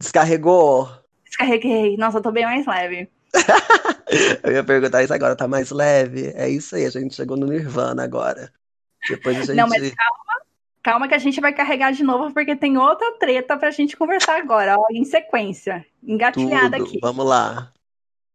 Descarregou? 0.00 0.88
Descarreguei. 1.34 1.96
Nossa, 1.96 2.18
eu 2.18 2.22
tô 2.22 2.30
bem 2.30 2.44
mais 2.44 2.64
leve. 2.66 3.08
Eu 4.44 4.52
ia 4.52 4.64
perguntar 4.64 5.02
isso 5.02 5.12
agora, 5.12 5.34
tá 5.34 5.48
mais 5.48 5.70
leve? 5.70 6.32
É 6.36 6.48
isso 6.48 6.76
aí, 6.76 6.84
a 6.86 6.90
gente 6.90 7.14
chegou 7.16 7.36
no 7.36 7.46
Nirvana 7.46 8.04
agora. 8.04 8.52
Depois 9.08 9.36
a 9.36 9.40
gente. 9.40 9.56
Não, 9.56 9.66
mas 9.66 9.80
calma, 9.80 10.46
calma 10.82 11.08
que 11.08 11.14
a 11.14 11.18
gente 11.18 11.40
vai 11.40 11.52
carregar 11.52 11.92
de 11.92 12.04
novo, 12.04 12.32
porque 12.32 12.54
tem 12.54 12.78
outra 12.78 13.12
treta 13.18 13.56
pra 13.56 13.72
gente 13.72 13.96
conversar 13.96 14.38
agora, 14.38 14.76
ó, 14.78 14.86
em 14.92 15.04
sequência. 15.04 15.84
Engatilhada 16.02 16.76
Tudo. 16.76 16.88
aqui. 16.88 16.98
Vamos 17.02 17.26
lá. 17.26 17.72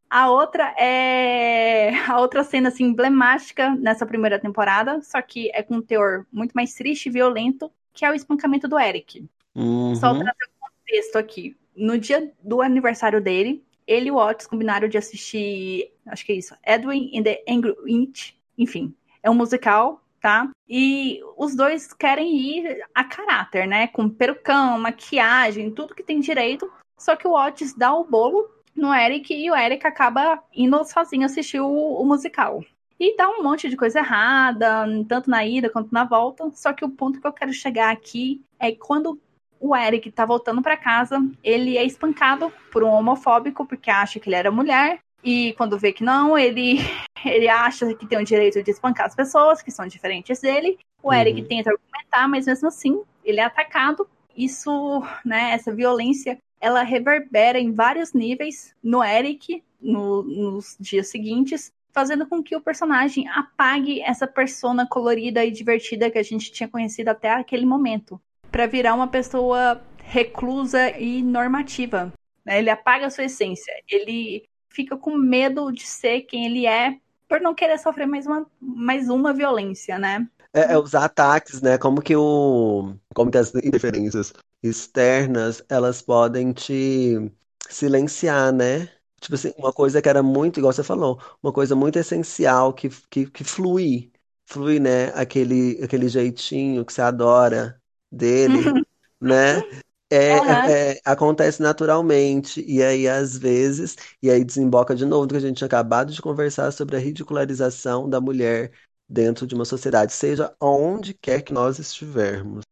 A 0.09 0.29
outra 0.29 0.73
é 0.77 1.93
a 2.07 2.19
outra 2.19 2.43
cena 2.43 2.69
assim 2.69 2.85
emblemática 2.85 3.75
nessa 3.75 4.05
primeira 4.05 4.39
temporada, 4.39 4.99
só 5.01 5.21
que 5.21 5.49
é 5.53 5.63
com 5.63 5.75
um 5.75 5.81
teor 5.81 6.25
muito 6.31 6.51
mais 6.53 6.73
triste 6.73 7.05
e 7.05 7.11
violento, 7.11 7.71
que 7.93 8.03
é 8.03 8.11
o 8.11 8.15
espancamento 8.15 8.67
do 8.67 8.77
Eric. 8.77 9.25
Uhum. 9.55 9.95
Só 9.95 10.13
trazer 10.13 10.31
o 10.31 10.67
contexto 10.67 11.15
aqui. 11.17 11.55
No 11.79 11.97
dia 11.97 12.29
do 12.43 12.61
aniversário 12.61 13.21
dele, 13.21 13.63
ele 13.87 14.09
e 14.09 14.11
o 14.11 14.17
Otis 14.17 14.45
combinaram 14.45 14.89
de 14.89 14.97
assistir, 14.97 15.93
acho 16.05 16.25
que 16.25 16.33
é 16.33 16.35
isso, 16.35 16.53
Edwin 16.67 17.17
and 17.17 17.23
the 17.23 17.41
Angry 17.47 17.73
Inch. 17.87 18.35
Enfim, 18.57 18.93
é 19.23 19.29
um 19.29 19.33
musical, 19.33 20.03
tá? 20.21 20.49
E 20.67 21.21
os 21.37 21.55
dois 21.55 21.93
querem 21.93 22.35
ir 22.35 22.85
a 22.93 23.05
caráter, 23.05 23.65
né? 23.65 23.87
Com 23.87 24.09
perucão, 24.09 24.77
maquiagem, 24.77 25.71
tudo 25.71 25.95
que 25.95 26.03
tem 26.03 26.19
direito. 26.19 26.69
Só 26.97 27.15
que 27.15 27.25
o 27.25 27.33
Otis 27.33 27.73
dá 27.73 27.93
o 27.93 28.03
bolo 28.03 28.49
no 28.75 28.93
Eric 28.93 29.33
e 29.33 29.49
o 29.49 29.55
Eric 29.55 29.87
acaba 29.87 30.43
indo 30.53 30.83
sozinho 30.83 31.25
assistir 31.25 31.61
o, 31.61 31.71
o 31.71 32.05
musical. 32.05 32.61
E 32.99 33.15
dá 33.15 33.29
um 33.29 33.41
monte 33.41 33.69
de 33.69 33.77
coisa 33.77 33.99
errada, 33.99 34.85
tanto 35.07 35.29
na 35.29 35.45
ida 35.45 35.69
quanto 35.69 35.93
na 35.93 36.03
volta. 36.03 36.51
Só 36.51 36.73
que 36.73 36.83
o 36.83 36.89
ponto 36.89 37.21
que 37.21 37.25
eu 37.25 37.31
quero 37.31 37.53
chegar 37.53 37.91
aqui 37.91 38.43
é 38.59 38.73
quando 38.73 39.17
o 39.59 39.75
Eric 39.75 40.11
tá 40.11 40.25
voltando 40.25 40.61
para 40.61 40.77
casa, 40.77 41.19
ele 41.43 41.77
é 41.77 41.83
espancado 41.83 42.51
por 42.71 42.83
um 42.83 42.89
homofóbico 42.89 43.65
porque 43.65 43.89
acha 43.91 44.19
que 44.19 44.29
ele 44.29 44.35
era 44.35 44.51
mulher. 44.51 44.99
E 45.23 45.53
quando 45.57 45.77
vê 45.77 45.91
que 45.91 46.03
não, 46.03 46.37
ele, 46.37 46.77
ele 47.25 47.49
acha 47.49 47.93
que 47.93 48.07
tem 48.07 48.17
o 48.17 48.23
direito 48.23 48.63
de 48.63 48.71
espancar 48.71 49.05
as 49.07 49.15
pessoas 49.15 49.61
que 49.61 49.71
são 49.71 49.85
diferentes 49.85 50.39
dele. 50.39 50.79
O 51.03 51.13
Eric 51.13 51.41
Uhum. 51.41 51.47
tenta 51.47 51.71
argumentar, 51.71 52.27
mas 52.27 52.45
mesmo 52.45 52.67
assim, 52.67 53.01
ele 53.23 53.39
é 53.39 53.43
atacado. 53.43 54.07
Isso, 54.35 55.03
né, 55.25 55.51
essa 55.51 55.73
violência, 55.73 56.37
ela 56.61 56.83
reverbera 56.83 57.59
em 57.59 57.73
vários 57.73 58.13
níveis 58.13 58.73
no 58.81 59.03
Eric 59.03 59.61
no- 59.81 60.23
nos 60.23 60.77
dias 60.79 61.09
seguintes, 61.09 61.71
fazendo 61.93 62.25
com 62.27 62.41
que 62.41 62.55
o 62.55 62.61
personagem 62.61 63.27
apague 63.29 64.01
essa 64.01 64.27
persona 64.27 64.87
colorida 64.87 65.43
e 65.43 65.51
divertida 65.51 66.09
que 66.09 66.17
a 66.17 66.23
gente 66.23 66.51
tinha 66.51 66.69
conhecido 66.69 67.09
até 67.09 67.29
aquele 67.31 67.65
momento 67.65 68.21
para 68.51 68.67
virar 68.67 68.93
uma 68.95 69.07
pessoa 69.07 69.81
reclusa 69.97 70.91
e 70.97 71.21
normativa. 71.23 72.11
né? 72.45 72.59
Ele 72.59 72.69
apaga 72.69 73.07
a 73.07 73.09
sua 73.09 73.25
essência. 73.25 73.73
Ele 73.87 74.43
fica 74.69 74.97
com 74.97 75.15
medo 75.17 75.71
de 75.71 75.85
ser 75.85 76.21
quem 76.21 76.45
ele 76.45 76.65
é 76.65 76.97
por 77.27 77.39
não 77.41 77.53
querer 77.53 77.77
sofrer 77.77 78.07
mais 78.07 78.25
uma, 78.25 78.45
mais 78.59 79.09
uma 79.09 79.33
violência, 79.33 79.99
né? 79.99 80.27
É, 80.53 80.73
é 80.73 80.79
os 80.79 80.95
ataques, 80.95 81.61
né? 81.61 81.77
Como 81.77 82.01
que 82.01 82.15
o, 82.15 82.95
como 83.13 83.29
que 83.31 83.37
as 83.37 83.53
interferências 83.55 84.33
externas, 84.63 85.63
elas 85.69 86.01
podem 86.01 86.51
te 86.53 87.31
silenciar, 87.69 88.51
né? 88.51 88.89
Tipo 89.21 89.35
assim, 89.35 89.53
uma 89.57 89.71
coisa 89.73 90.01
que 90.01 90.09
era 90.09 90.23
muito, 90.23 90.59
igual 90.59 90.73
você 90.73 90.83
falou, 90.83 91.21
uma 91.43 91.53
coisa 91.53 91.75
muito 91.75 91.99
essencial 91.99 92.73
que, 92.73 92.89
que, 93.09 93.29
que 93.29 93.43
flui, 93.43 94.11
flui, 94.45 94.79
né? 94.79 95.07
Aquele, 95.13 95.79
aquele 95.83 96.07
jeitinho 96.09 96.83
que 96.85 96.93
você 96.93 97.01
adora 97.01 97.78
dele, 98.11 98.79
né? 99.21 99.63
É, 100.11 100.53
é- 100.67 100.91
é- 100.95 101.01
acontece 101.05 101.61
naturalmente, 101.61 102.63
e 102.67 102.81
aí 102.83 103.07
às 103.07 103.37
vezes, 103.37 103.95
e 104.23 104.29
aí 104.31 104.43
desemboca 104.43 104.95
de 104.95 105.05
novo 105.05 105.27
do 105.27 105.33
que 105.33 105.37
a 105.37 105.39
gente 105.39 105.57
tinha 105.57 105.67
acabado 105.67 106.11
de 106.11 106.21
conversar 106.21 106.71
sobre 106.71 106.95
a 106.95 106.99
ridicularização 106.99 108.09
da 108.09 108.19
mulher 108.19 108.71
dentro 109.07 109.45
de 109.45 109.53
uma 109.55 109.65
sociedade, 109.65 110.11
seja 110.13 110.55
onde 110.59 111.13
quer 111.13 111.41
que 111.43 111.53
nós 111.53 111.77
estivermos. 111.79 112.63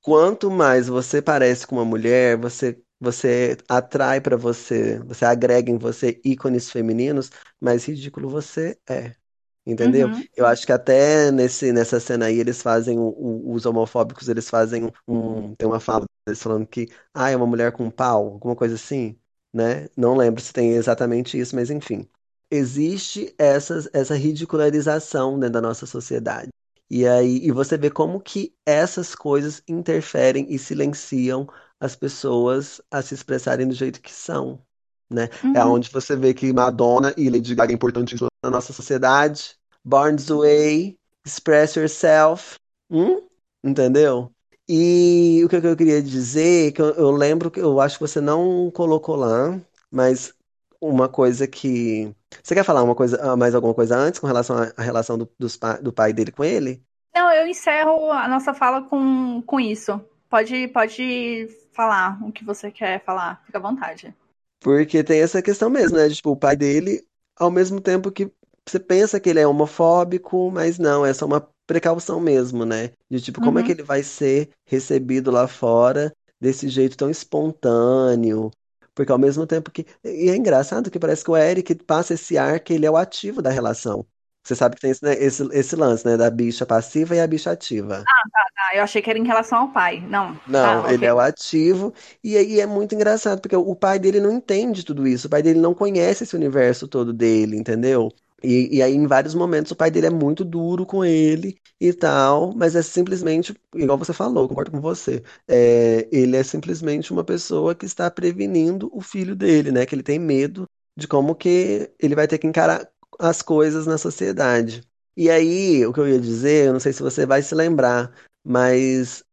Quanto 0.00 0.50
mais 0.50 0.88
você 0.88 1.22
parece 1.22 1.66
com 1.66 1.76
uma 1.76 1.84
mulher, 1.84 2.36
você 2.36 2.80
você 3.00 3.56
atrai 3.68 4.20
para 4.20 4.36
você, 4.36 4.98
você 5.04 5.24
agrega 5.24 5.70
em 5.72 5.78
você 5.78 6.20
ícones 6.24 6.70
femininos, 6.70 7.30
mais 7.60 7.84
ridículo 7.84 8.28
você 8.30 8.78
é. 8.88 9.16
Entendeu? 9.64 10.10
Uhum. 10.10 10.28
Eu 10.36 10.46
acho 10.46 10.66
que 10.66 10.72
até 10.72 11.30
nesse, 11.30 11.72
nessa 11.72 12.00
cena 12.00 12.26
aí 12.26 12.38
eles 12.38 12.60
fazem 12.62 12.98
o- 12.98 13.02
o- 13.10 13.52
os 13.54 13.64
homofóbicos, 13.64 14.28
eles 14.28 14.50
fazem 14.50 14.90
um, 15.06 15.54
tem 15.54 15.68
uma 15.68 15.78
fala 15.80 16.04
deles 16.26 16.42
falando 16.42 16.66
que 16.66 16.88
ah, 17.14 17.30
é 17.30 17.36
uma 17.36 17.46
mulher 17.46 17.70
com 17.72 17.88
pau, 17.90 18.26
alguma 18.34 18.56
coisa 18.56 18.74
assim, 18.74 19.16
né? 19.52 19.88
Não 19.96 20.16
lembro 20.16 20.40
se 20.42 20.52
tem 20.52 20.70
exatamente 20.72 21.38
isso, 21.38 21.54
mas 21.54 21.70
enfim. 21.70 22.08
Existe 22.50 23.34
essas, 23.38 23.88
essa 23.94 24.14
ridicularização 24.14 25.38
dentro 25.38 25.54
da 25.54 25.60
nossa 25.62 25.86
sociedade. 25.86 26.50
E 26.90 27.06
aí, 27.06 27.38
e 27.38 27.50
você 27.50 27.78
vê 27.78 27.90
como 27.90 28.20
que 28.20 28.54
essas 28.66 29.14
coisas 29.14 29.62
interferem 29.66 30.46
e 30.52 30.58
silenciam 30.58 31.46
as 31.80 31.96
pessoas 31.96 32.80
a 32.90 33.00
se 33.00 33.14
expressarem 33.14 33.66
do 33.66 33.74
jeito 33.74 34.00
que 34.02 34.12
são, 34.12 34.62
né? 35.10 35.28
É 35.54 35.64
Uhum. 35.64 35.64
onde 35.64 35.88
você 35.90 36.14
vê 36.14 36.34
que 36.34 36.52
Madonna 36.52 37.14
e 37.16 37.30
Lady 37.30 37.54
Gaga 37.54 37.72
é 37.72 37.74
importante 37.74 38.14
na 38.42 38.50
nossa 38.50 38.72
sociedade. 38.72 39.56
Born 39.84 40.16
This 40.16 40.28
Way, 40.28 40.98
Express 41.24 41.76
Yourself, 41.76 42.58
hum? 42.90 43.28
Entendeu? 43.64 44.32
E 44.68 45.42
o 45.44 45.48
que 45.48 45.56
eu 45.56 45.76
queria 45.76 46.02
dizer, 46.02 46.72
que 46.72 46.80
eu, 46.80 46.94
eu 46.94 47.10
lembro 47.10 47.50
que 47.50 47.60
eu 47.60 47.80
acho 47.80 47.96
que 47.98 48.00
você 48.06 48.20
não 48.20 48.70
colocou 48.70 49.16
lá, 49.16 49.60
mas 49.90 50.34
uma 50.80 51.08
coisa 51.08 51.46
que. 51.46 52.14
Você 52.42 52.54
quer 52.54 52.64
falar 52.64 52.82
uma 52.82 52.94
coisa, 52.94 53.18
ah, 53.22 53.36
mais 53.36 53.54
alguma 53.54 53.74
coisa 53.74 53.96
antes 53.96 54.18
com 54.20 54.26
relação 54.26 54.56
à 54.76 54.82
relação 54.82 55.18
do, 55.18 55.30
dos 55.38 55.58
do 55.82 55.92
pai 55.92 56.12
dele 56.12 56.32
com 56.32 56.44
ele? 56.44 56.82
Não, 57.14 57.30
eu 57.32 57.46
encerro 57.46 58.10
a 58.10 58.26
nossa 58.28 58.54
fala 58.54 58.82
com, 58.82 59.42
com 59.42 59.60
isso. 59.60 60.00
Pode, 60.28 60.68
pode 60.68 61.48
falar 61.74 62.18
o 62.24 62.32
que 62.32 62.44
você 62.44 62.70
quer 62.70 63.04
falar, 63.04 63.42
fica 63.44 63.58
à 63.58 63.60
vontade. 63.60 64.14
Porque 64.60 65.02
tem 65.02 65.20
essa 65.20 65.42
questão 65.42 65.68
mesmo, 65.68 65.96
né? 65.96 66.08
de, 66.08 66.14
Tipo, 66.16 66.30
o 66.30 66.36
pai 66.36 66.56
dele, 66.56 67.04
ao 67.36 67.50
mesmo 67.50 67.80
tempo 67.80 68.10
que 68.12 68.32
você 68.68 68.78
pensa 68.78 69.20
que 69.20 69.28
ele 69.30 69.40
é 69.40 69.46
homofóbico, 69.46 70.50
mas 70.50 70.78
não, 70.78 71.04
é 71.04 71.12
só 71.12 71.26
uma 71.26 71.40
precaução 71.66 72.20
mesmo, 72.20 72.64
né? 72.64 72.90
De 73.10 73.20
tipo, 73.20 73.40
como 73.40 73.58
é 73.58 73.62
Uhum. 73.62 73.64
que 73.64 73.72
ele 73.72 73.82
vai 73.82 74.02
ser 74.02 74.50
recebido 74.66 75.30
lá 75.30 75.48
fora 75.48 76.14
desse 76.40 76.68
jeito 76.68 76.96
tão 76.96 77.10
espontâneo? 77.10 78.50
Porque 78.94 79.10
ao 79.12 79.18
mesmo 79.18 79.46
tempo 79.46 79.70
que. 79.70 79.86
E 80.04 80.30
é 80.30 80.36
engraçado 80.36 80.90
que 80.90 80.98
parece 80.98 81.24
que 81.24 81.30
o 81.30 81.36
Eric 81.36 81.74
passa 81.84 82.14
esse 82.14 82.36
ar 82.38 82.60
que 82.60 82.72
ele 82.74 82.86
é 82.86 82.90
o 82.90 82.96
ativo 82.96 83.40
da 83.42 83.50
relação. 83.50 84.06
Você 84.44 84.54
sabe 84.56 84.76
que 84.76 84.82
tem 84.82 84.90
esse, 84.90 85.04
né, 85.04 85.14
esse, 85.14 85.42
esse 85.52 85.76
lance, 85.76 86.04
né? 86.06 86.16
Da 86.16 86.30
bicha 86.30 86.66
passiva 86.66 87.14
e 87.16 87.20
a 87.20 87.26
bicha 87.26 87.50
ativa. 87.52 88.10
Ah, 88.58 88.76
eu 88.76 88.82
achei 88.82 89.02
que 89.02 89.10
era 89.10 89.18
em 89.18 89.26
relação 89.26 89.58
ao 89.60 89.68
pai. 89.72 90.00
Não. 90.00 90.36
Não, 90.44 90.84
Tá, 90.84 90.90
ele 90.90 91.04
ok. 91.04 91.08
é 91.08 91.14
o 91.14 91.20
ativo, 91.20 91.94
e 92.22 92.36
aí 92.36 92.58
é 92.60 92.66
muito 92.66 92.94
engraçado, 92.96 93.40
porque 93.40 93.54
o 93.54 93.76
pai 93.76 93.98
dele 94.00 94.20
não 94.20 94.32
entende 94.32 94.84
tudo 94.84 95.06
isso, 95.06 95.28
o 95.28 95.30
pai 95.30 95.40
dele 95.40 95.60
não 95.60 95.72
conhece 95.72 96.24
esse 96.24 96.34
universo 96.34 96.88
todo 96.88 97.12
dele, 97.12 97.56
entendeu? 97.56 98.10
E, 98.42 98.76
e 98.78 98.82
aí, 98.82 98.92
em 98.94 99.06
vários 99.06 99.34
momentos, 99.36 99.70
o 99.70 99.76
pai 99.76 99.88
dele 99.88 100.08
é 100.08 100.10
muito 100.10 100.44
duro 100.44 100.84
com 100.84 101.04
ele 101.04 101.56
e 101.80 101.92
tal, 101.92 102.52
mas 102.56 102.74
é 102.74 102.82
simplesmente, 102.82 103.54
igual 103.76 103.96
você 103.96 104.12
falou, 104.12 104.48
concordo 104.48 104.72
com 104.72 104.80
você. 104.80 105.22
É, 105.46 106.08
ele 106.10 106.36
é 106.36 106.42
simplesmente 106.42 107.12
uma 107.12 107.22
pessoa 107.22 107.72
que 107.72 107.86
está 107.86 108.10
prevenindo 108.10 108.90
o 108.92 109.00
filho 109.00 109.36
dele, 109.36 109.70
né? 109.70 109.86
Que 109.86 109.94
ele 109.94 110.02
tem 110.02 110.18
medo 110.18 110.68
de 110.96 111.06
como 111.06 111.36
que 111.36 111.88
ele 112.00 112.16
vai 112.16 112.26
ter 112.26 112.38
que 112.38 112.46
encarar 112.48 112.90
as 113.28 113.42
coisas 113.42 113.86
na 113.86 113.98
sociedade. 113.98 114.82
E 115.16 115.30
aí, 115.30 115.84
o 115.86 115.92
que 115.92 116.00
eu 116.00 116.08
ia 116.08 116.20
dizer, 116.20 116.66
eu 116.68 116.72
não 116.74 116.80
sei 116.80 116.92
se 116.92 117.02
você 117.02 117.26
vai 117.26 117.42
se 117.42 117.54
lembrar, 117.54 118.12
mas 118.44 119.24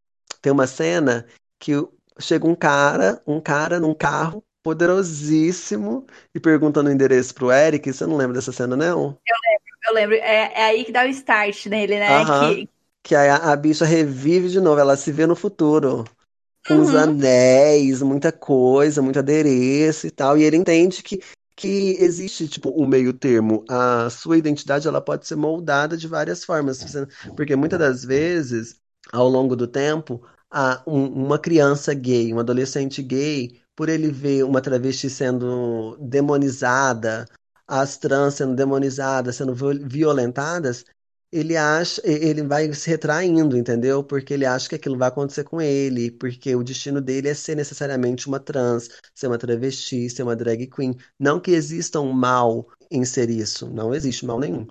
tem 0.41 0.51
uma 0.51 0.67
cena 0.67 1.25
que 1.59 1.73
chega 2.19 2.47
um 2.47 2.55
cara, 2.55 3.21
um 3.25 3.39
cara 3.41 3.79
num 3.79 3.93
carro 3.93 4.43
poderosíssimo 4.63 6.05
e 6.35 6.39
perguntando 6.39 6.89
o 6.89 6.93
endereço 6.93 7.33
pro 7.33 7.51
Eric. 7.51 7.91
Você 7.93 8.05
não 8.05 8.17
lembra 8.17 8.35
dessa 8.35 8.51
cena, 8.51 8.75
não? 8.75 9.17
Eu 9.25 9.35
lembro, 9.45 9.77
eu 9.87 9.93
lembro. 9.93 10.15
É, 10.17 10.53
é 10.53 10.63
aí 10.65 10.85
que 10.85 10.91
dá 10.91 11.03
o 11.05 11.07
start 11.09 11.65
nele, 11.67 11.99
né? 11.99 12.25
Aham. 12.25 12.25
Que, 12.25 12.69
Que 13.03 13.15
aí 13.15 13.29
a, 13.29 13.51
a 13.53 13.55
bicha 13.55 13.85
revive 13.85 14.49
de 14.49 14.59
novo, 14.59 14.79
ela 14.79 14.97
se 14.97 15.11
vê 15.11 15.25
no 15.25 15.35
futuro. 15.35 16.03
Com 16.65 16.79
os 16.79 16.93
Uhum. 16.93 16.95
anéis, 16.95 18.01
muita 18.03 18.31
coisa, 18.31 19.01
muito 19.01 19.19
adereço 19.19 20.07
e 20.07 20.11
tal. 20.11 20.37
E 20.37 20.43
ele 20.43 20.57
entende 20.57 21.03
que, 21.03 21.19
que 21.59 21.97
existe, 21.99 22.47
tipo, 22.47 22.69
um 22.81 22.87
meio 22.87 23.13
termo. 23.13 23.65
A 23.69 24.09
sua 24.09 24.37
identidade, 24.37 24.87
ela 24.87 25.01
pode 25.01 25.27
ser 25.27 25.35
moldada 25.35 25.97
de 25.97 26.07
várias 26.07 26.43
formas. 26.45 26.85
Porque 27.35 27.55
muitas 27.55 27.79
das 27.79 28.03
vezes, 28.05 28.79
ao 29.11 29.27
longo 29.27 29.55
do 29.55 29.67
tempo, 29.67 30.25
a, 30.49 30.83
um- 30.87 31.07
uma 31.25 31.37
criança 31.39 31.93
gay, 31.93 32.33
um 32.33 32.39
adolescente 32.39 33.01
gay, 33.03 33.61
por 33.75 33.89
ele 33.89 34.11
ver 34.11 34.43
uma 34.43 34.61
travesti 34.61 35.09
sendo 35.09 35.97
demonizada, 35.99 37.25
as 37.67 37.97
trans 37.97 38.35
sendo 38.35 38.55
demonizadas, 38.55 39.35
sendo 39.35 39.53
viol- 39.55 39.87
violentadas, 39.87 40.85
ele 41.31 41.55
acha, 41.55 42.01
ele 42.03 42.43
vai 42.43 42.71
se 42.73 42.89
retraindo, 42.89 43.57
entendeu? 43.57 44.03
Porque 44.03 44.33
ele 44.33 44.45
acha 44.45 44.67
que 44.69 44.75
aquilo 44.75 44.97
vai 44.97 45.09
acontecer 45.09 45.43
com 45.43 45.61
ele, 45.61 46.09
porque 46.11 46.55
o 46.55 46.63
destino 46.63 46.99
dele 46.99 47.29
é 47.29 47.33
ser 47.33 47.55
necessariamente 47.55 48.27
uma 48.27 48.39
trans, 48.39 48.89
ser 49.13 49.27
uma 49.27 49.37
travesti, 49.37 50.09
ser 50.09 50.23
uma 50.23 50.35
drag 50.35 50.67
queen. 50.67 50.95
Não 51.19 51.39
que 51.39 51.51
exista 51.51 51.99
um 51.99 52.11
mal 52.11 52.67
em 52.89 53.05
ser 53.05 53.29
isso, 53.29 53.69
não 53.69 53.93
existe 53.93 54.25
mal 54.25 54.39
nenhum. 54.39 54.67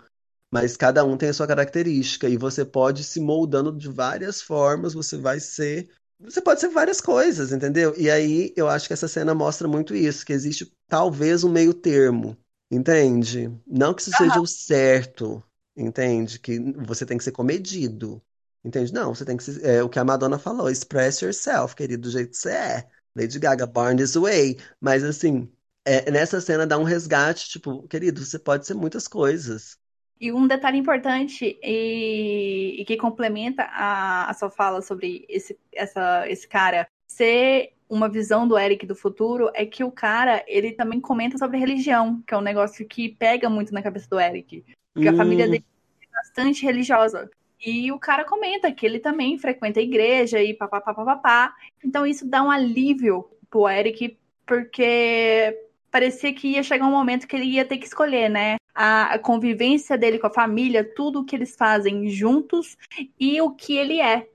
Mas 0.51 0.77
cada 0.77 1.05
um 1.05 1.17
tem 1.17 1.29
a 1.29 1.35
sua 1.35 1.47
característica 1.47 2.29
e 2.29 2.37
você 2.37 2.65
pode 2.65 3.05
se 3.05 3.21
moldando 3.21 3.77
de 3.77 3.89
várias 3.89 4.41
formas, 4.41 4.95
você 4.95 5.17
vai 5.17 5.39
ser. 5.41 5.89
Você 6.21 6.41
pode 6.41 6.61
ser 6.61 6.69
várias 6.69 7.01
coisas, 7.01 7.53
entendeu? 7.53 7.95
E 7.97 8.11
aí 8.11 8.53
eu 8.57 8.69
acho 8.69 8.89
que 8.89 8.93
essa 8.93 9.07
cena 9.07 9.35
mostra 9.35 9.69
muito 9.69 9.95
isso, 9.95 10.27
que 10.27 10.33
existe 10.33 10.73
talvez 10.89 11.45
um 11.45 11.53
meio 11.53 11.73
termo, 11.73 12.37
entende? 12.71 13.49
Não 13.67 13.95
que 13.95 14.03
isso 14.03 14.11
seja 14.11 14.41
o 14.41 14.47
certo, 14.47 15.43
entende? 15.79 16.39
Que 16.39 16.59
você 16.85 17.07
tem 17.07 17.17
que 17.17 17.25
ser 17.25 17.33
comedido, 17.33 18.23
entende? 18.65 18.93
Não, 18.93 19.15
você 19.15 19.25
tem 19.25 19.37
que 19.37 19.45
ser, 19.45 19.65
é 19.65 19.83
o 19.83 19.89
que 19.89 19.99
a 19.99 20.05
Madonna 20.05 20.39
falou, 20.39 20.69
express 20.69 21.21
yourself, 21.21 21.75
querido, 21.75 22.03
do 22.03 22.11
jeito 22.11 22.31
que 22.31 22.37
você 22.37 22.51
é. 22.51 22.89
Lady 23.17 23.39
Gaga, 23.39 23.67
Born 23.67 23.97
This 23.97 24.15
Way. 24.15 24.59
Mas 24.81 25.03
assim, 25.05 25.51
é, 25.85 26.11
nessa 26.11 26.41
cena 26.41 26.67
dá 26.67 26.79
um 26.79 26.85
resgate, 26.85 27.49
tipo, 27.49 27.87
querido, 27.89 28.25
você 28.25 28.39
pode 28.39 28.67
ser 28.67 28.75
muitas 28.75 29.09
coisas. 29.09 29.79
E 30.21 30.33
um 30.33 30.47
detalhe 30.47 30.77
importante 30.77 31.59
e, 31.63 32.77
e 32.81 32.85
que 32.85 32.97
complementa 32.97 33.63
a, 33.63 34.29
a 34.29 34.35
sua 34.35 34.51
fala 34.51 34.83
sobre 34.83 35.25
esse, 35.29 35.57
essa, 35.73 36.29
esse 36.29 36.47
cara 36.47 36.89
ser 37.07 37.73
uma 37.89 38.09
visão 38.09 38.47
do 38.47 38.59
Eric 38.59 38.85
do 38.85 38.95
futuro 38.95 39.51
é 39.55 39.65
que 39.65 39.83
o 39.83 39.91
cara, 39.91 40.45
ele 40.47 40.73
também 40.73 41.01
comenta 41.01 41.39
sobre 41.39 41.59
religião, 41.59 42.23
que 42.27 42.35
é 42.35 42.37
um 42.37 42.43
negócio 42.43 42.87
que 42.87 43.09
pega 43.09 43.49
muito 43.49 43.73
na 43.73 43.83
cabeça 43.83 44.09
do 44.11 44.21
Eric. 44.21 44.65
Porque 44.99 45.09
a 45.09 45.17
família 45.17 45.47
Hum, 45.47 45.51
dele 45.51 45.65
é 46.03 46.07
bastante 46.13 46.65
religiosa. 46.65 47.31
E 47.65 47.91
o 47.93 47.99
cara 47.99 48.25
comenta 48.25 48.71
que 48.73 48.85
ele 48.85 48.99
também 49.01 49.39
frequenta 49.39 49.81
a 49.81 49.83
igreja 49.83 50.43
e 50.43 50.55
papapá, 50.55 50.93
papapá. 50.95 51.55
Então 51.85 52.07
isso 52.07 52.27
dá 52.29 52.43
um 52.43 52.51
alívio 52.51 53.29
pro 53.51 53.69
Eric, 53.69 54.19
porque 54.47 55.57
parecia 55.91 56.33
que 56.33 56.49
ia 56.49 56.63
chegar 56.63 56.87
um 56.87 56.91
momento 56.91 57.27
que 57.27 57.37
ele 57.37 57.47
ia 57.47 57.65
ter 57.65 57.79
que 57.79 57.87
escolher, 57.87 58.29
né? 58.29 58.57
A, 58.75 59.15
a 59.15 59.19
convivência 59.19 59.97
dele 59.99 60.19
com 60.19 60.27
a 60.27 60.35
família, 60.35 60.85
tudo 60.85 61.21
o 61.21 61.25
que 61.25 61.35
eles 61.37 61.57
fazem 61.57 62.09
juntos 62.09 62.77
e 63.19 63.41
o 63.41 63.51
que 63.51 63.77
ele 63.77 64.01
é. 64.01 64.29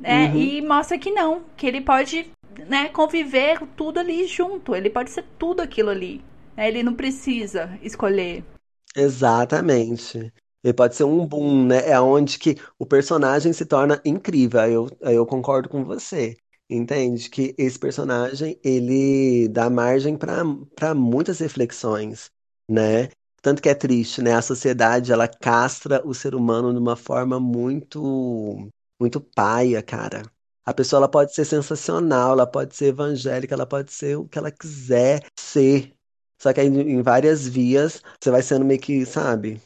Né? 0.00 0.28
uhum. 0.28 0.36
E 0.36 0.62
mostra 0.62 0.98
que 0.98 1.10
não, 1.10 1.44
que 1.56 1.66
ele 1.66 1.80
pode 1.80 2.30
né, 2.68 2.88
conviver 2.88 3.60
tudo 3.76 4.00
ali 4.00 4.26
junto. 4.26 4.74
Ele 4.74 4.90
pode 4.90 5.10
ser 5.10 5.24
tudo 5.38 5.60
aquilo 5.62 5.90
ali. 5.90 6.22
né? 6.56 6.68
Ele 6.68 6.82
não 6.82 6.94
precisa 6.94 7.78
escolher. 7.82 8.44
Exatamente. 8.96 10.32
Ele 10.64 10.74
pode 10.74 10.96
ser 10.96 11.04
um 11.04 11.26
boom, 11.26 11.66
né? 11.66 11.88
É 11.90 12.00
onde 12.00 12.38
que 12.38 12.56
o 12.78 12.86
personagem 12.86 13.52
se 13.52 13.64
torna 13.66 14.00
incrível. 14.04 14.60
Aí 14.60 14.72
eu, 14.72 14.88
aí 15.02 15.14
eu 15.14 15.26
concordo 15.26 15.68
com 15.68 15.84
você. 15.84 16.36
Entende? 16.68 17.30
Que 17.30 17.54
esse 17.58 17.78
personagem, 17.78 18.58
ele 18.64 19.48
dá 19.48 19.70
margem 19.70 20.16
para 20.16 20.42
para 20.74 20.94
muitas 20.94 21.38
reflexões, 21.38 22.30
né? 22.68 23.08
Tanto 23.40 23.62
que 23.62 23.68
é 23.68 23.74
triste, 23.74 24.20
né? 24.22 24.32
A 24.34 24.42
sociedade, 24.42 25.12
ela 25.12 25.28
castra 25.28 26.02
o 26.04 26.12
ser 26.12 26.34
humano 26.34 26.72
de 26.72 26.78
uma 26.80 26.96
forma 26.96 27.38
muito, 27.38 28.68
muito 29.00 29.20
paia, 29.20 29.80
cara. 29.82 30.22
A 30.64 30.74
pessoa, 30.74 30.98
ela 30.98 31.08
pode 31.08 31.32
ser 31.34 31.44
sensacional, 31.44 32.32
ela 32.32 32.46
pode 32.46 32.74
ser 32.74 32.86
evangélica, 32.86 33.54
ela 33.54 33.66
pode 33.66 33.92
ser 33.92 34.16
o 34.16 34.26
que 34.26 34.36
ela 34.38 34.50
quiser 34.50 35.24
ser. 35.38 35.95
Só 36.40 36.52
que 36.52 36.60
aí, 36.60 36.66
em 36.68 37.02
várias 37.02 37.46
vias, 37.48 38.02
você 38.20 38.30
vai 38.30 38.42
sendo 38.42 38.64
meio 38.64 38.80
que, 38.80 39.04
sabe? 39.06 39.60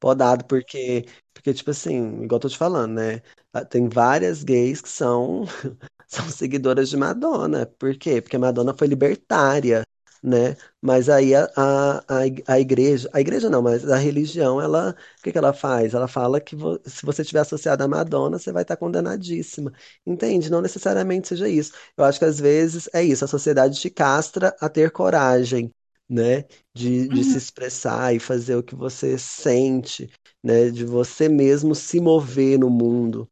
podado, 0.00 0.44
porque, 0.44 1.06
porque, 1.32 1.54
tipo 1.54 1.70
assim, 1.70 2.22
igual 2.24 2.36
eu 2.36 2.40
tô 2.40 2.48
te 2.48 2.58
falando, 2.58 2.94
né? 2.94 3.22
Ah, 3.52 3.64
Tem 3.64 3.88
várias 3.88 4.44
gays 4.44 4.80
que 4.80 4.88
são, 4.88 5.44
são 6.06 6.28
seguidoras 6.28 6.88
de 6.90 6.96
Madonna. 6.96 7.66
Por 7.66 7.96
quê? 7.96 8.20
Porque 8.20 8.36
Madonna 8.38 8.74
foi 8.74 8.86
libertária, 8.88 9.82
né? 10.22 10.56
Mas 10.80 11.08
aí 11.08 11.34
a, 11.34 11.48
a, 11.56 12.18
a 12.18 12.26
ig- 12.26 12.44
a 12.46 12.60
igreja, 12.60 13.08
a 13.12 13.20
igreja 13.20 13.48
não, 13.50 13.62
mas 13.62 13.88
a 13.90 13.96
religião, 13.96 14.60
ela, 14.60 14.90
o 15.18 15.22
que 15.22 15.32
que 15.32 15.38
ela 15.38 15.52
faz? 15.52 15.94
Ela 15.94 16.08
fala 16.08 16.40
que 16.40 16.54
vo- 16.56 16.80
se 16.84 17.04
você 17.06 17.22
estiver 17.22 17.40
associado 17.40 17.82
a 17.84 17.88
Madonna, 17.88 18.38
você 18.38 18.52
vai 18.52 18.62
estar 18.62 18.76
condenadíssima. 18.76 19.72
Entende? 20.06 20.50
Não 20.50 20.60
necessariamente 20.60 21.28
seja 21.28 21.48
isso. 21.48 21.72
Eu 21.96 22.04
acho 22.04 22.18
que 22.18 22.24
às 22.24 22.38
vezes 22.40 22.88
é 22.92 23.02
isso, 23.02 23.24
a 23.24 23.28
sociedade 23.28 23.80
te 23.80 23.90
castra 23.90 24.54
a 24.60 24.68
ter 24.68 24.90
coragem. 24.90 25.70
Né? 26.08 26.44
de, 26.74 27.08
de 27.08 27.24
se 27.24 27.32
Uhum. 27.32 27.38
expressar 27.38 28.14
e 28.14 28.20
fazer 28.20 28.56
o 28.56 28.62
que 28.62 28.74
você 28.74 29.18
sente, 29.18 30.10
né? 30.42 30.70
De 30.70 30.84
você 30.84 31.28
mesmo 31.28 31.74
se 31.74 31.98
mover 32.00 32.58
no 32.58 32.68
mundo. 32.70 33.28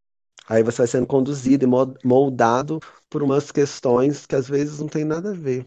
Aí 0.49 0.62
você 0.62 0.78
vai 0.78 0.86
sendo 0.86 1.07
conduzido 1.07 1.65
e 1.65 1.69
mo- 1.69 1.94
moldado 2.05 2.81
por 3.11 3.23
umas 3.23 3.53
questões 3.53 4.27
que 4.27 4.35
às 4.35 4.49
vezes 4.49 4.81
não 4.81 4.89
tem 4.89 5.05
nada 5.05 5.31
a 5.31 5.35
ver. 5.35 5.66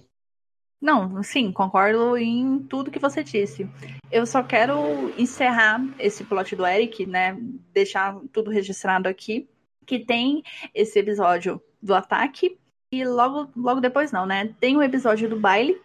Não, 0.82 1.24
sim, 1.24 1.52
concordo 1.52 2.16
em 2.18 2.60
tudo 2.68 2.92
que 2.92 3.00
você 3.00 3.24
disse. 3.24 3.68
Eu 4.12 4.26
só 4.26 4.44
quero 4.44 5.10
encerrar 5.20 5.82
esse 5.98 6.24
plot 6.24 6.56
do 6.56 6.66
Eric, 6.66 7.06
né? 7.06 7.36
Deixar 7.74 8.20
tudo 8.32 8.52
registrado 8.52 9.08
aqui. 9.10 9.50
Que 9.86 10.00
tem 10.00 10.44
esse 10.74 11.00
episódio 11.00 11.62
do 11.82 11.94
ataque. 11.96 12.58
E 12.92 13.04
logo, 13.06 13.50
logo 13.56 13.82
depois 13.82 14.12
não, 14.12 14.26
né? 14.26 14.54
Tem 14.60 14.78
um 14.78 14.82
episódio 14.84 15.30
do 15.30 15.40
baile, 15.40 15.82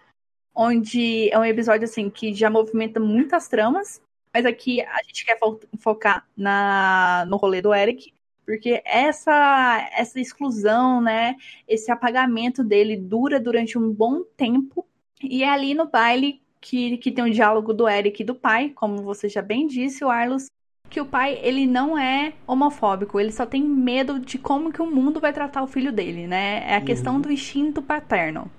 onde 0.55 1.31
é 1.31 1.39
um 1.39 1.45
episódio 1.45 1.85
assim 1.85 2.11
que 2.11 2.35
já 2.35 2.51
movimenta 2.51 2.99
muitas 3.01 3.49
tramas. 3.49 4.01
Mas 4.33 4.47
aqui 4.47 4.81
a 4.81 5.03
gente 5.03 5.25
quer 5.25 5.39
fo- 5.39 5.61
focar 5.79 6.27
na, 6.37 7.25
no 7.29 7.37
rolê 7.37 7.61
do 7.61 7.75
Eric. 7.75 8.13
Porque 8.47 8.83
essa, 8.85 9.89
essa 9.93 10.19
exclusão, 10.21 11.01
né? 11.01 11.37
Esse 11.69 11.91
apagamento 11.93 12.65
dele 12.65 12.97
dura 12.97 13.39
durante 13.39 13.79
um 13.79 13.93
bom 13.93 14.23
tempo. 14.37 14.87
E 15.23 15.43
é 15.43 15.49
ali 15.49 15.75
no 15.75 15.87
baile 15.87 16.41
que, 16.61 16.97
que 16.99 17.11
tem 17.13 17.25
o 17.25 17.31
diálogo 17.31 17.73
do 17.73 17.89
Eric 17.89 18.23
e 18.23 18.25
do 18.25 18.35
pai, 18.35 18.71
como 18.71 19.03
você 19.03 19.29
já 19.29 19.43
bem 19.43 19.67
disse, 19.67 20.05
o 20.05 20.11
Arlos, 20.11 20.47
que 20.89 21.01
o 21.01 21.07
pai, 21.07 21.39
ele 21.43 21.67
não 21.67 21.97
é 21.97 22.33
homofóbico, 22.47 23.21
ele 23.21 23.31
só 23.31 23.47
tem 23.47 23.63
medo 23.63 24.19
de 24.19 24.39
como 24.39 24.73
que 24.73 24.83
o 24.83 24.91
mundo 24.91 25.21
vai 25.21 25.33
tratar 25.33 25.63
o 25.63 25.67
filho 25.69 25.93
dele, 25.93 26.27
né? 26.27 26.65
É 26.69 26.75
a 26.75 26.81
questão 26.81 27.15
Uhum. 27.15 27.21
do 27.21 27.31
instinto 27.33 27.81
paterno. 27.81 28.51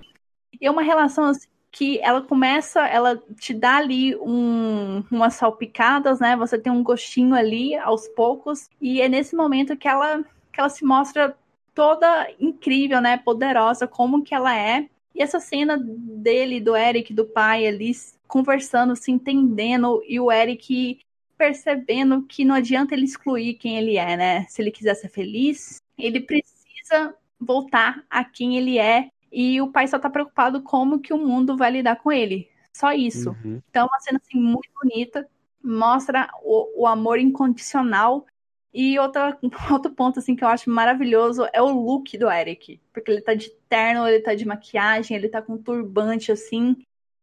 E 0.60 0.66
é 0.66 0.70
uma 0.70 0.82
relação 0.82 1.24
assim, 1.24 1.48
que 1.72 1.98
ela 2.00 2.20
começa, 2.20 2.86
ela 2.86 3.20
te 3.40 3.54
dá 3.54 3.78
ali 3.78 4.14
um, 4.16 5.02
umas 5.10 5.34
salpicadas, 5.34 6.20
né? 6.20 6.36
Você 6.36 6.58
tem 6.58 6.70
um 6.70 6.82
gostinho 6.82 7.34
ali 7.34 7.74
aos 7.76 8.06
poucos, 8.08 8.68
e 8.80 9.00
é 9.00 9.08
nesse 9.08 9.34
momento 9.34 9.76
que 9.76 9.88
ela, 9.88 10.22
que 10.52 10.60
ela 10.60 10.68
se 10.68 10.84
mostra 10.84 11.34
toda 11.74 12.30
incrível, 12.38 13.00
né? 13.00 13.16
Poderosa, 13.16 13.88
como 13.88 14.22
que 14.22 14.34
ela 14.34 14.54
é. 14.54 14.86
E 15.14 15.22
essa 15.22 15.40
cena 15.40 15.78
dele, 15.82 16.60
do 16.60 16.76
Eric, 16.76 17.12
do 17.14 17.24
pai 17.24 17.66
ali, 17.66 17.92
conversando, 18.28 18.94
se 18.94 19.10
entendendo, 19.10 20.02
e 20.06 20.20
o 20.20 20.30
Eric 20.30 21.00
percebendo 21.38 22.22
que 22.22 22.44
não 22.44 22.54
adianta 22.54 22.94
ele 22.94 23.04
excluir 23.04 23.54
quem 23.54 23.78
ele 23.78 23.96
é, 23.96 24.16
né? 24.16 24.46
Se 24.48 24.60
ele 24.60 24.70
quiser 24.70 24.94
ser 24.94 25.08
feliz, 25.08 25.82
ele 25.98 26.20
precisa 26.20 27.14
voltar 27.40 28.04
a 28.08 28.22
quem 28.24 28.56
ele 28.56 28.78
é. 28.78 29.08
E 29.32 29.60
o 29.60 29.68
pai 29.68 29.88
só 29.88 29.98
tá 29.98 30.10
preocupado 30.10 30.60
como 30.62 31.00
que 31.00 31.12
o 31.12 31.18
mundo 31.18 31.56
vai 31.56 31.70
lidar 31.70 31.96
com 31.96 32.12
ele. 32.12 32.48
Só 32.72 32.92
isso. 32.92 33.30
Uhum. 33.30 33.62
Então, 33.70 33.84
é 33.84 33.86
uma 33.86 34.00
cena 34.00 34.20
assim 34.22 34.38
muito 34.38 34.68
bonita, 34.80 35.26
mostra 35.62 36.28
o, 36.42 36.82
o 36.82 36.86
amor 36.86 37.18
incondicional. 37.18 38.26
E 38.74 38.98
outra, 38.98 39.38
outro 39.70 39.92
ponto 39.92 40.18
assim 40.18 40.36
que 40.36 40.44
eu 40.44 40.48
acho 40.48 40.68
maravilhoso 40.70 41.46
é 41.52 41.62
o 41.62 41.70
look 41.70 42.16
do 42.18 42.30
Eric. 42.30 42.80
Porque 42.92 43.10
ele 43.10 43.22
tá 43.22 43.34
de 43.34 43.50
terno, 43.68 44.06
ele 44.06 44.20
tá 44.20 44.34
de 44.34 44.46
maquiagem, 44.46 45.16
ele 45.16 45.28
tá 45.28 45.40
com 45.40 45.56
turbante 45.56 46.30
assim. 46.30 46.76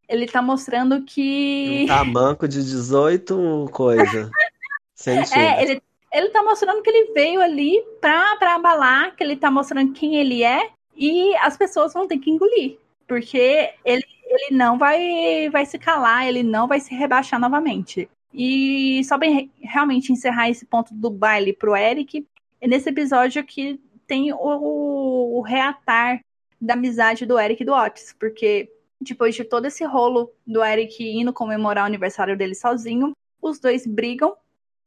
Ele 0.07 0.25
tá 0.25 0.41
mostrando 0.41 1.03
que. 1.03 1.83
Um 1.83 1.87
tamanco 1.93 2.47
de 2.47 2.63
18 2.63 3.69
coisa. 3.71 4.31
é, 5.35 5.63
ele, 5.63 5.81
ele 6.11 6.29
tá 6.29 6.41
mostrando 6.41 6.81
que 6.81 6.89
ele 6.89 7.13
veio 7.13 7.41
ali 7.41 7.83
pra, 8.01 8.35
pra 8.37 8.55
abalar, 8.55 9.15
que 9.15 9.23
ele 9.23 9.35
tá 9.35 9.51
mostrando 9.51 9.93
quem 9.93 10.15
ele 10.15 10.43
é. 10.43 10.71
E 10.99 11.33
as 11.37 11.55
pessoas 11.55 11.93
vão 11.93 12.07
ter 12.07 12.19
que 12.19 12.29
engolir. 12.29 12.77
Porque 13.07 13.73
ele, 13.85 14.05
ele 14.25 14.55
não 14.55 14.77
vai, 14.77 15.49
vai 15.49 15.65
se 15.65 15.79
calar, 15.79 16.27
ele 16.27 16.43
não 16.43 16.67
vai 16.67 16.79
se 16.79 16.93
rebaixar 16.93 17.39
novamente. 17.39 18.09
E 18.33 19.01
só 19.05 19.17
bem 19.17 19.49
realmente 19.61 20.11
encerrar 20.11 20.49
esse 20.49 20.65
ponto 20.65 20.93
do 20.93 21.09
baile 21.09 21.53
pro 21.53 21.75
Eric, 21.75 22.27
é 22.61 22.67
nesse 22.67 22.89
episódio 22.89 23.43
que 23.43 23.79
tem 24.05 24.33
o, 24.33 25.37
o 25.37 25.41
reatar 25.41 26.23
da 26.59 26.73
amizade 26.73 27.25
do 27.25 27.39
Eric 27.39 27.63
e 27.63 27.65
do 27.65 27.73
Otis, 27.73 28.13
porque 28.19 28.69
depois 28.99 29.33
de 29.33 29.43
todo 29.43 29.65
esse 29.65 29.83
rolo 29.85 30.31
do 30.45 30.63
Eric 30.63 31.01
indo 31.03 31.31
comemorar 31.31 31.85
o 31.85 31.87
aniversário 31.87 32.37
dele 32.37 32.53
sozinho, 32.53 33.13
os 33.41 33.59
dois 33.59 33.87
brigam, 33.87 34.35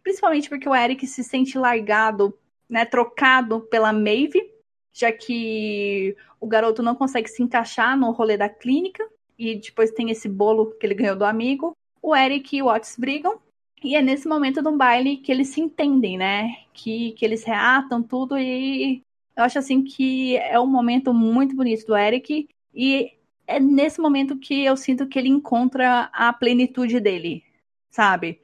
principalmente 0.03 0.49
porque 0.49 0.69
o 0.69 0.75
Eric 0.75 1.07
se 1.07 1.25
sente 1.25 1.57
largado, 1.57 2.37
né, 2.69 2.85
trocado 2.85 3.61
pela 3.61 3.93
Maeve, 3.93 4.53
já 4.93 5.11
que 5.11 6.17
o 6.41 6.47
garoto 6.47 6.83
não 6.83 6.95
consegue 6.95 7.29
se 7.29 7.43
encaixar 7.43 7.97
no 7.99 8.11
rolê 8.11 8.37
da 8.37 8.49
clínica, 8.49 9.07
e 9.39 9.57
depois 9.57 9.91
tem 9.91 10.11
esse 10.11 10.29
bolo 10.29 10.73
que 10.79 10.87
ele 10.87 10.95
ganhou 10.95 11.17
do 11.17 11.25
amigo. 11.25 11.77
O 12.01 12.15
Eric 12.15 12.57
e 12.57 12.63
o 12.63 12.67
Otis 12.67 12.97
brigam, 12.99 13.41
e 13.83 13.97
é 13.97 14.03
nesse 14.03 14.29
momento 14.29 14.63
do 14.63 14.77
baile 14.77 15.17
que 15.17 15.33
eles 15.33 15.49
se 15.49 15.61
entendem, 15.61 16.17
né? 16.19 16.65
Que, 16.73 17.13
que 17.13 17.25
eles 17.25 17.45
reatam 17.45 18.03
tudo, 18.03 18.39
e 18.39 19.03
eu 19.37 19.45
acho 19.45 19.59
assim 19.59 19.83
que 19.83 20.37
é 20.37 20.59
um 20.61 20.67
momento 20.67 21.13
muito 21.15 21.57
bonito 21.57 21.87
do 21.87 21.97
Eric, 21.97 22.49
e 22.75 23.13
é 23.47 23.59
nesse 23.59 24.01
momento 24.01 24.39
que 24.39 24.65
eu 24.65 24.77
sinto 24.77 25.07
que 25.07 25.19
ele 25.19 25.29
encontra 25.29 26.11
a 26.13 26.33
plenitude 26.33 27.01
dele, 27.01 27.43
sabe? 27.91 28.41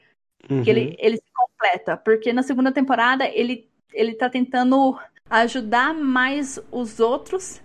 Uhum. 0.51 0.62
Que 0.62 0.70
ele, 0.70 0.97
ele 0.99 1.16
se 1.16 1.33
completa. 1.33 1.97
Porque 1.97 2.33
na 2.33 2.43
segunda 2.43 2.73
temporada 2.73 3.27
ele, 3.27 3.68
ele 3.93 4.15
tá 4.15 4.28
tentando 4.28 4.98
ajudar 5.28 5.94
mais 5.94 6.59
os 6.70 7.01
outros 7.01 7.60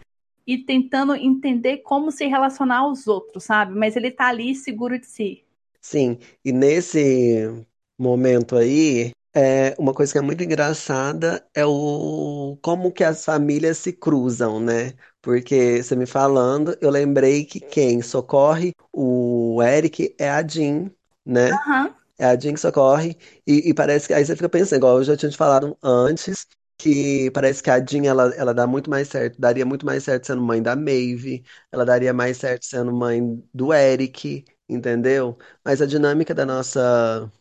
e 0.45 0.57
tentando 0.57 1.15
entender 1.15 1.77
como 1.77 2.11
se 2.11 2.25
relacionar 2.25 2.79
aos 2.79 3.07
outros, 3.07 3.45
sabe? 3.45 3.77
Mas 3.77 3.95
ele 3.95 4.11
tá 4.11 4.27
ali 4.27 4.53
seguro 4.55 4.99
de 4.99 5.05
si. 5.05 5.43
Sim, 5.79 6.17
e 6.43 6.51
nesse 6.51 7.49
momento 7.97 8.55
aí, 8.55 9.11
é, 9.33 9.75
uma 9.79 9.93
coisa 9.93 10.11
que 10.11 10.17
é 10.17 10.21
muito 10.21 10.43
engraçada 10.43 11.45
é 11.55 11.65
o 11.65 12.57
como 12.61 12.91
que 12.91 13.03
as 13.03 13.25
famílias 13.25 13.77
se 13.77 13.91
cruzam, 13.91 14.59
né? 14.59 14.93
Porque 15.21 15.81
você 15.81 15.95
me 15.95 16.05
falando, 16.05 16.77
eu 16.79 16.89
lembrei 16.89 17.43
que 17.45 17.59
quem 17.59 18.01
socorre 18.01 18.73
o 18.91 19.61
Eric 19.63 20.15
é 20.19 20.29
a 20.29 20.45
Jean, 20.45 20.91
né? 21.25 21.51
Uhum. 21.51 21.93
É 22.17 22.25
a 22.25 22.37
que 22.37 22.57
socorre. 22.57 23.17
E, 23.45 23.69
e, 23.69 23.73
parece 23.73 24.07
que 24.07 24.13
aí 24.13 24.23
você 24.25 24.35
fica 24.35 24.49
pensando, 24.49 24.77
igual 24.79 24.97
eu 24.97 25.03
já 25.03 25.17
tinha 25.17 25.29
te 25.31 25.37
falado 25.37 25.77
antes, 25.81 26.47
que 26.77 27.31
parece 27.31 27.61
que 27.63 27.69
a 27.69 27.83
Jean 27.83 28.05
ela, 28.05 28.33
ela 28.35 28.53
dá 28.53 28.67
muito 28.67 28.89
mais 28.89 29.07
certo, 29.07 29.39
daria 29.39 29.65
muito 29.65 29.85
mais 29.85 30.03
certo 30.03 30.27
sendo 30.27 30.41
mãe 30.41 30.61
da 30.61 30.75
Maeve, 30.75 31.43
ela 31.71 31.85
daria 31.85 32.13
mais 32.13 32.37
certo 32.37 32.65
sendo 32.65 32.93
mãe 32.93 33.43
do 33.53 33.73
Eric, 33.73 34.45
entendeu? 34.69 35.37
Mas 35.65 35.81
a 35.81 35.85
dinâmica 35.85 36.33
da 36.35 36.45
nossa 36.45 37.31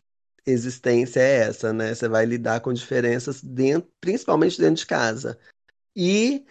existência 0.45 1.19
é 1.21 1.39
essa, 1.47 1.73
né? 1.73 1.93
Você 1.95 2.07
vai 2.09 2.25
lidar 2.25 2.61
com 2.61 2.73
diferenças 2.73 3.41
dentro, 3.43 3.89
principalmente 4.01 4.59
dentro 4.59 4.75
de 4.77 4.85
casa. 4.87 5.39
E 5.95 6.45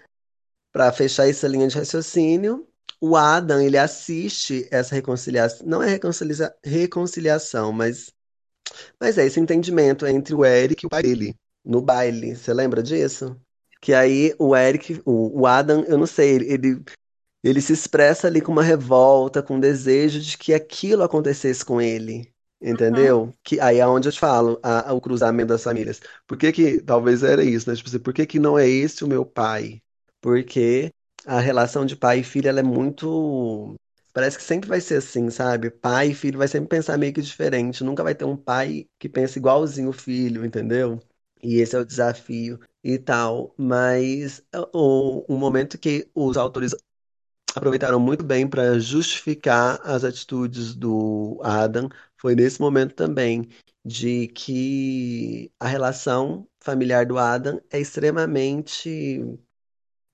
para 0.73 0.93
fechar 0.93 1.28
essa 1.28 1.49
linha 1.49 1.69
de 1.69 1.78
raciocínio, 1.78 2.69
o 3.03 3.16
Adam, 3.16 3.61
ele 3.61 3.77
assiste 3.77 4.69
essa 4.70 4.95
reconciliação, 4.95 5.66
não 5.66 5.83
é 5.83 5.89
reconcilia 5.89 6.55
reconciliação, 6.65 7.73
mas 7.73 8.12
mas 9.01 9.19
é 9.19 9.27
esse 9.27 9.41
entendimento 9.41 10.07
entre 10.07 10.35
o 10.35 10.45
Eric 10.45 10.85
e 10.85 10.87
o 10.87 10.91
pai 10.91 11.03
dele 11.03 11.37
no 11.65 11.83
baile. 11.83 12.37
Você 12.37 12.55
lembra 12.55 12.81
disso? 12.81 13.37
Que 13.81 13.93
aí 13.93 14.33
o 14.39 14.57
Eric, 14.57 15.03
o, 15.05 15.41
o 15.41 15.47
Adam, 15.49 15.85
eu 15.89 15.99
não 15.99 16.07
sei, 16.07 16.37
ele, 16.37 16.81
ele 17.43 17.61
se 17.61 17.73
expressa 17.73 18.29
ali 18.29 18.41
com 18.41 18.53
uma 18.53 18.62
revolta, 18.62 19.43
com 19.43 19.57
um 19.57 19.61
desejo 19.61 20.20
de 20.20 20.39
que 20.39 20.55
aquilo 20.55 21.03
acontecesse 21.03 21.65
com 21.65 21.81
ele. 21.81 22.33
Entendeu? 22.61 23.23
Uhum. 23.23 23.33
Que 23.43 23.59
aí 23.59 23.79
é 23.79 23.87
onde 23.87 24.07
eu 24.09 24.12
te 24.12 24.20
falo, 24.20 24.61
a, 24.62 24.91
a, 24.91 24.93
o 24.93 25.01
cruzamento 25.01 25.49
das 25.49 25.65
famílias. 25.65 26.01
Por 26.29 26.39
que 26.39 26.53
que, 26.53 26.81
talvez 26.81 27.24
era 27.24 27.43
isso, 27.45 27.69
né? 27.69 27.74
Tipo 27.74 27.89
assim, 27.89 27.99
por 27.99 28.15
que 28.15 28.24
que 28.24 28.39
não 28.39 28.57
é 28.57 28.69
esse 28.69 29.03
o 29.03 29.09
meu 29.09 29.27
pai? 29.27 29.83
Porque 30.20 30.93
a 31.27 31.40
relação 31.40 31.85
de 31.86 31.97
pai 31.97 32.20
e 32.20 32.24
filho, 32.24 32.49
ela 32.49 32.61
é 32.61 32.62
muito... 32.62 33.77
Parece 34.12 34.36
que 34.36 34.44
sempre 34.44 34.69
vai 34.69 34.81
ser 34.81 34.97
assim, 34.97 35.31
sabe? 35.31 35.70
Pai 35.70 36.09
e 36.09 36.15
filho 36.15 36.39
vai 36.39 36.49
sempre 36.49 36.69
pensar 36.69 36.99
meio 36.99 37.12
que 37.15 37.23
diferente. 37.23 37.82
Nunca 37.85 38.03
vai 38.03 38.15
ter 38.15 38.24
um 38.24 38.36
pai 38.36 38.86
que 38.99 39.09
pensa 39.09 39.39
igualzinho 39.39 39.89
o 39.89 39.93
filho, 39.93 40.44
entendeu? 40.44 41.01
E 41.43 41.57
esse 41.57 41.74
é 41.74 41.78
o 41.78 41.85
desafio 41.85 42.61
e 42.85 42.99
tal. 42.99 43.55
Mas 43.57 44.43
o, 44.73 45.24
o 45.35 45.39
momento 45.39 45.78
que 45.78 46.11
os 46.15 46.36
autores 46.36 46.74
aproveitaram 47.55 48.01
muito 48.01 48.24
bem 48.24 48.49
para 48.49 48.78
justificar 48.78 49.81
as 49.85 50.05
atitudes 50.05 50.74
do 50.74 51.40
Adam 51.43 51.89
foi 52.16 52.35
nesse 52.35 52.61
momento 52.61 52.94
também, 52.94 53.49
de 53.85 54.28
que 54.28 55.51
a 55.59 55.66
relação 55.66 56.47
familiar 56.61 57.07
do 57.07 57.19
Adam 57.19 57.61
é 57.70 57.81
extremamente 57.81 59.20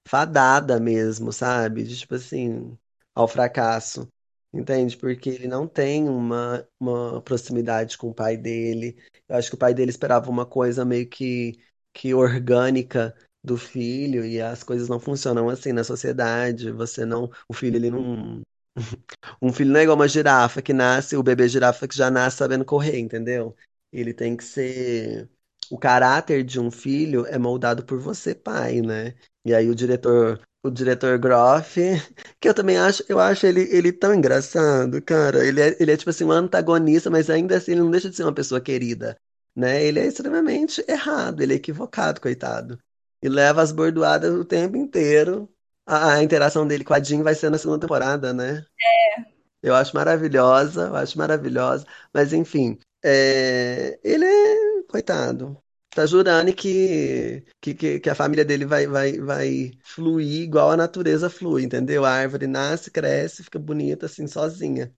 fadada 0.09 0.80
mesmo, 0.80 1.32
sabe? 1.32 1.85
De, 1.85 1.97
tipo 1.98 2.14
assim, 2.14 2.76
ao 3.14 3.28
fracasso. 3.28 4.09
Entende? 4.52 4.97
Porque 4.97 5.28
ele 5.30 5.47
não 5.48 5.68
tem 5.68 6.09
uma, 6.09 6.66
uma 6.80 7.20
proximidade 7.22 7.98
com 7.98 8.09
o 8.09 8.14
pai 8.14 8.36
dele. 8.36 8.97
Eu 9.28 9.36
acho 9.36 9.51
que 9.51 9.55
o 9.56 9.59
pai 9.59 9.74
dele 9.74 9.90
esperava 9.90 10.30
uma 10.30 10.47
coisa 10.47 10.85
meio 10.85 11.06
que, 11.09 11.52
que 11.93 12.14
orgânica 12.14 13.14
do 13.44 13.56
filho 13.59 14.24
e 14.24 14.40
as 14.40 14.62
coisas 14.64 14.89
não 14.89 14.98
funcionam 14.98 15.48
assim 15.51 15.72
na 15.72 15.85
sociedade. 15.85 16.70
Você 16.72 17.05
não, 17.05 17.30
o 17.48 17.52
filho 17.55 17.76
ele 17.76 17.90
não, 17.90 18.43
um 19.43 19.52
filho 19.52 19.70
não 19.72 19.80
é 19.80 19.82
igual 19.82 19.97
uma 19.97 20.09
girafa 20.09 20.62
que 20.62 20.72
nasce, 20.72 21.16
o 21.16 21.22
bebê 21.22 21.48
girafa 21.48 21.86
que 21.89 21.97
já 21.97 22.10
nasce 22.10 22.39
sabendo 22.39 22.64
correr, 22.64 22.98
entendeu? 22.98 23.56
Ele 23.93 24.12
tem 24.14 24.36
que 24.36 24.44
ser 24.44 25.28
o 25.70 25.78
caráter 25.78 26.44
de 26.44 26.60
um 26.60 26.70
filho 26.70 27.26
é 27.26 27.38
moldado 27.38 27.84
por 27.84 27.98
você, 27.98 28.34
pai, 28.34 28.80
né? 28.80 29.14
E 29.44 29.54
aí 29.54 29.68
o 29.68 29.74
diretor 29.74 30.40
o 30.62 30.70
diretor 30.70 31.18
Groff, 31.18 31.76
que 32.40 32.48
eu 32.48 32.54
também 32.54 32.76
acho, 32.78 33.04
eu 33.08 33.18
acho 33.20 33.46
ele, 33.46 33.62
ele 33.74 33.92
tão 33.92 34.14
engraçado, 34.14 35.00
cara. 35.02 35.44
Ele 35.46 35.60
é, 35.60 35.76
ele 35.80 35.92
é 35.92 35.96
tipo 35.96 36.10
assim, 36.10 36.24
um 36.24 36.32
antagonista, 36.32 37.10
mas 37.10 37.30
ainda 37.30 37.56
assim 37.56 37.72
ele 37.72 37.80
não 37.82 37.90
deixa 37.90 38.10
de 38.10 38.16
ser 38.16 38.24
uma 38.24 38.34
pessoa 38.34 38.60
querida, 38.60 39.18
né? 39.54 39.82
Ele 39.84 40.00
é 40.00 40.06
extremamente 40.06 40.84
errado, 40.88 41.42
ele 41.42 41.54
é 41.54 41.56
equivocado, 41.56 42.20
coitado. 42.20 42.78
E 43.22 43.28
leva 43.28 43.62
as 43.62 43.72
bordoadas 43.72 44.32
o 44.34 44.44
tempo 44.44 44.76
inteiro. 44.76 45.48
A, 45.86 46.14
a 46.14 46.22
interação 46.22 46.66
dele 46.66 46.84
com 46.84 46.94
a 46.94 47.00
Jean 47.02 47.22
vai 47.22 47.34
ser 47.34 47.50
na 47.50 47.58
segunda 47.58 47.80
temporada, 47.80 48.32
né? 48.32 48.64
É. 48.80 49.38
Eu 49.62 49.74
acho 49.74 49.94
maravilhosa, 49.96 50.88
eu 50.88 50.96
acho 50.96 51.18
maravilhosa. 51.18 51.84
Mas 52.14 52.32
enfim, 52.32 52.78
é... 53.04 53.98
ele 54.04 54.24
é 54.24 54.77
coitado 54.89 55.56
tá 55.98 56.06
jurando 56.06 56.52
que, 56.52 57.43
que, 57.60 57.98
que 57.98 58.10
a 58.10 58.15
família 58.15 58.44
dele 58.44 58.65
vai, 58.65 58.86
vai, 58.86 59.19
vai 59.19 59.73
fluir 59.82 60.43
igual 60.43 60.70
a 60.70 60.77
natureza 60.77 61.28
flui, 61.28 61.65
entendeu? 61.65 62.05
A 62.05 62.10
árvore 62.10 62.47
nasce, 62.47 62.90
cresce, 62.90 63.43
fica 63.43 63.59
bonita 63.59 64.06
assim, 64.06 64.27
sozinha. 64.28 64.93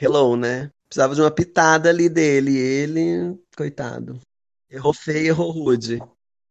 Hello, 0.00 0.36
né? 0.36 0.70
Precisava 0.88 1.14
de 1.14 1.20
uma 1.20 1.30
pitada 1.30 1.90
ali 1.90 2.08
dele. 2.08 2.56
Ele, 2.56 3.38
coitado. 3.54 4.18
Errou 4.70 4.94
feio, 4.94 5.28
errou 5.28 5.50
rude. 5.50 6.02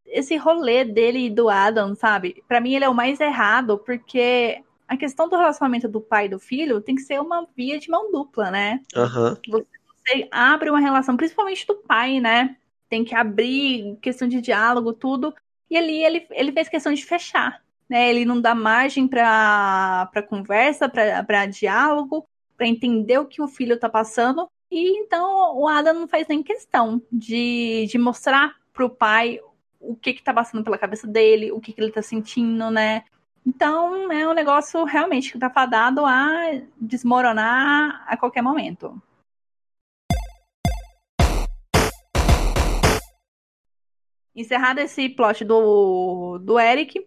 Esse 0.06 0.38
rolê 0.38 0.86
dele 0.86 1.26
e 1.26 1.30
do 1.30 1.50
Adam, 1.50 1.96
sabe? 1.96 2.44
Para 2.48 2.62
mim 2.62 2.76
ele 2.76 2.86
é 2.86 2.90
o 2.90 2.94
mais 2.94 3.20
errado, 3.20 3.78
porque 3.80 4.62
a 4.88 4.98
questão 4.98 5.28
do 5.28 5.36
relacionamento 5.36 5.88
do 5.88 6.00
pai 6.00 6.26
e 6.26 6.30
do 6.30 6.40
filho 6.40 6.80
tem 6.80 6.96
que 6.96 7.02
ser 7.02 7.20
uma 7.20 7.48
via 7.56 7.80
de 7.80 7.90
mão 7.90 8.12
dupla, 8.12 8.52
né? 8.52 8.82
Uhum. 8.96 9.36
Você, 9.50 9.68
você 10.06 10.28
abre 10.32 10.70
uma 10.70 10.80
relação, 10.80 11.18
principalmente 11.18 11.66
do 11.66 11.76
pai, 11.76 12.20
né? 12.20 12.56
Tem 12.90 13.06
que 13.06 13.16
abrir 13.16 13.98
questão 14.02 14.28
de 14.28 14.42
diálogo, 14.42 14.94
tudo. 14.94 15.34
E 15.70 15.78
ali 15.78 16.04
ele, 16.04 16.28
ele 16.32 16.52
fez 16.52 16.68
questão 16.68 16.94
de 16.94 17.06
fechar. 17.06 17.62
Né? 17.88 18.10
Ele 18.10 18.26
não 18.26 18.42
dá 18.42 18.56
margem 18.56 19.08
para 19.08 20.10
conversa, 20.28 20.90
para 20.90 21.46
diálogo, 21.46 22.28
para 22.58 22.68
entender 22.68 23.18
o 23.20 23.26
que 23.26 23.42
o 23.42 23.48
filho 23.48 23.76
está 23.76 23.88
passando. 23.88 24.50
E 24.72 25.00
então 25.00 25.58
o 25.58 25.68
Adam 25.68 25.94
não 25.94 26.08
faz 26.08 26.28
nem 26.28 26.44
questão 26.44 27.02
de, 27.12 27.88
de 27.90 27.98
mostrar 27.98 28.56
para 28.74 28.86
o 28.86 28.90
pai 28.90 29.40
o 29.80 29.96
que 29.96 30.12
está 30.12 30.34
passando 30.34 30.64
pela 30.64 30.78
cabeça 30.78 31.08
dele, 31.08 31.52
o 31.52 31.60
que, 31.60 31.72
que 31.72 31.80
ele 31.82 31.90
está 31.90 32.02
sentindo, 32.02 32.70
né? 32.70 33.04
Então 33.46 34.12
é 34.12 34.28
um 34.28 34.34
negócio 34.34 34.84
realmente 34.84 35.32
que 35.32 35.38
está 35.38 35.50
fadado 35.50 36.06
a 36.06 36.62
desmoronar 36.80 38.04
a 38.08 38.18
qualquer 38.18 38.44
momento. 38.44 39.02
Encerrado 44.40 44.80
esse 44.80 45.10
plot 45.10 45.44
do, 45.44 46.38
do 46.38 46.58
Eric, 46.58 47.06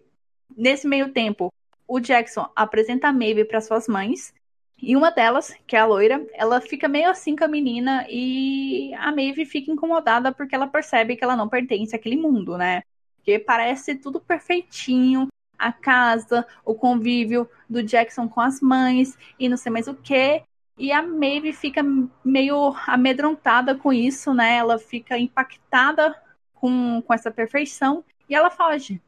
nesse 0.55 0.87
meio 0.87 1.11
tempo, 1.11 1.51
o 1.87 1.99
Jackson 1.99 2.47
apresenta 2.55 3.07
a 3.07 3.11
Maeve 3.11 3.43
para 3.43 3.59
suas 3.59 3.87
mães. 3.87 4.31
E 4.79 4.95
uma 4.95 5.09
delas, 5.09 5.51
que 5.65 5.75
é 5.75 5.79
a 5.79 5.85
loira, 5.87 6.23
ela 6.35 6.61
fica 6.61 6.87
meio 6.87 7.09
assim 7.09 7.35
com 7.35 7.43
a 7.43 7.47
menina 7.47 8.05
e 8.07 8.93
a 8.99 9.11
Maeve 9.11 9.47
fica 9.47 9.71
incomodada 9.71 10.31
porque 10.31 10.53
ela 10.53 10.67
percebe 10.67 11.15
que 11.15 11.23
ela 11.23 11.35
não 11.35 11.49
pertence 11.49 11.95
àquele 11.95 12.17
mundo, 12.17 12.55
né? 12.55 12.83
Porque 13.15 13.39
parece 13.39 13.95
tudo 13.95 14.19
perfeitinho, 14.19 15.27
a 15.57 15.73
casa, 15.73 16.45
o 16.63 16.75
convívio 16.75 17.49
do 17.67 17.81
Jackson 17.81 18.29
com 18.29 18.41
as 18.41 18.61
mães 18.61 19.17
e 19.39 19.49
não 19.49 19.57
sei 19.57 19.71
mais 19.71 19.87
o 19.87 19.95
que. 19.95 20.43
E 20.77 20.91
a 20.91 21.01
Maeve 21.01 21.51
fica 21.51 21.81
meio 22.23 22.75
amedrontada 22.85 23.73
com 23.73 23.91
isso, 23.91 24.35
né? 24.35 24.57
Ela 24.57 24.77
fica 24.77 25.17
impactada 25.17 26.15
com, 26.63 27.01
com 27.01 27.13
essa 27.13 27.29
perfeição 27.29 28.05
e 28.29 28.33
ela 28.33 28.49
foge. 28.49 29.01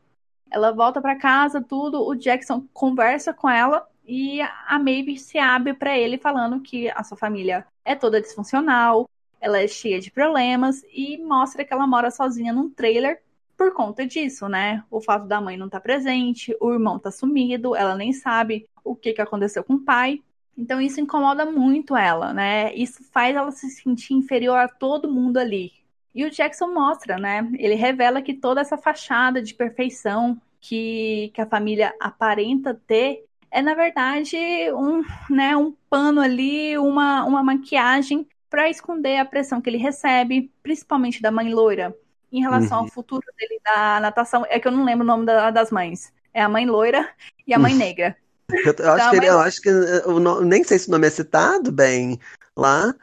Ela 0.51 0.73
volta 0.73 1.01
para 1.01 1.15
casa, 1.15 1.61
tudo. 1.61 2.05
O 2.05 2.13
Jackson 2.13 2.65
conversa 2.73 3.33
com 3.33 3.49
ela 3.49 3.87
e 4.05 4.41
a 4.41 4.77
Maeve 4.77 5.17
se 5.17 5.37
abre 5.37 5.73
para 5.73 5.97
ele 5.97 6.17
falando 6.17 6.59
que 6.59 6.89
a 6.89 7.01
sua 7.01 7.15
família 7.15 7.65
é 7.85 7.95
toda 7.95 8.19
disfuncional, 8.19 9.09
ela 9.39 9.57
é 9.57 9.69
cheia 9.69 10.01
de 10.01 10.11
problemas 10.11 10.83
e 10.91 11.17
mostra 11.17 11.63
que 11.63 11.71
ela 11.71 11.87
mora 11.87 12.11
sozinha 12.11 12.51
num 12.51 12.69
trailer 12.69 13.21
por 13.55 13.73
conta 13.73 14.05
disso, 14.05 14.49
né? 14.49 14.83
O 14.91 14.99
fato 14.99 15.25
da 15.25 15.39
mãe 15.39 15.55
não 15.55 15.67
estar 15.67 15.79
tá 15.79 15.83
presente, 15.83 16.53
o 16.59 16.73
irmão 16.73 16.99
tá 16.99 17.09
sumido, 17.09 17.73
ela 17.73 17.95
nem 17.95 18.11
sabe 18.11 18.67
o 18.83 18.97
que, 18.97 19.13
que 19.13 19.21
aconteceu 19.21 19.63
com 19.63 19.75
o 19.75 19.81
pai. 19.81 20.21
Então 20.57 20.81
isso 20.81 20.99
incomoda 20.99 21.45
muito 21.45 21.95
ela, 21.95 22.33
né? 22.33 22.75
Isso 22.75 23.01
faz 23.13 23.33
ela 23.33 23.51
se 23.51 23.69
sentir 23.69 24.13
inferior 24.13 24.57
a 24.57 24.67
todo 24.67 25.09
mundo 25.11 25.37
ali. 25.37 25.71
E 26.15 26.23
o 26.23 26.31
Jackson 26.31 26.73
mostra, 26.73 27.17
né? 27.17 27.45
Ele 27.59 27.75
revela 27.75 28.21
que 28.21 28.33
toda 28.33 28.61
essa 28.61 28.77
fachada 28.77 29.41
de 29.41 29.53
perfeição 29.53 30.39
que, 30.61 31.29
que 31.33 31.41
a 31.41 31.45
família 31.45 31.93
aparenta 31.99 32.73
ter 32.87 33.25
é 33.51 33.61
na 33.61 33.73
verdade 33.73 34.37
um, 34.73 35.03
né, 35.29 35.55
um 35.55 35.73
pano 35.89 36.19
ali, 36.19 36.77
uma, 36.77 37.23
uma 37.23 37.43
maquiagem 37.43 38.27
para 38.49 38.69
esconder 38.69 39.17
a 39.17 39.25
pressão 39.25 39.61
que 39.61 39.69
ele 39.69 39.77
recebe, 39.77 40.51
principalmente 40.63 41.21
da 41.21 41.31
mãe 41.31 41.53
loira, 41.53 41.95
em 42.31 42.41
relação 42.41 42.79
uhum. 42.79 42.83
ao 42.85 42.89
futuro 42.89 43.25
dele 43.37 43.59
da 43.63 43.99
natação. 43.99 44.45
É 44.49 44.59
que 44.59 44.67
eu 44.67 44.71
não 44.71 44.85
lembro 44.85 45.03
o 45.03 45.07
nome 45.07 45.25
da, 45.25 45.51
das 45.51 45.71
mães. 45.71 46.13
É 46.33 46.41
a 46.41 46.49
mãe 46.49 46.65
loira 46.65 47.07
e 47.45 47.53
a 47.53 47.59
mãe 47.59 47.73
negra. 47.73 48.15
Eu, 48.49 48.75
eu 48.77 48.91
acho, 48.91 49.01
então, 49.01 49.09
que 49.09 49.17
ele, 49.17 49.27
eu 49.27 49.39
acho 49.39 49.61
que 49.61 49.69
eu 49.69 50.19
não, 50.19 50.41
nem 50.41 50.63
sei 50.63 50.77
se 50.77 50.87
o 50.87 50.91
nome 50.91 51.07
é 51.07 51.09
citado 51.09 51.71
bem 51.71 52.19
lá. 52.55 52.93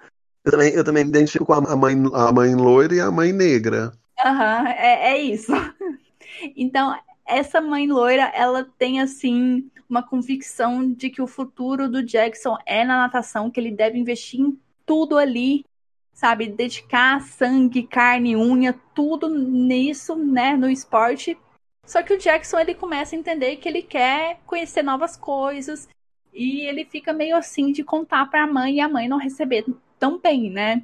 Eu 0.44 0.50
também, 0.50 0.72
eu 0.72 0.84
também 0.84 1.04
me 1.04 1.10
identifico 1.10 1.46
com 1.46 1.52
a 1.52 1.76
mãe, 1.76 1.94
a 2.12 2.32
mãe 2.32 2.54
loira 2.54 2.94
e 2.94 3.00
a 3.00 3.10
mãe 3.10 3.32
negra. 3.32 3.92
Aham, 4.24 4.62
uhum, 4.62 4.68
é, 4.68 5.12
é 5.12 5.20
isso. 5.20 5.52
Então, 6.56 6.98
essa 7.26 7.60
mãe 7.60 7.86
loira, 7.86 8.24
ela 8.34 8.64
tem 8.78 9.00
assim 9.00 9.70
uma 9.88 10.02
convicção 10.02 10.92
de 10.92 11.10
que 11.10 11.22
o 11.22 11.26
futuro 11.26 11.88
do 11.88 12.02
Jackson 12.02 12.56
é 12.66 12.84
na 12.84 12.96
natação, 12.96 13.50
que 13.50 13.60
ele 13.60 13.70
deve 13.70 13.98
investir 13.98 14.40
em 14.40 14.58
tudo 14.84 15.18
ali, 15.18 15.64
sabe, 16.12 16.48
dedicar 16.48 17.20
sangue, 17.20 17.82
carne, 17.82 18.36
unha, 18.36 18.74
tudo 18.94 19.28
nisso, 19.28 20.16
né, 20.16 20.56
no 20.56 20.68
esporte. 20.68 21.38
Só 21.86 22.02
que 22.02 22.14
o 22.14 22.18
Jackson 22.18 22.58
ele 22.58 22.74
começa 22.74 23.14
a 23.14 23.18
entender 23.18 23.56
que 23.56 23.68
ele 23.68 23.82
quer 23.82 24.40
conhecer 24.46 24.82
novas 24.82 25.16
coisas 25.16 25.88
e 26.32 26.62
ele 26.62 26.84
fica 26.84 27.12
meio 27.12 27.36
assim 27.36 27.72
de 27.72 27.84
contar 27.84 28.30
para 28.30 28.44
a 28.44 28.46
mãe 28.46 28.76
e 28.76 28.80
a 28.80 28.88
mãe 28.88 29.08
não 29.08 29.18
receber 29.18 29.64
tão 30.02 30.18
bem, 30.18 30.50
né? 30.50 30.82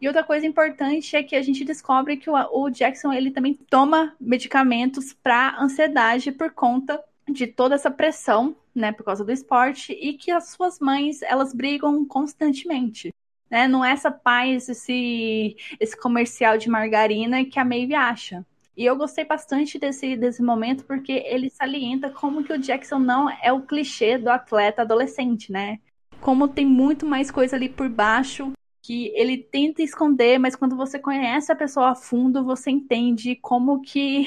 E 0.00 0.08
outra 0.08 0.24
coisa 0.24 0.46
importante 0.46 1.14
é 1.14 1.22
que 1.22 1.36
a 1.36 1.42
gente 1.42 1.66
descobre 1.66 2.16
que 2.16 2.30
o, 2.30 2.34
o 2.34 2.70
Jackson 2.70 3.12
ele 3.12 3.30
também 3.30 3.52
toma 3.52 4.16
medicamentos 4.18 5.12
para 5.12 5.60
ansiedade 5.60 6.32
por 6.32 6.50
conta 6.50 6.98
de 7.28 7.46
toda 7.46 7.74
essa 7.74 7.90
pressão, 7.90 8.56
né, 8.74 8.90
por 8.90 9.04
causa 9.04 9.22
do 9.22 9.30
esporte 9.30 9.92
e 9.92 10.14
que 10.14 10.30
as 10.30 10.48
suas 10.48 10.80
mães 10.80 11.20
elas 11.20 11.52
brigam 11.52 12.06
constantemente. 12.06 13.12
Né? 13.50 13.68
Não 13.68 13.84
é 13.84 13.92
essa 13.92 14.10
paz, 14.10 14.66
esse, 14.70 15.56
esse 15.78 15.94
comercial 15.94 16.56
de 16.56 16.70
margarina 16.70 17.44
que 17.44 17.60
a 17.60 17.64
Maeve 17.66 17.94
acha. 17.94 18.46
E 18.74 18.84
eu 18.86 18.96
gostei 18.96 19.26
bastante 19.26 19.78
desse, 19.78 20.16
desse 20.16 20.42
momento 20.42 20.84
porque 20.84 21.12
ele 21.12 21.50
salienta 21.50 22.08
como 22.08 22.42
que 22.42 22.52
o 22.52 22.58
Jackson 22.58 22.98
não 22.98 23.28
é 23.28 23.52
o 23.52 23.60
clichê 23.60 24.16
do 24.16 24.30
atleta 24.30 24.82
adolescente, 24.82 25.52
né? 25.52 25.78
Como 26.24 26.48
tem 26.48 26.64
muito 26.64 27.04
mais 27.04 27.30
coisa 27.30 27.54
ali 27.54 27.68
por 27.68 27.86
baixo 27.86 28.52
que 28.80 29.12
ele 29.14 29.36
tenta 29.36 29.82
esconder, 29.82 30.38
mas 30.38 30.56
quando 30.56 30.74
você 30.74 30.98
conhece 30.98 31.52
a 31.52 31.54
pessoa 31.54 31.90
a 31.90 31.94
fundo, 31.94 32.42
você 32.42 32.70
entende 32.70 33.36
como 33.36 33.82
que, 33.82 34.26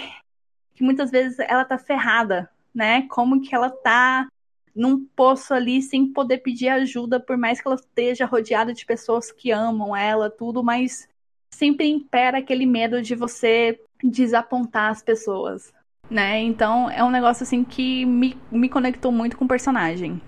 que 0.75 0.83
muitas 0.83 1.09
vezes 1.09 1.39
ela 1.39 1.65
tá 1.65 1.75
ferrada, 1.79 2.47
né? 2.71 3.07
Como 3.07 3.41
que 3.41 3.55
ela 3.55 3.71
tá 3.71 4.27
num 4.75 5.07
poço 5.15 5.55
ali 5.55 5.81
sem 5.81 6.13
poder 6.13 6.37
pedir 6.43 6.69
ajuda, 6.69 7.19
por 7.19 7.35
mais 7.35 7.59
que 7.59 7.67
ela 7.67 7.77
esteja 7.77 8.27
rodeada 8.27 8.75
de 8.75 8.85
pessoas 8.85 9.31
que 9.31 9.49
amam 9.49 9.95
ela, 9.95 10.29
tudo, 10.29 10.63
mas 10.63 11.09
sempre 11.49 11.87
impera 11.87 12.37
aquele 12.37 12.67
medo 12.67 13.01
de 13.01 13.15
você 13.15 13.81
desapontar 14.03 14.91
as 14.91 15.01
pessoas, 15.01 15.73
né? 16.11 16.43
Então 16.43 16.91
é 16.91 17.03
um 17.03 17.09
negócio 17.09 17.41
assim 17.41 17.63
que 17.63 18.05
me, 18.05 18.37
me 18.51 18.69
conectou 18.69 19.11
muito 19.11 19.35
com 19.35 19.45
o 19.45 19.47
personagem. 19.47 20.21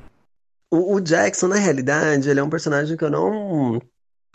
O, 0.72 0.96
o 0.96 1.02
Jackson, 1.02 1.48
na 1.48 1.56
realidade, 1.56 2.30
ele 2.30 2.40
é 2.40 2.44
um 2.44 2.50
personagem 2.50 2.96
que 2.96 3.04
eu 3.04 3.10
não 3.10 3.82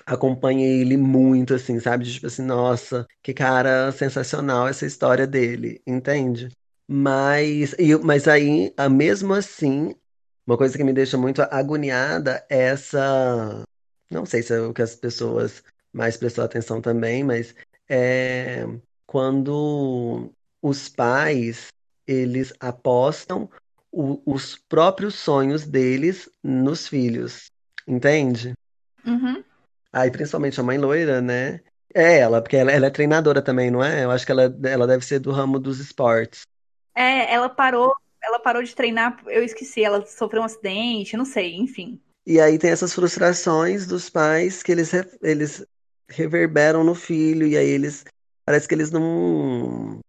acompanhei 0.07 0.81
ele 0.81 0.97
muito, 0.97 1.55
assim, 1.55 1.79
sabe? 1.81 2.05
Tipo 2.05 2.27
assim, 2.27 2.43
nossa, 2.43 3.07
que 3.23 3.33
cara 3.33 3.91
sensacional 3.93 4.69
essa 4.69 4.87
história 4.87 5.27
dele, 5.27 5.81
entende? 5.87 6.51
Mas, 6.87 7.75
e, 7.79 7.97
mas 7.99 8.29
aí, 8.29 8.75
mesmo 8.91 9.33
assim, 9.33 9.95
uma 10.47 10.59
coisa 10.59 10.77
que 10.77 10.85
me 10.85 10.93
deixa 10.93 11.17
muito 11.17 11.43
agoniada 11.43 12.45
é 12.51 12.65
essa. 12.65 13.65
Não 14.11 14.27
sei 14.27 14.43
se 14.43 14.55
é 14.55 14.61
o 14.61 14.75
que 14.75 14.83
as 14.83 14.95
pessoas 14.95 15.63
mais 15.93 16.17
prestou 16.17 16.45
atenção 16.45 16.81
também, 16.81 17.25
mas 17.25 17.55
é 17.89 18.67
quando 19.07 20.31
os 20.61 20.89
pais 20.89 21.69
eles 22.07 22.53
apostam 22.61 23.49
o, 23.95 24.21
os 24.27 24.57
próprios 24.57 25.15
sonhos 25.15 25.65
deles 25.65 26.29
nos 26.43 26.89
filhos, 26.89 27.51
entende? 27.87 28.55
Uhum. 29.07 29.43
Aí, 29.93 30.11
principalmente 30.11 30.59
a 30.59 30.65
mãe 30.65 30.77
loira, 30.77 31.21
né? 31.21 31.61
É 31.95 32.19
ela, 32.19 32.43
porque 32.43 32.57
ela, 32.57 32.73
ela, 32.73 32.87
é 32.87 32.91
treinadora 32.91 33.41
também, 33.41 33.71
não 33.71 33.83
é? 33.83 34.03
Eu 34.03 34.11
acho 34.11 34.27
que 34.27 34.33
ela, 34.33 34.53
ela 34.65 34.87
deve 34.87 35.05
ser 35.05 35.21
do 35.21 35.31
ramo 35.31 35.61
dos 35.61 35.79
esportes. 35.79 36.43
É, 36.93 37.33
ela 37.33 37.49
parou, 37.49 37.95
ela 38.21 38.41
parou 38.41 38.63
de 38.63 38.75
treinar, 38.75 39.23
eu 39.29 39.45
esqueci, 39.45 39.85
ela 39.85 40.05
sofreu 40.05 40.43
um 40.43 40.45
acidente, 40.45 41.17
não 41.17 41.25
sei, 41.25 41.55
enfim. 41.55 42.01
E 42.27 42.41
aí 42.41 42.59
tem 42.59 42.71
essas 42.71 42.93
frustrações 42.93 43.87
dos 43.87 44.11
pais 44.11 44.63
que 44.63 44.73
eles, 44.73 44.91
eles 45.23 45.65
reverberam 46.09 46.83
no 46.83 46.95
filho, 46.95 47.47
e 47.47 47.57
aí 47.57 47.69
eles. 47.69 48.05
Parece 48.45 48.67
que 48.67 48.75
eles 48.75 48.91
não. 48.91 50.01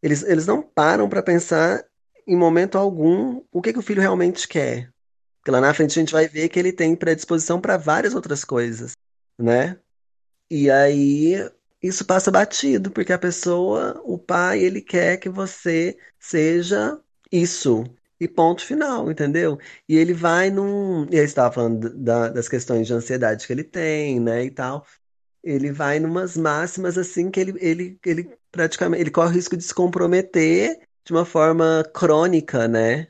Eles, 0.00 0.22
eles 0.22 0.46
não 0.46 0.62
param 0.62 1.08
para 1.08 1.22
pensar 1.22 1.84
em 2.26 2.36
momento 2.36 2.78
algum 2.78 3.42
o 3.50 3.62
que, 3.62 3.72
que 3.72 3.78
o 3.78 3.82
filho 3.82 4.00
realmente 4.00 4.48
quer. 4.48 4.90
Porque 5.38 5.50
lá 5.50 5.60
na 5.60 5.74
frente 5.74 5.98
a 5.98 6.02
gente 6.02 6.12
vai 6.12 6.28
ver 6.28 6.48
que 6.48 6.58
ele 6.58 6.72
tem 6.72 6.94
predisposição 6.94 7.60
para 7.60 7.76
várias 7.76 8.14
outras 8.14 8.44
coisas 8.44 8.94
né? 9.38 9.78
E 10.50 10.70
aí 10.70 11.34
isso 11.82 12.04
passa 12.06 12.30
batido, 12.30 12.90
porque 12.90 13.12
a 13.12 13.18
pessoa, 13.18 14.00
o 14.04 14.18
pai, 14.18 14.60
ele 14.60 14.80
quer 14.80 15.18
que 15.18 15.28
você 15.28 15.98
seja 16.18 17.00
isso. 17.30 17.84
E 18.20 18.28
ponto 18.28 18.64
final, 18.64 19.10
entendeu? 19.10 19.58
E 19.88 19.96
ele 19.96 20.14
vai 20.14 20.50
num. 20.50 21.06
E 21.10 21.18
aí 21.18 21.24
estava 21.24 21.52
falando 21.52 21.90
da, 21.98 22.28
das 22.28 22.48
questões 22.48 22.86
de 22.86 22.94
ansiedade 22.94 23.46
que 23.46 23.52
ele 23.52 23.64
tem, 23.64 24.20
né? 24.20 24.44
E 24.44 24.50
tal. 24.50 24.86
Ele 25.42 25.72
vai 25.72 25.98
numas 25.98 26.36
máximas 26.36 26.96
assim 26.96 27.30
que 27.30 27.40
ele, 27.40 27.54
ele, 27.60 27.98
ele 28.06 28.38
praticamente 28.52 29.02
ele 29.02 29.10
corre 29.10 29.30
o 29.30 29.32
risco 29.32 29.56
de 29.56 29.64
se 29.64 29.74
comprometer 29.74 30.80
de 31.04 31.12
uma 31.12 31.24
forma 31.24 31.84
crônica, 31.92 32.68
né? 32.68 33.08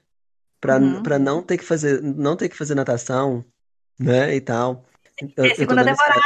Para 0.61 0.79
uhum. 0.79 1.03
Pra 1.03 1.19
não 1.19 1.43
ter 1.43 1.59
que 1.59 1.65
fazer, 1.65 2.01
não 2.03 2.37
ter 2.37 2.49
que 2.49 2.57
fazer 2.57 2.75
natação, 2.75 3.45
né? 3.99 4.35
E 4.35 4.41
tal. 4.41 4.85
Eu, 5.37 5.45
é, 5.45 5.55
segunda 5.55 5.85
temporada. 5.85 6.21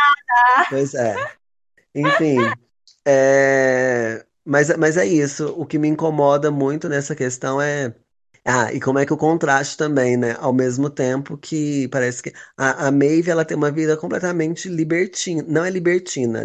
Pois 0.69 0.95
é. 0.95 1.17
Enfim. 1.95 2.39
É... 3.07 4.25
Mas, 4.45 4.75
mas 4.77 4.97
é 4.97 5.07
isso. 5.07 5.55
O 5.57 5.67
que 5.67 5.79
me 5.79 5.89
incomoda 5.89 6.51
muito 6.51 6.89
nessa 6.89 7.15
questão 7.15 7.61
é. 7.61 7.95
Ah, 8.45 8.73
e 8.73 8.81
como 8.81 9.01
é 9.01 9.05
que 9.05 9.13
o 9.13 9.17
contraste 9.17 9.77
também, 9.77 10.17
né? 10.17 10.37
Ao 10.39 10.53
mesmo 10.53 10.89
tempo 10.89 11.37
que 11.37 11.89
parece 11.89 12.23
que 12.23 12.33
a, 12.57 12.87
a 12.87 12.93
Maeve 12.93 13.29
ela 13.29 13.45
tem 13.45 13.57
uma 13.57 13.73
vida 13.73 13.97
completamente 13.97 14.69
libertina. 14.69 15.45
Não 15.49 15.65
é 15.65 15.71
libertina, 15.71 16.45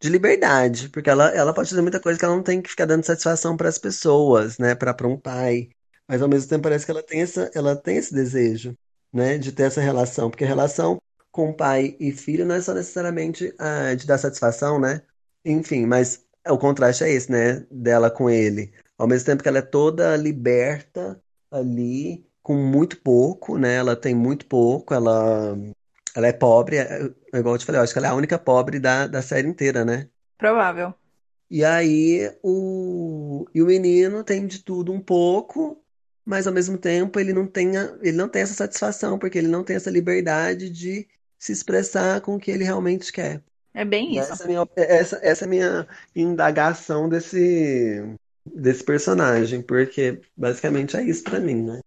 de 0.00 0.08
liberdade, 0.08 0.88
porque 0.90 1.10
ela, 1.10 1.28
ela 1.30 1.54
pode 1.54 1.70
fazer 1.70 1.82
muita 1.82 2.00
coisa 2.00 2.18
que 2.18 2.24
ela 2.24 2.36
não 2.36 2.42
tem 2.42 2.60
que 2.60 2.70
ficar 2.70 2.86
dando 2.86 3.04
satisfação 3.04 3.56
para 3.56 3.68
as 3.68 3.78
pessoas, 3.78 4.58
né? 4.58 4.74
Para 4.74 5.06
um 5.06 5.18
pai. 5.18 5.70
Mas 6.08 6.20
ao 6.22 6.28
mesmo 6.28 6.48
tempo 6.48 6.62
parece 6.64 6.84
que 6.84 6.90
ela 6.90 7.02
tem 7.02 7.22
essa, 7.22 7.50
ela 7.54 7.76
tem 7.76 7.96
esse 7.96 8.12
desejo, 8.12 8.76
né? 9.12 9.38
De 9.38 9.52
ter 9.52 9.64
essa 9.64 9.80
relação, 9.80 10.30
porque 10.30 10.44
a 10.44 10.48
relação 10.48 11.00
com 11.32 11.52
pai 11.52 11.96
e 11.98 12.12
filho 12.12 12.46
não 12.46 12.54
é 12.54 12.60
só 12.60 12.74
necessariamente 12.74 13.52
ah, 13.58 13.94
de 13.94 14.06
dar 14.06 14.18
satisfação, 14.18 14.78
né? 14.78 15.02
Enfim, 15.44 15.86
mas 15.86 16.24
o 16.48 16.58
contraste 16.58 17.04
é 17.04 17.10
esse, 17.10 17.30
né? 17.30 17.66
Dela 17.70 18.10
com 18.10 18.30
ele. 18.30 18.72
Ao 18.98 19.08
mesmo 19.08 19.26
tempo 19.26 19.42
que 19.42 19.48
ela 19.48 19.58
é 19.58 19.62
toda 19.62 20.16
liberta 20.16 21.20
ali, 21.50 22.26
com 22.42 22.54
muito 22.54 23.00
pouco, 23.00 23.58
né? 23.58 23.76
Ela 23.76 23.96
tem 23.96 24.14
muito 24.14 24.46
pouco, 24.46 24.94
ela, 24.94 25.56
ela 26.14 26.26
é 26.28 26.32
pobre, 26.32 26.76
é, 26.76 27.10
igual 27.40 27.54
eu 27.54 27.58
te 27.58 27.64
falei, 27.66 27.78
eu 27.80 27.84
acho 27.84 27.92
que 27.92 27.98
ela 27.98 28.08
é 28.08 28.10
a 28.10 28.14
única 28.14 28.38
pobre 28.38 28.78
da, 28.80 29.06
da 29.06 29.22
série 29.22 29.48
inteira, 29.48 29.84
né? 29.84 30.08
Provável. 30.38 30.94
E 31.50 31.64
aí 31.64 32.32
o, 32.42 33.46
e 33.54 33.62
o 33.62 33.66
menino 33.66 34.24
tem 34.24 34.46
de 34.46 34.62
tudo 34.62 34.92
um 34.92 35.00
pouco, 35.00 35.80
mas 36.24 36.46
ao 36.46 36.52
mesmo 36.52 36.78
tempo 36.78 37.20
ele 37.20 37.32
não 37.32 37.46
tem, 37.46 37.76
a- 37.76 37.96
ele 38.02 38.16
não 38.16 38.28
tem 38.28 38.42
essa 38.42 38.54
satisfação, 38.54 39.18
porque 39.18 39.38
ele 39.38 39.48
não 39.48 39.62
tem 39.62 39.76
essa 39.76 39.90
liberdade 39.90 40.70
de 40.70 41.06
se 41.38 41.52
expressar 41.52 42.20
com 42.22 42.34
o 42.36 42.38
que 42.40 42.50
ele 42.50 42.64
realmente 42.64 43.12
quer. 43.12 43.42
É 43.72 43.84
bem 43.84 44.16
isso. 44.16 44.32
essa 44.32 44.42
é 44.42 44.46
a 44.46 44.48
minha, 44.48 44.68
essa, 44.76 45.20
essa 45.22 45.44
é 45.44 45.46
a 45.46 45.50
minha 45.50 45.88
indagação 46.14 47.08
desse, 47.08 48.02
desse 48.46 48.82
personagem, 48.82 49.62
porque 49.62 50.20
basicamente 50.36 50.96
é 50.96 51.02
isso 51.02 51.22
pra 51.22 51.40
mim, 51.40 51.62
né? 51.62 51.80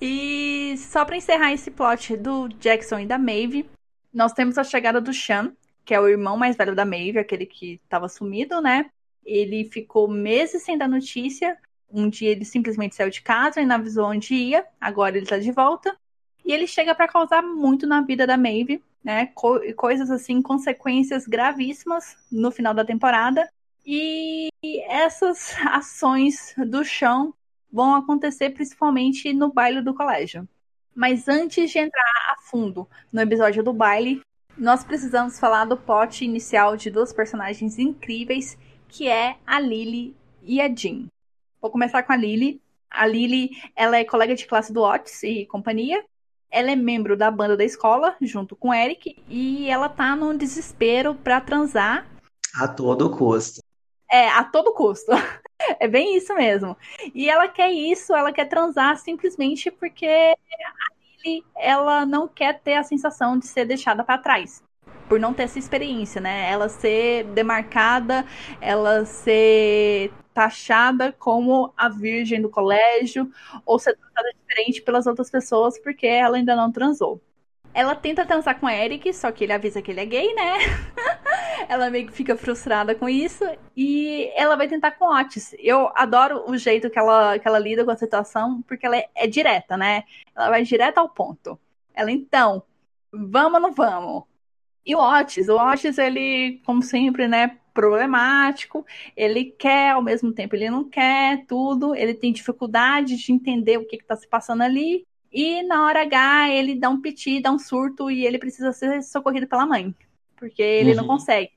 E 0.00 0.76
só 0.78 1.04
pra 1.04 1.16
encerrar 1.16 1.52
esse 1.52 1.70
plot 1.70 2.16
do 2.16 2.48
Jackson 2.48 3.00
e 3.00 3.06
da 3.06 3.18
Maeve, 3.18 3.66
nós 4.14 4.32
temos 4.32 4.56
a 4.56 4.64
chegada 4.64 5.00
do 5.00 5.12
Sean, 5.12 5.52
que 5.84 5.92
é 5.92 6.00
o 6.00 6.08
irmão 6.08 6.36
mais 6.36 6.56
velho 6.56 6.74
da 6.74 6.84
Maeve, 6.84 7.18
aquele 7.18 7.44
que 7.44 7.80
estava 7.82 8.08
sumido, 8.08 8.60
né? 8.60 8.88
Ele 9.24 9.64
ficou 9.64 10.08
meses 10.08 10.62
sem 10.62 10.78
dar 10.78 10.88
notícia. 10.88 11.58
Um 11.90 12.08
dia 12.08 12.30
ele 12.30 12.44
simplesmente 12.44 12.94
saiu 12.94 13.10
de 13.10 13.20
casa 13.22 13.60
e 13.60 13.66
não 13.66 13.76
avisou 13.76 14.06
onde 14.06 14.34
ia. 14.34 14.64
Agora 14.80 15.16
ele 15.16 15.26
tá 15.26 15.38
de 15.38 15.50
volta. 15.50 15.96
E 16.44 16.52
ele 16.52 16.66
chega 16.66 16.94
pra 16.94 17.08
causar 17.08 17.42
muito 17.42 17.86
na 17.86 18.02
vida 18.02 18.26
da 18.26 18.36
Maeve, 18.36 18.82
né? 19.02 19.26
Co 19.34 19.60
coisas 19.74 20.10
assim, 20.10 20.40
consequências 20.40 21.26
gravíssimas 21.26 22.16
no 22.30 22.50
final 22.50 22.72
da 22.72 22.84
temporada. 22.84 23.48
E 23.84 24.48
essas 24.88 25.54
ações 25.68 26.54
do 26.66 26.84
chão 26.84 27.34
vão 27.72 27.94
acontecer 27.94 28.50
principalmente 28.50 29.32
no 29.32 29.52
baile 29.52 29.82
do 29.82 29.94
colégio. 29.94 30.48
Mas 30.94 31.26
antes 31.28 31.70
de 31.70 31.78
entrar 31.78 32.13
fundo 32.50 32.88
no 33.12 33.20
episódio 33.20 33.62
do 33.62 33.72
baile, 33.72 34.20
nós 34.56 34.84
precisamos 34.84 35.38
falar 35.38 35.64
do 35.64 35.76
plot 35.76 36.24
inicial 36.24 36.76
de 36.76 36.90
duas 36.90 37.12
personagens 37.12 37.78
incríveis, 37.78 38.56
que 38.88 39.08
é 39.08 39.36
a 39.46 39.58
Lily 39.58 40.14
e 40.42 40.60
a 40.60 40.68
Jean. 40.72 41.06
Vou 41.60 41.70
começar 41.70 42.02
com 42.02 42.12
a 42.12 42.16
Lily. 42.16 42.60
A 42.90 43.06
Lily, 43.06 43.50
ela 43.74 43.96
é 43.96 44.04
colega 44.04 44.34
de 44.34 44.46
classe 44.46 44.72
do 44.72 44.82
Otis 44.82 45.22
e 45.24 45.46
companhia. 45.46 46.04
Ela 46.50 46.70
é 46.70 46.76
membro 46.76 47.16
da 47.16 47.30
banda 47.30 47.56
da 47.56 47.64
escola, 47.64 48.14
junto 48.20 48.54
com 48.54 48.68
o 48.68 48.74
Eric, 48.74 49.16
e 49.28 49.68
ela 49.68 49.88
tá 49.88 50.14
num 50.14 50.36
desespero 50.36 51.14
pra 51.16 51.40
transar 51.40 52.06
A 52.54 52.68
todo 52.68 53.10
custo. 53.10 53.60
é, 54.10 54.28
a 54.28 54.44
todo 54.44 54.72
custo. 54.74 55.10
É 55.80 55.88
bem 55.88 56.16
isso 56.16 56.34
mesmo. 56.34 56.76
E 57.14 57.30
ela 57.30 57.48
quer 57.48 57.70
isso, 57.72 58.12
ela 58.14 58.32
quer 58.32 58.44
transar 58.46 58.98
simplesmente 58.98 59.70
porque 59.70 60.34
ela 61.56 62.04
não 62.06 62.28
quer 62.28 62.60
ter 62.60 62.74
a 62.74 62.82
sensação 62.82 63.38
de 63.38 63.46
ser 63.46 63.64
deixada 63.64 64.04
para 64.04 64.18
trás. 64.18 64.62
Por 65.08 65.20
não 65.20 65.34
ter 65.34 65.44
essa 65.44 65.58
experiência, 65.58 66.20
né? 66.20 66.50
Ela 66.50 66.68
ser 66.68 67.24
demarcada, 67.34 68.24
ela 68.60 69.04
ser 69.04 70.12
taxada 70.32 71.12
como 71.12 71.72
a 71.76 71.88
virgem 71.88 72.42
do 72.42 72.50
colégio, 72.50 73.30
ou 73.64 73.78
ser 73.78 73.96
tratada 73.96 74.28
diferente 74.32 74.82
pelas 74.82 75.06
outras 75.06 75.30
pessoas 75.30 75.78
porque 75.78 76.06
ela 76.06 76.36
ainda 76.36 76.56
não 76.56 76.72
transou. 76.72 77.20
Ela 77.74 77.96
tenta 77.96 78.24
transar 78.24 78.58
com 78.60 78.66
o 78.66 78.70
Eric, 78.70 79.12
só 79.12 79.32
que 79.32 79.44
ele 79.44 79.52
avisa 79.52 79.82
que 79.82 79.90
ele 79.90 80.00
é 80.00 80.06
gay, 80.06 80.32
né? 80.32 80.58
ela 81.68 81.90
meio 81.90 82.06
que 82.06 82.12
fica 82.12 82.36
frustrada 82.36 82.94
com 82.94 83.08
isso 83.08 83.44
e 83.76 84.30
ela 84.36 84.56
vai 84.56 84.68
tentar 84.68 84.92
com 84.92 85.06
Otis. 85.06 85.54
Eu 85.58 85.90
adoro 85.94 86.48
o 86.48 86.56
jeito 86.56 86.88
que 86.88 86.98
ela, 86.98 87.38
que 87.38 87.48
ela 87.48 87.58
lida 87.58 87.84
com 87.84 87.90
a 87.90 87.96
situação, 87.96 88.62
porque 88.62 88.86
ela 88.86 88.96
é, 88.96 89.08
é 89.14 89.26
direta, 89.26 89.76
né? 89.76 90.04
Ela 90.36 90.50
vai 90.50 90.62
direto 90.62 90.98
ao 90.98 91.08
ponto. 91.08 91.58
Ela, 91.92 92.12
então, 92.12 92.62
vamos 93.12 93.54
ou 93.54 93.60
não 93.60 93.72
vamos? 93.72 94.24
E 94.86 94.94
o 94.94 95.00
Otis, 95.00 95.48
o 95.48 95.56
Otis, 95.56 95.98
ele, 95.98 96.60
como 96.64 96.82
sempre, 96.82 97.26
né, 97.26 97.58
problemático, 97.72 98.86
ele 99.16 99.46
quer, 99.46 99.90
ao 99.90 100.02
mesmo 100.02 100.32
tempo 100.32 100.54
ele 100.54 100.70
não 100.70 100.84
quer 100.88 101.44
tudo, 101.46 101.94
ele 101.94 102.14
tem 102.14 102.32
dificuldade 102.32 103.16
de 103.16 103.32
entender 103.32 103.78
o 103.78 103.86
que 103.86 103.96
está 103.96 104.14
se 104.14 104.28
passando 104.28 104.62
ali, 104.62 105.04
e 105.34 105.62
na 105.64 105.84
hora 105.84 106.02
H 106.02 106.50
ele 106.50 106.76
dá 106.76 106.88
um 106.90 107.00
piti, 107.00 107.40
dá 107.42 107.52
um 107.52 107.58
surto, 107.58 108.10
e 108.10 108.26
ele 108.26 108.38
precisa 108.38 108.72
ser 108.72 109.02
socorrido 109.02 109.48
pela 109.48 109.66
mãe, 109.66 109.94
porque 110.36 110.62
ele 110.62 110.90
Uhum. 110.92 110.96
não 110.98 111.06
consegue. 111.08 111.52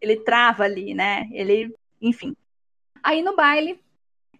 Ele 0.00 0.16
trava 0.18 0.64
ali, 0.64 0.94
né? 0.94 1.28
Ele, 1.32 1.74
enfim. 2.00 2.36
Aí 3.02 3.22
no 3.22 3.34
baile, 3.36 3.80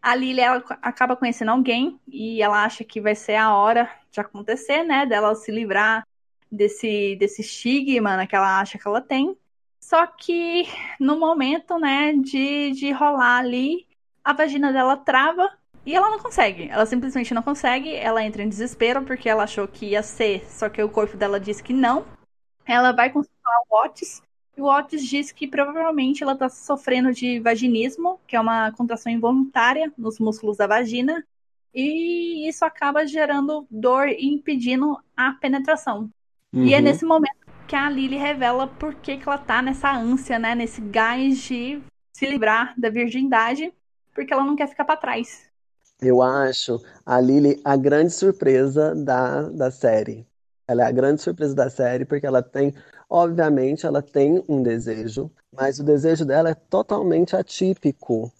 a 0.00 0.14
Lily 0.14 0.40
ela 0.40 0.64
acaba 0.82 1.16
conhecendo 1.16 1.50
alguém 1.50 2.00
e 2.08 2.42
ela 2.42 2.64
acha 2.64 2.84
que 2.84 3.00
vai 3.00 3.14
ser 3.14 3.36
a 3.36 3.54
hora 3.54 3.90
de 4.10 4.20
acontecer, 4.20 4.84
né? 4.84 5.06
Dela 5.06 5.34
se 5.34 5.50
livrar 5.52 6.06
desse, 6.50 7.16
desse 7.16 7.40
estigma 7.42 8.16
né, 8.16 8.26
que 8.26 8.36
ela 8.36 8.60
acha 8.60 8.78
que 8.78 8.86
ela 8.86 9.00
tem. 9.00 9.36
Só 9.80 10.06
que 10.06 10.64
no 11.00 11.18
momento, 11.18 11.78
né, 11.78 12.12
de, 12.14 12.72
de 12.72 12.90
rolar 12.92 13.38
ali, 13.38 13.86
a 14.24 14.32
vagina 14.32 14.72
dela 14.72 14.96
trava 14.96 15.50
e 15.84 15.94
ela 15.94 16.10
não 16.10 16.18
consegue. 16.18 16.68
Ela 16.68 16.86
simplesmente 16.86 17.34
não 17.34 17.42
consegue. 17.42 17.94
Ela 17.94 18.24
entra 18.24 18.42
em 18.42 18.48
desespero 18.48 19.02
porque 19.02 19.28
ela 19.28 19.44
achou 19.44 19.66
que 19.66 19.86
ia 19.86 20.02
ser, 20.02 20.44
só 20.50 20.68
que 20.68 20.82
o 20.82 20.88
corpo 20.88 21.16
dela 21.16 21.40
disse 21.40 21.62
que 21.62 21.72
não. 21.72 22.04
Ela 22.64 22.92
vai 22.92 23.10
consultar 23.10 23.52
o 23.68 23.84
Otis 23.84 24.22
e 24.56 24.60
o 24.60 24.66
Otis 24.66 25.06
diz 25.08 25.32
que 25.32 25.48
provavelmente 25.48 26.22
ela 26.22 26.34
está 26.34 26.48
sofrendo 26.48 27.12
de 27.12 27.40
vaginismo, 27.40 28.20
que 28.26 28.36
é 28.36 28.40
uma 28.40 28.70
contração 28.72 29.10
involuntária 29.10 29.92
nos 29.96 30.18
músculos 30.18 30.56
da 30.58 30.66
vagina, 30.66 31.24
e 31.74 32.46
isso 32.48 32.64
acaba 32.64 33.06
gerando 33.06 33.66
dor 33.70 34.08
e 34.08 34.26
impedindo 34.26 34.98
a 35.16 35.32
penetração. 35.32 36.10
E 36.60 36.74
é 36.74 36.78
Uhum. 36.78 36.82
nesse 36.82 37.04
momento 37.04 37.34
que 37.66 37.74
a 37.74 37.88
Lily 37.88 38.16
revela 38.16 38.66
por 38.66 38.94
que, 38.96 39.16
que 39.16 39.26
ela 39.26 39.38
tá 39.38 39.62
nessa 39.62 39.90
ânsia, 39.90 40.38
né? 40.38 40.54
Nesse 40.54 40.82
gás 40.82 41.38
de 41.38 41.82
se 42.12 42.26
livrar 42.26 42.74
da 42.78 42.90
virgindade, 42.90 43.72
porque 44.14 44.32
ela 44.32 44.44
não 44.44 44.54
quer 44.54 44.68
ficar 44.68 44.84
para 44.84 44.96
trás. 44.98 45.50
Eu 46.02 46.20
acho 46.20 46.82
a 47.06 47.20
Lily 47.20 47.60
a 47.64 47.76
grande 47.76 48.12
surpresa 48.12 48.92
da, 48.94 49.42
da 49.48 49.70
série. 49.70 50.26
Ela 50.66 50.82
é 50.82 50.86
a 50.86 50.90
grande 50.90 51.22
surpresa 51.22 51.54
da 51.54 51.70
série 51.70 52.04
porque 52.04 52.26
ela 52.26 52.42
tem, 52.42 52.74
obviamente, 53.08 53.86
ela 53.86 54.02
tem 54.02 54.44
um 54.48 54.62
desejo, 54.62 55.30
mas 55.52 55.78
o 55.78 55.84
desejo 55.84 56.24
dela 56.24 56.50
é 56.50 56.54
totalmente 56.54 57.36
atípico 57.36 58.32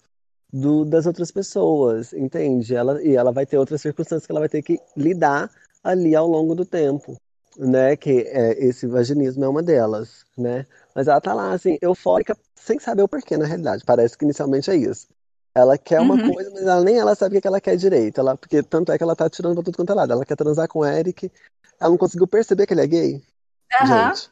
do 0.51 0.85
das 0.85 1.05
outras 1.07 1.31
pessoas, 1.31 2.13
entende? 2.13 2.75
Ela, 2.75 3.01
e 3.03 3.15
ela 3.15 3.31
vai 3.31 3.45
ter 3.45 3.57
outras 3.57 3.81
circunstâncias 3.81 4.25
que 4.25 4.31
ela 4.31 4.41
vai 4.41 4.49
ter 4.49 4.61
que 4.61 4.79
lidar 4.97 5.49
ali 5.83 6.15
ao 6.15 6.27
longo 6.27 6.55
do 6.55 6.65
tempo, 6.65 7.17
né? 7.57 7.95
Que 7.95 8.21
é, 8.27 8.65
esse 8.65 8.87
vaginismo 8.87 9.45
é 9.45 9.49
uma 9.49 9.63
delas, 9.63 10.25
né? 10.37 10.67
Mas 10.95 11.07
ela 11.07 11.21
tá 11.21 11.33
lá, 11.33 11.53
assim, 11.53 11.77
eufórica, 11.81 12.37
sem 12.55 12.79
saber 12.79 13.03
o 13.03 13.07
porquê, 13.07 13.37
na 13.37 13.45
realidade. 13.45 13.83
Parece 13.85 14.17
que 14.17 14.25
inicialmente 14.25 14.69
é 14.71 14.75
isso. 14.75 15.07
Ela 15.55 15.77
quer 15.77 16.01
uma 16.01 16.15
Uhum. 16.15 16.33
coisa, 16.33 16.49
mas 16.51 16.63
ela, 16.63 16.83
nem 16.83 16.97
ela 16.97 17.13
sabe 17.15 17.37
o 17.37 17.41
que 17.41 17.47
ela 17.47 17.61
quer 17.61 17.75
direito. 17.77 18.19
Ela, 18.19 18.35
porque 18.35 18.63
tanto 18.63 18.91
é 18.91 18.97
que 18.97 19.03
ela 19.03 19.15
tá 19.15 19.29
tirando 19.29 19.53
pra 19.53 19.63
tudo 19.63 19.75
quanto 19.75 19.91
é 19.91 19.95
lado. 19.95 20.13
Ela 20.13 20.25
quer 20.25 20.35
transar 20.35 20.67
com 20.67 20.79
o 20.79 20.85
Eric. 20.85 21.31
Ela 21.79 21.91
não 21.91 21.97
conseguiu 21.97 22.27
perceber 22.27 22.65
que 22.65 22.73
ele 22.73 22.81
é 22.81 22.87
gay, 22.87 23.23
Aham. 23.81 24.07
gente. 24.07 24.31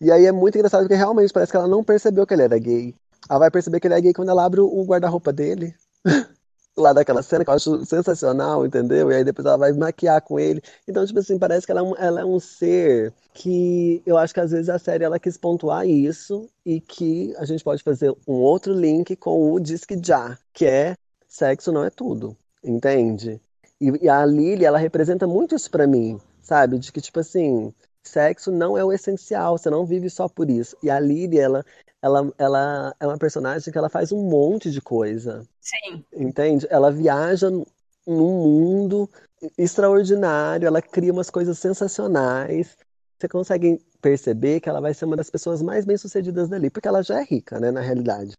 E 0.00 0.10
aí 0.10 0.26
é 0.26 0.32
muito 0.32 0.56
engraçado 0.56 0.82
porque 0.82 0.94
realmente 0.94 1.32
parece 1.32 1.52
que 1.52 1.56
ela 1.56 1.68
não 1.68 1.84
percebeu 1.84 2.26
que 2.26 2.34
ele 2.34 2.42
era 2.42 2.58
gay. 2.58 2.94
Ela 3.28 3.38
vai 3.38 3.50
perceber 3.50 3.80
que 3.80 3.86
ele 3.86 3.94
é 3.94 4.00
gay 4.00 4.12
quando 4.12 4.30
ela 4.30 4.44
abre 4.44 4.60
o 4.60 4.84
guarda-roupa 4.84 5.32
dele. 5.32 5.74
Lá 6.80 6.92
daquela 6.92 7.22
cena 7.22 7.44
que 7.44 7.50
eu 7.50 7.54
acho 7.54 7.84
sensacional, 7.84 8.64
entendeu? 8.64 9.10
E 9.10 9.16
aí 9.16 9.24
depois 9.24 9.46
ela 9.46 9.58
vai 9.58 9.72
maquiar 9.72 10.22
com 10.22 10.38
ele. 10.40 10.62
Então, 10.88 11.04
tipo 11.04 11.18
assim, 11.18 11.38
parece 11.38 11.66
que 11.66 11.72
ela 11.72 11.80
é 11.80 11.84
um, 11.84 11.94
ela 11.96 12.20
é 12.22 12.24
um 12.24 12.40
ser 12.40 13.12
que 13.34 14.02
eu 14.06 14.16
acho 14.16 14.32
que 14.34 14.40
às 14.40 14.50
vezes 14.50 14.68
a 14.68 14.78
série 14.78 15.04
ela 15.04 15.18
quis 15.18 15.36
pontuar 15.36 15.86
isso 15.86 16.48
e 16.64 16.80
que 16.80 17.34
a 17.36 17.44
gente 17.44 17.62
pode 17.62 17.82
fazer 17.82 18.10
um 18.26 18.34
outro 18.34 18.72
link 18.72 19.14
com 19.16 19.52
o 19.52 19.60
Disque 19.60 20.00
Já, 20.02 20.38
que 20.52 20.66
é 20.66 20.94
sexo 21.28 21.70
não 21.70 21.84
é 21.84 21.90
tudo, 21.90 22.36
entende? 22.64 23.40
E, 23.80 24.04
e 24.04 24.08
a 24.08 24.24
Lily, 24.26 24.64
ela 24.64 24.78
representa 24.78 25.26
muito 25.26 25.54
isso 25.54 25.70
pra 25.70 25.86
mim, 25.86 26.20
sabe? 26.42 26.78
De 26.78 26.92
que, 26.92 27.00
tipo 27.00 27.20
assim, 27.20 27.72
sexo 28.02 28.50
não 28.50 28.76
é 28.76 28.84
o 28.84 28.92
essencial, 28.92 29.56
você 29.56 29.70
não 29.70 29.86
vive 29.86 30.10
só 30.10 30.28
por 30.28 30.50
isso. 30.50 30.76
E 30.82 30.90
a 30.90 30.98
Lily, 31.00 31.38
ela, 31.38 31.64
ela, 32.02 32.32
ela 32.38 32.94
é 32.98 33.06
uma 33.06 33.18
personagem 33.18 33.70
que 33.72 33.78
ela 33.78 33.88
faz 33.88 34.12
um 34.12 34.22
monte 34.28 34.70
de 34.70 34.80
coisa, 34.80 35.46
Sim. 35.60 36.04
entende? 36.14 36.66
Ela 36.70 36.90
viaja 36.90 37.50
num 37.50 37.64
mundo 38.06 39.08
extraordinário, 39.56 40.66
ela 40.66 40.82
cria 40.82 41.12
umas 41.12 41.30
coisas 41.30 41.58
sensacionais. 41.58 42.76
Você 43.18 43.28
consegue 43.28 43.80
perceber 44.00 44.60
que 44.60 44.68
ela 44.68 44.80
vai 44.80 44.94
ser 44.94 45.04
uma 45.04 45.16
das 45.16 45.30
pessoas 45.30 45.62
mais 45.62 45.84
bem-sucedidas 45.84 46.48
dali, 46.48 46.70
porque 46.70 46.88
ela 46.88 47.02
já 47.02 47.20
é 47.20 47.24
rica, 47.24 47.60
né, 47.60 47.70
na 47.70 47.80
realidade. 47.80 48.32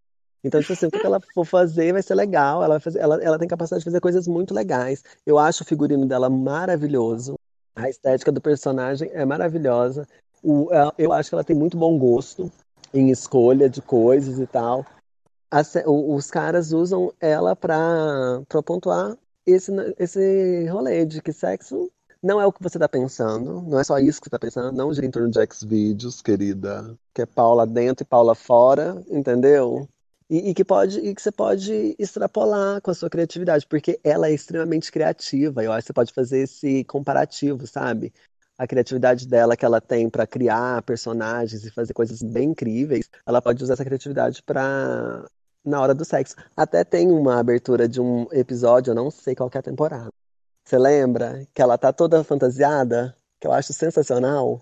Então, 0.44 0.60
tipo 0.60 0.74
assim, 0.74 0.88
o 0.88 0.92
que 0.92 1.06
ela 1.06 1.20
for 1.36 1.46
fazer 1.46 1.94
vai 1.94 2.02
ser 2.02 2.16
legal. 2.16 2.64
Ela, 2.64 2.80
fazer, 2.80 2.98
ela, 3.00 3.22
ela 3.24 3.38
tem 3.38 3.48
capacidade 3.48 3.82
de 3.82 3.86
fazer 3.86 4.00
coisas 4.00 4.28
muito 4.28 4.56
legais. 4.56 5.04
Eu 5.24 5.38
acho 5.38 5.62
o 5.64 5.66
figurino 5.66 6.08
dela 6.08 6.32
maravilhoso. 6.32 7.36
A 7.76 7.88
estética 7.88 8.32
do 8.32 8.42
personagem 8.42 9.10
é 9.14 9.24
maravilhosa. 9.24 10.08
O, 10.42 10.68
ela- 10.74 10.94
eu 10.98 11.14
acho 11.14 11.30
que 11.30 11.36
ela 11.36 11.44
tem 11.44 11.56
muito 11.56 11.78
bom 11.78 11.96
gosto 11.98 12.52
em 12.94 13.10
escolha 13.10 13.70
de 13.70 13.82
coisas 13.82 14.40
e 14.40 14.48
tal. 14.48 14.86
a 15.52 15.64
sé- 15.64 15.84
o- 15.88 16.16
os 16.16 16.32
caras 16.32 16.72
usam 16.72 17.14
ela 17.20 17.56
pra, 17.56 18.42
pra 18.48 18.64
pontuar 18.64 19.18
esse, 19.46 19.72
esse 20.00 20.66
rolê 20.68 21.06
de 21.06 21.22
que 21.22 21.34
sexo 21.34 21.92
não 22.24 22.40
é 22.40 22.46
o 22.46 22.54
que 22.54 22.62
você 22.62 22.78
tá 22.80 22.88
pensando, 22.88 23.62
não 23.64 23.80
é 23.80 23.84
só 23.84 23.98
isso 24.00 24.22
que 24.22 24.26
você 24.28 24.32
tá 24.32 24.40
pensando, 24.40 24.76
não 24.76 24.94
gira 24.94 25.08
em 25.08 25.12
torno 25.12 25.30
de 25.30 25.40
Xvideos, 25.54 26.22
querida, 26.22 26.96
que 27.14 27.22
é 27.24 27.26
Paula 27.26 27.66
dentro 27.66 28.04
e 28.04 28.08
Paula 28.08 28.36
fora, 28.36 29.04
entendeu? 29.10 29.90
E, 30.30 30.52
e 30.52 30.54
que 30.54 30.64
pode, 30.64 31.00
e 31.00 31.14
que 31.14 31.22
você 31.22 31.32
pode 31.32 31.96
extrapolar 32.00 32.80
com 32.82 32.92
a 32.92 32.94
sua 32.94 33.10
criatividade, 33.10 33.68
porque 33.68 34.00
ela 34.04 34.28
é 34.30 34.34
extremamente 34.34 34.92
criativa. 34.92 35.64
Eu 35.64 35.72
acho 35.74 35.82
que 35.84 35.88
você 35.88 35.94
pode 35.94 36.14
fazer 36.14 36.40
esse 36.44 36.84
comparativo, 36.86 37.68
sabe? 37.68 38.14
A 38.62 38.68
criatividade 38.68 39.28
dela 39.28 39.58
que 39.58 39.66
ela 39.66 39.82
tem 39.82 40.08
pra 40.08 40.28
criar 40.28 40.84
personagens 40.84 41.66
e 41.66 41.72
fazer 41.72 41.94
coisas 41.94 42.22
bem 42.22 42.52
incríveis, 42.52 43.10
ela 43.26 43.42
pode 43.42 43.64
usar 43.64 43.74
essa 43.74 43.84
criatividade 43.84 44.44
para 44.44 45.26
na 45.66 45.82
hora 45.82 45.96
do 45.96 46.06
sexo. 46.06 46.36
Até 46.56 46.84
tem 46.84 47.10
uma 47.10 47.40
abertura 47.40 47.88
de 47.88 48.00
um 48.00 48.28
episódio, 48.32 48.92
eu 48.92 48.96
não 48.96 49.10
sei 49.10 49.34
qual 49.34 49.50
que 49.50 49.58
é 49.58 49.62
a 49.62 49.64
temporada. 49.64 50.12
Você 50.64 50.78
lembra? 50.78 51.44
Que 51.56 51.62
ela 51.64 51.76
tá 51.76 51.92
toda 51.92 52.24
fantasiada, 52.24 53.16
que 53.40 53.48
eu 53.48 53.52
acho 53.52 53.74
sensacional. 53.74 54.62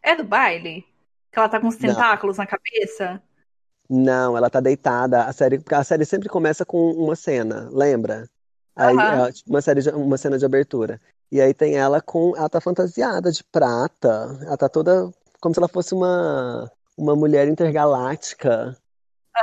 É 0.00 0.14
do 0.14 0.22
baile? 0.22 0.86
Que 1.32 1.38
ela 1.40 1.48
tá 1.48 1.58
com 1.60 1.66
os 1.66 1.74
Não. 1.76 1.88
tentáculos 1.88 2.36
na 2.38 2.46
cabeça? 2.46 3.20
Não, 3.88 4.36
ela 4.36 4.48
tá 4.48 4.60
deitada. 4.60 5.24
A 5.24 5.32
série, 5.32 5.58
porque 5.58 5.74
a 5.74 5.82
série 5.82 6.04
sempre 6.04 6.28
começa 6.28 6.64
com 6.64 6.92
uma 6.92 7.16
cena, 7.16 7.68
lembra? 7.72 8.28
Aí, 8.76 8.96
é, 8.96 9.32
tipo, 9.32 9.50
uma 9.50 9.60
série 9.60 9.82
de- 9.82 9.90
uma 9.90 10.16
cena 10.16 10.38
de 10.38 10.44
abertura. 10.44 11.00
E 11.32 11.40
aí 11.40 11.54
tem 11.54 11.76
ela 11.76 12.00
com, 12.00 12.36
ela 12.36 12.48
tá 12.48 12.60
fantasiada 12.60 13.30
de 13.30 13.44
prata. 13.44 14.38
Ela 14.42 14.56
tá 14.56 14.68
toda 14.68 15.10
como 15.40 15.54
se 15.54 15.60
ela 15.60 15.68
fosse 15.68 15.94
uma 15.94 16.70
uma 16.96 17.16
mulher 17.16 17.48
intergaláctica. 17.48 18.76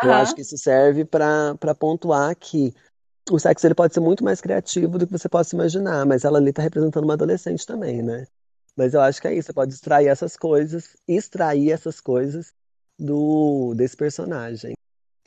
Eu 0.03 0.11
Aham. 0.11 0.21
acho 0.21 0.35
que 0.35 0.41
isso 0.41 0.57
serve 0.57 1.05
pra 1.05 1.55
para 1.55 1.73
pontuar 1.73 2.35
que 2.35 2.73
o 3.29 3.39
sexo 3.39 3.67
ele 3.67 3.75
pode 3.75 3.93
ser 3.93 3.99
muito 3.99 4.23
mais 4.23 4.39
criativo 4.41 4.97
do 4.97 5.05
que 5.07 5.11
você 5.13 5.27
possa 5.29 5.55
imaginar, 5.55 6.05
mas 6.05 6.23
ela 6.23 6.37
ali 6.39 6.53
tá 6.53 6.61
representando 6.61 7.03
uma 7.03 7.13
adolescente 7.13 7.65
também, 7.65 8.01
né? 8.01 8.25
Mas 8.75 8.93
eu 8.93 9.01
acho 9.01 9.19
que 9.21 9.27
é 9.27 9.33
isso, 9.33 9.47
você 9.47 9.53
pode 9.53 9.73
extrair 9.73 10.07
essas 10.07 10.37
coisas, 10.37 10.95
extrair 11.07 11.71
essas 11.71 11.99
coisas 11.99 12.53
do 12.97 13.73
desse 13.75 13.97
personagem. 13.97 14.73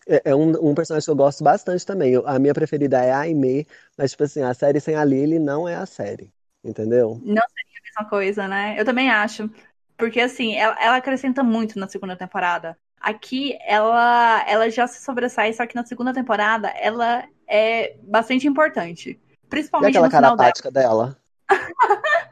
É, 0.09 0.31
é 0.31 0.35
um, 0.35 0.70
um 0.70 0.74
personagem 0.74 1.05
que 1.05 1.11
eu 1.11 1.16
gosto 1.16 1.45
bastante 1.45 1.85
também. 1.85 2.12
Eu- 2.12 2.27
a 2.27 2.39
minha 2.39 2.55
preferida 2.55 2.99
é 3.05 3.12
a 3.12 3.20
Aimee, 3.20 3.66
mas, 3.99 4.12
tipo 4.12 4.24
assim, 4.24 4.41
a 4.43 4.55
série 4.55 4.81
sem 4.81 4.95
a 4.95 5.05
Lily 5.05 5.39
não 5.39 5.69
é 5.69 5.74
a 5.77 5.87
série. 5.87 6.32
Entendeu? 6.62 7.20
Não 7.24 7.43
seria 7.49 7.78
a 7.78 7.82
mesma 7.85 8.11
coisa, 8.11 8.49
né? 8.49 8.77
Eu 8.78 8.85
também 8.85 9.11
acho. 9.11 9.51
Porque, 9.97 10.20
assim, 10.20 10.55
ela, 10.55 10.77
ela 10.81 10.97
acrescenta 10.97 11.43
muito 11.43 11.78
na 11.78 11.89
segunda 11.89 12.16
temporada. 12.16 12.77
Aqui, 13.01 13.59
ela, 13.66 14.45
ela 14.49 14.70
já 14.70 14.87
se 14.87 15.03
sobressai, 15.03 15.53
só 15.53 15.66
que 15.66 15.74
na 15.74 15.85
segunda 15.87 16.12
temporada, 16.12 16.69
ela 16.69 17.24
é 17.49 17.97
bastante 18.03 18.47
importante. 18.47 19.11
E 19.11 19.47
Principalmente 19.49 19.91
aquela 19.91 20.07
no 20.07 20.11
cara 20.11 20.27
final 20.27 20.37
dela. 20.73 20.73
dela? 20.73 21.16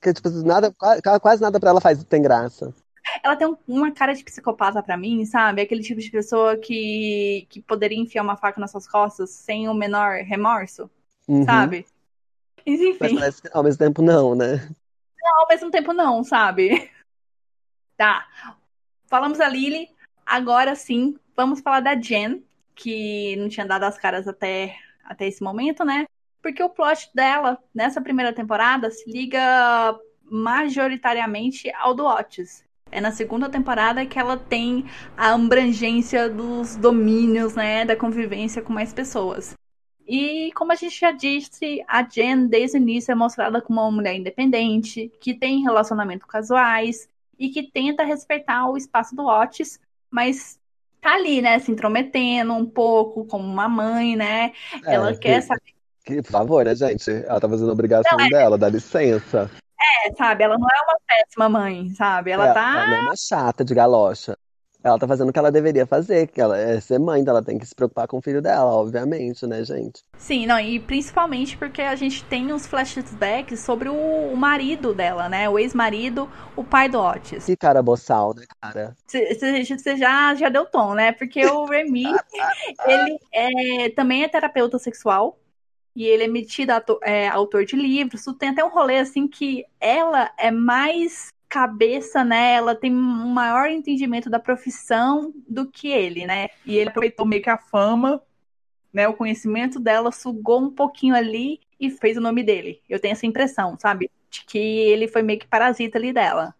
Que, 0.00 0.12
tipo, 0.12 0.30
nada, 0.30 0.72
qua- 0.72 1.20
quase 1.20 1.42
nada 1.42 1.60
pra 1.60 1.68
ela 1.70 1.80
faz 1.80 2.02
tem 2.04 2.22
graça. 2.22 2.74
Ela 3.22 3.36
tem 3.36 3.46
um- 3.46 3.56
uma 3.68 3.92
cara 3.92 4.14
de 4.14 4.24
psicopata 4.24 4.82
pra 4.82 4.96
mim, 4.96 5.24
sabe? 5.26 5.60
Aquele 5.60 5.82
tipo 5.82 6.00
de 6.00 6.10
pessoa 6.10 6.56
que, 6.56 7.46
que 7.50 7.60
poderia 7.60 7.98
enfiar 7.98 8.22
uma 8.22 8.36
faca 8.36 8.58
nas 8.60 8.70
suas 8.70 8.88
costas 8.88 9.30
sem 9.30 9.68
o 9.68 9.74
menor 9.74 10.22
remorso, 10.22 10.90
Uhum. 11.28 11.44
sabe? 11.44 11.84
Mas 12.66 12.80
Mas 13.00 13.38
enfim, 13.38 13.42
que 13.42 13.56
ao 13.56 13.62
mesmo 13.62 13.78
tempo 13.78 14.02
não, 14.02 14.34
né? 14.34 14.68
ao 15.42 15.48
mesmo 15.48 15.70
tempo 15.70 15.92
não, 15.92 16.22
sabe? 16.24 16.90
Tá. 17.94 18.26
Falamos 19.06 19.38
da 19.38 19.46
Lily, 19.48 19.88
agora 20.26 20.74
sim, 20.74 21.16
vamos 21.36 21.60
falar 21.60 21.80
da 21.80 21.94
Jen, 21.94 22.42
que 22.74 23.36
não 23.36 23.48
tinha 23.48 23.66
dado 23.66 23.84
as 23.84 23.96
caras 23.96 24.26
até, 24.26 24.74
até 25.04 25.28
esse 25.28 25.40
momento, 25.40 25.84
né? 25.84 26.06
Porque 26.42 26.62
o 26.62 26.70
plot 26.70 27.10
dela, 27.14 27.62
nessa 27.72 28.00
primeira 28.00 28.32
temporada, 28.32 28.90
se 28.90 29.08
liga 29.08 29.96
majoritariamente 30.24 31.70
ao 31.74 31.94
do 31.94 32.04
Otis. 32.04 32.64
É 32.90 33.00
na 33.00 33.12
segunda 33.12 33.48
temporada 33.48 34.04
que 34.04 34.18
ela 34.18 34.36
tem 34.36 34.84
a 35.16 35.34
abrangência 35.34 36.28
dos 36.28 36.74
domínios, 36.74 37.54
né? 37.54 37.84
Da 37.84 37.94
convivência 37.94 38.62
com 38.62 38.72
mais 38.72 38.92
pessoas. 38.92 39.54
E 40.14 40.52
como 40.52 40.72
a 40.72 40.74
gente 40.74 41.00
já 41.00 41.10
disse, 41.10 41.82
a 41.88 42.02
Jen 42.02 42.46
desde 42.46 42.76
o 42.76 42.80
início 42.80 43.10
é 43.10 43.14
mostrada 43.14 43.62
como 43.62 43.80
uma 43.80 43.90
mulher 43.90 44.14
independente, 44.14 45.10
que 45.18 45.32
tem 45.32 45.62
relacionamentos 45.62 46.28
casuais 46.28 47.08
e 47.38 47.48
que 47.48 47.62
tenta 47.62 48.04
respeitar 48.04 48.68
o 48.68 48.76
espaço 48.76 49.16
do 49.16 49.24
Otis, 49.24 49.80
mas 50.10 50.60
tá 51.00 51.14
ali, 51.14 51.40
né, 51.40 51.58
se 51.58 51.72
intrometendo 51.72 52.52
um 52.52 52.66
pouco 52.66 53.24
como 53.24 53.42
uma 53.42 53.70
mãe, 53.70 54.14
né? 54.14 54.52
É, 54.84 54.96
Ela 54.96 55.16
quer 55.16 55.40
que, 55.40 55.46
saber, 55.46 55.72
que, 56.04 56.22
por 56.22 56.30
favor, 56.30 56.62
né, 56.66 56.74
gente? 56.74 57.10
Ela 57.10 57.40
tá 57.40 57.48
fazendo 57.48 57.70
a 57.70 57.72
obrigação 57.72 58.18
dela, 58.28 58.58
dá 58.58 58.68
licença. 58.68 59.50
sabe? 60.18 60.44
Ela 60.44 60.58
não 60.58 60.68
é 60.68 60.82
uma 60.84 60.98
péssima 61.08 61.48
mãe, 61.48 61.94
sabe? 61.94 62.32
Ela 62.32 62.50
É, 62.50 62.52
tá 62.52 62.72
ela 62.74 62.86
não 62.86 62.96
é 62.96 63.00
uma 63.00 63.16
chata 63.16 63.64
de 63.64 63.74
galocha. 63.74 64.36
Ela 64.82 64.98
tá 64.98 65.06
fazendo 65.06 65.28
o 65.28 65.32
que 65.32 65.38
ela 65.38 65.52
deveria 65.52 65.86
fazer, 65.86 66.26
que 66.26 66.40
ela 66.40 66.58
é 66.58 66.80
ser 66.80 66.98
mãe, 66.98 67.20
então 67.20 67.32
ela 67.32 67.44
tem 67.44 67.58
que 67.58 67.66
se 67.66 67.74
preocupar 67.74 68.08
com 68.08 68.18
o 68.18 68.22
filho 68.22 68.42
dela, 68.42 68.72
obviamente, 68.72 69.46
né, 69.46 69.64
gente? 69.64 70.02
Sim, 70.18 70.46
não, 70.46 70.58
e 70.58 70.80
principalmente 70.80 71.56
porque 71.56 71.82
a 71.82 71.94
gente 71.94 72.24
tem 72.24 72.52
uns 72.52 72.66
flashbacks 72.66 73.60
sobre 73.60 73.88
o, 73.88 73.94
o 73.94 74.36
marido 74.36 74.92
dela, 74.92 75.28
né? 75.28 75.48
O 75.48 75.58
ex-marido, 75.58 76.28
o 76.56 76.64
pai 76.64 76.88
do 76.88 76.98
Otis. 76.98 77.44
Que 77.46 77.56
cara 77.56 77.82
boçal, 77.82 78.34
né, 78.34 78.44
cara? 78.60 78.96
Você 79.06 79.96
já, 79.96 80.34
já 80.34 80.48
deu 80.48 80.66
tom, 80.66 80.94
né? 80.94 81.12
Porque 81.12 81.44
o 81.46 81.64
Remy, 81.64 82.06
ele 82.86 83.18
é, 83.32 83.88
também 83.90 84.24
é 84.24 84.28
terapeuta 84.28 84.78
sexual. 84.78 85.38
E 85.94 86.04
ele 86.04 86.24
é 86.24 86.28
metido 86.28 86.70
ato- 86.70 86.98
é, 87.02 87.28
autor 87.28 87.66
de 87.66 87.76
livros. 87.76 88.24
Tem 88.38 88.48
até 88.48 88.64
um 88.64 88.70
rolê 88.70 88.98
assim 88.98 89.28
que 89.28 89.66
ela 89.78 90.30
é 90.38 90.50
mais 90.50 91.28
cabeça, 91.52 92.24
né? 92.24 92.54
Ela 92.54 92.74
tem 92.74 92.90
um 92.90 93.28
maior 93.28 93.68
entendimento 93.68 94.30
da 94.30 94.40
profissão 94.40 95.34
do 95.46 95.70
que 95.70 95.88
ele, 95.88 96.26
né? 96.26 96.48
E 96.64 96.78
ele 96.78 96.88
aproveitou 96.88 97.26
meio 97.26 97.42
que 97.42 97.50
a 97.50 97.58
fama, 97.58 98.22
né? 98.90 99.06
O 99.06 99.12
conhecimento 99.12 99.78
dela 99.78 100.10
sugou 100.10 100.62
um 100.62 100.70
pouquinho 100.70 101.14
ali 101.14 101.60
e 101.78 101.90
fez 101.90 102.16
o 102.16 102.22
nome 102.22 102.42
dele. 102.42 102.80
Eu 102.88 102.98
tenho 102.98 103.12
essa 103.12 103.26
impressão, 103.26 103.76
sabe? 103.78 104.10
De 104.30 104.46
que 104.46 104.56
ele 104.56 105.06
foi 105.06 105.20
meio 105.20 105.38
que 105.38 105.46
parasita 105.46 105.98
ali 105.98 106.10
dela. 106.10 106.54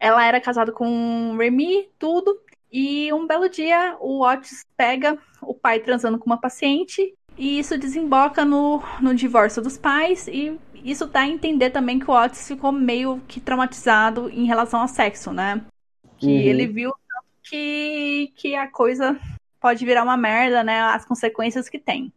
Ela 0.00 0.24
era 0.24 0.40
casada 0.40 0.72
com 0.72 1.36
Remy, 1.36 1.90
tudo. 1.98 2.40
E 2.72 3.12
um 3.12 3.26
belo 3.26 3.46
dia, 3.46 3.98
o 4.00 4.24
Otis 4.24 4.64
pega 4.74 5.18
o 5.42 5.52
pai 5.52 5.80
transando 5.80 6.18
com 6.18 6.24
uma 6.24 6.40
paciente. 6.40 7.14
E 7.36 7.58
isso 7.58 7.76
desemboca 7.76 8.42
no, 8.42 8.82
no 9.02 9.14
divórcio 9.14 9.60
dos 9.60 9.76
pais. 9.76 10.26
E 10.28 10.58
isso 10.84 11.06
dá 11.06 11.20
a 11.20 11.28
entender 11.28 11.70
também 11.70 11.98
que 11.98 12.10
o 12.10 12.14
Otis 12.14 12.46
ficou 12.46 12.72
meio 12.72 13.20
que 13.28 13.40
traumatizado 13.40 14.28
em 14.30 14.44
relação 14.46 14.80
ao 14.80 14.88
sexo, 14.88 15.32
né? 15.32 15.64
Que 16.18 16.26
Uhum. 16.26 16.32
ele 16.32 16.66
viu 16.66 16.92
que, 17.42 18.32
que 18.36 18.54
a 18.54 18.68
coisa 18.68 19.18
pode 19.60 19.84
virar 19.84 20.02
uma 20.02 20.16
merda, 20.16 20.62
né? 20.62 20.80
As 20.80 21.04
consequências 21.04 21.68
que 21.68 21.78
tem. 21.78 22.12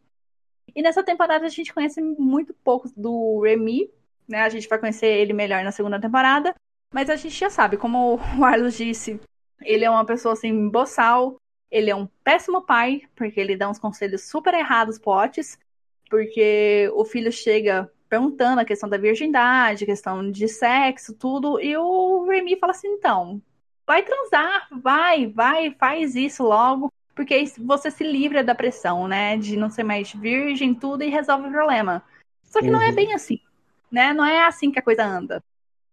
E 0.75 0.81
nessa 0.81 1.03
temporada 1.03 1.45
a 1.45 1.49
gente 1.49 1.73
conhece 1.73 2.01
muito 2.01 2.53
pouco 2.63 2.89
do 2.95 3.41
Remy, 3.41 3.89
né? 4.27 4.41
A 4.41 4.49
gente 4.49 4.67
vai 4.67 4.79
conhecer 4.79 5.07
ele 5.07 5.33
melhor 5.33 5.63
na 5.63 5.71
segunda 5.71 5.99
temporada. 5.99 6.55
Mas 6.93 7.09
a 7.09 7.15
gente 7.15 7.35
já 7.37 7.49
sabe, 7.49 7.77
como 7.77 8.19
o 8.37 8.45
Arlos 8.45 8.75
disse, 8.77 9.19
ele 9.61 9.83
é 9.83 9.89
uma 9.89 10.05
pessoa 10.05 10.33
assim, 10.33 10.69
boçal. 10.69 11.35
Ele 11.71 11.89
é 11.89 11.95
um 11.95 12.07
péssimo 12.23 12.61
pai, 12.61 13.01
porque 13.15 13.39
ele 13.39 13.57
dá 13.57 13.67
uns 13.67 13.79
conselhos 13.79 14.29
super 14.29 14.53
errados 14.53 14.99
pro 14.99 15.11
Otis. 15.11 15.57
Porque 16.09 16.91
o 16.93 17.03
filho 17.03 17.31
chega 17.31 17.91
perguntando 18.13 18.61
a 18.61 18.65
questão 18.65 18.87
da 18.87 18.95
virgindade, 18.95 19.87
questão 19.87 20.29
de 20.29 20.47
sexo, 20.47 21.15
tudo. 21.15 21.59
E 21.59 21.75
o 21.75 22.27
Remy 22.29 22.57
fala 22.59 22.69
assim: 22.71 22.89
então, 22.89 23.41
vai 23.87 24.03
transar, 24.03 24.67
vai, 24.71 25.25
vai, 25.25 25.71
faz 25.71 26.15
isso 26.15 26.43
logo. 26.43 26.91
Porque 27.15 27.43
você 27.59 27.89
se 27.89 28.03
livra 28.03 28.43
da 28.43 28.53
pressão, 28.53 29.07
né? 29.07 29.35
De 29.37 29.57
não 29.57 29.69
ser 29.69 29.83
mais 29.83 30.11
virgem, 30.13 30.75
tudo, 30.75 31.03
e 31.03 31.09
resolve 31.09 31.47
o 31.47 31.51
problema. 31.51 32.03
Só 32.43 32.61
que 32.61 32.69
não 32.69 32.81
é 32.81 32.89
Uhum. 32.89 32.95
bem 32.95 33.13
assim, 33.13 33.39
né? 33.91 34.13
Não 34.13 34.25
é 34.25 34.45
assim 34.45 34.71
que 34.71 34.79
a 34.79 34.83
coisa 34.83 35.03
anda. 35.03 35.43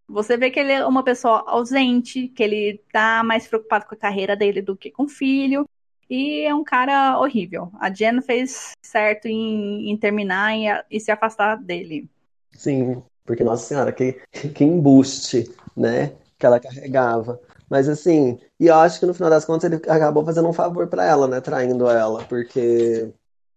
Você 0.06 0.36
vê 0.36 0.50
que 0.50 0.60
ele 0.60 0.72
é 0.72 0.84
uma 0.86 1.02
pessoa 1.02 1.44
ausente, 1.46 2.28
que 2.28 2.42
ele 2.42 2.82
tá 2.92 3.22
mais 3.24 3.46
preocupado 3.46 3.86
com 3.86 3.94
a 3.94 3.98
carreira 3.98 4.36
dele 4.36 4.60
do 4.60 4.76
que 4.76 4.90
com 4.90 5.04
o 5.04 5.08
filho. 5.08 5.66
E 6.10 6.42
é 6.44 6.52
um 6.52 6.64
cara 6.64 7.20
horrível. 7.20 7.70
A 7.80 7.88
Jen 7.88 8.20
fez 8.20 8.72
certo 8.82 9.26
em, 9.26 9.88
em 9.90 9.96
terminar 9.96 10.56
e, 10.56 10.68
a- 10.68 10.84
e 10.90 10.98
se 10.98 11.12
afastar 11.12 11.56
dele. 11.56 12.10
Sim, 12.52 13.00
porque, 13.24 13.44
nossa 13.44 13.64
senhora, 13.64 13.92
que, 13.92 14.14
que 14.54 14.64
embuste, 14.64 15.48
né? 15.76 16.12
Que 16.36 16.44
ela 16.46 16.58
carregava. 16.58 17.40
Mas 17.70 17.88
assim, 17.88 18.40
e 18.58 18.66
eu 18.66 18.74
acho 18.74 18.98
que 18.98 19.06
no 19.06 19.14
final 19.14 19.30
das 19.30 19.44
contas 19.44 19.70
ele 19.70 19.76
acabou 19.88 20.24
fazendo 20.24 20.48
um 20.48 20.52
favor 20.52 20.88
pra 20.88 21.04
ela, 21.06 21.28
né? 21.28 21.40
Traindo 21.40 21.88
ela, 21.88 22.24
porque 22.24 23.08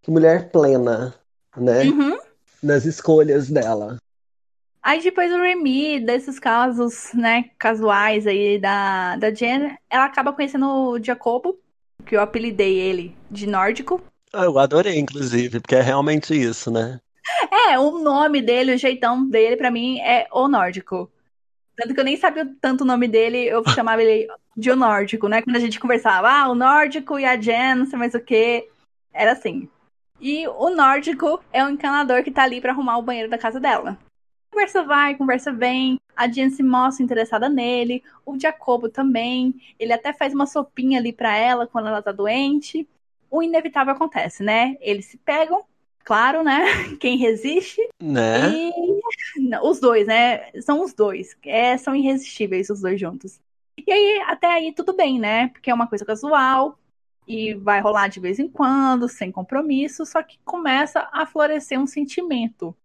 que 0.04 0.12
mulher 0.12 0.52
plena, 0.52 1.16
né? 1.58 1.86
Uhum. 1.86 2.16
Nas 2.62 2.86
escolhas 2.86 3.50
dela. 3.50 3.98
Aí 4.84 5.02
depois 5.02 5.32
o 5.32 5.38
Remy, 5.42 6.02
desses 6.02 6.38
casos, 6.40 7.12
né, 7.14 7.46
casuais 7.58 8.28
aí 8.28 8.60
da, 8.60 9.16
da 9.16 9.34
Jen, 9.34 9.78
ela 9.90 10.06
acaba 10.06 10.34
conhecendo 10.34 10.68
o 10.68 11.02
Jacobo, 11.02 11.58
que 12.06 12.16
eu 12.16 12.22
apelidei 12.22 12.80
ele 12.80 13.16
de 13.30 13.48
nórdico. 13.48 14.02
Ah, 14.32 14.46
eu 14.46 14.58
adorei, 14.58 14.98
inclusive, 14.98 15.60
porque 15.60 15.76
é 15.76 15.82
realmente 15.82 16.34
isso, 16.34 16.72
né? 16.72 17.00
É, 17.52 17.80
o 17.80 18.00
nome 18.00 18.42
dele, 18.42 18.74
o 18.74 18.78
jeitão 18.78 19.28
dele, 19.28 19.56
para 19.56 19.72
mim, 19.72 20.00
é 20.00 20.28
o 20.32 20.48
nórdico. 20.48 21.10
Tanto 21.76 21.94
que 21.94 22.00
eu 22.00 22.04
nem 22.04 22.18
sabia 22.18 22.48
tanto 22.62 22.82
o 22.82 22.88
nome 22.88 23.08
dele, 23.08 23.46
eu 23.46 23.64
chamava 23.70 24.04
ele 24.04 24.28
de 24.56 24.72
o 24.72 24.76
nórdico, 24.76 25.28
né? 25.28 25.42
Quando 25.42 25.56
a 25.56 25.60
gente 25.60 25.80
conversava, 25.80 26.30
ah, 26.30 26.50
o 26.50 26.56
nórdico 26.56 27.18
e 27.20 27.26
a 27.26 27.40
Jen, 27.40 27.76
não 27.76 27.86
sei 27.86 27.98
mais 27.98 28.14
o 28.14 28.20
que. 28.20 28.68
Era 29.14 29.32
assim. 29.34 29.70
E 30.20 30.48
o 30.48 30.70
nórdico 30.70 31.44
é 31.52 31.64
o 31.64 31.70
encanador 31.70 32.24
que 32.24 32.32
tá 32.32 32.44
ali 32.44 32.62
para 32.62 32.72
arrumar 32.72 32.98
o 32.98 33.04
banheiro 33.04 33.30
da 33.30 33.38
casa 33.38 33.60
dela. 33.60 33.98
Conversa 34.54 34.84
vai, 34.84 35.16
conversa 35.16 35.52
vem. 35.52 36.00
A 36.16 36.28
Jen 36.28 36.52
se 36.52 36.62
mostra 36.62 37.04
interessada 37.04 37.50
nele. 37.50 38.04
O 38.24 38.40
Jacobo 38.40 38.88
também. 38.88 39.56
Ele 39.80 39.92
até 39.92 40.14
faz 40.14 40.32
uma 40.32 40.46
sopinha 40.46 41.00
ali 41.00 41.12
para 41.12 41.36
ela 41.36 41.66
quando 41.66 41.88
ela 41.88 42.04
tá 42.04 42.12
doente. 42.12 42.88
O 43.32 43.42
inevitável 43.42 43.94
acontece, 43.94 44.44
né? 44.44 44.78
Eles 44.80 45.08
se 45.08 45.18
pegam, 45.18 45.66
claro, 46.04 46.44
né? 46.44 46.66
Quem 47.02 47.18
resiste. 47.18 47.82
Né? 48.00 48.54
E 48.54 48.72
os 49.64 49.80
dois, 49.80 50.06
né? 50.06 50.52
São 50.62 50.84
os 50.84 50.94
dois. 50.94 51.36
É, 51.44 51.76
são 51.76 51.96
irresistíveis 51.96 52.70
os 52.70 52.80
dois 52.80 53.00
juntos. 53.00 53.42
E 53.76 53.92
aí, 53.92 54.22
até 54.28 54.46
aí, 54.46 54.72
tudo 54.72 54.96
bem, 54.96 55.18
né? 55.20 55.48
Porque 55.48 55.72
é 55.72 55.74
uma 55.74 55.88
coisa 55.88 56.06
casual 56.06 56.78
e 57.28 57.56
vai 57.56 57.82
rolar 57.82 58.08
de 58.08 58.20
vez 58.20 58.38
em 58.38 58.48
quando, 58.48 59.10
sem 59.10 59.32
compromisso, 59.32 60.06
só 60.06 60.22
que 60.22 60.38
começa 60.46 61.10
a 61.12 61.26
florescer 61.26 61.80
um 61.80 61.88
sentimento 61.88 62.76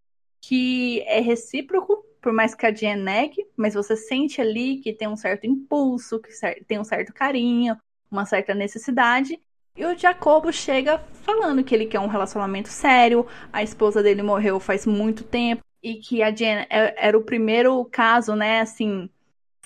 que 0.41 1.01
é 1.01 1.19
recíproco, 1.19 2.03
por 2.21 2.33
mais 2.33 2.53
que 2.53 2.65
a 2.65 2.71
Jen 2.71 2.97
negue, 2.97 3.47
mas 3.55 3.73
você 3.73 3.95
sente 3.95 4.41
ali 4.41 4.77
que 4.77 4.93
tem 4.93 5.07
um 5.07 5.15
certo 5.15 5.45
impulso, 5.45 6.19
que 6.19 6.31
tem 6.65 6.79
um 6.79 6.83
certo 6.83 7.13
carinho, 7.13 7.77
uma 8.11 8.25
certa 8.25 8.53
necessidade. 8.53 9.39
E 9.75 9.85
o 9.85 9.97
Jacobo 9.97 10.51
chega 10.51 10.99
falando 11.23 11.63
que 11.63 11.73
ele 11.73 11.85
quer 11.85 11.99
um 11.99 12.07
relacionamento 12.07 12.69
sério, 12.69 13.25
a 13.53 13.63
esposa 13.63 14.03
dele 14.03 14.21
morreu 14.21 14.59
faz 14.59 14.85
muito 14.85 15.23
tempo, 15.23 15.63
e 15.81 15.95
que 15.95 16.21
a 16.21 16.31
Jen 16.31 16.65
é, 16.69 16.93
era 16.97 17.17
o 17.17 17.23
primeiro 17.23 17.83
caso, 17.85 18.35
né, 18.35 18.59
assim, 18.59 19.09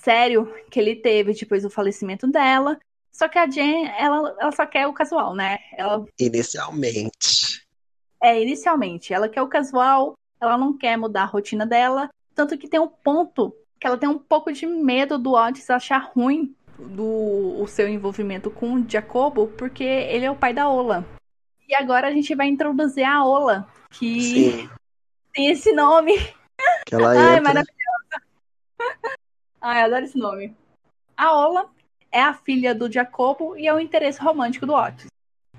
sério 0.00 0.52
que 0.70 0.78
ele 0.78 0.94
teve 0.94 1.32
depois 1.32 1.62
do 1.62 1.70
falecimento 1.70 2.26
dela. 2.26 2.78
Só 3.10 3.28
que 3.28 3.38
a 3.38 3.48
Jen, 3.48 3.88
ela, 3.98 4.36
ela 4.40 4.52
só 4.52 4.66
quer 4.66 4.86
o 4.86 4.92
casual, 4.92 5.34
né? 5.34 5.58
Ela... 5.76 6.04
Inicialmente. 6.18 7.64
É, 8.22 8.40
inicialmente. 8.40 9.14
Ela 9.14 9.28
quer 9.28 9.42
o 9.42 9.48
casual, 9.48 10.14
ela 10.44 10.58
não 10.58 10.76
quer 10.76 10.96
mudar 10.96 11.22
a 11.22 11.26
rotina 11.26 11.66
dela. 11.66 12.08
Tanto 12.34 12.58
que 12.58 12.68
tem 12.68 12.80
um 12.80 12.88
ponto 12.88 13.54
que 13.78 13.86
ela 13.86 13.98
tem 13.98 14.08
um 14.08 14.18
pouco 14.18 14.52
de 14.52 14.66
medo 14.66 15.18
do 15.18 15.32
Otis 15.32 15.68
achar 15.70 16.10
ruim 16.14 16.54
do 16.78 17.60
o 17.60 17.66
seu 17.66 17.88
envolvimento 17.88 18.50
com 18.50 18.74
o 18.74 18.88
Jacobo, 18.88 19.48
porque 19.48 19.84
ele 19.84 20.24
é 20.24 20.30
o 20.30 20.36
pai 20.36 20.52
da 20.52 20.68
Ola. 20.68 21.04
E 21.68 21.74
agora 21.74 22.08
a 22.08 22.10
gente 22.10 22.34
vai 22.34 22.46
introduzir 22.46 23.04
a 23.04 23.24
Ola, 23.24 23.68
que 23.90 24.20
Sim. 24.20 24.70
tem 25.32 25.50
esse 25.50 25.72
nome. 25.72 26.16
Que 26.86 26.94
ela 26.94 27.10
Ai, 27.10 27.38
entra... 27.38 27.42
maravilhosa. 27.42 28.22
Ai, 29.60 29.82
adoro 29.82 30.04
esse 30.04 30.18
nome. 30.18 30.56
A 31.16 31.32
Ola 31.32 31.70
é 32.10 32.20
a 32.20 32.34
filha 32.34 32.74
do 32.74 32.90
Jacobo 32.90 33.56
e 33.56 33.66
é 33.66 33.74
o 33.74 33.80
interesse 33.80 34.20
romântico 34.20 34.66
do 34.66 34.74
Otis. 34.74 35.06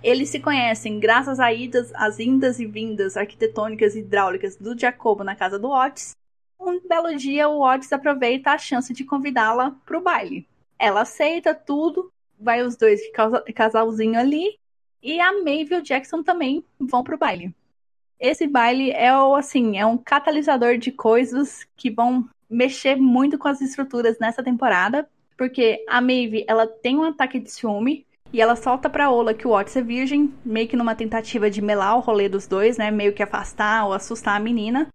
Eles 0.03 0.29
se 0.29 0.39
conhecem 0.39 0.99
graças 0.99 1.39
a 1.39 1.51
idas, 1.51 1.91
às 1.95 2.19
indas 2.19 2.59
e 2.59 2.65
vindas 2.65 3.17
arquitetônicas 3.17 3.95
e 3.95 3.99
hidráulicas 3.99 4.55
do 4.55 4.77
Jacobo 4.77 5.23
na 5.23 5.35
casa 5.35 5.57
do 5.57 5.69
Otis. 5.69 6.15
Um 6.59 6.79
belo 6.87 7.15
dia, 7.15 7.49
o 7.49 7.61
Otis 7.61 7.91
aproveita 7.91 8.51
a 8.51 8.57
chance 8.57 8.93
de 8.93 9.03
convidá-la 9.03 9.71
para 9.85 9.97
o 9.97 10.01
baile. 10.01 10.47
Ela 10.77 11.01
aceita 11.01 11.55
tudo, 11.55 12.11
vai 12.39 12.61
os 12.61 12.75
dois 12.75 13.01
casalzinho 13.55 14.19
ali, 14.19 14.57
e 15.01 15.19
a 15.19 15.31
Maeve 15.33 15.75
e 15.75 15.77
o 15.77 15.81
Jackson 15.81 16.23
também 16.23 16.63
vão 16.79 17.03
para 17.03 17.15
o 17.15 17.17
baile. 17.17 17.53
Esse 18.19 18.47
baile 18.47 18.91
é 18.91 19.09
assim, 19.09 19.77
é 19.77 19.85
um 19.85 19.97
catalisador 19.97 20.77
de 20.77 20.91
coisas 20.91 21.65
que 21.75 21.91
vão 21.91 22.27
mexer 22.49 22.95
muito 22.95 23.37
com 23.37 23.47
as 23.47 23.61
estruturas 23.61 24.17
nessa 24.19 24.43
temporada, 24.43 25.07
porque 25.37 25.83
a 25.87 25.99
Maeve, 25.99 26.45
ela 26.47 26.65
tem 26.65 26.97
um 26.97 27.03
ataque 27.03 27.39
de 27.39 27.51
ciúme 27.51 28.05
e 28.35 28.41
ela 28.41 28.57
solta 28.57 28.89
pra 28.89 29.09
Ola 29.09 29.33
que 29.33 29.47
o 29.47 29.51
Otis 29.51 29.77
é 29.77 29.81
virgem, 29.81 30.33
meio 30.43 30.67
que 30.67 30.75
numa 30.75 30.93
tentativa 30.93 31.49
de 31.49 31.61
melar 31.61 31.95
o 31.95 32.01
rolê 32.01 32.27
dos 32.27 32.45
dois, 32.45 32.77
né, 32.77 32.91
meio 32.91 33.13
que 33.13 33.23
afastar 33.23 33.85
ou 33.85 33.93
assustar 33.93 34.35
a 34.35 34.41
menina. 34.41 34.89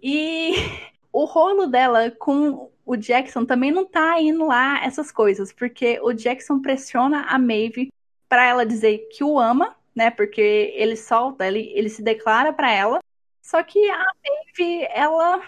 E 0.00 0.52
o 1.12 1.24
rolo 1.24 1.66
dela 1.66 2.08
com 2.12 2.70
o 2.86 2.96
Jackson 2.96 3.44
também 3.44 3.72
não 3.72 3.84
tá 3.84 4.20
indo 4.20 4.46
lá 4.46 4.84
essas 4.84 5.10
coisas, 5.10 5.52
porque 5.52 5.98
o 6.04 6.12
Jackson 6.12 6.60
pressiona 6.60 7.22
a 7.22 7.36
Maeve 7.36 7.90
para 8.28 8.46
ela 8.46 8.64
dizer 8.64 9.08
que 9.10 9.24
o 9.24 9.40
ama, 9.40 9.74
né? 9.92 10.12
Porque 10.12 10.72
ele 10.76 10.96
solta, 10.96 11.48
ele, 11.48 11.72
ele 11.74 11.88
se 11.88 12.00
declara 12.00 12.52
para 12.52 12.72
ela. 12.72 13.00
Só 13.42 13.60
que 13.64 13.90
a 13.90 13.98
Maeve, 13.98 14.86
ela 14.92 15.42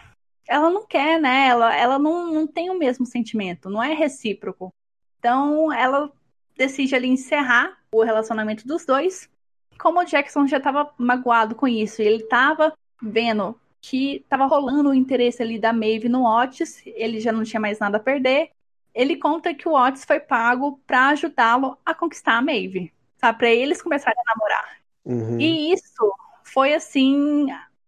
ela 0.48 0.68
não 0.68 0.84
quer, 0.84 1.20
né? 1.20 1.46
Ela, 1.46 1.76
ela 1.76 1.96
não, 1.96 2.32
não 2.32 2.44
tem 2.44 2.70
o 2.70 2.78
mesmo 2.78 3.06
sentimento, 3.06 3.70
não 3.70 3.80
é 3.80 3.94
recíproco. 3.94 4.74
Então 5.20 5.72
ela 5.72 6.10
decide 6.56 6.94
ali 6.94 7.08
encerrar 7.08 7.76
o 7.92 8.02
relacionamento 8.02 8.66
dos 8.66 8.84
dois. 8.84 9.28
Como 9.78 10.00
o 10.00 10.04
Jackson 10.04 10.46
já 10.46 10.56
estava 10.56 10.90
magoado 10.98 11.54
com 11.54 11.68
isso, 11.68 12.00
ele 12.00 12.22
estava 12.22 12.72
vendo 13.02 13.58
que 13.80 14.16
estava 14.16 14.46
rolando 14.46 14.90
o 14.90 14.94
interesse 14.94 15.42
ali 15.42 15.58
da 15.58 15.72
Maeve 15.72 16.08
no 16.08 16.24
Otis, 16.24 16.82
ele 16.86 17.20
já 17.20 17.30
não 17.30 17.44
tinha 17.44 17.60
mais 17.60 17.78
nada 17.78 17.98
a 17.98 18.00
perder. 18.00 18.50
Ele 18.94 19.16
conta 19.16 19.54
que 19.54 19.68
o 19.68 19.74
Otis 19.74 20.04
foi 20.04 20.18
pago 20.18 20.80
para 20.86 21.08
ajudá-lo 21.08 21.76
a 21.84 21.94
conquistar 21.94 22.38
a 22.38 22.42
Maeve, 22.42 22.92
sabe? 23.18 23.38
Para 23.38 23.50
eles 23.50 23.82
começarem 23.82 24.18
a 24.18 24.34
namorar. 24.34 24.76
Uhum. 25.04 25.40
E 25.40 25.72
isso 25.72 26.12
foi 26.42 26.74
assim 26.74 27.46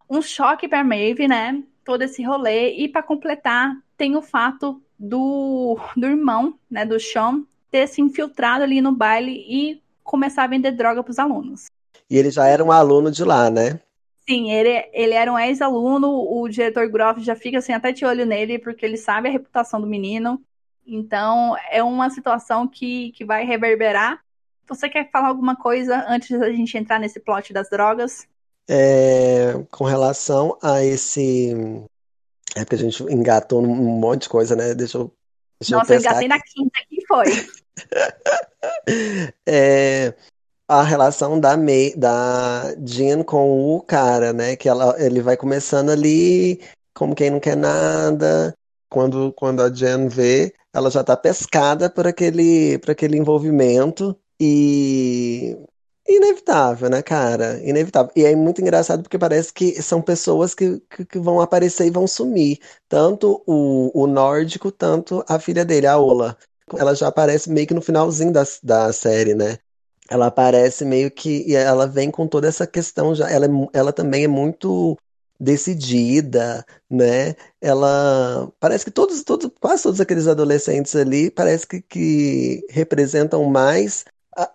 um 0.09 0.21
choque 0.23 0.69
para 0.69 0.85
Maeve, 0.85 1.27
né? 1.27 1.63
todo 1.89 2.03
esse 2.03 2.23
rolê. 2.23 2.75
E 2.75 2.87
para 2.87 3.03
completar, 3.03 3.75
tem 3.97 4.15
o 4.15 4.21
fato 4.21 4.83
do, 4.99 5.79
do 5.97 6.07
irmão, 6.07 6.59
né, 6.71 6.85
do 6.85 7.01
Sean, 7.01 7.45
ter 7.71 7.87
se 7.87 8.01
infiltrado 8.01 8.65
ali 8.65 8.81
no 8.81 8.93
baile 8.93 9.45
e 9.49 9.83
começar 10.03 10.45
a 10.45 10.49
vender 10.49 10.73
droga 10.73 11.03
para 11.03 11.11
os 11.11 11.19
alunos. 11.19 11.67
E 12.11 12.17
ele 12.17 12.31
já 12.31 12.47
era 12.47 12.65
um 12.65 12.73
aluno 12.73 13.11
de 13.11 13.23
lá, 13.25 13.51
né? 13.51 13.81
Sim, 14.29 14.51
ele, 14.51 14.89
ele 14.93 15.15
era 15.15 15.33
um 15.33 15.39
ex-aluno, 15.39 16.09
o 16.11 16.49
diretor 16.49 16.87
Groff 16.89 17.23
já 17.23 17.35
fica 17.35 17.59
assim 17.59 17.73
até 17.73 17.93
de 17.93 18.05
olho 18.05 18.27
nele, 18.27 18.59
porque 18.59 18.85
ele 18.85 18.97
sabe 18.97 19.29
a 19.29 19.33
reputação 19.33 19.81
do 19.81 19.87
menino. 19.87 20.41
Então, 20.87 21.57
é 21.71 21.83
uma 21.83 22.11
situação 22.11 22.67
que, 22.69 23.13
que 23.13 23.25
vai 23.25 23.45
reverberar. 23.45 24.23
Você 24.67 24.89
quer 24.89 25.11
falar 25.11 25.29
alguma 25.29 25.57
coisa 25.57 26.05
antes 26.09 26.39
da 26.39 26.51
gente 26.51 26.77
entrar 26.77 26.99
nesse 26.99 27.21
plot 27.21 27.53
das 27.53 27.71
drogas? 27.71 28.27
É, 28.69 29.55
com 29.71 29.85
relação 29.85 30.59
a 30.63 30.85
esse. 30.85 31.55
É 32.55 32.65
porque 32.65 32.75
a 32.75 32.79
gente 32.79 33.03
engatou 33.05 33.63
num 33.63 33.75
monte 33.75 34.23
de 34.23 34.29
coisa, 34.29 34.55
né? 34.55 34.75
Deixa 34.75 34.99
eu. 34.99 35.11
Deixa 35.61 35.77
Nossa, 35.77 35.93
eu, 35.93 35.97
eu 35.97 36.01
engatei 36.01 36.29
na 36.29 36.41
quinta, 36.41 36.79
que 36.89 37.07
foi? 37.07 37.27
é, 39.47 40.15
a 40.69 40.83
relação 40.83 41.41
da, 41.41 41.57
May, 41.57 41.95
da 41.97 42.75
Jean 42.85 43.23
com 43.23 43.75
o 43.75 43.81
cara, 43.81 44.33
né? 44.33 44.55
Que 44.55 44.69
ela, 44.69 44.95
ele 45.03 45.21
vai 45.21 45.37
começando 45.37 45.91
ali 45.91 46.61
como 46.95 47.15
quem 47.15 47.31
não 47.31 47.41
quer 47.41 47.57
nada. 47.57 48.55
Quando, 48.91 49.33
quando 49.33 49.63
a 49.63 49.71
Jen 49.71 50.09
vê, 50.09 50.55
ela 50.73 50.91
já 50.91 51.05
tá 51.05 51.17
pescada 51.17 51.91
por 51.91 52.07
aquele, 52.07 52.79
por 52.79 52.91
aquele 52.91 53.17
envolvimento. 53.17 54.19
E 54.41 55.57
Inevitável, 56.09 56.89
né, 56.89 57.03
cara? 57.03 57.61
Inevitável. 57.63 58.11
E 58.17 58.25
é 58.25 58.35
muito 58.35 58.63
engraçado 58.63 59.03
porque 59.03 59.19
parece 59.19 59.53
que 59.53 59.81
são 59.83 60.01
pessoas 60.01 60.55
que, 60.55 60.81
que, 60.89 61.05
que 61.05 61.19
vão 61.19 61.41
aparecer 61.41 61.87
e 61.87 61.91
vão 61.91 62.07
sumir. 62.07 62.59
Tanto 62.89 63.43
o, 63.47 63.91
o 63.95 64.07
nórdico, 64.07 64.73
tanto 64.73 65.23
a 65.29 65.39
filha 65.39 65.65
dele, 65.67 65.87
a 65.87 65.99
Ola. 65.99 66.37
Ela 66.77 66.95
já 66.95 67.09
aparece 67.09 67.51
meio 67.51 67.67
que 67.67 67.75
no 67.75 67.83
finalzinho 67.83 68.33
da, 68.33 68.43
da 68.63 68.93
série, 68.93 69.35
né? 69.35 69.59
Ela 70.11 70.29
aparece 70.29 70.85
meio 70.85 71.11
que. 71.11 71.45
E 71.47 71.55
ela 71.55 71.87
vem 71.87 72.11
com 72.11 72.27
toda 72.27 72.49
essa 72.49 72.67
questão 72.67 73.15
já. 73.15 73.31
Ela, 73.31 73.47
é 73.47 73.49
ela 73.75 73.93
também 73.93 74.25
é 74.25 74.29
muito 74.29 74.97
decidida, 75.39 76.65
né? 76.91 77.35
Ela 77.61 78.51
parece 78.59 78.85
que 78.85 78.91
todos, 78.91 79.23
todos, 79.23 79.51
quase 79.61 79.83
todos 79.83 80.01
aqueles 80.01 80.27
adolescentes 80.27 80.97
ali 80.97 81.31
parece 81.31 81.67
que, 81.67 81.83
que 81.83 82.67
representam 82.71 83.45
mais 83.45 84.05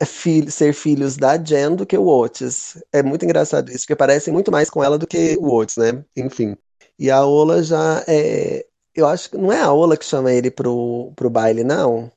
filho, 0.05 0.51
ser 0.51 0.73
filhos 0.73 1.17
da 1.17 1.37
Jen 1.37 1.75
do 1.75 1.85
que 1.85 1.97
o 1.97 2.07
Otis. 2.07 2.81
É 2.91 3.01
muito 3.03 3.25
engraçado 3.25 3.69
isso, 3.69 3.81
porque 3.81 3.95
parecem 3.95 4.33
muito 4.33 4.51
mais 4.51 4.69
com 4.69 4.83
ela 4.83 4.97
do 4.97 5.07
que 5.07 5.37
o 5.39 5.53
Otis, 5.53 5.77
né? 5.77 6.03
Enfim. 6.15 6.55
E 6.97 7.09
a 7.09 7.25
Ola 7.25 7.63
já 7.63 8.03
é. 8.07 8.65
Eu 8.95 9.07
acho 9.07 9.31
que 9.31 9.37
não 9.37 9.51
é 9.51 9.59
a 9.59 9.71
Ola 9.71 9.97
que 9.97 10.05
chama 10.05 10.31
ele 10.31 10.51
pro, 10.51 11.11
pro 11.15 11.29
baile, 11.29 11.63
não. 11.63 12.11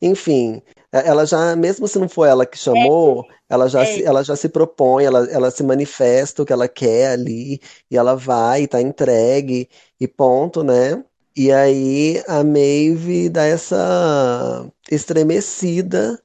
Enfim, 0.00 0.62
ela 0.92 1.26
já, 1.26 1.54
mesmo 1.56 1.86
se 1.86 1.98
não 1.98 2.08
for 2.08 2.26
ela 2.26 2.46
que 2.46 2.58
chamou, 2.58 3.24
é. 3.24 3.34
ela, 3.50 3.68
já 3.68 3.82
é. 3.82 3.86
se, 3.86 4.04
ela 4.04 4.24
já 4.24 4.34
se 4.34 4.48
propõe, 4.48 5.04
ela, 5.04 5.26
ela 5.30 5.50
se 5.50 5.62
manifesta 5.62 6.42
o 6.42 6.46
que 6.46 6.52
ela 6.52 6.68
quer 6.68 7.12
ali, 7.12 7.60
e 7.90 7.96
ela 7.96 8.14
vai, 8.16 8.66
tá 8.66 8.80
entregue, 8.80 9.68
e 10.00 10.08
ponto, 10.08 10.62
né? 10.62 11.04
E 11.36 11.52
aí 11.52 12.22
a 12.26 12.42
Maeve 12.42 13.28
dá 13.28 13.44
essa 13.44 14.66
estremecida 14.90 16.20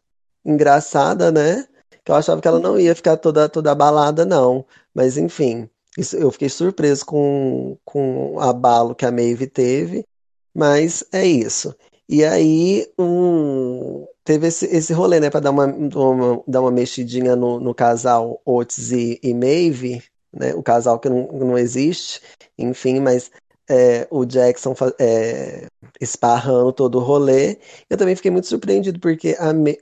engraçada, 0.46 1.32
né? 1.32 1.68
Que 2.04 2.12
eu 2.12 2.16
achava 2.16 2.42
que 2.42 2.48
ela 2.48 2.60
não 2.60 2.80
ia 2.80 2.96
ficar 2.96 3.18
toda, 3.18 3.50
toda 3.50 3.72
abalada, 3.72 4.26
não. 4.26 4.66
Mas 4.94 5.18
enfim, 5.18 5.70
isso, 5.98 6.16
eu 6.16 6.32
fiquei 6.32 6.50
surpreso 6.50 7.06
com, 7.06 7.78
com 7.84 8.36
o 8.36 8.40
abalo 8.40 8.96
que 8.96 9.06
a 9.06 9.12
Maeve 9.12 9.48
teve. 9.48 10.06
Mas 10.54 11.04
é 11.12 11.26
isso. 11.26 11.76
E 12.08 12.24
aí, 12.24 12.88
um, 13.00 14.06
teve 14.24 14.48
esse, 14.48 14.66
esse 14.68 14.94
rolê, 14.94 15.20
né, 15.20 15.30
para 15.30 15.40
dar 15.40 15.52
uma, 15.52 15.66
uma, 15.66 16.44
dar 16.48 16.62
uma 16.62 16.72
mexidinha 16.72 17.36
no, 17.36 17.60
no 17.60 17.74
casal 17.74 18.42
Otis 18.46 18.92
e, 18.92 19.20
e 19.24 19.34
Maeve, 19.34 20.04
né, 20.32 20.54
o 20.54 20.62
casal 20.62 21.00
que 21.00 21.10
não, 21.10 21.28
não 21.32 21.58
existe, 21.58 22.22
enfim, 22.58 23.00
mas 23.00 23.32
é, 23.70 24.08
o 24.12 24.26
Jackson 24.26 24.76
é, 25.00 25.68
esparrando 26.00 26.72
todo 26.74 27.00
o 27.00 27.02
rolê. 27.02 27.58
Eu 27.90 27.98
também 27.98 28.16
fiquei 28.16 28.32
muito 28.32 28.48
surpreendido, 28.48 29.00
porque 29.00 29.36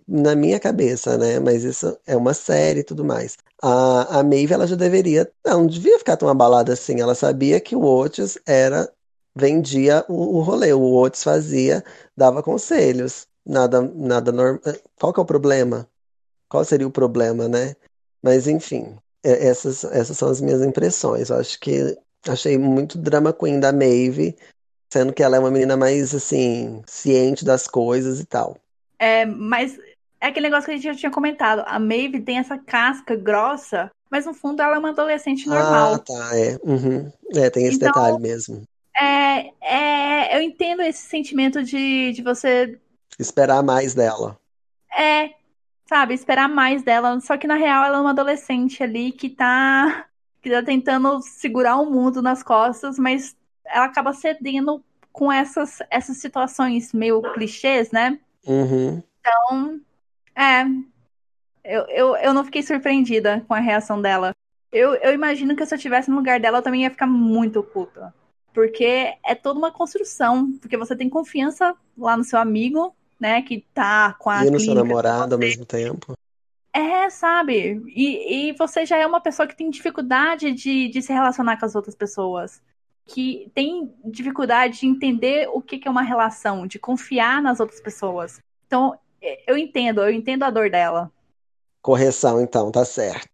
na 0.08 0.36
minha 0.36 0.60
cabeça, 0.60 1.18
né, 1.18 1.40
mas 1.40 1.64
isso 1.64 1.98
é 2.06 2.16
uma 2.16 2.34
série 2.34 2.82
e 2.82 2.84
tudo 2.84 3.04
mais, 3.04 3.38
a, 3.62 4.20
a 4.20 4.24
Maeve, 4.24 4.54
ela 4.54 4.68
já 4.68 4.76
deveria, 4.76 5.32
não, 5.46 5.66
devia 5.68 5.98
ficar 6.00 6.18
tão 6.18 6.30
abalada 6.30 6.74
assim, 6.74 7.00
ela 7.02 7.16
sabia 7.16 7.60
que 7.60 7.76
o 7.76 7.84
Otis 7.84 8.38
era 8.46 8.92
vendia 9.36 10.06
o, 10.08 10.38
o 10.38 10.42
rolê, 10.42 10.74
o 10.74 10.96
Otis 10.96 11.24
fazia, 11.24 11.84
dava 12.16 12.44
conselhos. 12.44 13.28
Nada, 13.46 13.82
nada 13.82 14.32
normal. 14.32 14.62
Qual 15.00 15.14
que 15.14 15.20
é 15.20 15.24
o 15.24 15.26
problema? 15.26 15.88
Qual 16.50 16.64
seria 16.66 16.88
o 16.88 16.92
problema, 16.92 17.48
né? 17.50 17.76
Mas 18.22 18.48
enfim, 18.48 18.98
é, 19.24 19.48
essas, 19.48 19.84
essas 19.86 20.18
são 20.18 20.30
as 20.30 20.42
minhas 20.42 20.62
impressões. 20.62 21.30
Eu 21.30 21.38
acho 21.38 21.60
que 21.60 21.98
achei 22.28 22.58
muito 22.58 22.98
drama 22.98 23.34
queen 23.34 23.60
da 23.60 23.72
Maeve, 23.72 24.36
sendo 24.92 25.14
que 25.14 25.24
ela 25.24 25.38
é 25.38 25.40
uma 25.40 25.52
menina 25.52 25.76
mais 25.76 26.14
assim, 26.14 26.82
ciente 26.86 27.44
das 27.44 27.68
coisas 27.68 28.20
e 28.20 28.26
tal. 28.26 28.58
É, 29.00 29.26
mas 29.26 29.78
é 30.22 30.28
aquele 30.28 30.48
negócio 30.48 30.66
que 30.66 30.72
a 30.72 30.76
gente 30.76 30.86
já 30.86 30.96
tinha 30.96 31.12
comentado. 31.12 31.64
A 31.66 31.78
Maeve 31.78 32.22
tem 32.22 32.38
essa 32.38 32.58
casca 32.58 33.16
grossa, 33.16 33.92
mas 34.10 34.26
no 34.26 34.34
fundo 34.34 34.62
ela 34.62 34.76
é 34.76 34.80
uma 34.80 34.92
adolescente 34.92 35.48
normal. 35.48 35.96
Ah, 35.96 36.00
tá, 36.00 36.38
é. 36.38 36.58
Uhum. 36.64 37.12
É, 37.36 37.50
tem 37.50 37.66
esse 37.66 37.78
então, 37.78 37.90
detalhe 37.90 38.20
mesmo. 38.22 38.64
É, 38.96 39.52
é, 39.60 40.38
eu 40.38 40.42
entendo 40.42 40.82
esse 40.82 41.02
sentimento 41.08 41.64
de, 41.64 42.14
de 42.14 42.22
você. 42.22 42.80
Esperar 43.20 43.64
mais 43.64 43.94
dela. 43.94 44.38
É, 44.96 45.32
sabe, 45.90 46.14
esperar 46.14 46.48
mais 46.48 46.84
dela. 46.84 47.20
Só 47.20 47.38
que 47.38 47.48
na 47.48 47.56
real 47.56 47.84
ela 47.84 47.98
é 47.98 48.02
uma 48.02 48.12
adolescente 48.12 48.82
ali 48.84 49.12
que 49.12 49.30
tá, 49.30 50.06
que 50.44 50.50
tá 50.50 50.62
tentando 50.62 51.22
segurar 51.22 51.78
o 51.78 51.90
mundo 51.90 52.22
nas 52.22 52.44
costas, 52.44 53.00
mas 53.00 53.34
ela 53.66 53.86
acaba 53.86 54.12
cedendo 54.12 54.84
com 55.10 55.32
essas, 55.32 55.80
essas 55.90 56.18
situações 56.18 56.92
meio 56.92 57.22
clichês, 57.34 57.92
né? 57.92 58.20
Uhum. 58.46 59.02
Então, 59.20 59.80
é. 60.36 60.66
Eu, 61.64 61.86
eu, 61.88 62.16
eu 62.18 62.34
não 62.34 62.44
fiquei 62.44 62.62
surpreendida 62.62 63.42
com 63.48 63.54
a 63.54 63.60
reação 63.60 64.02
dela. 64.02 64.36
Eu, 64.70 64.96
eu 64.96 65.14
imagino 65.14 65.56
que 65.56 65.66
se 65.66 65.74
eu 65.74 65.78
estivesse 65.78 66.10
no 66.10 66.18
lugar 66.18 66.42
dela, 66.42 66.58
eu 66.58 66.62
também 66.62 66.82
ia 66.82 66.90
ficar 66.90 67.08
muito 67.08 67.64
puta. 67.64 68.14
Porque 68.54 69.16
é 69.26 69.34
toda 69.34 69.58
uma 69.58 69.72
construção. 69.72 70.52
Porque 70.60 70.76
você 70.76 70.94
tem 70.94 71.10
confiança 71.10 71.74
lá 71.98 72.18
no 72.18 72.24
seu 72.26 72.38
amigo, 72.38 72.94
né? 73.18 73.42
Que 73.44 73.66
tá 73.74 74.14
com 74.20 74.30
a. 74.30 74.46
E 74.46 74.52
no 74.52 74.60
seu 74.60 74.76
namorado 74.76 75.36
ao 75.36 75.40
mesmo 75.40 75.66
tempo. 75.66 76.18
É, 76.74 77.08
sabe? 77.10 77.84
E, 77.88 78.50
e 78.50 78.54
você 78.54 78.84
já 78.84 78.98
é 78.98 79.06
uma 79.06 79.22
pessoa 79.22 79.48
que 79.48 79.56
tem 79.56 79.70
dificuldade 79.70 80.52
de, 80.52 80.90
de 80.90 81.02
se 81.04 81.14
relacionar 81.14 81.58
com 81.60 81.66
as 81.66 81.76
outras 81.76 81.96
pessoas. 81.96 82.62
Que 83.06 83.52
tem 83.54 83.94
dificuldade 84.06 84.80
de 84.80 84.88
entender 84.88 85.48
o 85.54 85.62
que, 85.62 85.78
que 85.78 85.88
é 85.88 85.92
uma 85.92 86.02
relação, 86.02 86.66
de 86.66 86.80
confiar 86.80 87.42
nas 87.42 87.60
outras 87.60 87.80
pessoas. 87.80 88.40
Então, 88.66 88.98
eu 89.46 89.58
entendo, 89.58 90.02
eu 90.02 90.10
entendo 90.10 90.44
a 90.44 90.50
dor 90.50 90.70
dela. 90.70 91.12
Correção, 91.82 92.42
então, 92.42 92.72
tá 92.72 92.84
certo. 92.84 93.28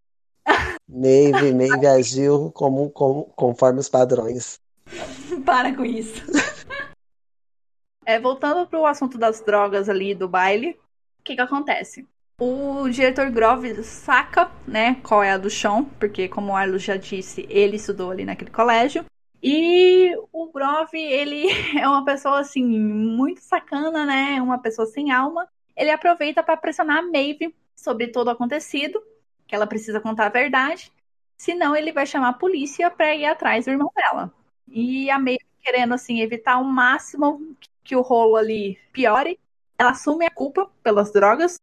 Maeve, 0.87 1.53
Maeve 1.55 1.87
agiu 1.87 2.51
como, 2.51 2.89
como, 2.89 3.25
conforme 3.35 3.79
os 3.79 3.87
padrões. 3.87 4.59
Para 5.45 5.73
com 5.73 5.85
isso. 5.85 6.21
é, 8.05 8.19
voltando 8.19 8.67
para 8.67 8.79
o 8.79 8.85
assunto 8.85 9.17
das 9.17 9.39
drogas 9.41 9.87
ali 9.87 10.15
do 10.15 10.27
baile, 10.27 10.71
o 11.19 11.23
que 11.23 11.35
que 11.35 11.41
acontece? 11.41 12.07
O 12.39 12.87
diretor 12.89 13.29
Grove 13.29 13.83
saca, 13.83 14.49
né, 14.65 14.95
qual 15.03 15.21
é 15.21 15.31
a 15.31 15.37
do 15.37 15.49
chão, 15.49 15.83
porque 15.99 16.29
como 16.29 16.53
o 16.53 16.55
Arlo 16.55 16.79
já 16.79 16.95
disse, 16.95 17.45
ele 17.49 17.75
estudou 17.75 18.11
ali 18.11 18.23
naquele 18.23 18.49
colégio. 18.49 19.03
E 19.43 20.15
o 20.31 20.49
Grove, 20.51 20.97
ele 20.97 21.47
é 21.77 21.87
uma 21.87 22.05
pessoa 22.05 22.39
assim 22.39 22.63
muito 22.63 23.41
sacana, 23.41 24.05
né? 24.05 24.41
Uma 24.41 24.57
pessoa 24.57 24.85
sem 24.85 25.11
alma. 25.11 25.47
Ele 25.75 25.91
aproveita 25.91 26.41
para 26.41 26.57
pressionar 26.57 26.99
a 26.99 27.01
Maeve 27.01 27.53
sobre 27.75 28.07
todo 28.07 28.27
o 28.27 28.31
acontecido, 28.31 29.01
que 29.47 29.55
ela 29.55 29.67
precisa 29.67 29.99
contar 29.99 30.27
a 30.27 30.29
verdade. 30.29 30.91
Senão 31.37 31.75
ele 31.75 31.91
vai 31.91 32.05
chamar 32.05 32.29
a 32.29 32.33
polícia 32.33 32.89
para 32.89 33.15
ir 33.15 33.25
atrás 33.25 33.65
do 33.65 33.71
irmão 33.71 33.91
dela. 33.95 34.33
E 34.67 35.09
a 35.09 35.19
Maeve 35.19 35.45
querendo 35.61 35.93
assim 35.93 36.21
evitar 36.21 36.53
ao 36.55 36.63
máximo 36.63 37.55
que 37.83 37.95
o 37.95 38.01
rolo 38.01 38.35
ali 38.35 38.77
piore, 38.91 39.39
ela 39.77 39.91
assume 39.91 40.25
a 40.25 40.31
culpa 40.31 40.69
pelas 40.83 41.11
drogas, 41.11 41.59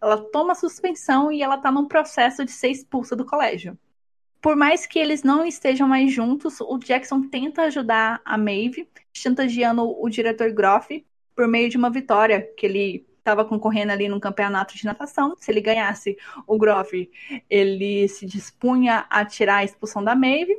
ela 0.00 0.16
toma 0.16 0.54
suspensão 0.54 1.30
e 1.30 1.42
ela 1.42 1.58
tá 1.58 1.70
num 1.70 1.86
processo 1.86 2.44
de 2.44 2.50
ser 2.50 2.68
expulsa 2.68 3.14
do 3.14 3.24
colégio. 3.24 3.78
Por 4.40 4.56
mais 4.56 4.86
que 4.86 4.98
eles 4.98 5.22
não 5.22 5.44
estejam 5.44 5.86
mais 5.86 6.12
juntos, 6.12 6.60
o 6.60 6.78
Jackson 6.78 7.28
tenta 7.28 7.62
ajudar 7.62 8.22
a 8.24 8.38
Maeve, 8.38 8.88
chantageando 9.12 9.82
o 9.82 10.08
diretor 10.08 10.50
Groff 10.52 11.04
por 11.36 11.46
meio 11.46 11.68
de 11.68 11.76
uma 11.76 11.90
vitória 11.90 12.40
que 12.56 12.64
ele 12.64 13.06
estava 13.18 13.44
concorrendo 13.44 13.92
ali 13.92 14.08
num 14.08 14.18
campeonato 14.18 14.74
de 14.74 14.84
natação. 14.86 15.34
Se 15.38 15.50
ele 15.50 15.60
ganhasse 15.60 16.16
o 16.46 16.56
Groff, 16.56 17.10
ele 17.50 18.08
se 18.08 18.24
dispunha 18.24 19.06
a 19.10 19.24
tirar 19.26 19.56
a 19.56 19.64
expulsão 19.64 20.02
da 20.02 20.14
Maeve 20.14 20.58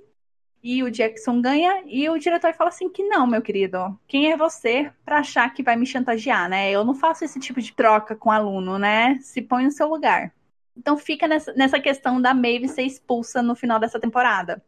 e 0.64 0.84
o 0.84 0.92
Jackson 0.92 1.42
ganha 1.42 1.84
e 1.88 2.08
o 2.10 2.18
diretor 2.18 2.54
fala 2.54 2.70
assim 2.70 2.90
que 2.90 3.04
não, 3.04 3.26
meu 3.26 3.42
querido, 3.42 3.98
quem 4.08 4.32
é 4.32 4.38
você 4.38 4.92
para 5.04 5.20
achar 5.20 5.52
que 5.54 5.64
vai 5.64 5.76
me 5.76 5.86
chantagear, 5.86 6.48
né? 6.48 6.72
Eu 6.72 6.86
não 6.86 6.94
faço 6.94 7.26
esse 7.26 7.40
tipo 7.40 7.60
de 7.60 7.74
troca 7.74 8.16
com 8.16 8.32
aluno, 8.32 8.78
né? 8.78 9.18
Se 9.22 9.42
põe 9.42 9.64
no 9.64 9.72
seu 9.72 9.88
lugar. 9.88 10.34
Então 10.78 10.98
fica 10.98 11.28
nessa, 11.28 11.54
nessa 11.54 11.80
questão 11.80 12.22
da 12.22 12.34
Maeve 12.34 12.68
ser 12.68 12.84
expulsa 12.84 13.42
no 13.42 13.56
final 13.56 13.80
dessa 13.80 14.00
temporada. 14.00 14.64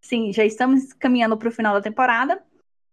Sim, 0.00 0.32
já 0.32 0.44
estamos 0.44 0.92
caminhando 0.92 1.36
para 1.36 1.48
o 1.48 1.52
final 1.52 1.74
da 1.74 1.80
temporada. 1.80 2.42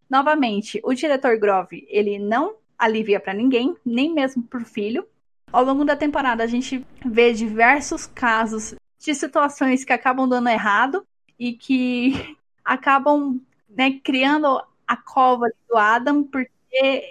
Novamente, 0.10 0.80
o 0.84 0.94
diretor 0.94 1.38
Grove, 1.38 1.86
ele 1.90 2.18
não 2.18 2.56
alivia 2.78 3.20
para 3.20 3.34
ninguém, 3.34 3.76
nem 3.86 4.14
mesmo 4.14 4.44
para 4.44 4.62
o 4.62 4.66
filho. 4.66 5.06
Ao 5.52 5.64
longo 5.64 5.84
da 5.84 5.96
temporada, 5.96 6.44
a 6.44 6.48
gente 6.48 6.86
vê 7.06 7.34
diversos 7.34 8.08
casos 8.08 8.76
de 8.98 9.14
situações 9.14 9.84
que 9.84 9.92
acabam 9.92 10.28
dando 10.28 10.50
errado 10.50 11.06
e 11.42 11.54
que 11.54 12.38
acabam 12.64 13.42
né, 13.68 14.00
criando 14.04 14.62
a 14.88 14.96
cova 14.96 15.48
do 15.68 15.76
Adam 15.76 16.24
porque 16.24 16.48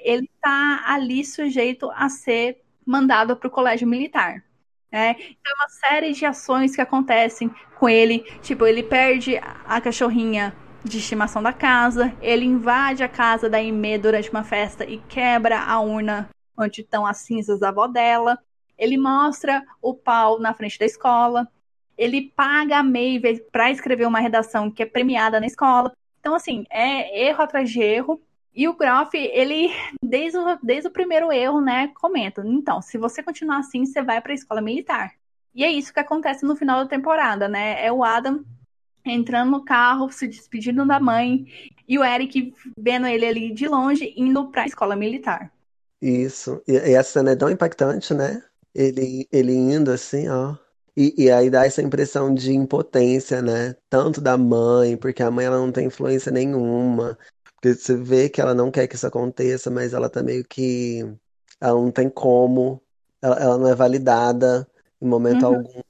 ele 0.05 0.31
está 0.33 0.85
ali 0.87 1.25
sujeito 1.25 1.91
a 1.91 2.09
ser 2.09 2.63
mandado 2.87 3.37
para 3.37 3.49
o 3.49 3.51
colégio 3.51 3.89
militar. 3.89 4.45
Né? 4.93 5.17
Então, 5.19 5.53
é 5.53 5.55
uma 5.55 5.69
série 5.69 6.13
de 6.13 6.25
ações 6.25 6.77
que 6.77 6.81
acontecem 6.81 7.53
com 7.77 7.89
ele. 7.89 8.21
Tipo, 8.41 8.67
ele 8.67 8.85
perde 8.85 9.37
a 9.37 9.81
cachorrinha 9.81 10.55
de 10.85 10.99
estimação 10.99 11.43
da 11.43 11.53
casa, 11.53 12.15
ele 12.23 12.45
invade 12.45 13.03
a 13.03 13.09
casa 13.09 13.51
da 13.51 13.59
Aimee 13.59 13.99
durante 13.99 14.31
uma 14.31 14.45
festa 14.45 14.85
e 14.85 14.99
quebra 15.09 15.59
a 15.61 15.81
urna 15.81 16.31
onde 16.57 16.83
estão 16.83 17.05
as 17.05 17.19
cinzas 17.19 17.59
da 17.59 17.69
avó 17.69 17.87
dela. 17.87 18.39
Ele 18.79 18.97
mostra 18.97 19.63
o 19.83 19.93
pau 19.93 20.39
na 20.39 20.55
frente 20.55 20.79
da 20.79 20.87
escola 20.87 21.49
ele 22.01 22.33
paga 22.35 22.79
a 22.79 22.83
Maeve 22.83 23.45
para 23.53 23.71
escrever 23.71 24.07
uma 24.07 24.21
redação 24.21 24.71
que 24.71 24.83
é 24.83 24.87
premiada 24.87 25.39
na 25.39 25.47
escola. 25.47 25.93
Então, 26.19 26.35
assim, 26.35 26.65
é 26.71 27.29
erro 27.29 27.43
atrás 27.43 27.71
de 27.71 27.83
erro. 27.83 28.19
E 28.55 28.67
o 28.67 28.75
Groff, 28.75 29.15
ele, 29.15 29.71
desde 30.03 30.39
o, 30.39 30.59
desde 30.63 30.89
o 30.89 30.91
primeiro 30.91 31.31
erro, 31.31 31.61
né, 31.61 31.89
comenta: 32.01 32.43
então, 32.45 32.81
se 32.81 32.97
você 32.97 33.23
continuar 33.23 33.59
assim, 33.59 33.85
você 33.85 34.03
vai 34.03 34.19
para 34.21 34.33
a 34.33 34.35
escola 34.35 34.63
militar. 34.63 35.13
E 35.55 35.63
é 35.63 35.71
isso 35.71 35.93
que 35.93 36.01
acontece 36.01 36.45
no 36.45 36.57
final 36.57 36.83
da 36.83 36.89
temporada, 36.89 37.49
né? 37.49 37.85
É 37.85 37.93
o 37.93 38.03
Adam 38.03 38.43
entrando 39.05 39.51
no 39.51 39.65
carro, 39.65 40.11
se 40.11 40.27
despedindo 40.27 40.87
da 40.87 40.99
mãe, 41.01 41.47
e 41.87 41.99
o 41.99 42.05
Eric 42.05 42.55
vendo 42.79 43.07
ele 43.07 43.27
ali 43.27 43.53
de 43.53 43.69
longe, 43.69 44.15
indo 44.17 44.49
para 44.51 44.63
a 44.63 44.67
escola 44.67 44.97
militar. 44.97 45.53
Isso. 46.01 46.63
E, 46.67 46.77
essa 46.77 47.13
cena 47.21 47.33
é 47.33 47.37
tão 47.37 47.51
impactante, 47.51 48.15
né? 48.15 48.43
Ele, 48.75 49.29
ele 49.31 49.53
indo 49.53 49.91
assim, 49.91 50.29
ó. 50.29 50.57
E, 51.01 51.15
e 51.17 51.31
aí 51.31 51.49
dá 51.49 51.65
essa 51.65 51.81
impressão 51.81 52.35
de 52.35 52.53
impotência, 52.53 53.41
né? 53.41 53.75
Tanto 53.89 54.21
da 54.21 54.37
mãe, 54.37 54.99
porque 54.99 55.23
a 55.23 55.31
mãe 55.31 55.47
ela 55.47 55.57
não 55.57 55.73
tem 55.73 55.87
influência 55.87 56.31
nenhuma. 56.31 57.17
Porque 57.55 57.75
você 57.75 57.97
vê 57.97 58.29
que 58.29 58.39
ela 58.39 58.53
não 58.55 58.71
quer 58.71 58.87
que 58.87 58.97
isso 58.97 59.07
aconteça, 59.07 59.71
mas 59.71 59.95
ela 59.95 60.11
tá 60.11 60.23
meio 60.23 60.45
que. 60.45 61.01
Ela 61.59 61.81
não 61.81 61.91
tem 61.91 62.11
como, 62.11 62.83
ela, 63.23 63.37
ela 63.41 63.59
não 63.59 63.69
é 63.69 63.75
validada 63.75 64.69
em 65.01 65.07
momento 65.09 65.47
Uhum. 65.47 65.57
algum. 65.57 65.81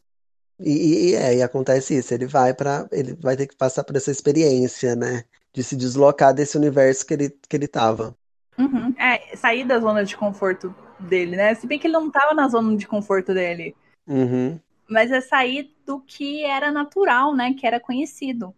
E, 0.60 1.10
e, 1.10 1.14
é, 1.16 1.36
e 1.36 1.42
acontece 1.42 1.96
isso, 1.96 2.14
ele 2.14 2.26
vai 2.26 2.54
para 2.54 2.86
ele 2.92 3.16
vai 3.20 3.36
ter 3.36 3.46
que 3.48 3.56
passar 3.56 3.82
por 3.82 3.96
essa 3.96 4.12
experiência, 4.12 4.94
né? 4.94 5.24
De 5.52 5.64
se 5.64 5.74
deslocar 5.74 6.32
desse 6.32 6.56
universo 6.56 7.04
que 7.04 7.14
ele, 7.14 7.30
que 7.48 7.56
ele 7.56 7.66
tava. 7.66 8.14
Uhum. 8.56 8.94
É, 8.96 9.36
sair 9.36 9.64
da 9.66 9.80
zona 9.80 10.04
de 10.04 10.16
conforto 10.16 10.72
dele, 11.00 11.34
né? 11.36 11.52
Se 11.56 11.66
bem 11.66 11.80
que 11.80 11.88
ele 11.88 11.94
não 11.94 12.10
tava 12.10 12.32
na 12.32 12.46
zona 12.46 12.76
de 12.76 12.86
conforto 12.86 13.34
dele. 13.34 13.74
Uhum. 14.06 14.60
Mas 14.90 15.10
é 15.12 15.20
sair 15.20 15.74
do 15.86 16.00
que 16.00 16.44
era 16.44 16.72
natural, 16.72 17.34
né? 17.34 17.54
Que 17.54 17.66
era 17.66 17.80
conhecido. 17.80 18.54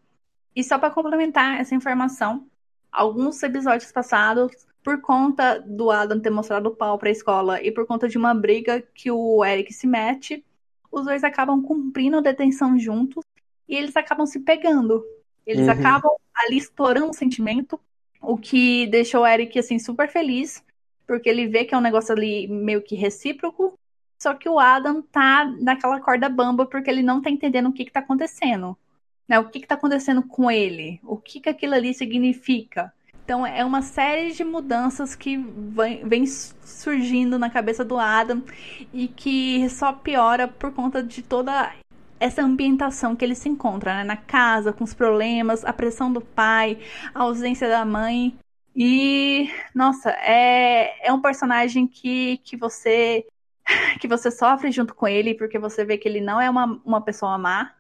E 0.54 0.62
só 0.64 0.78
para 0.78 0.90
complementar 0.90 1.60
essa 1.60 1.74
informação, 1.74 2.46
alguns 2.90 3.42
episódios 3.42 3.90
passados, 3.92 4.52
por 4.82 5.00
conta 5.00 5.60
do 5.60 5.90
Adam 5.90 6.20
ter 6.20 6.30
mostrado 6.30 6.68
o 6.68 6.76
pau 6.76 6.98
pra 6.98 7.10
escola 7.10 7.62
e 7.62 7.70
por 7.72 7.86
conta 7.86 8.09
de 8.09 8.18
uma 8.18 8.34
briga 8.34 8.82
que 8.94 9.10
o 9.10 9.44
Eric 9.44 9.72
se 9.72 9.86
mete, 9.86 10.44
os 10.90 11.04
dois 11.06 11.24
acabam 11.24 11.62
cumprindo 11.62 12.18
a 12.18 12.20
detenção 12.20 12.78
juntos 12.78 13.24
e 13.68 13.76
eles 13.76 13.96
acabam 13.96 14.26
se 14.26 14.40
pegando. 14.40 15.04
Eles 15.46 15.66
Uhum. 15.66 15.72
acabam 15.72 16.12
ali 16.34 16.59
estourando 16.59 17.10
o 17.10 17.14
sentimento, 17.14 17.80
o 18.20 18.36
que 18.36 18.86
deixou 18.88 19.22
o 19.22 19.26
Eric 19.26 19.59
assim 19.59 19.78
super 19.78 20.09
feliz, 20.10 20.62
porque 21.06 21.28
ele 21.28 21.46
vê 21.48 21.64
que 21.64 21.74
é 21.74 21.78
um 21.78 21.80
negócio 21.80 22.12
ali 22.14 22.46
meio 22.48 22.82
que 22.82 22.94
recíproco. 22.94 23.78
Só 24.22 24.34
que 24.34 24.48
o 24.48 24.60
Adam 24.60 25.02
tá 25.02 25.44
naquela 25.60 25.98
corda 25.98 26.28
bamba 26.28 26.64
porque 26.64 26.88
ele 26.88 27.02
não 27.02 27.20
tá 27.20 27.28
entendendo 27.28 27.68
o 27.68 27.72
que 27.72 27.84
que 27.84 27.90
tá 27.90 27.98
acontecendo. 27.98 28.78
Né? 29.26 29.36
O 29.40 29.48
que 29.48 29.58
que 29.58 29.66
tá 29.66 29.74
acontecendo 29.74 30.22
com 30.22 30.48
ele? 30.48 31.00
O 31.02 31.16
que 31.16 31.40
que 31.40 31.48
aquilo 31.48 31.74
ali 31.74 31.92
significa? 31.92 32.94
Então 33.24 33.44
é 33.44 33.64
uma 33.64 33.82
série 33.82 34.30
de 34.30 34.44
mudanças 34.44 35.16
que 35.16 35.36
vem, 35.36 36.06
vem 36.06 36.24
surgindo 36.24 37.36
na 37.36 37.50
cabeça 37.50 37.84
do 37.84 37.98
Adam 37.98 38.44
e 38.94 39.08
que 39.08 39.68
só 39.68 39.92
piora 39.92 40.46
por 40.46 40.72
conta 40.72 41.02
de 41.02 41.20
toda 41.20 41.72
essa 42.20 42.42
ambientação 42.42 43.16
que 43.16 43.24
ele 43.24 43.34
se 43.34 43.48
encontra, 43.48 43.96
né? 43.96 44.04
Na 44.04 44.16
casa, 44.16 44.72
com 44.72 44.84
os 44.84 44.94
problemas, 44.94 45.64
a 45.64 45.72
pressão 45.72 46.12
do 46.12 46.20
pai, 46.20 46.78
a 47.12 47.22
ausência 47.22 47.68
da 47.68 47.84
mãe. 47.84 48.38
E, 48.74 49.50
nossa, 49.74 50.10
é, 50.10 51.08
é 51.08 51.12
um 51.12 51.20
personagem 51.20 51.88
que, 51.88 52.36
que 52.44 52.56
você 52.56 53.26
que 54.01 54.09
você 54.09 54.30
sofre 54.30 54.70
junto 54.70 54.94
com 54.94 55.06
ele, 55.06 55.34
porque 55.34 55.59
você 55.59 55.84
vê 55.84 55.97
que 55.98 56.09
ele 56.09 56.20
não 56.20 56.40
é 56.40 56.48
uma, 56.48 56.80
uma 56.84 57.01
pessoa 57.01 57.36
má, 57.39 57.72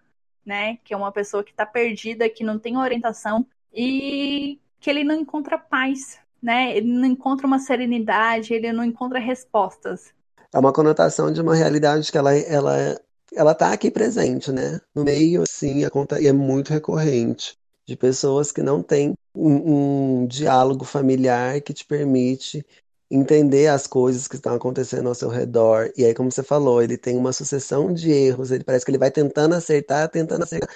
né? 0.44 0.78
Que 0.84 0.94
é 0.94 0.96
uma 0.96 1.12
pessoa 1.12 1.44
que 1.44 1.52
tá 1.52 1.64
perdida, 1.64 2.28
que 2.28 2.44
não 2.44 2.58
tem 2.58 2.76
orientação 2.76 3.46
e 3.72 4.58
que 4.80 4.90
ele 4.90 5.04
não 5.04 5.14
encontra 5.14 5.58
paz, 5.58 6.18
né? 6.42 6.76
Ele 6.76 6.92
não 6.92 7.06
encontra 7.06 7.46
uma 7.46 7.58
serenidade, 7.58 8.52
ele 8.52 8.72
não 8.72 8.84
encontra 8.84 9.18
respostas. 9.18 10.12
É 10.52 10.58
uma 10.58 10.72
conotação 10.72 11.32
de 11.32 11.40
uma 11.40 11.54
realidade 11.54 12.10
que 12.10 12.18
ela, 12.18 12.34
ela, 12.34 13.00
ela 13.34 13.54
tá 13.54 13.72
aqui 13.72 13.90
presente, 13.90 14.52
né? 14.52 14.80
No 14.94 15.04
meio, 15.04 15.42
assim, 15.42 15.82
e 16.20 16.26
é 16.26 16.32
muito 16.32 16.70
recorrente. 16.70 17.56
De 17.86 17.96
pessoas 17.96 18.52
que 18.52 18.62
não 18.62 18.82
têm 18.82 19.14
um, 19.34 20.20
um 20.22 20.26
diálogo 20.26 20.84
familiar 20.84 21.60
que 21.60 21.72
te 21.72 21.84
permite 21.84 22.64
entender 23.12 23.66
as 23.66 23.86
coisas 23.86 24.26
que 24.26 24.36
estão 24.36 24.54
acontecendo 24.54 25.06
ao 25.06 25.14
seu 25.14 25.28
redor. 25.28 25.92
E 25.96 26.04
aí, 26.04 26.14
como 26.14 26.32
você 26.32 26.42
falou, 26.42 26.82
ele 26.82 26.96
tem 26.96 27.14
uma 27.16 27.32
sucessão 27.32 27.92
de 27.92 28.10
erros, 28.10 28.50
ele 28.50 28.64
parece 28.64 28.86
que 28.86 28.90
ele 28.90 28.98
vai 28.98 29.10
tentando 29.10 29.54
acertar, 29.54 30.08
tentando 30.08 30.44
acertar. 30.44 30.74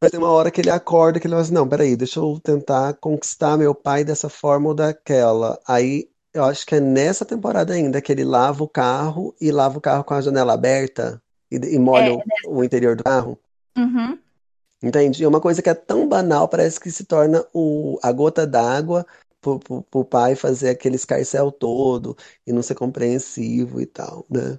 Mas 0.00 0.12
tem 0.12 0.20
uma 0.20 0.30
hora 0.30 0.50
que 0.50 0.60
ele 0.60 0.70
acorda 0.70 1.18
que 1.18 1.26
ele 1.26 1.32
fala 1.32 1.42
assim, 1.42 1.52
não, 1.52 1.68
peraí, 1.68 1.96
deixa 1.96 2.20
eu 2.20 2.38
tentar 2.42 2.94
conquistar 2.94 3.56
meu 3.56 3.74
pai 3.74 4.04
dessa 4.04 4.28
forma 4.28 4.68
ou 4.68 4.74
daquela. 4.74 5.58
Aí 5.66 6.08
eu 6.32 6.44
acho 6.44 6.64
que 6.64 6.76
é 6.76 6.80
nessa 6.80 7.24
temporada 7.24 7.74
ainda 7.74 8.00
que 8.00 8.12
ele 8.12 8.24
lava 8.24 8.62
o 8.62 8.68
carro 8.68 9.34
e 9.40 9.50
lava 9.50 9.78
o 9.78 9.80
carro 9.80 10.04
com 10.04 10.14
a 10.14 10.20
janela 10.20 10.54
aberta 10.54 11.20
e, 11.50 11.56
e 11.56 11.78
molha 11.78 12.14
o, 12.46 12.58
o 12.58 12.64
interior 12.64 12.94
do 12.94 13.02
carro. 13.04 13.38
Uhum. 13.76 14.18
Entende? 14.82 15.22
E 15.22 15.26
uma 15.26 15.40
coisa 15.40 15.62
que 15.62 15.70
é 15.70 15.74
tão 15.74 16.08
banal, 16.08 16.48
parece 16.48 16.78
que 16.78 16.90
se 16.90 17.04
torna 17.04 17.44
o, 17.52 17.98
a 18.02 18.10
gota 18.10 18.46
d'água 18.46 19.06
pro, 19.42 19.58
pro, 19.58 19.82
pro 19.82 20.04
pai 20.04 20.36
fazer 20.36 20.70
aquele 20.70 20.94
escarcel 20.94 21.50
todo 21.50 22.16
e 22.46 22.52
não 22.52 22.62
ser 22.62 22.76
compreensivo 22.76 23.80
e 23.80 23.86
tal, 23.86 24.24
né? 24.30 24.58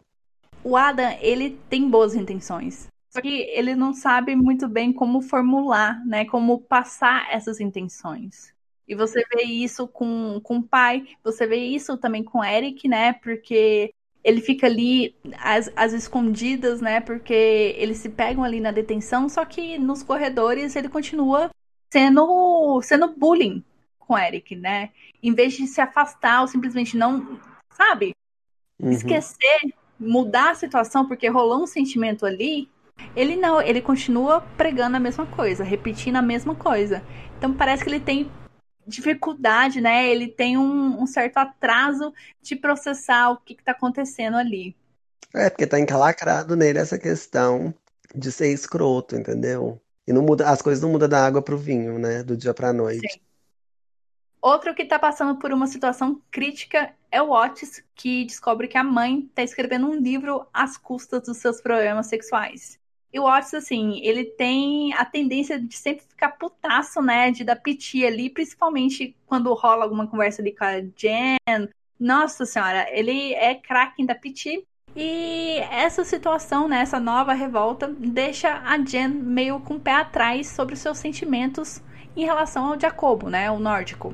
O 0.63 0.77
Adam, 0.77 1.17
ele 1.21 1.57
tem 1.69 1.89
boas 1.89 2.13
intenções. 2.13 2.87
Só 3.09 3.21
que 3.21 3.41
ele 3.53 3.75
não 3.75 3.93
sabe 3.93 4.35
muito 4.35 4.67
bem 4.67 4.91
como 4.91 5.21
formular, 5.21 6.05
né? 6.05 6.25
Como 6.25 6.59
passar 6.59 7.27
essas 7.31 7.59
intenções. 7.59 8.53
E 8.87 8.95
você 8.95 9.23
vê 9.33 9.43
isso 9.43 9.87
com, 9.87 10.39
com 10.43 10.57
o 10.57 10.63
pai, 10.63 11.07
você 11.23 11.47
vê 11.47 11.57
isso 11.57 11.97
também 11.97 12.23
com 12.23 12.39
o 12.39 12.43
Eric, 12.43 12.87
né? 12.87 13.13
Porque 13.13 13.93
ele 14.23 14.41
fica 14.41 14.67
ali 14.67 15.15
às, 15.39 15.71
às 15.75 15.93
escondidas, 15.93 16.81
né? 16.81 16.99
Porque 16.99 17.75
eles 17.77 17.97
se 17.97 18.09
pegam 18.09 18.43
ali 18.43 18.59
na 18.59 18.71
detenção, 18.71 19.29
só 19.29 19.45
que 19.45 19.77
nos 19.77 20.01
corredores 20.01 20.75
ele 20.75 20.89
continua 20.89 21.51
sendo, 21.91 22.81
sendo 22.81 23.13
bullying 23.15 23.63
com 24.13 24.15
o 24.15 24.17
Eric, 24.17 24.55
né? 24.55 24.91
Em 25.21 25.33
vez 25.33 25.53
de 25.53 25.65
se 25.65 25.81
afastar 25.81 26.41
ou 26.41 26.47
simplesmente 26.47 26.95
não, 26.95 27.39
sabe? 27.75 28.15
Uhum. 28.79 28.91
Esquecer, 28.91 29.73
mudar 29.99 30.51
a 30.51 30.55
situação 30.55 31.07
porque 31.07 31.27
rolou 31.27 31.63
um 31.63 31.67
sentimento 31.67 32.25
ali, 32.25 32.69
ele 33.15 33.35
não, 33.35 33.59
ele 33.59 33.81
continua 33.81 34.41
pregando 34.55 34.97
a 34.97 34.99
mesma 34.99 35.25
coisa, 35.25 35.63
repetindo 35.63 36.17
a 36.17 36.21
mesma 36.21 36.53
coisa. 36.53 37.01
Então 37.37 37.53
parece 37.53 37.83
que 37.83 37.89
ele 37.89 37.99
tem 37.99 38.29
dificuldade, 38.85 39.81
né? 39.81 40.07
Ele 40.07 40.27
tem 40.27 40.57
um, 40.57 41.01
um 41.01 41.07
certo 41.07 41.37
atraso 41.37 42.13
de 42.41 42.55
processar 42.55 43.31
o 43.31 43.37
que, 43.37 43.53
está 43.53 43.71
acontecendo 43.71 44.37
ali. 44.37 44.75
É, 45.33 45.49
porque 45.49 45.65
tá 45.65 45.79
encalacrado 45.79 46.55
nele 46.55 46.77
essa 46.77 46.99
questão 46.99 47.73
de 48.13 48.31
ser 48.31 48.53
escroto, 48.53 49.15
entendeu? 49.15 49.81
E 50.05 50.13
não 50.13 50.21
muda, 50.21 50.47
as 50.47 50.61
coisas 50.61 50.83
não 50.83 50.91
mudam 50.91 51.09
da 51.09 51.25
água 51.25 51.41
pro 51.41 51.57
vinho, 51.57 51.97
né? 51.97 52.21
Do 52.21 52.37
dia 52.37 52.53
pra 52.53 52.71
noite. 52.71 53.07
Sim. 53.11 53.32
Outro 54.43 54.75
que 54.75 54.81
está 54.81 54.99
passando 54.99 55.39
por 55.39 55.53
uma 55.53 55.67
situação 55.67 56.21
crítica 56.29 56.93
é 57.09 57.21
o 57.21 57.31
Otis, 57.31 57.81
que 57.95 58.25
descobre 58.25 58.67
que 58.67 58.77
a 58.77 58.83
mãe 58.83 59.19
está 59.19 59.41
escrevendo 59.41 59.87
um 59.87 59.95
livro 59.95 60.45
às 60.53 60.75
custas 60.75 61.21
dos 61.23 61.37
seus 61.37 61.61
problemas 61.61 62.07
sexuais. 62.07 62.77
E 63.13 63.17
o 63.21 63.23
Otis, 63.23 63.53
assim, 63.53 64.01
ele 64.01 64.25
tem 64.25 64.93
a 64.95 65.05
tendência 65.05 65.57
de 65.57 65.77
sempre 65.77 66.03
ficar 66.03 66.31
putaço, 66.31 67.01
né? 67.01 67.31
De 67.31 67.45
dar 67.45 67.55
piti 67.55 68.05
ali, 68.05 68.29
principalmente 68.29 69.15
quando 69.25 69.53
rola 69.53 69.85
alguma 69.85 70.07
conversa 70.07 70.41
ali 70.41 70.53
com 70.53 70.65
a 70.65 70.81
Jen. 70.93 71.69
Nossa 71.97 72.45
senhora, 72.45 72.85
ele 72.91 73.33
é 73.35 73.55
craque 73.55 74.05
da 74.05 74.13
piti. 74.13 74.67
E 74.93 75.59
essa 75.71 76.03
situação, 76.03 76.67
né, 76.67 76.81
essa 76.81 76.99
nova 76.99 77.31
revolta, 77.31 77.87
deixa 77.87 78.61
a 78.65 78.77
Jen 78.77 79.07
meio 79.07 79.61
com 79.61 79.75
o 79.75 79.79
pé 79.79 79.93
atrás 79.93 80.49
sobre 80.49 80.73
os 80.73 80.81
seus 80.81 80.97
sentimentos 80.97 81.81
em 82.13 82.25
relação 82.25 82.73
ao 82.73 82.79
Jacobo, 82.79 83.29
né, 83.29 83.49
o 83.49 83.57
nórdico. 83.57 84.13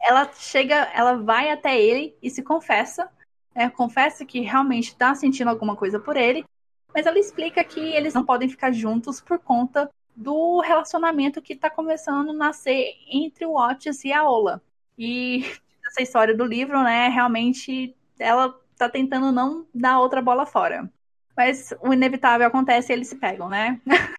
Ela 0.00 0.30
chega, 0.34 0.74
ela 0.94 1.16
vai 1.16 1.50
até 1.50 1.80
ele 1.80 2.16
e 2.22 2.30
se 2.30 2.42
confessa, 2.42 3.08
né, 3.54 3.68
confessa 3.70 4.24
que 4.24 4.40
realmente 4.40 4.88
está 4.88 5.14
sentindo 5.14 5.48
alguma 5.48 5.74
coisa 5.74 5.98
por 5.98 6.16
ele, 6.16 6.44
mas 6.94 7.06
ela 7.06 7.18
explica 7.18 7.62
que 7.64 7.80
eles 7.80 8.14
não 8.14 8.24
podem 8.24 8.48
ficar 8.48 8.72
juntos 8.72 9.20
por 9.20 9.38
conta 9.38 9.90
do 10.14 10.60
relacionamento 10.60 11.42
que 11.42 11.52
está 11.52 11.70
começando 11.70 12.30
a 12.30 12.34
nascer 12.34 12.94
entre 13.10 13.46
o 13.46 13.54
Otis 13.54 14.04
e 14.04 14.12
a 14.12 14.28
Ola. 14.28 14.62
E 14.96 15.44
essa 15.86 16.02
história 16.02 16.34
do 16.34 16.44
livro, 16.44 16.82
né, 16.82 17.08
realmente 17.08 17.94
ela 18.18 18.54
tá 18.76 18.88
tentando 18.88 19.32
não 19.32 19.66
dar 19.74 20.00
outra 20.00 20.22
bola 20.22 20.46
fora. 20.46 20.90
Mas 21.36 21.72
o 21.80 21.92
inevitável 21.92 22.46
acontece 22.46 22.92
e 22.92 22.94
eles 22.94 23.08
se 23.08 23.16
pegam, 23.16 23.48
né? 23.48 23.80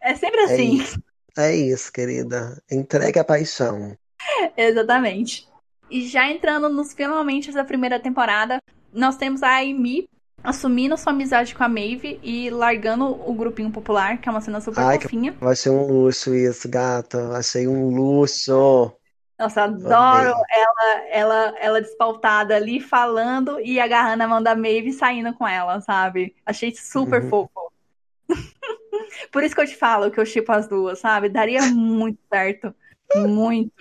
É 0.00 0.14
sempre 0.14 0.40
assim. 0.42 0.78
É 0.78 0.82
isso, 0.82 1.02
é 1.36 1.56
isso 1.56 1.92
querida. 1.92 2.62
Entregue 2.70 3.18
a 3.18 3.24
paixão. 3.24 3.98
Exatamente. 4.56 5.48
E 5.90 6.06
já 6.06 6.30
entrando 6.30 6.68
nos 6.68 6.92
finalmente 6.92 7.50
da 7.52 7.64
primeira 7.64 7.98
temporada, 7.98 8.60
nós 8.92 9.16
temos 9.16 9.42
a 9.42 9.58
Amy 9.58 10.08
assumindo 10.42 10.96
sua 10.96 11.12
amizade 11.12 11.54
com 11.54 11.64
a 11.64 11.68
Maeve 11.68 12.20
e 12.22 12.50
largando 12.50 13.06
o 13.06 13.34
grupinho 13.34 13.70
popular, 13.70 14.18
que 14.18 14.28
é 14.28 14.32
uma 14.32 14.40
cena 14.40 14.60
super 14.60 14.82
Ai, 14.82 15.00
fofinha. 15.00 15.34
Eu 15.40 15.48
achei 15.48 15.72
um 15.72 15.86
luxo 15.86 16.34
isso, 16.34 16.68
gata. 16.68 17.36
Achei 17.36 17.66
um 17.66 17.94
luxo. 17.94 18.92
Nossa, 19.38 19.64
adoro 19.64 20.34
ela, 20.50 21.06
ela, 21.10 21.54
ela 21.60 21.80
despautada 21.80 22.56
ali 22.56 22.80
falando 22.80 23.60
e 23.60 23.78
agarrando 23.78 24.24
a 24.24 24.28
mão 24.28 24.42
da 24.42 24.54
Maeve 24.56 24.88
e 24.88 24.92
saindo 24.92 25.32
com 25.34 25.46
ela, 25.46 25.80
sabe? 25.80 26.34
Achei 26.44 26.74
super 26.74 27.22
Uhum. 27.22 27.30
fofo. 27.30 27.72
Por 29.32 29.42
isso 29.42 29.54
que 29.54 29.60
eu 29.60 29.66
te 29.66 29.76
falo 29.76 30.10
que 30.10 30.20
eu 30.20 30.26
chipo 30.26 30.52
as 30.52 30.68
duas, 30.68 30.98
sabe? 30.98 31.28
Daria 31.28 31.62
muito 31.62 32.18
certo. 32.32 32.74
Muito. 33.16 33.72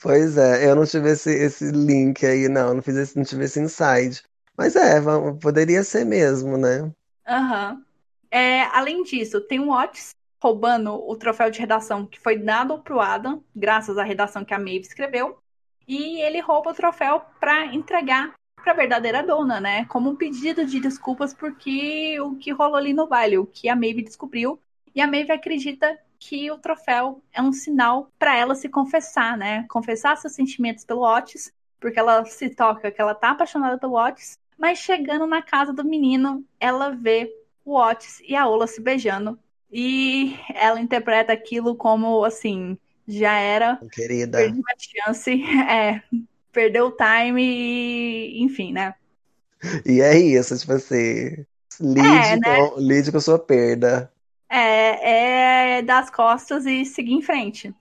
Pois 0.00 0.36
é, 0.36 0.70
eu 0.70 0.76
não 0.76 0.86
tive 0.86 1.10
esse, 1.10 1.30
esse 1.30 1.70
link 1.70 2.24
aí, 2.24 2.48
não. 2.48 2.74
Não 2.74 2.82
fiz 2.82 2.96
esse, 2.96 3.16
não 3.16 3.24
tive 3.24 3.44
esse 3.44 3.60
insight. 3.60 4.22
Mas 4.56 4.76
é, 4.76 5.00
poderia 5.40 5.82
ser 5.82 6.04
mesmo, 6.04 6.56
né? 6.56 6.90
Aham. 7.26 7.82
É, 8.30 8.62
além 8.64 9.02
disso, 9.02 9.40
tem 9.40 9.60
o 9.60 9.70
Otis 9.70 10.14
roubando 10.40 10.94
o 10.94 11.16
troféu 11.16 11.50
de 11.50 11.58
redação 11.58 12.06
que 12.06 12.20
foi 12.20 12.38
dado 12.38 12.78
pro 12.78 13.00
Adam, 13.00 13.42
graças 13.54 13.98
à 13.98 14.04
redação 14.04 14.44
que 14.44 14.54
a 14.54 14.58
Maeve 14.58 14.80
escreveu. 14.80 15.38
E 15.86 16.20
ele 16.20 16.40
rouba 16.40 16.70
o 16.70 16.74
troféu 16.74 17.22
para 17.40 17.66
entregar 17.66 18.34
para 18.62 18.72
a 18.72 18.76
verdadeira 18.76 19.22
dona, 19.22 19.60
né? 19.60 19.84
Como 19.86 20.10
um 20.10 20.16
pedido 20.16 20.64
de 20.64 20.78
desculpas 20.80 21.32
porque 21.32 22.20
o 22.20 22.36
que 22.36 22.52
rolou 22.52 22.76
ali 22.76 22.92
no 22.92 23.06
baile, 23.06 23.38
o 23.38 23.46
que 23.46 23.68
a 23.68 23.74
Maeve 23.74 24.02
descobriu. 24.02 24.60
E 24.94 25.00
a 25.00 25.06
Maeve 25.06 25.32
acredita 25.32 25.98
que 26.18 26.50
o 26.50 26.58
troféu 26.58 27.22
é 27.32 27.40
um 27.42 27.52
sinal 27.52 28.10
para 28.18 28.36
ela 28.36 28.54
se 28.54 28.68
confessar, 28.68 29.36
né? 29.36 29.64
Confessar 29.68 30.16
seus 30.16 30.34
sentimentos 30.34 30.84
pelo 30.84 31.02
Otis, 31.02 31.52
porque 31.80 31.98
ela 31.98 32.24
se 32.24 32.50
toca 32.50 32.90
que 32.90 33.00
ela 33.00 33.14
tá 33.14 33.30
apaixonada 33.30 33.78
pelo 33.78 33.94
Otis, 33.94 34.38
Mas 34.58 34.78
chegando 34.78 35.26
na 35.26 35.40
casa 35.42 35.72
do 35.72 35.84
menino, 35.84 36.44
ela 36.58 36.90
vê 36.90 37.32
o 37.64 37.76
Otis 37.76 38.20
e 38.26 38.34
a 38.34 38.46
Ola 38.48 38.66
se 38.66 38.80
beijando. 38.80 39.38
E 39.70 40.36
ela 40.54 40.80
interpreta 40.80 41.32
aquilo 41.32 41.76
como 41.76 42.24
assim, 42.24 42.76
já 43.06 43.38
era. 43.38 43.84
Querida. 43.92 44.38
Perdi 44.38 44.58
uma 44.60 44.74
chance. 44.78 45.42
É, 45.70 46.02
perdeu 46.52 46.86
o 46.86 46.92
time 46.96 47.42
e, 47.42 48.42
enfim, 48.42 48.72
né? 48.72 48.94
E 49.84 50.00
é 50.00 50.16
isso, 50.18 50.56
tipo 50.58 50.72
assim. 50.72 51.44
Lide, 51.80 52.34
É, 52.34 52.36
né? 52.36 52.68
com, 52.70 52.74
lide 52.78 53.10
com 53.12 53.20
sua 53.20 53.38
perda. 53.38 54.12
É, 54.50 55.78
é 55.78 55.82
dar 55.82 55.98
as 56.00 56.10
costas 56.10 56.66
e 56.66 56.84
seguir 56.84 57.12
em 57.12 57.22
frente. 57.22 57.74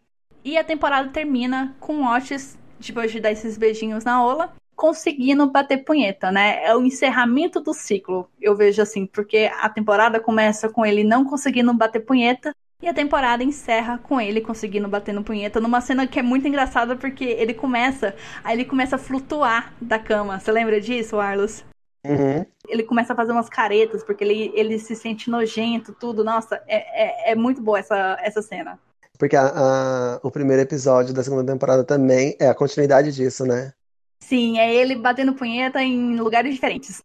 E 0.44 0.58
a 0.58 0.64
temporada 0.64 1.10
termina 1.10 1.76
com 1.80 2.06
Otis, 2.06 2.58
depois 2.80 3.12
de 3.12 3.20
dar 3.20 3.32
esses 3.32 3.58
beijinhos 3.58 4.04
na 4.04 4.24
Ola, 4.24 4.54
conseguindo 4.76 5.50
bater 5.50 5.84
punheta, 5.84 6.32
né? 6.32 6.64
É 6.64 6.76
o 6.76 6.84
encerramento 6.84 7.60
do 7.60 7.74
ciclo, 7.74 8.30
eu 8.40 8.56
vejo 8.56 8.82
assim, 8.82 9.08
porque 9.08 9.52
a 9.60 9.68
temporada 9.68 10.20
começa 10.20 10.70
com 10.70 10.86
ele 10.86 11.04
não 11.04 11.26
conseguindo 11.26 11.74
bater 11.74 12.00
punheta. 12.02 12.54
E 12.80 12.88
a 12.88 12.94
temporada 12.94 13.44
encerra 13.44 13.98
com 13.98 14.22
ele 14.22 14.40
conseguindo 14.40 14.88
bater 14.88 15.12
no 15.12 15.24
punheta 15.24 15.60
numa 15.60 15.82
cena 15.82 16.06
que 16.06 16.20
é 16.20 16.22
muito 16.22 16.48
engraçada 16.48 16.96
porque 16.96 17.24
ele 17.24 17.56
começa, 17.56 18.16
aí 18.44 18.56
ele 18.56 18.66
começa 18.66 18.98
a 18.98 19.00
flutuar 19.00 19.74
da 19.82 19.98
cama. 19.98 20.40
Você 20.40 20.52
lembra 20.52 20.80
disso, 20.80 21.20
Arlos? 21.20 21.66
Uhum. 22.10 22.46
ele 22.68 22.84
começa 22.84 23.14
a 23.14 23.16
fazer 23.16 23.32
umas 23.32 23.50
caretas, 23.50 24.04
porque 24.04 24.24
ele, 24.24 24.52
ele 24.56 24.80
se 24.80 24.96
sente 24.96 25.30
nojento, 25.30 25.94
tudo. 25.94 26.24
Nossa, 26.24 26.62
é, 26.68 27.30
é, 27.30 27.32
é 27.32 27.36
muito 27.36 27.62
boa 27.62 27.80
essa, 27.80 28.18
essa 28.22 28.42
cena. 28.42 28.80
Porque 29.18 29.36
a- 29.36 30.16
a- 30.16 30.20
o 30.24 30.30
primeiro 30.30 30.62
episódio 30.62 31.14
da 31.14 31.24
segunda 31.24 31.52
temporada 31.52 31.84
também 31.84 32.36
é 32.40 32.48
a 32.48 32.56
continuidade 32.56 33.12
disso, 33.12 33.46
né? 33.46 33.74
Sim, 34.20 34.60
é 34.60 34.74
ele 34.74 34.96
batendo 34.96 35.34
punheta 35.34 35.82
em 35.82 36.20
lugares 36.20 36.54
diferentes. 36.54 37.02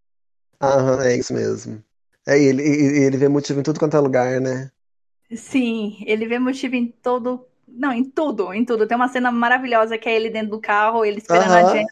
Aham, 0.61 1.03
é 1.03 1.17
isso 1.17 1.33
mesmo. 1.33 1.83
É, 2.27 2.39
ele, 2.39 2.63
ele 2.63 3.17
vê 3.17 3.29
motivo 3.29 3.61
em 3.61 3.63
tudo 3.63 3.79
quanto 3.81 3.97
é 3.97 4.01
lugar, 4.01 4.41
né? 4.41 4.71
Sim, 5.35 5.97
ele 6.07 6.27
vê 6.27 6.39
motivo 6.39 6.75
em 6.77 6.87
todo. 6.89 7.47
Não, 7.67 7.93
em 7.93 8.05
tudo, 8.05 8.53
em 8.53 8.65
tudo. 8.65 8.87
Tem 8.87 8.97
uma 8.97 9.09
cena 9.09 9.33
maravilhosa 9.33 9.97
que 9.97 10.09
é 10.09 10.15
ele 10.15 10.29
dentro 10.31 10.51
do 10.51 10.61
carro, 10.61 11.05
ele 11.05 11.19
esperando 11.19 11.57
a 11.57 11.61
Aham. 11.63 11.87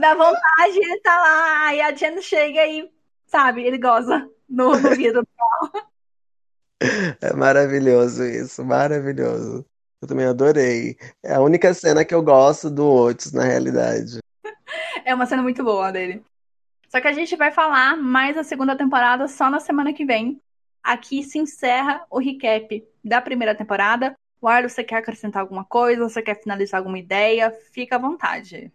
Dá 0.00 0.14
vontade, 0.14 0.76
ele 0.76 1.00
tá 1.00 1.20
lá, 1.20 1.74
e 1.74 1.80
a 1.80 1.94
Jen 1.94 2.20
chega 2.20 2.66
e, 2.66 2.90
sabe, 3.26 3.62
ele 3.62 3.78
goza 3.78 4.28
no, 4.48 4.78
no 4.78 4.90
vidro. 4.90 5.26
É 7.20 7.32
maravilhoso 7.32 8.24
isso, 8.24 8.64
maravilhoso. 8.64 9.64
Eu 10.02 10.08
também 10.08 10.26
adorei. 10.26 10.96
É 11.22 11.34
a 11.34 11.40
única 11.40 11.72
cena 11.72 12.04
que 12.04 12.14
eu 12.14 12.22
gosto 12.22 12.68
do 12.68 12.86
Otis, 12.86 13.32
na 13.32 13.44
realidade. 13.44 14.18
É 15.04 15.14
uma 15.14 15.26
cena 15.26 15.42
muito 15.42 15.64
boa 15.64 15.90
dele. 15.90 16.22
Só 16.88 17.00
que 17.00 17.08
a 17.08 17.12
gente 17.12 17.34
vai 17.36 17.50
falar 17.50 17.96
mais 17.96 18.36
da 18.36 18.44
segunda 18.44 18.76
temporada 18.76 19.26
só 19.26 19.50
na 19.50 19.60
semana 19.60 19.92
que 19.92 20.04
vem. 20.04 20.40
Aqui 20.82 21.22
se 21.22 21.38
encerra 21.38 22.04
o 22.10 22.18
recap 22.18 22.86
da 23.02 23.20
primeira 23.20 23.54
temporada. 23.54 24.14
O 24.40 24.46
Arlo, 24.46 24.68
você 24.68 24.84
quer 24.84 24.96
acrescentar 24.96 25.40
alguma 25.40 25.64
coisa? 25.64 26.06
Você 26.06 26.20
quer 26.20 26.40
finalizar 26.40 26.78
alguma 26.78 26.98
ideia? 26.98 27.50
Fica 27.72 27.96
à 27.96 27.98
vontade. 27.98 28.70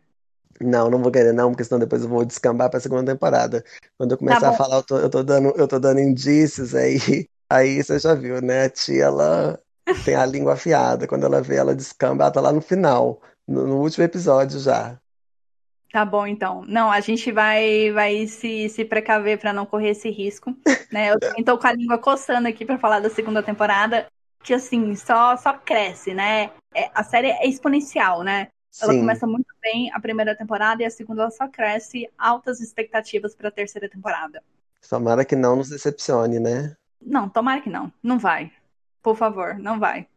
Não, 0.62 0.90
não 0.90 1.02
vou 1.02 1.12
querer 1.12 1.34
não, 1.34 1.52
porque 1.52 1.64
senão 1.64 1.80
depois 1.80 2.04
eu 2.04 2.10
vou 2.10 2.26
descambar 2.26 2.70
pra 2.70 2.80
segunda 2.80 3.12
temporada. 3.12 3.64
Quando 3.98 4.12
eu 4.12 4.18
começar 4.18 4.42
Tá 4.42 4.50
a 4.50 4.54
falar, 4.54 4.78
eu 4.78 4.84
tô, 4.84 4.98
eu 4.98 5.10
tô 5.10 5.24
dando, 5.24 5.54
eu 5.56 5.68
tô 5.68 5.80
dando 5.80 6.00
indícios 6.00 6.76
aí. 6.76 6.98
Aí 7.52 7.82
você 7.82 7.98
já 7.98 8.14
viu, 8.14 8.40
né? 8.44 8.66
A 8.66 8.70
tia, 8.70 9.06
ela 9.06 9.60
tem 10.06 10.14
a 10.14 10.24
língua 10.24 10.54
afiada. 10.54 11.08
Quando 11.08 11.26
ela 11.26 11.42
vê, 11.42 11.56
ela 11.56 11.74
descamba, 11.74 12.24
ela 12.24 12.32
tá 12.32 12.40
lá 12.40 12.52
no 12.52 12.62
final, 12.62 13.20
no, 13.48 13.66
no 13.66 13.78
último 13.78 14.04
episódio 14.04 14.60
já. 14.60 15.00
Tá 15.92 16.06
bom, 16.06 16.28
então. 16.28 16.64
Não, 16.68 16.92
a 16.92 17.00
gente 17.00 17.32
vai, 17.32 17.92
vai 17.92 18.28
se, 18.28 18.70
se 18.70 18.86
precaver 18.86 19.40
pra 19.40 19.52
não 19.52 19.66
correr 19.66 19.90
esse 19.90 20.12
risco, 20.12 20.56
né? 20.92 21.12
Eu 21.12 21.20
também 21.20 21.44
tô 21.44 21.58
com 21.58 21.66
a 21.66 21.74
língua 21.74 21.98
coçando 21.98 22.48
aqui 22.48 22.64
pra 22.64 22.78
falar 22.78 23.00
da 23.00 23.10
segunda 23.10 23.42
temporada, 23.42 24.06
que 24.44 24.54
assim, 24.54 24.96
só, 24.96 25.36
só 25.36 25.54
cresce, 25.54 26.14
né? 26.14 26.52
É, 26.76 26.92
a 26.94 27.04
série 27.04 27.30
é 27.30 27.48
exponencial, 27.48 28.22
né? 28.22 28.50
Ela 28.82 28.94
Sim. 28.94 29.00
começa 29.00 29.26
muito 29.26 29.54
bem 29.62 29.92
a 29.94 30.00
primeira 30.00 30.36
temporada 30.36 30.84
e 30.84 30.86
a 30.86 30.90
segunda 30.90 31.24
ela 31.24 31.32
só 31.32 31.48
cresce. 31.48 32.10
Altas 32.18 32.60
expectativas 32.60 33.36
pra 33.36 33.52
terceira 33.52 33.90
temporada. 33.90 34.44
Tomara 34.88 35.26
que 35.26 35.36
não 35.36 35.56
nos 35.56 35.70
decepcione, 35.70 36.40
né? 36.40 36.76
Não, 37.02 37.28
tomara 37.28 37.62
que 37.62 37.70
não. 37.70 37.92
Não 38.02 38.20
vai. 38.20 38.52
Por 39.02 39.16
favor, 39.16 39.58
não 39.58 39.80
vai. 39.80 40.08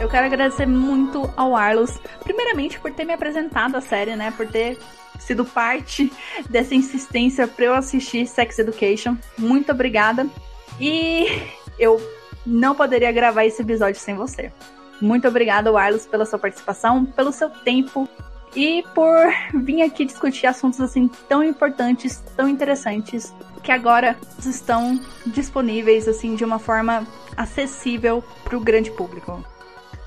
Eu 0.00 0.08
quero 0.08 0.24
agradecer 0.24 0.64
muito 0.64 1.30
ao 1.36 1.54
Arlos, 1.54 2.00
primeiramente 2.24 2.80
por 2.80 2.90
ter 2.90 3.04
me 3.04 3.12
apresentado 3.12 3.76
a 3.76 3.82
série, 3.82 4.16
né? 4.16 4.32
Por 4.34 4.46
ter 4.46 4.78
sido 5.18 5.44
parte 5.44 6.10
dessa 6.48 6.74
insistência 6.74 7.46
pra 7.46 7.66
eu 7.66 7.74
assistir 7.74 8.26
Sex 8.26 8.58
Education. 8.58 9.14
Muito 9.36 9.70
obrigada. 9.70 10.26
E 10.80 11.26
eu 11.78 12.00
não 12.46 12.74
poderia 12.74 13.12
gravar 13.12 13.44
esse 13.44 13.60
episódio 13.60 14.00
sem 14.00 14.14
você. 14.14 14.50
Muito 15.02 15.28
obrigada, 15.28 15.70
Arlos, 15.78 16.06
pela 16.06 16.24
sua 16.24 16.38
participação, 16.38 17.04
pelo 17.04 17.30
seu 17.30 17.50
tempo 17.50 18.08
e 18.56 18.82
por 18.94 19.14
vir 19.62 19.82
aqui 19.82 20.06
discutir 20.06 20.46
assuntos 20.46 20.80
assim 20.80 21.08
tão 21.28 21.44
importantes, 21.44 22.24
tão 22.34 22.48
interessantes, 22.48 23.34
que 23.62 23.70
agora 23.70 24.16
estão 24.38 24.98
disponíveis 25.26 26.08
assim 26.08 26.34
de 26.34 26.42
uma 26.42 26.58
forma 26.58 27.06
acessível 27.36 28.24
para 28.42 28.56
o 28.56 28.60
grande 28.60 28.90
público. 28.90 29.44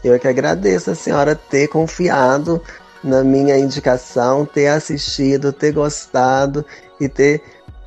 Eu 0.03 0.19
que 0.19 0.27
agradeço 0.27 0.91
a 0.91 0.95
senhora 0.95 1.35
ter 1.35 1.67
confiado 1.67 2.61
na 3.03 3.23
minha 3.23 3.57
indicação, 3.57 4.45
ter 4.45 4.67
assistido, 4.67 5.51
ter 5.51 5.71
gostado 5.71 6.65
e 6.99 7.09
ter 7.09 7.41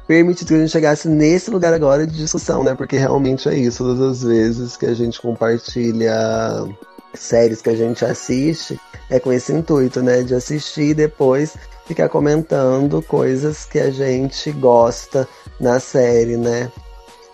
permitido 0.07 0.49
que 0.49 0.55
a 0.55 0.59
gente 0.59 0.71
chegasse 0.71 1.09
nesse 1.09 1.51
lugar 1.51 1.73
agora 1.73 2.07
de 2.07 2.17
discussão, 2.17 2.63
né? 2.63 2.75
Porque 2.75 2.97
realmente 2.97 3.49
é 3.49 3.55
isso, 3.55 3.85
todas 3.85 4.01
as 4.01 4.23
vezes 4.23 4.77
que 4.77 4.87
a 4.87 4.95
gente 4.95 5.21
compartilha 5.21 6.15
séries 7.15 7.63
que 7.63 7.71
a 7.71 7.75
gente 7.75 8.05
assiste, 8.05 8.79
é 9.11 9.19
com 9.19 9.33
esse 9.33 9.53
intuito, 9.53 10.03
né? 10.03 10.23
De 10.23 10.35
assistir 10.35 10.91
e 10.91 10.95
depois 10.95 11.57
ficar 11.87 12.09
comentando 12.09 13.03
coisas 13.03 13.65
que 13.65 13.79
a 13.79 13.91
gente 13.91 14.53
gosta 14.53 15.27
na 15.61 15.81
série, 15.81 16.37
né? 16.37 16.71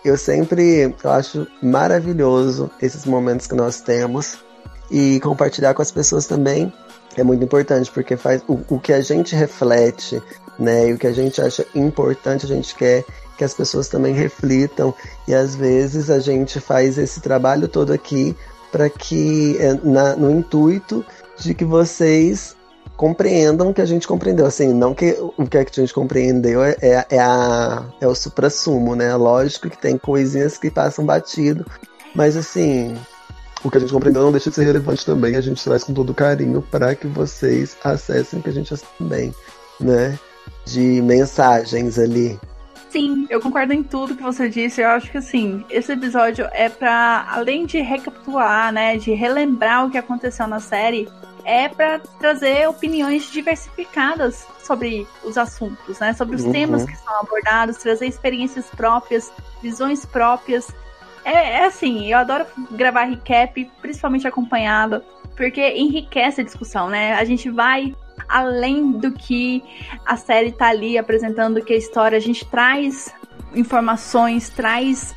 Eu 0.03 0.17
sempre 0.17 0.95
eu 1.03 1.11
acho 1.11 1.47
maravilhoso 1.61 2.69
esses 2.81 3.05
momentos 3.05 3.47
que 3.47 3.55
nós 3.55 3.81
temos 3.81 4.37
e 4.91 5.19
compartilhar 5.19 5.73
com 5.73 5.81
as 5.81 5.91
pessoas 5.91 6.27
também 6.27 6.71
é 7.15 7.23
muito 7.23 7.43
importante, 7.43 7.91
porque 7.91 8.17
faz 8.17 8.41
o, 8.47 8.59
o 8.69 8.79
que 8.79 8.93
a 8.93 9.01
gente 9.01 9.35
reflete, 9.35 10.21
né, 10.57 10.89
e 10.89 10.93
o 10.93 10.97
que 10.97 11.07
a 11.07 11.11
gente 11.11 11.41
acha 11.41 11.65
importante, 11.75 12.45
a 12.45 12.49
gente 12.49 12.75
quer 12.75 13.03
que 13.37 13.43
as 13.43 13.53
pessoas 13.53 13.87
também 13.87 14.13
reflitam, 14.13 14.93
e 15.27 15.33
às 15.33 15.55
vezes 15.55 16.09
a 16.09 16.19
gente 16.19 16.59
faz 16.59 16.97
esse 16.97 17.19
trabalho 17.19 17.67
todo 17.67 17.91
aqui 17.91 18.35
para 18.71 18.89
que, 18.89 19.57
é, 19.59 19.73
na, 19.83 20.15
no 20.15 20.31
intuito 20.31 21.05
de 21.37 21.53
que 21.53 21.65
vocês 21.65 22.55
compreendam 22.95 23.69
o 23.69 23.73
que 23.73 23.81
a 23.81 23.85
gente 23.85 24.07
compreendeu, 24.07 24.45
assim, 24.45 24.71
não 24.73 24.93
que 24.93 25.17
o 25.37 25.45
que 25.47 25.57
a 25.57 25.65
gente 25.71 25.93
compreendeu 25.93 26.63
é, 26.63 26.75
é, 26.81 27.05
é, 27.09 27.19
a, 27.19 27.83
é 27.99 28.07
o 28.07 28.15
supra-sumo, 28.15 28.95
né, 28.95 29.15
lógico 29.15 29.69
que 29.69 29.77
tem 29.77 29.97
coisinhas 29.97 30.57
que 30.57 30.69
passam 30.69 31.05
batido, 31.05 31.65
mas 32.15 32.37
assim, 32.37 32.95
o 33.63 33.71
que 33.71 33.77
a 33.77 33.79
gente 33.79 33.93
compreendeu 33.93 34.21
não 34.23 34.31
deixa 34.31 34.49
de 34.49 34.55
ser 34.55 34.65
relevante 34.65 35.05
também. 35.05 35.35
A 35.35 35.41
gente 35.41 35.63
traz 35.63 35.83
com 35.83 35.93
todo 35.93 36.13
carinho 36.13 36.61
para 36.61 36.95
que 36.95 37.07
vocês 37.07 37.77
acessem 37.83 38.39
o 38.39 38.43
que 38.43 38.49
a 38.49 38.53
gente 38.53 38.73
acessa 38.73 38.91
também, 38.97 39.33
né? 39.79 40.17
De 40.65 41.01
mensagens 41.01 41.97
ali. 41.97 42.39
Sim, 42.89 43.25
eu 43.29 43.39
concordo 43.41 43.73
em 43.73 43.81
tudo 43.81 44.15
que 44.15 44.21
você 44.21 44.47
disse. 44.47 44.81
Eu 44.81 44.89
acho 44.89 45.09
que 45.09 45.17
assim, 45.17 45.65
esse 45.69 45.91
episódio 45.91 46.47
é 46.51 46.69
para 46.69 47.25
além 47.29 47.65
de 47.65 47.81
recapitular, 47.81 48.71
né, 48.71 48.97
de 48.97 49.13
relembrar 49.13 49.87
o 49.87 49.89
que 49.89 49.97
aconteceu 49.97 50.45
na 50.45 50.59
série, 50.59 51.09
é 51.43 51.67
para 51.67 51.99
trazer 52.19 52.69
opiniões 52.69 53.31
diversificadas 53.31 54.45
sobre 54.63 55.07
os 55.23 55.37
assuntos, 55.37 55.99
né, 55.99 56.13
sobre 56.13 56.35
os 56.35 56.43
Uhum. 56.43 56.51
temas 56.51 56.85
que 56.85 56.95
são 56.95 57.19
abordados, 57.19 57.77
trazer 57.77 58.05
experiências 58.05 58.65
próprias, 58.67 59.31
visões 59.61 60.05
próprias. 60.05 60.67
É, 61.25 61.59
é 61.59 61.65
assim, 61.65 62.11
eu 62.11 62.17
adoro 62.17 62.45
gravar 62.71 63.03
recap, 63.03 63.69
principalmente 63.81 64.27
acompanhado, 64.27 65.03
porque 65.35 65.61
enriquece 65.75 66.41
a 66.41 66.43
discussão, 66.43 66.89
né? 66.89 67.13
A 67.13 67.23
gente 67.25 67.49
vai 67.49 67.95
além 68.27 68.91
do 68.91 69.11
que 69.11 69.63
a 70.05 70.15
série 70.15 70.51
tá 70.51 70.67
ali 70.67 70.97
apresentando, 70.97 71.63
que 71.63 71.73
a 71.73 71.77
história, 71.77 72.17
a 72.17 72.21
gente 72.21 72.45
traz 72.45 73.13
informações, 73.55 74.49
traz 74.49 75.15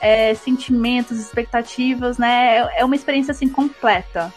é, 0.00 0.34
sentimentos, 0.34 1.18
expectativas, 1.18 2.18
né? 2.18 2.58
É- 2.76 2.84
uma 2.84 2.94
experiência 2.94 3.32
assim 3.32 3.48
completa. 3.48 4.32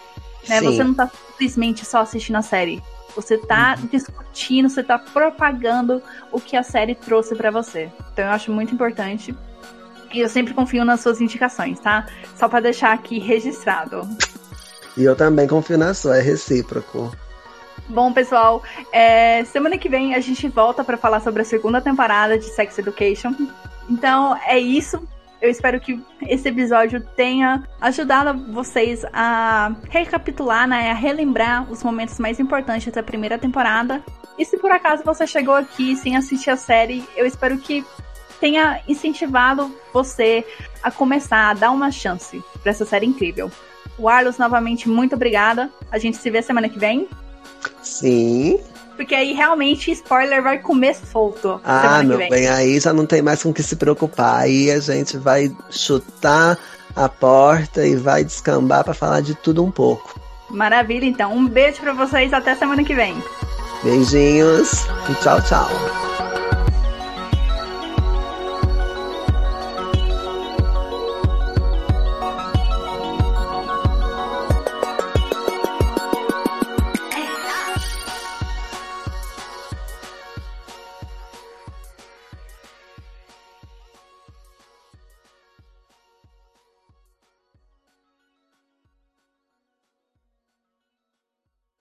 Né? 0.48 0.60
Sim. 0.60 0.66
Você 0.66 0.84
não 0.84 0.94
tá 0.94 1.08
simplesmente 1.08 1.86
só 1.86 2.00
assistindo 2.00 2.38
a 2.38 2.42
série. 2.42 2.82
Você 3.16 3.38
tá 3.38 3.76
discutindo, 3.92 4.70
você 4.70 4.82
tá 4.84 4.98
propagando 4.98 6.02
o 6.32 6.40
que 6.40 6.56
a 6.56 6.64
série 6.64 6.96
trouxe 6.96 7.36
pra 7.36 7.52
você. 7.52 7.92
Então 8.12 8.26
eu 8.26 8.32
acho 8.32 8.52
muito 8.52 8.74
importante. 8.74 9.36
E 10.14 10.20
eu 10.20 10.30
sempre 10.30 10.54
confio 10.54 10.84
nas 10.84 11.02
suas 11.02 11.22
indicações, 11.22 11.80
tá? 11.80 12.06
Só 12.36 12.48
para 12.48 12.60
deixar 12.60 12.94
aqui 12.94 13.20
registrado. 13.20 14.08
E 14.98 15.04
eu 15.04 15.16
também 15.16 15.48
confio 15.48 15.78
na 15.78 15.94
sua, 15.94 16.18
é 16.18 16.22
recíproco. 16.22 17.12
Bom, 17.88 18.14
pessoal, 18.14 18.64
é, 18.92 19.44
semana 19.46 19.78
que 19.78 19.90
vem 19.90 20.16
a 20.16 20.20
gente 20.20 20.48
volta 20.48 20.84
para 20.84 20.98
falar 20.98 21.20
sobre 21.20 21.42
a 21.42 21.46
segunda 21.46 21.82
temporada 21.82 22.38
de 22.38 22.46
Sex 22.46 22.78
Education. 22.78 23.34
Então 23.90 24.38
é 24.46 24.60
isso. 24.60 25.02
Eu 25.42 25.50
espero 25.50 25.80
que 25.80 26.00
esse 26.28 26.48
episódio 26.48 27.02
tenha 27.16 27.64
ajudado 27.82 28.54
vocês 28.54 29.04
a 29.12 29.76
recapitular, 29.90 30.68
né, 30.68 30.92
a 30.92 30.94
relembrar 30.94 31.70
os 31.72 31.84
momentos 31.84 32.20
mais 32.20 32.40
importantes 32.40 32.94
da 32.94 33.02
primeira 33.02 33.40
temporada. 33.40 34.04
E 34.38 34.46
se 34.46 34.58
por 34.58 34.72
acaso 34.72 35.04
você 35.04 35.26
chegou 35.26 35.56
aqui 35.56 35.96
sem 35.96 36.16
assistir 36.16 36.52
a 36.52 36.58
série, 36.58 37.04
eu 37.16 37.26
espero 37.26 37.58
que 37.58 37.84
tenha 38.42 38.82
incentivado 38.88 39.74
você 39.94 40.44
a 40.82 40.90
começar, 40.90 41.52
a 41.52 41.54
dar 41.54 41.72
uma 41.72 41.92
chance 41.92 42.44
para 42.62 42.72
essa 42.72 42.86
série 42.86 43.06
incrível. 43.06 43.50
O 43.98 44.10
Arlos, 44.10 44.38
novamente, 44.40 44.90
muito 44.90 45.16
obrigada. 45.16 45.70
A 45.92 46.00
gente 46.00 46.18
se 46.18 46.30
vê 46.30 46.42
semana 46.42 46.68
que 46.68 46.80
vem. 46.80 47.08
Sim. 47.84 48.60
Porque 48.96 49.14
aí 49.14 49.34
realmente 49.34 49.92
spoiler 49.92 50.42
vai 50.42 50.58
comer 50.58 50.96
solto. 50.96 51.62
Ah, 51.64 52.02
meu 52.04 52.18
bem, 52.18 52.50
aí 52.50 52.80
já 52.80 52.92
não 52.92 53.06
tem 53.06 53.22
mais 53.22 53.44
com 53.44 53.54
que 53.54 53.64
se 53.64 53.76
preocupar. 53.76 54.42
Aí 54.42 54.72
a 54.72 54.80
gente 54.80 55.18
vai 55.18 55.56
chutar 55.70 56.58
a 56.96 57.08
porta 57.08 57.86
e 57.86 57.96
vai 57.96 58.24
descambar 58.24 58.84
para 58.84 58.94
falar 58.94 59.22
de 59.22 59.36
tudo 59.36 59.64
um 59.64 59.72
pouco. 59.72 60.20
Maravilha, 60.50 61.06
então. 61.06 61.34
Um 61.34 61.48
beijo 61.48 61.80
para 61.80 61.94
vocês. 61.94 62.34
Até 62.34 62.56
semana 62.56 62.84
que 62.84 62.94
vem. 62.94 63.16
Beijinhos 63.84 64.86
e 65.10 65.16
tchau, 65.24 65.42
tchau. 65.42 66.31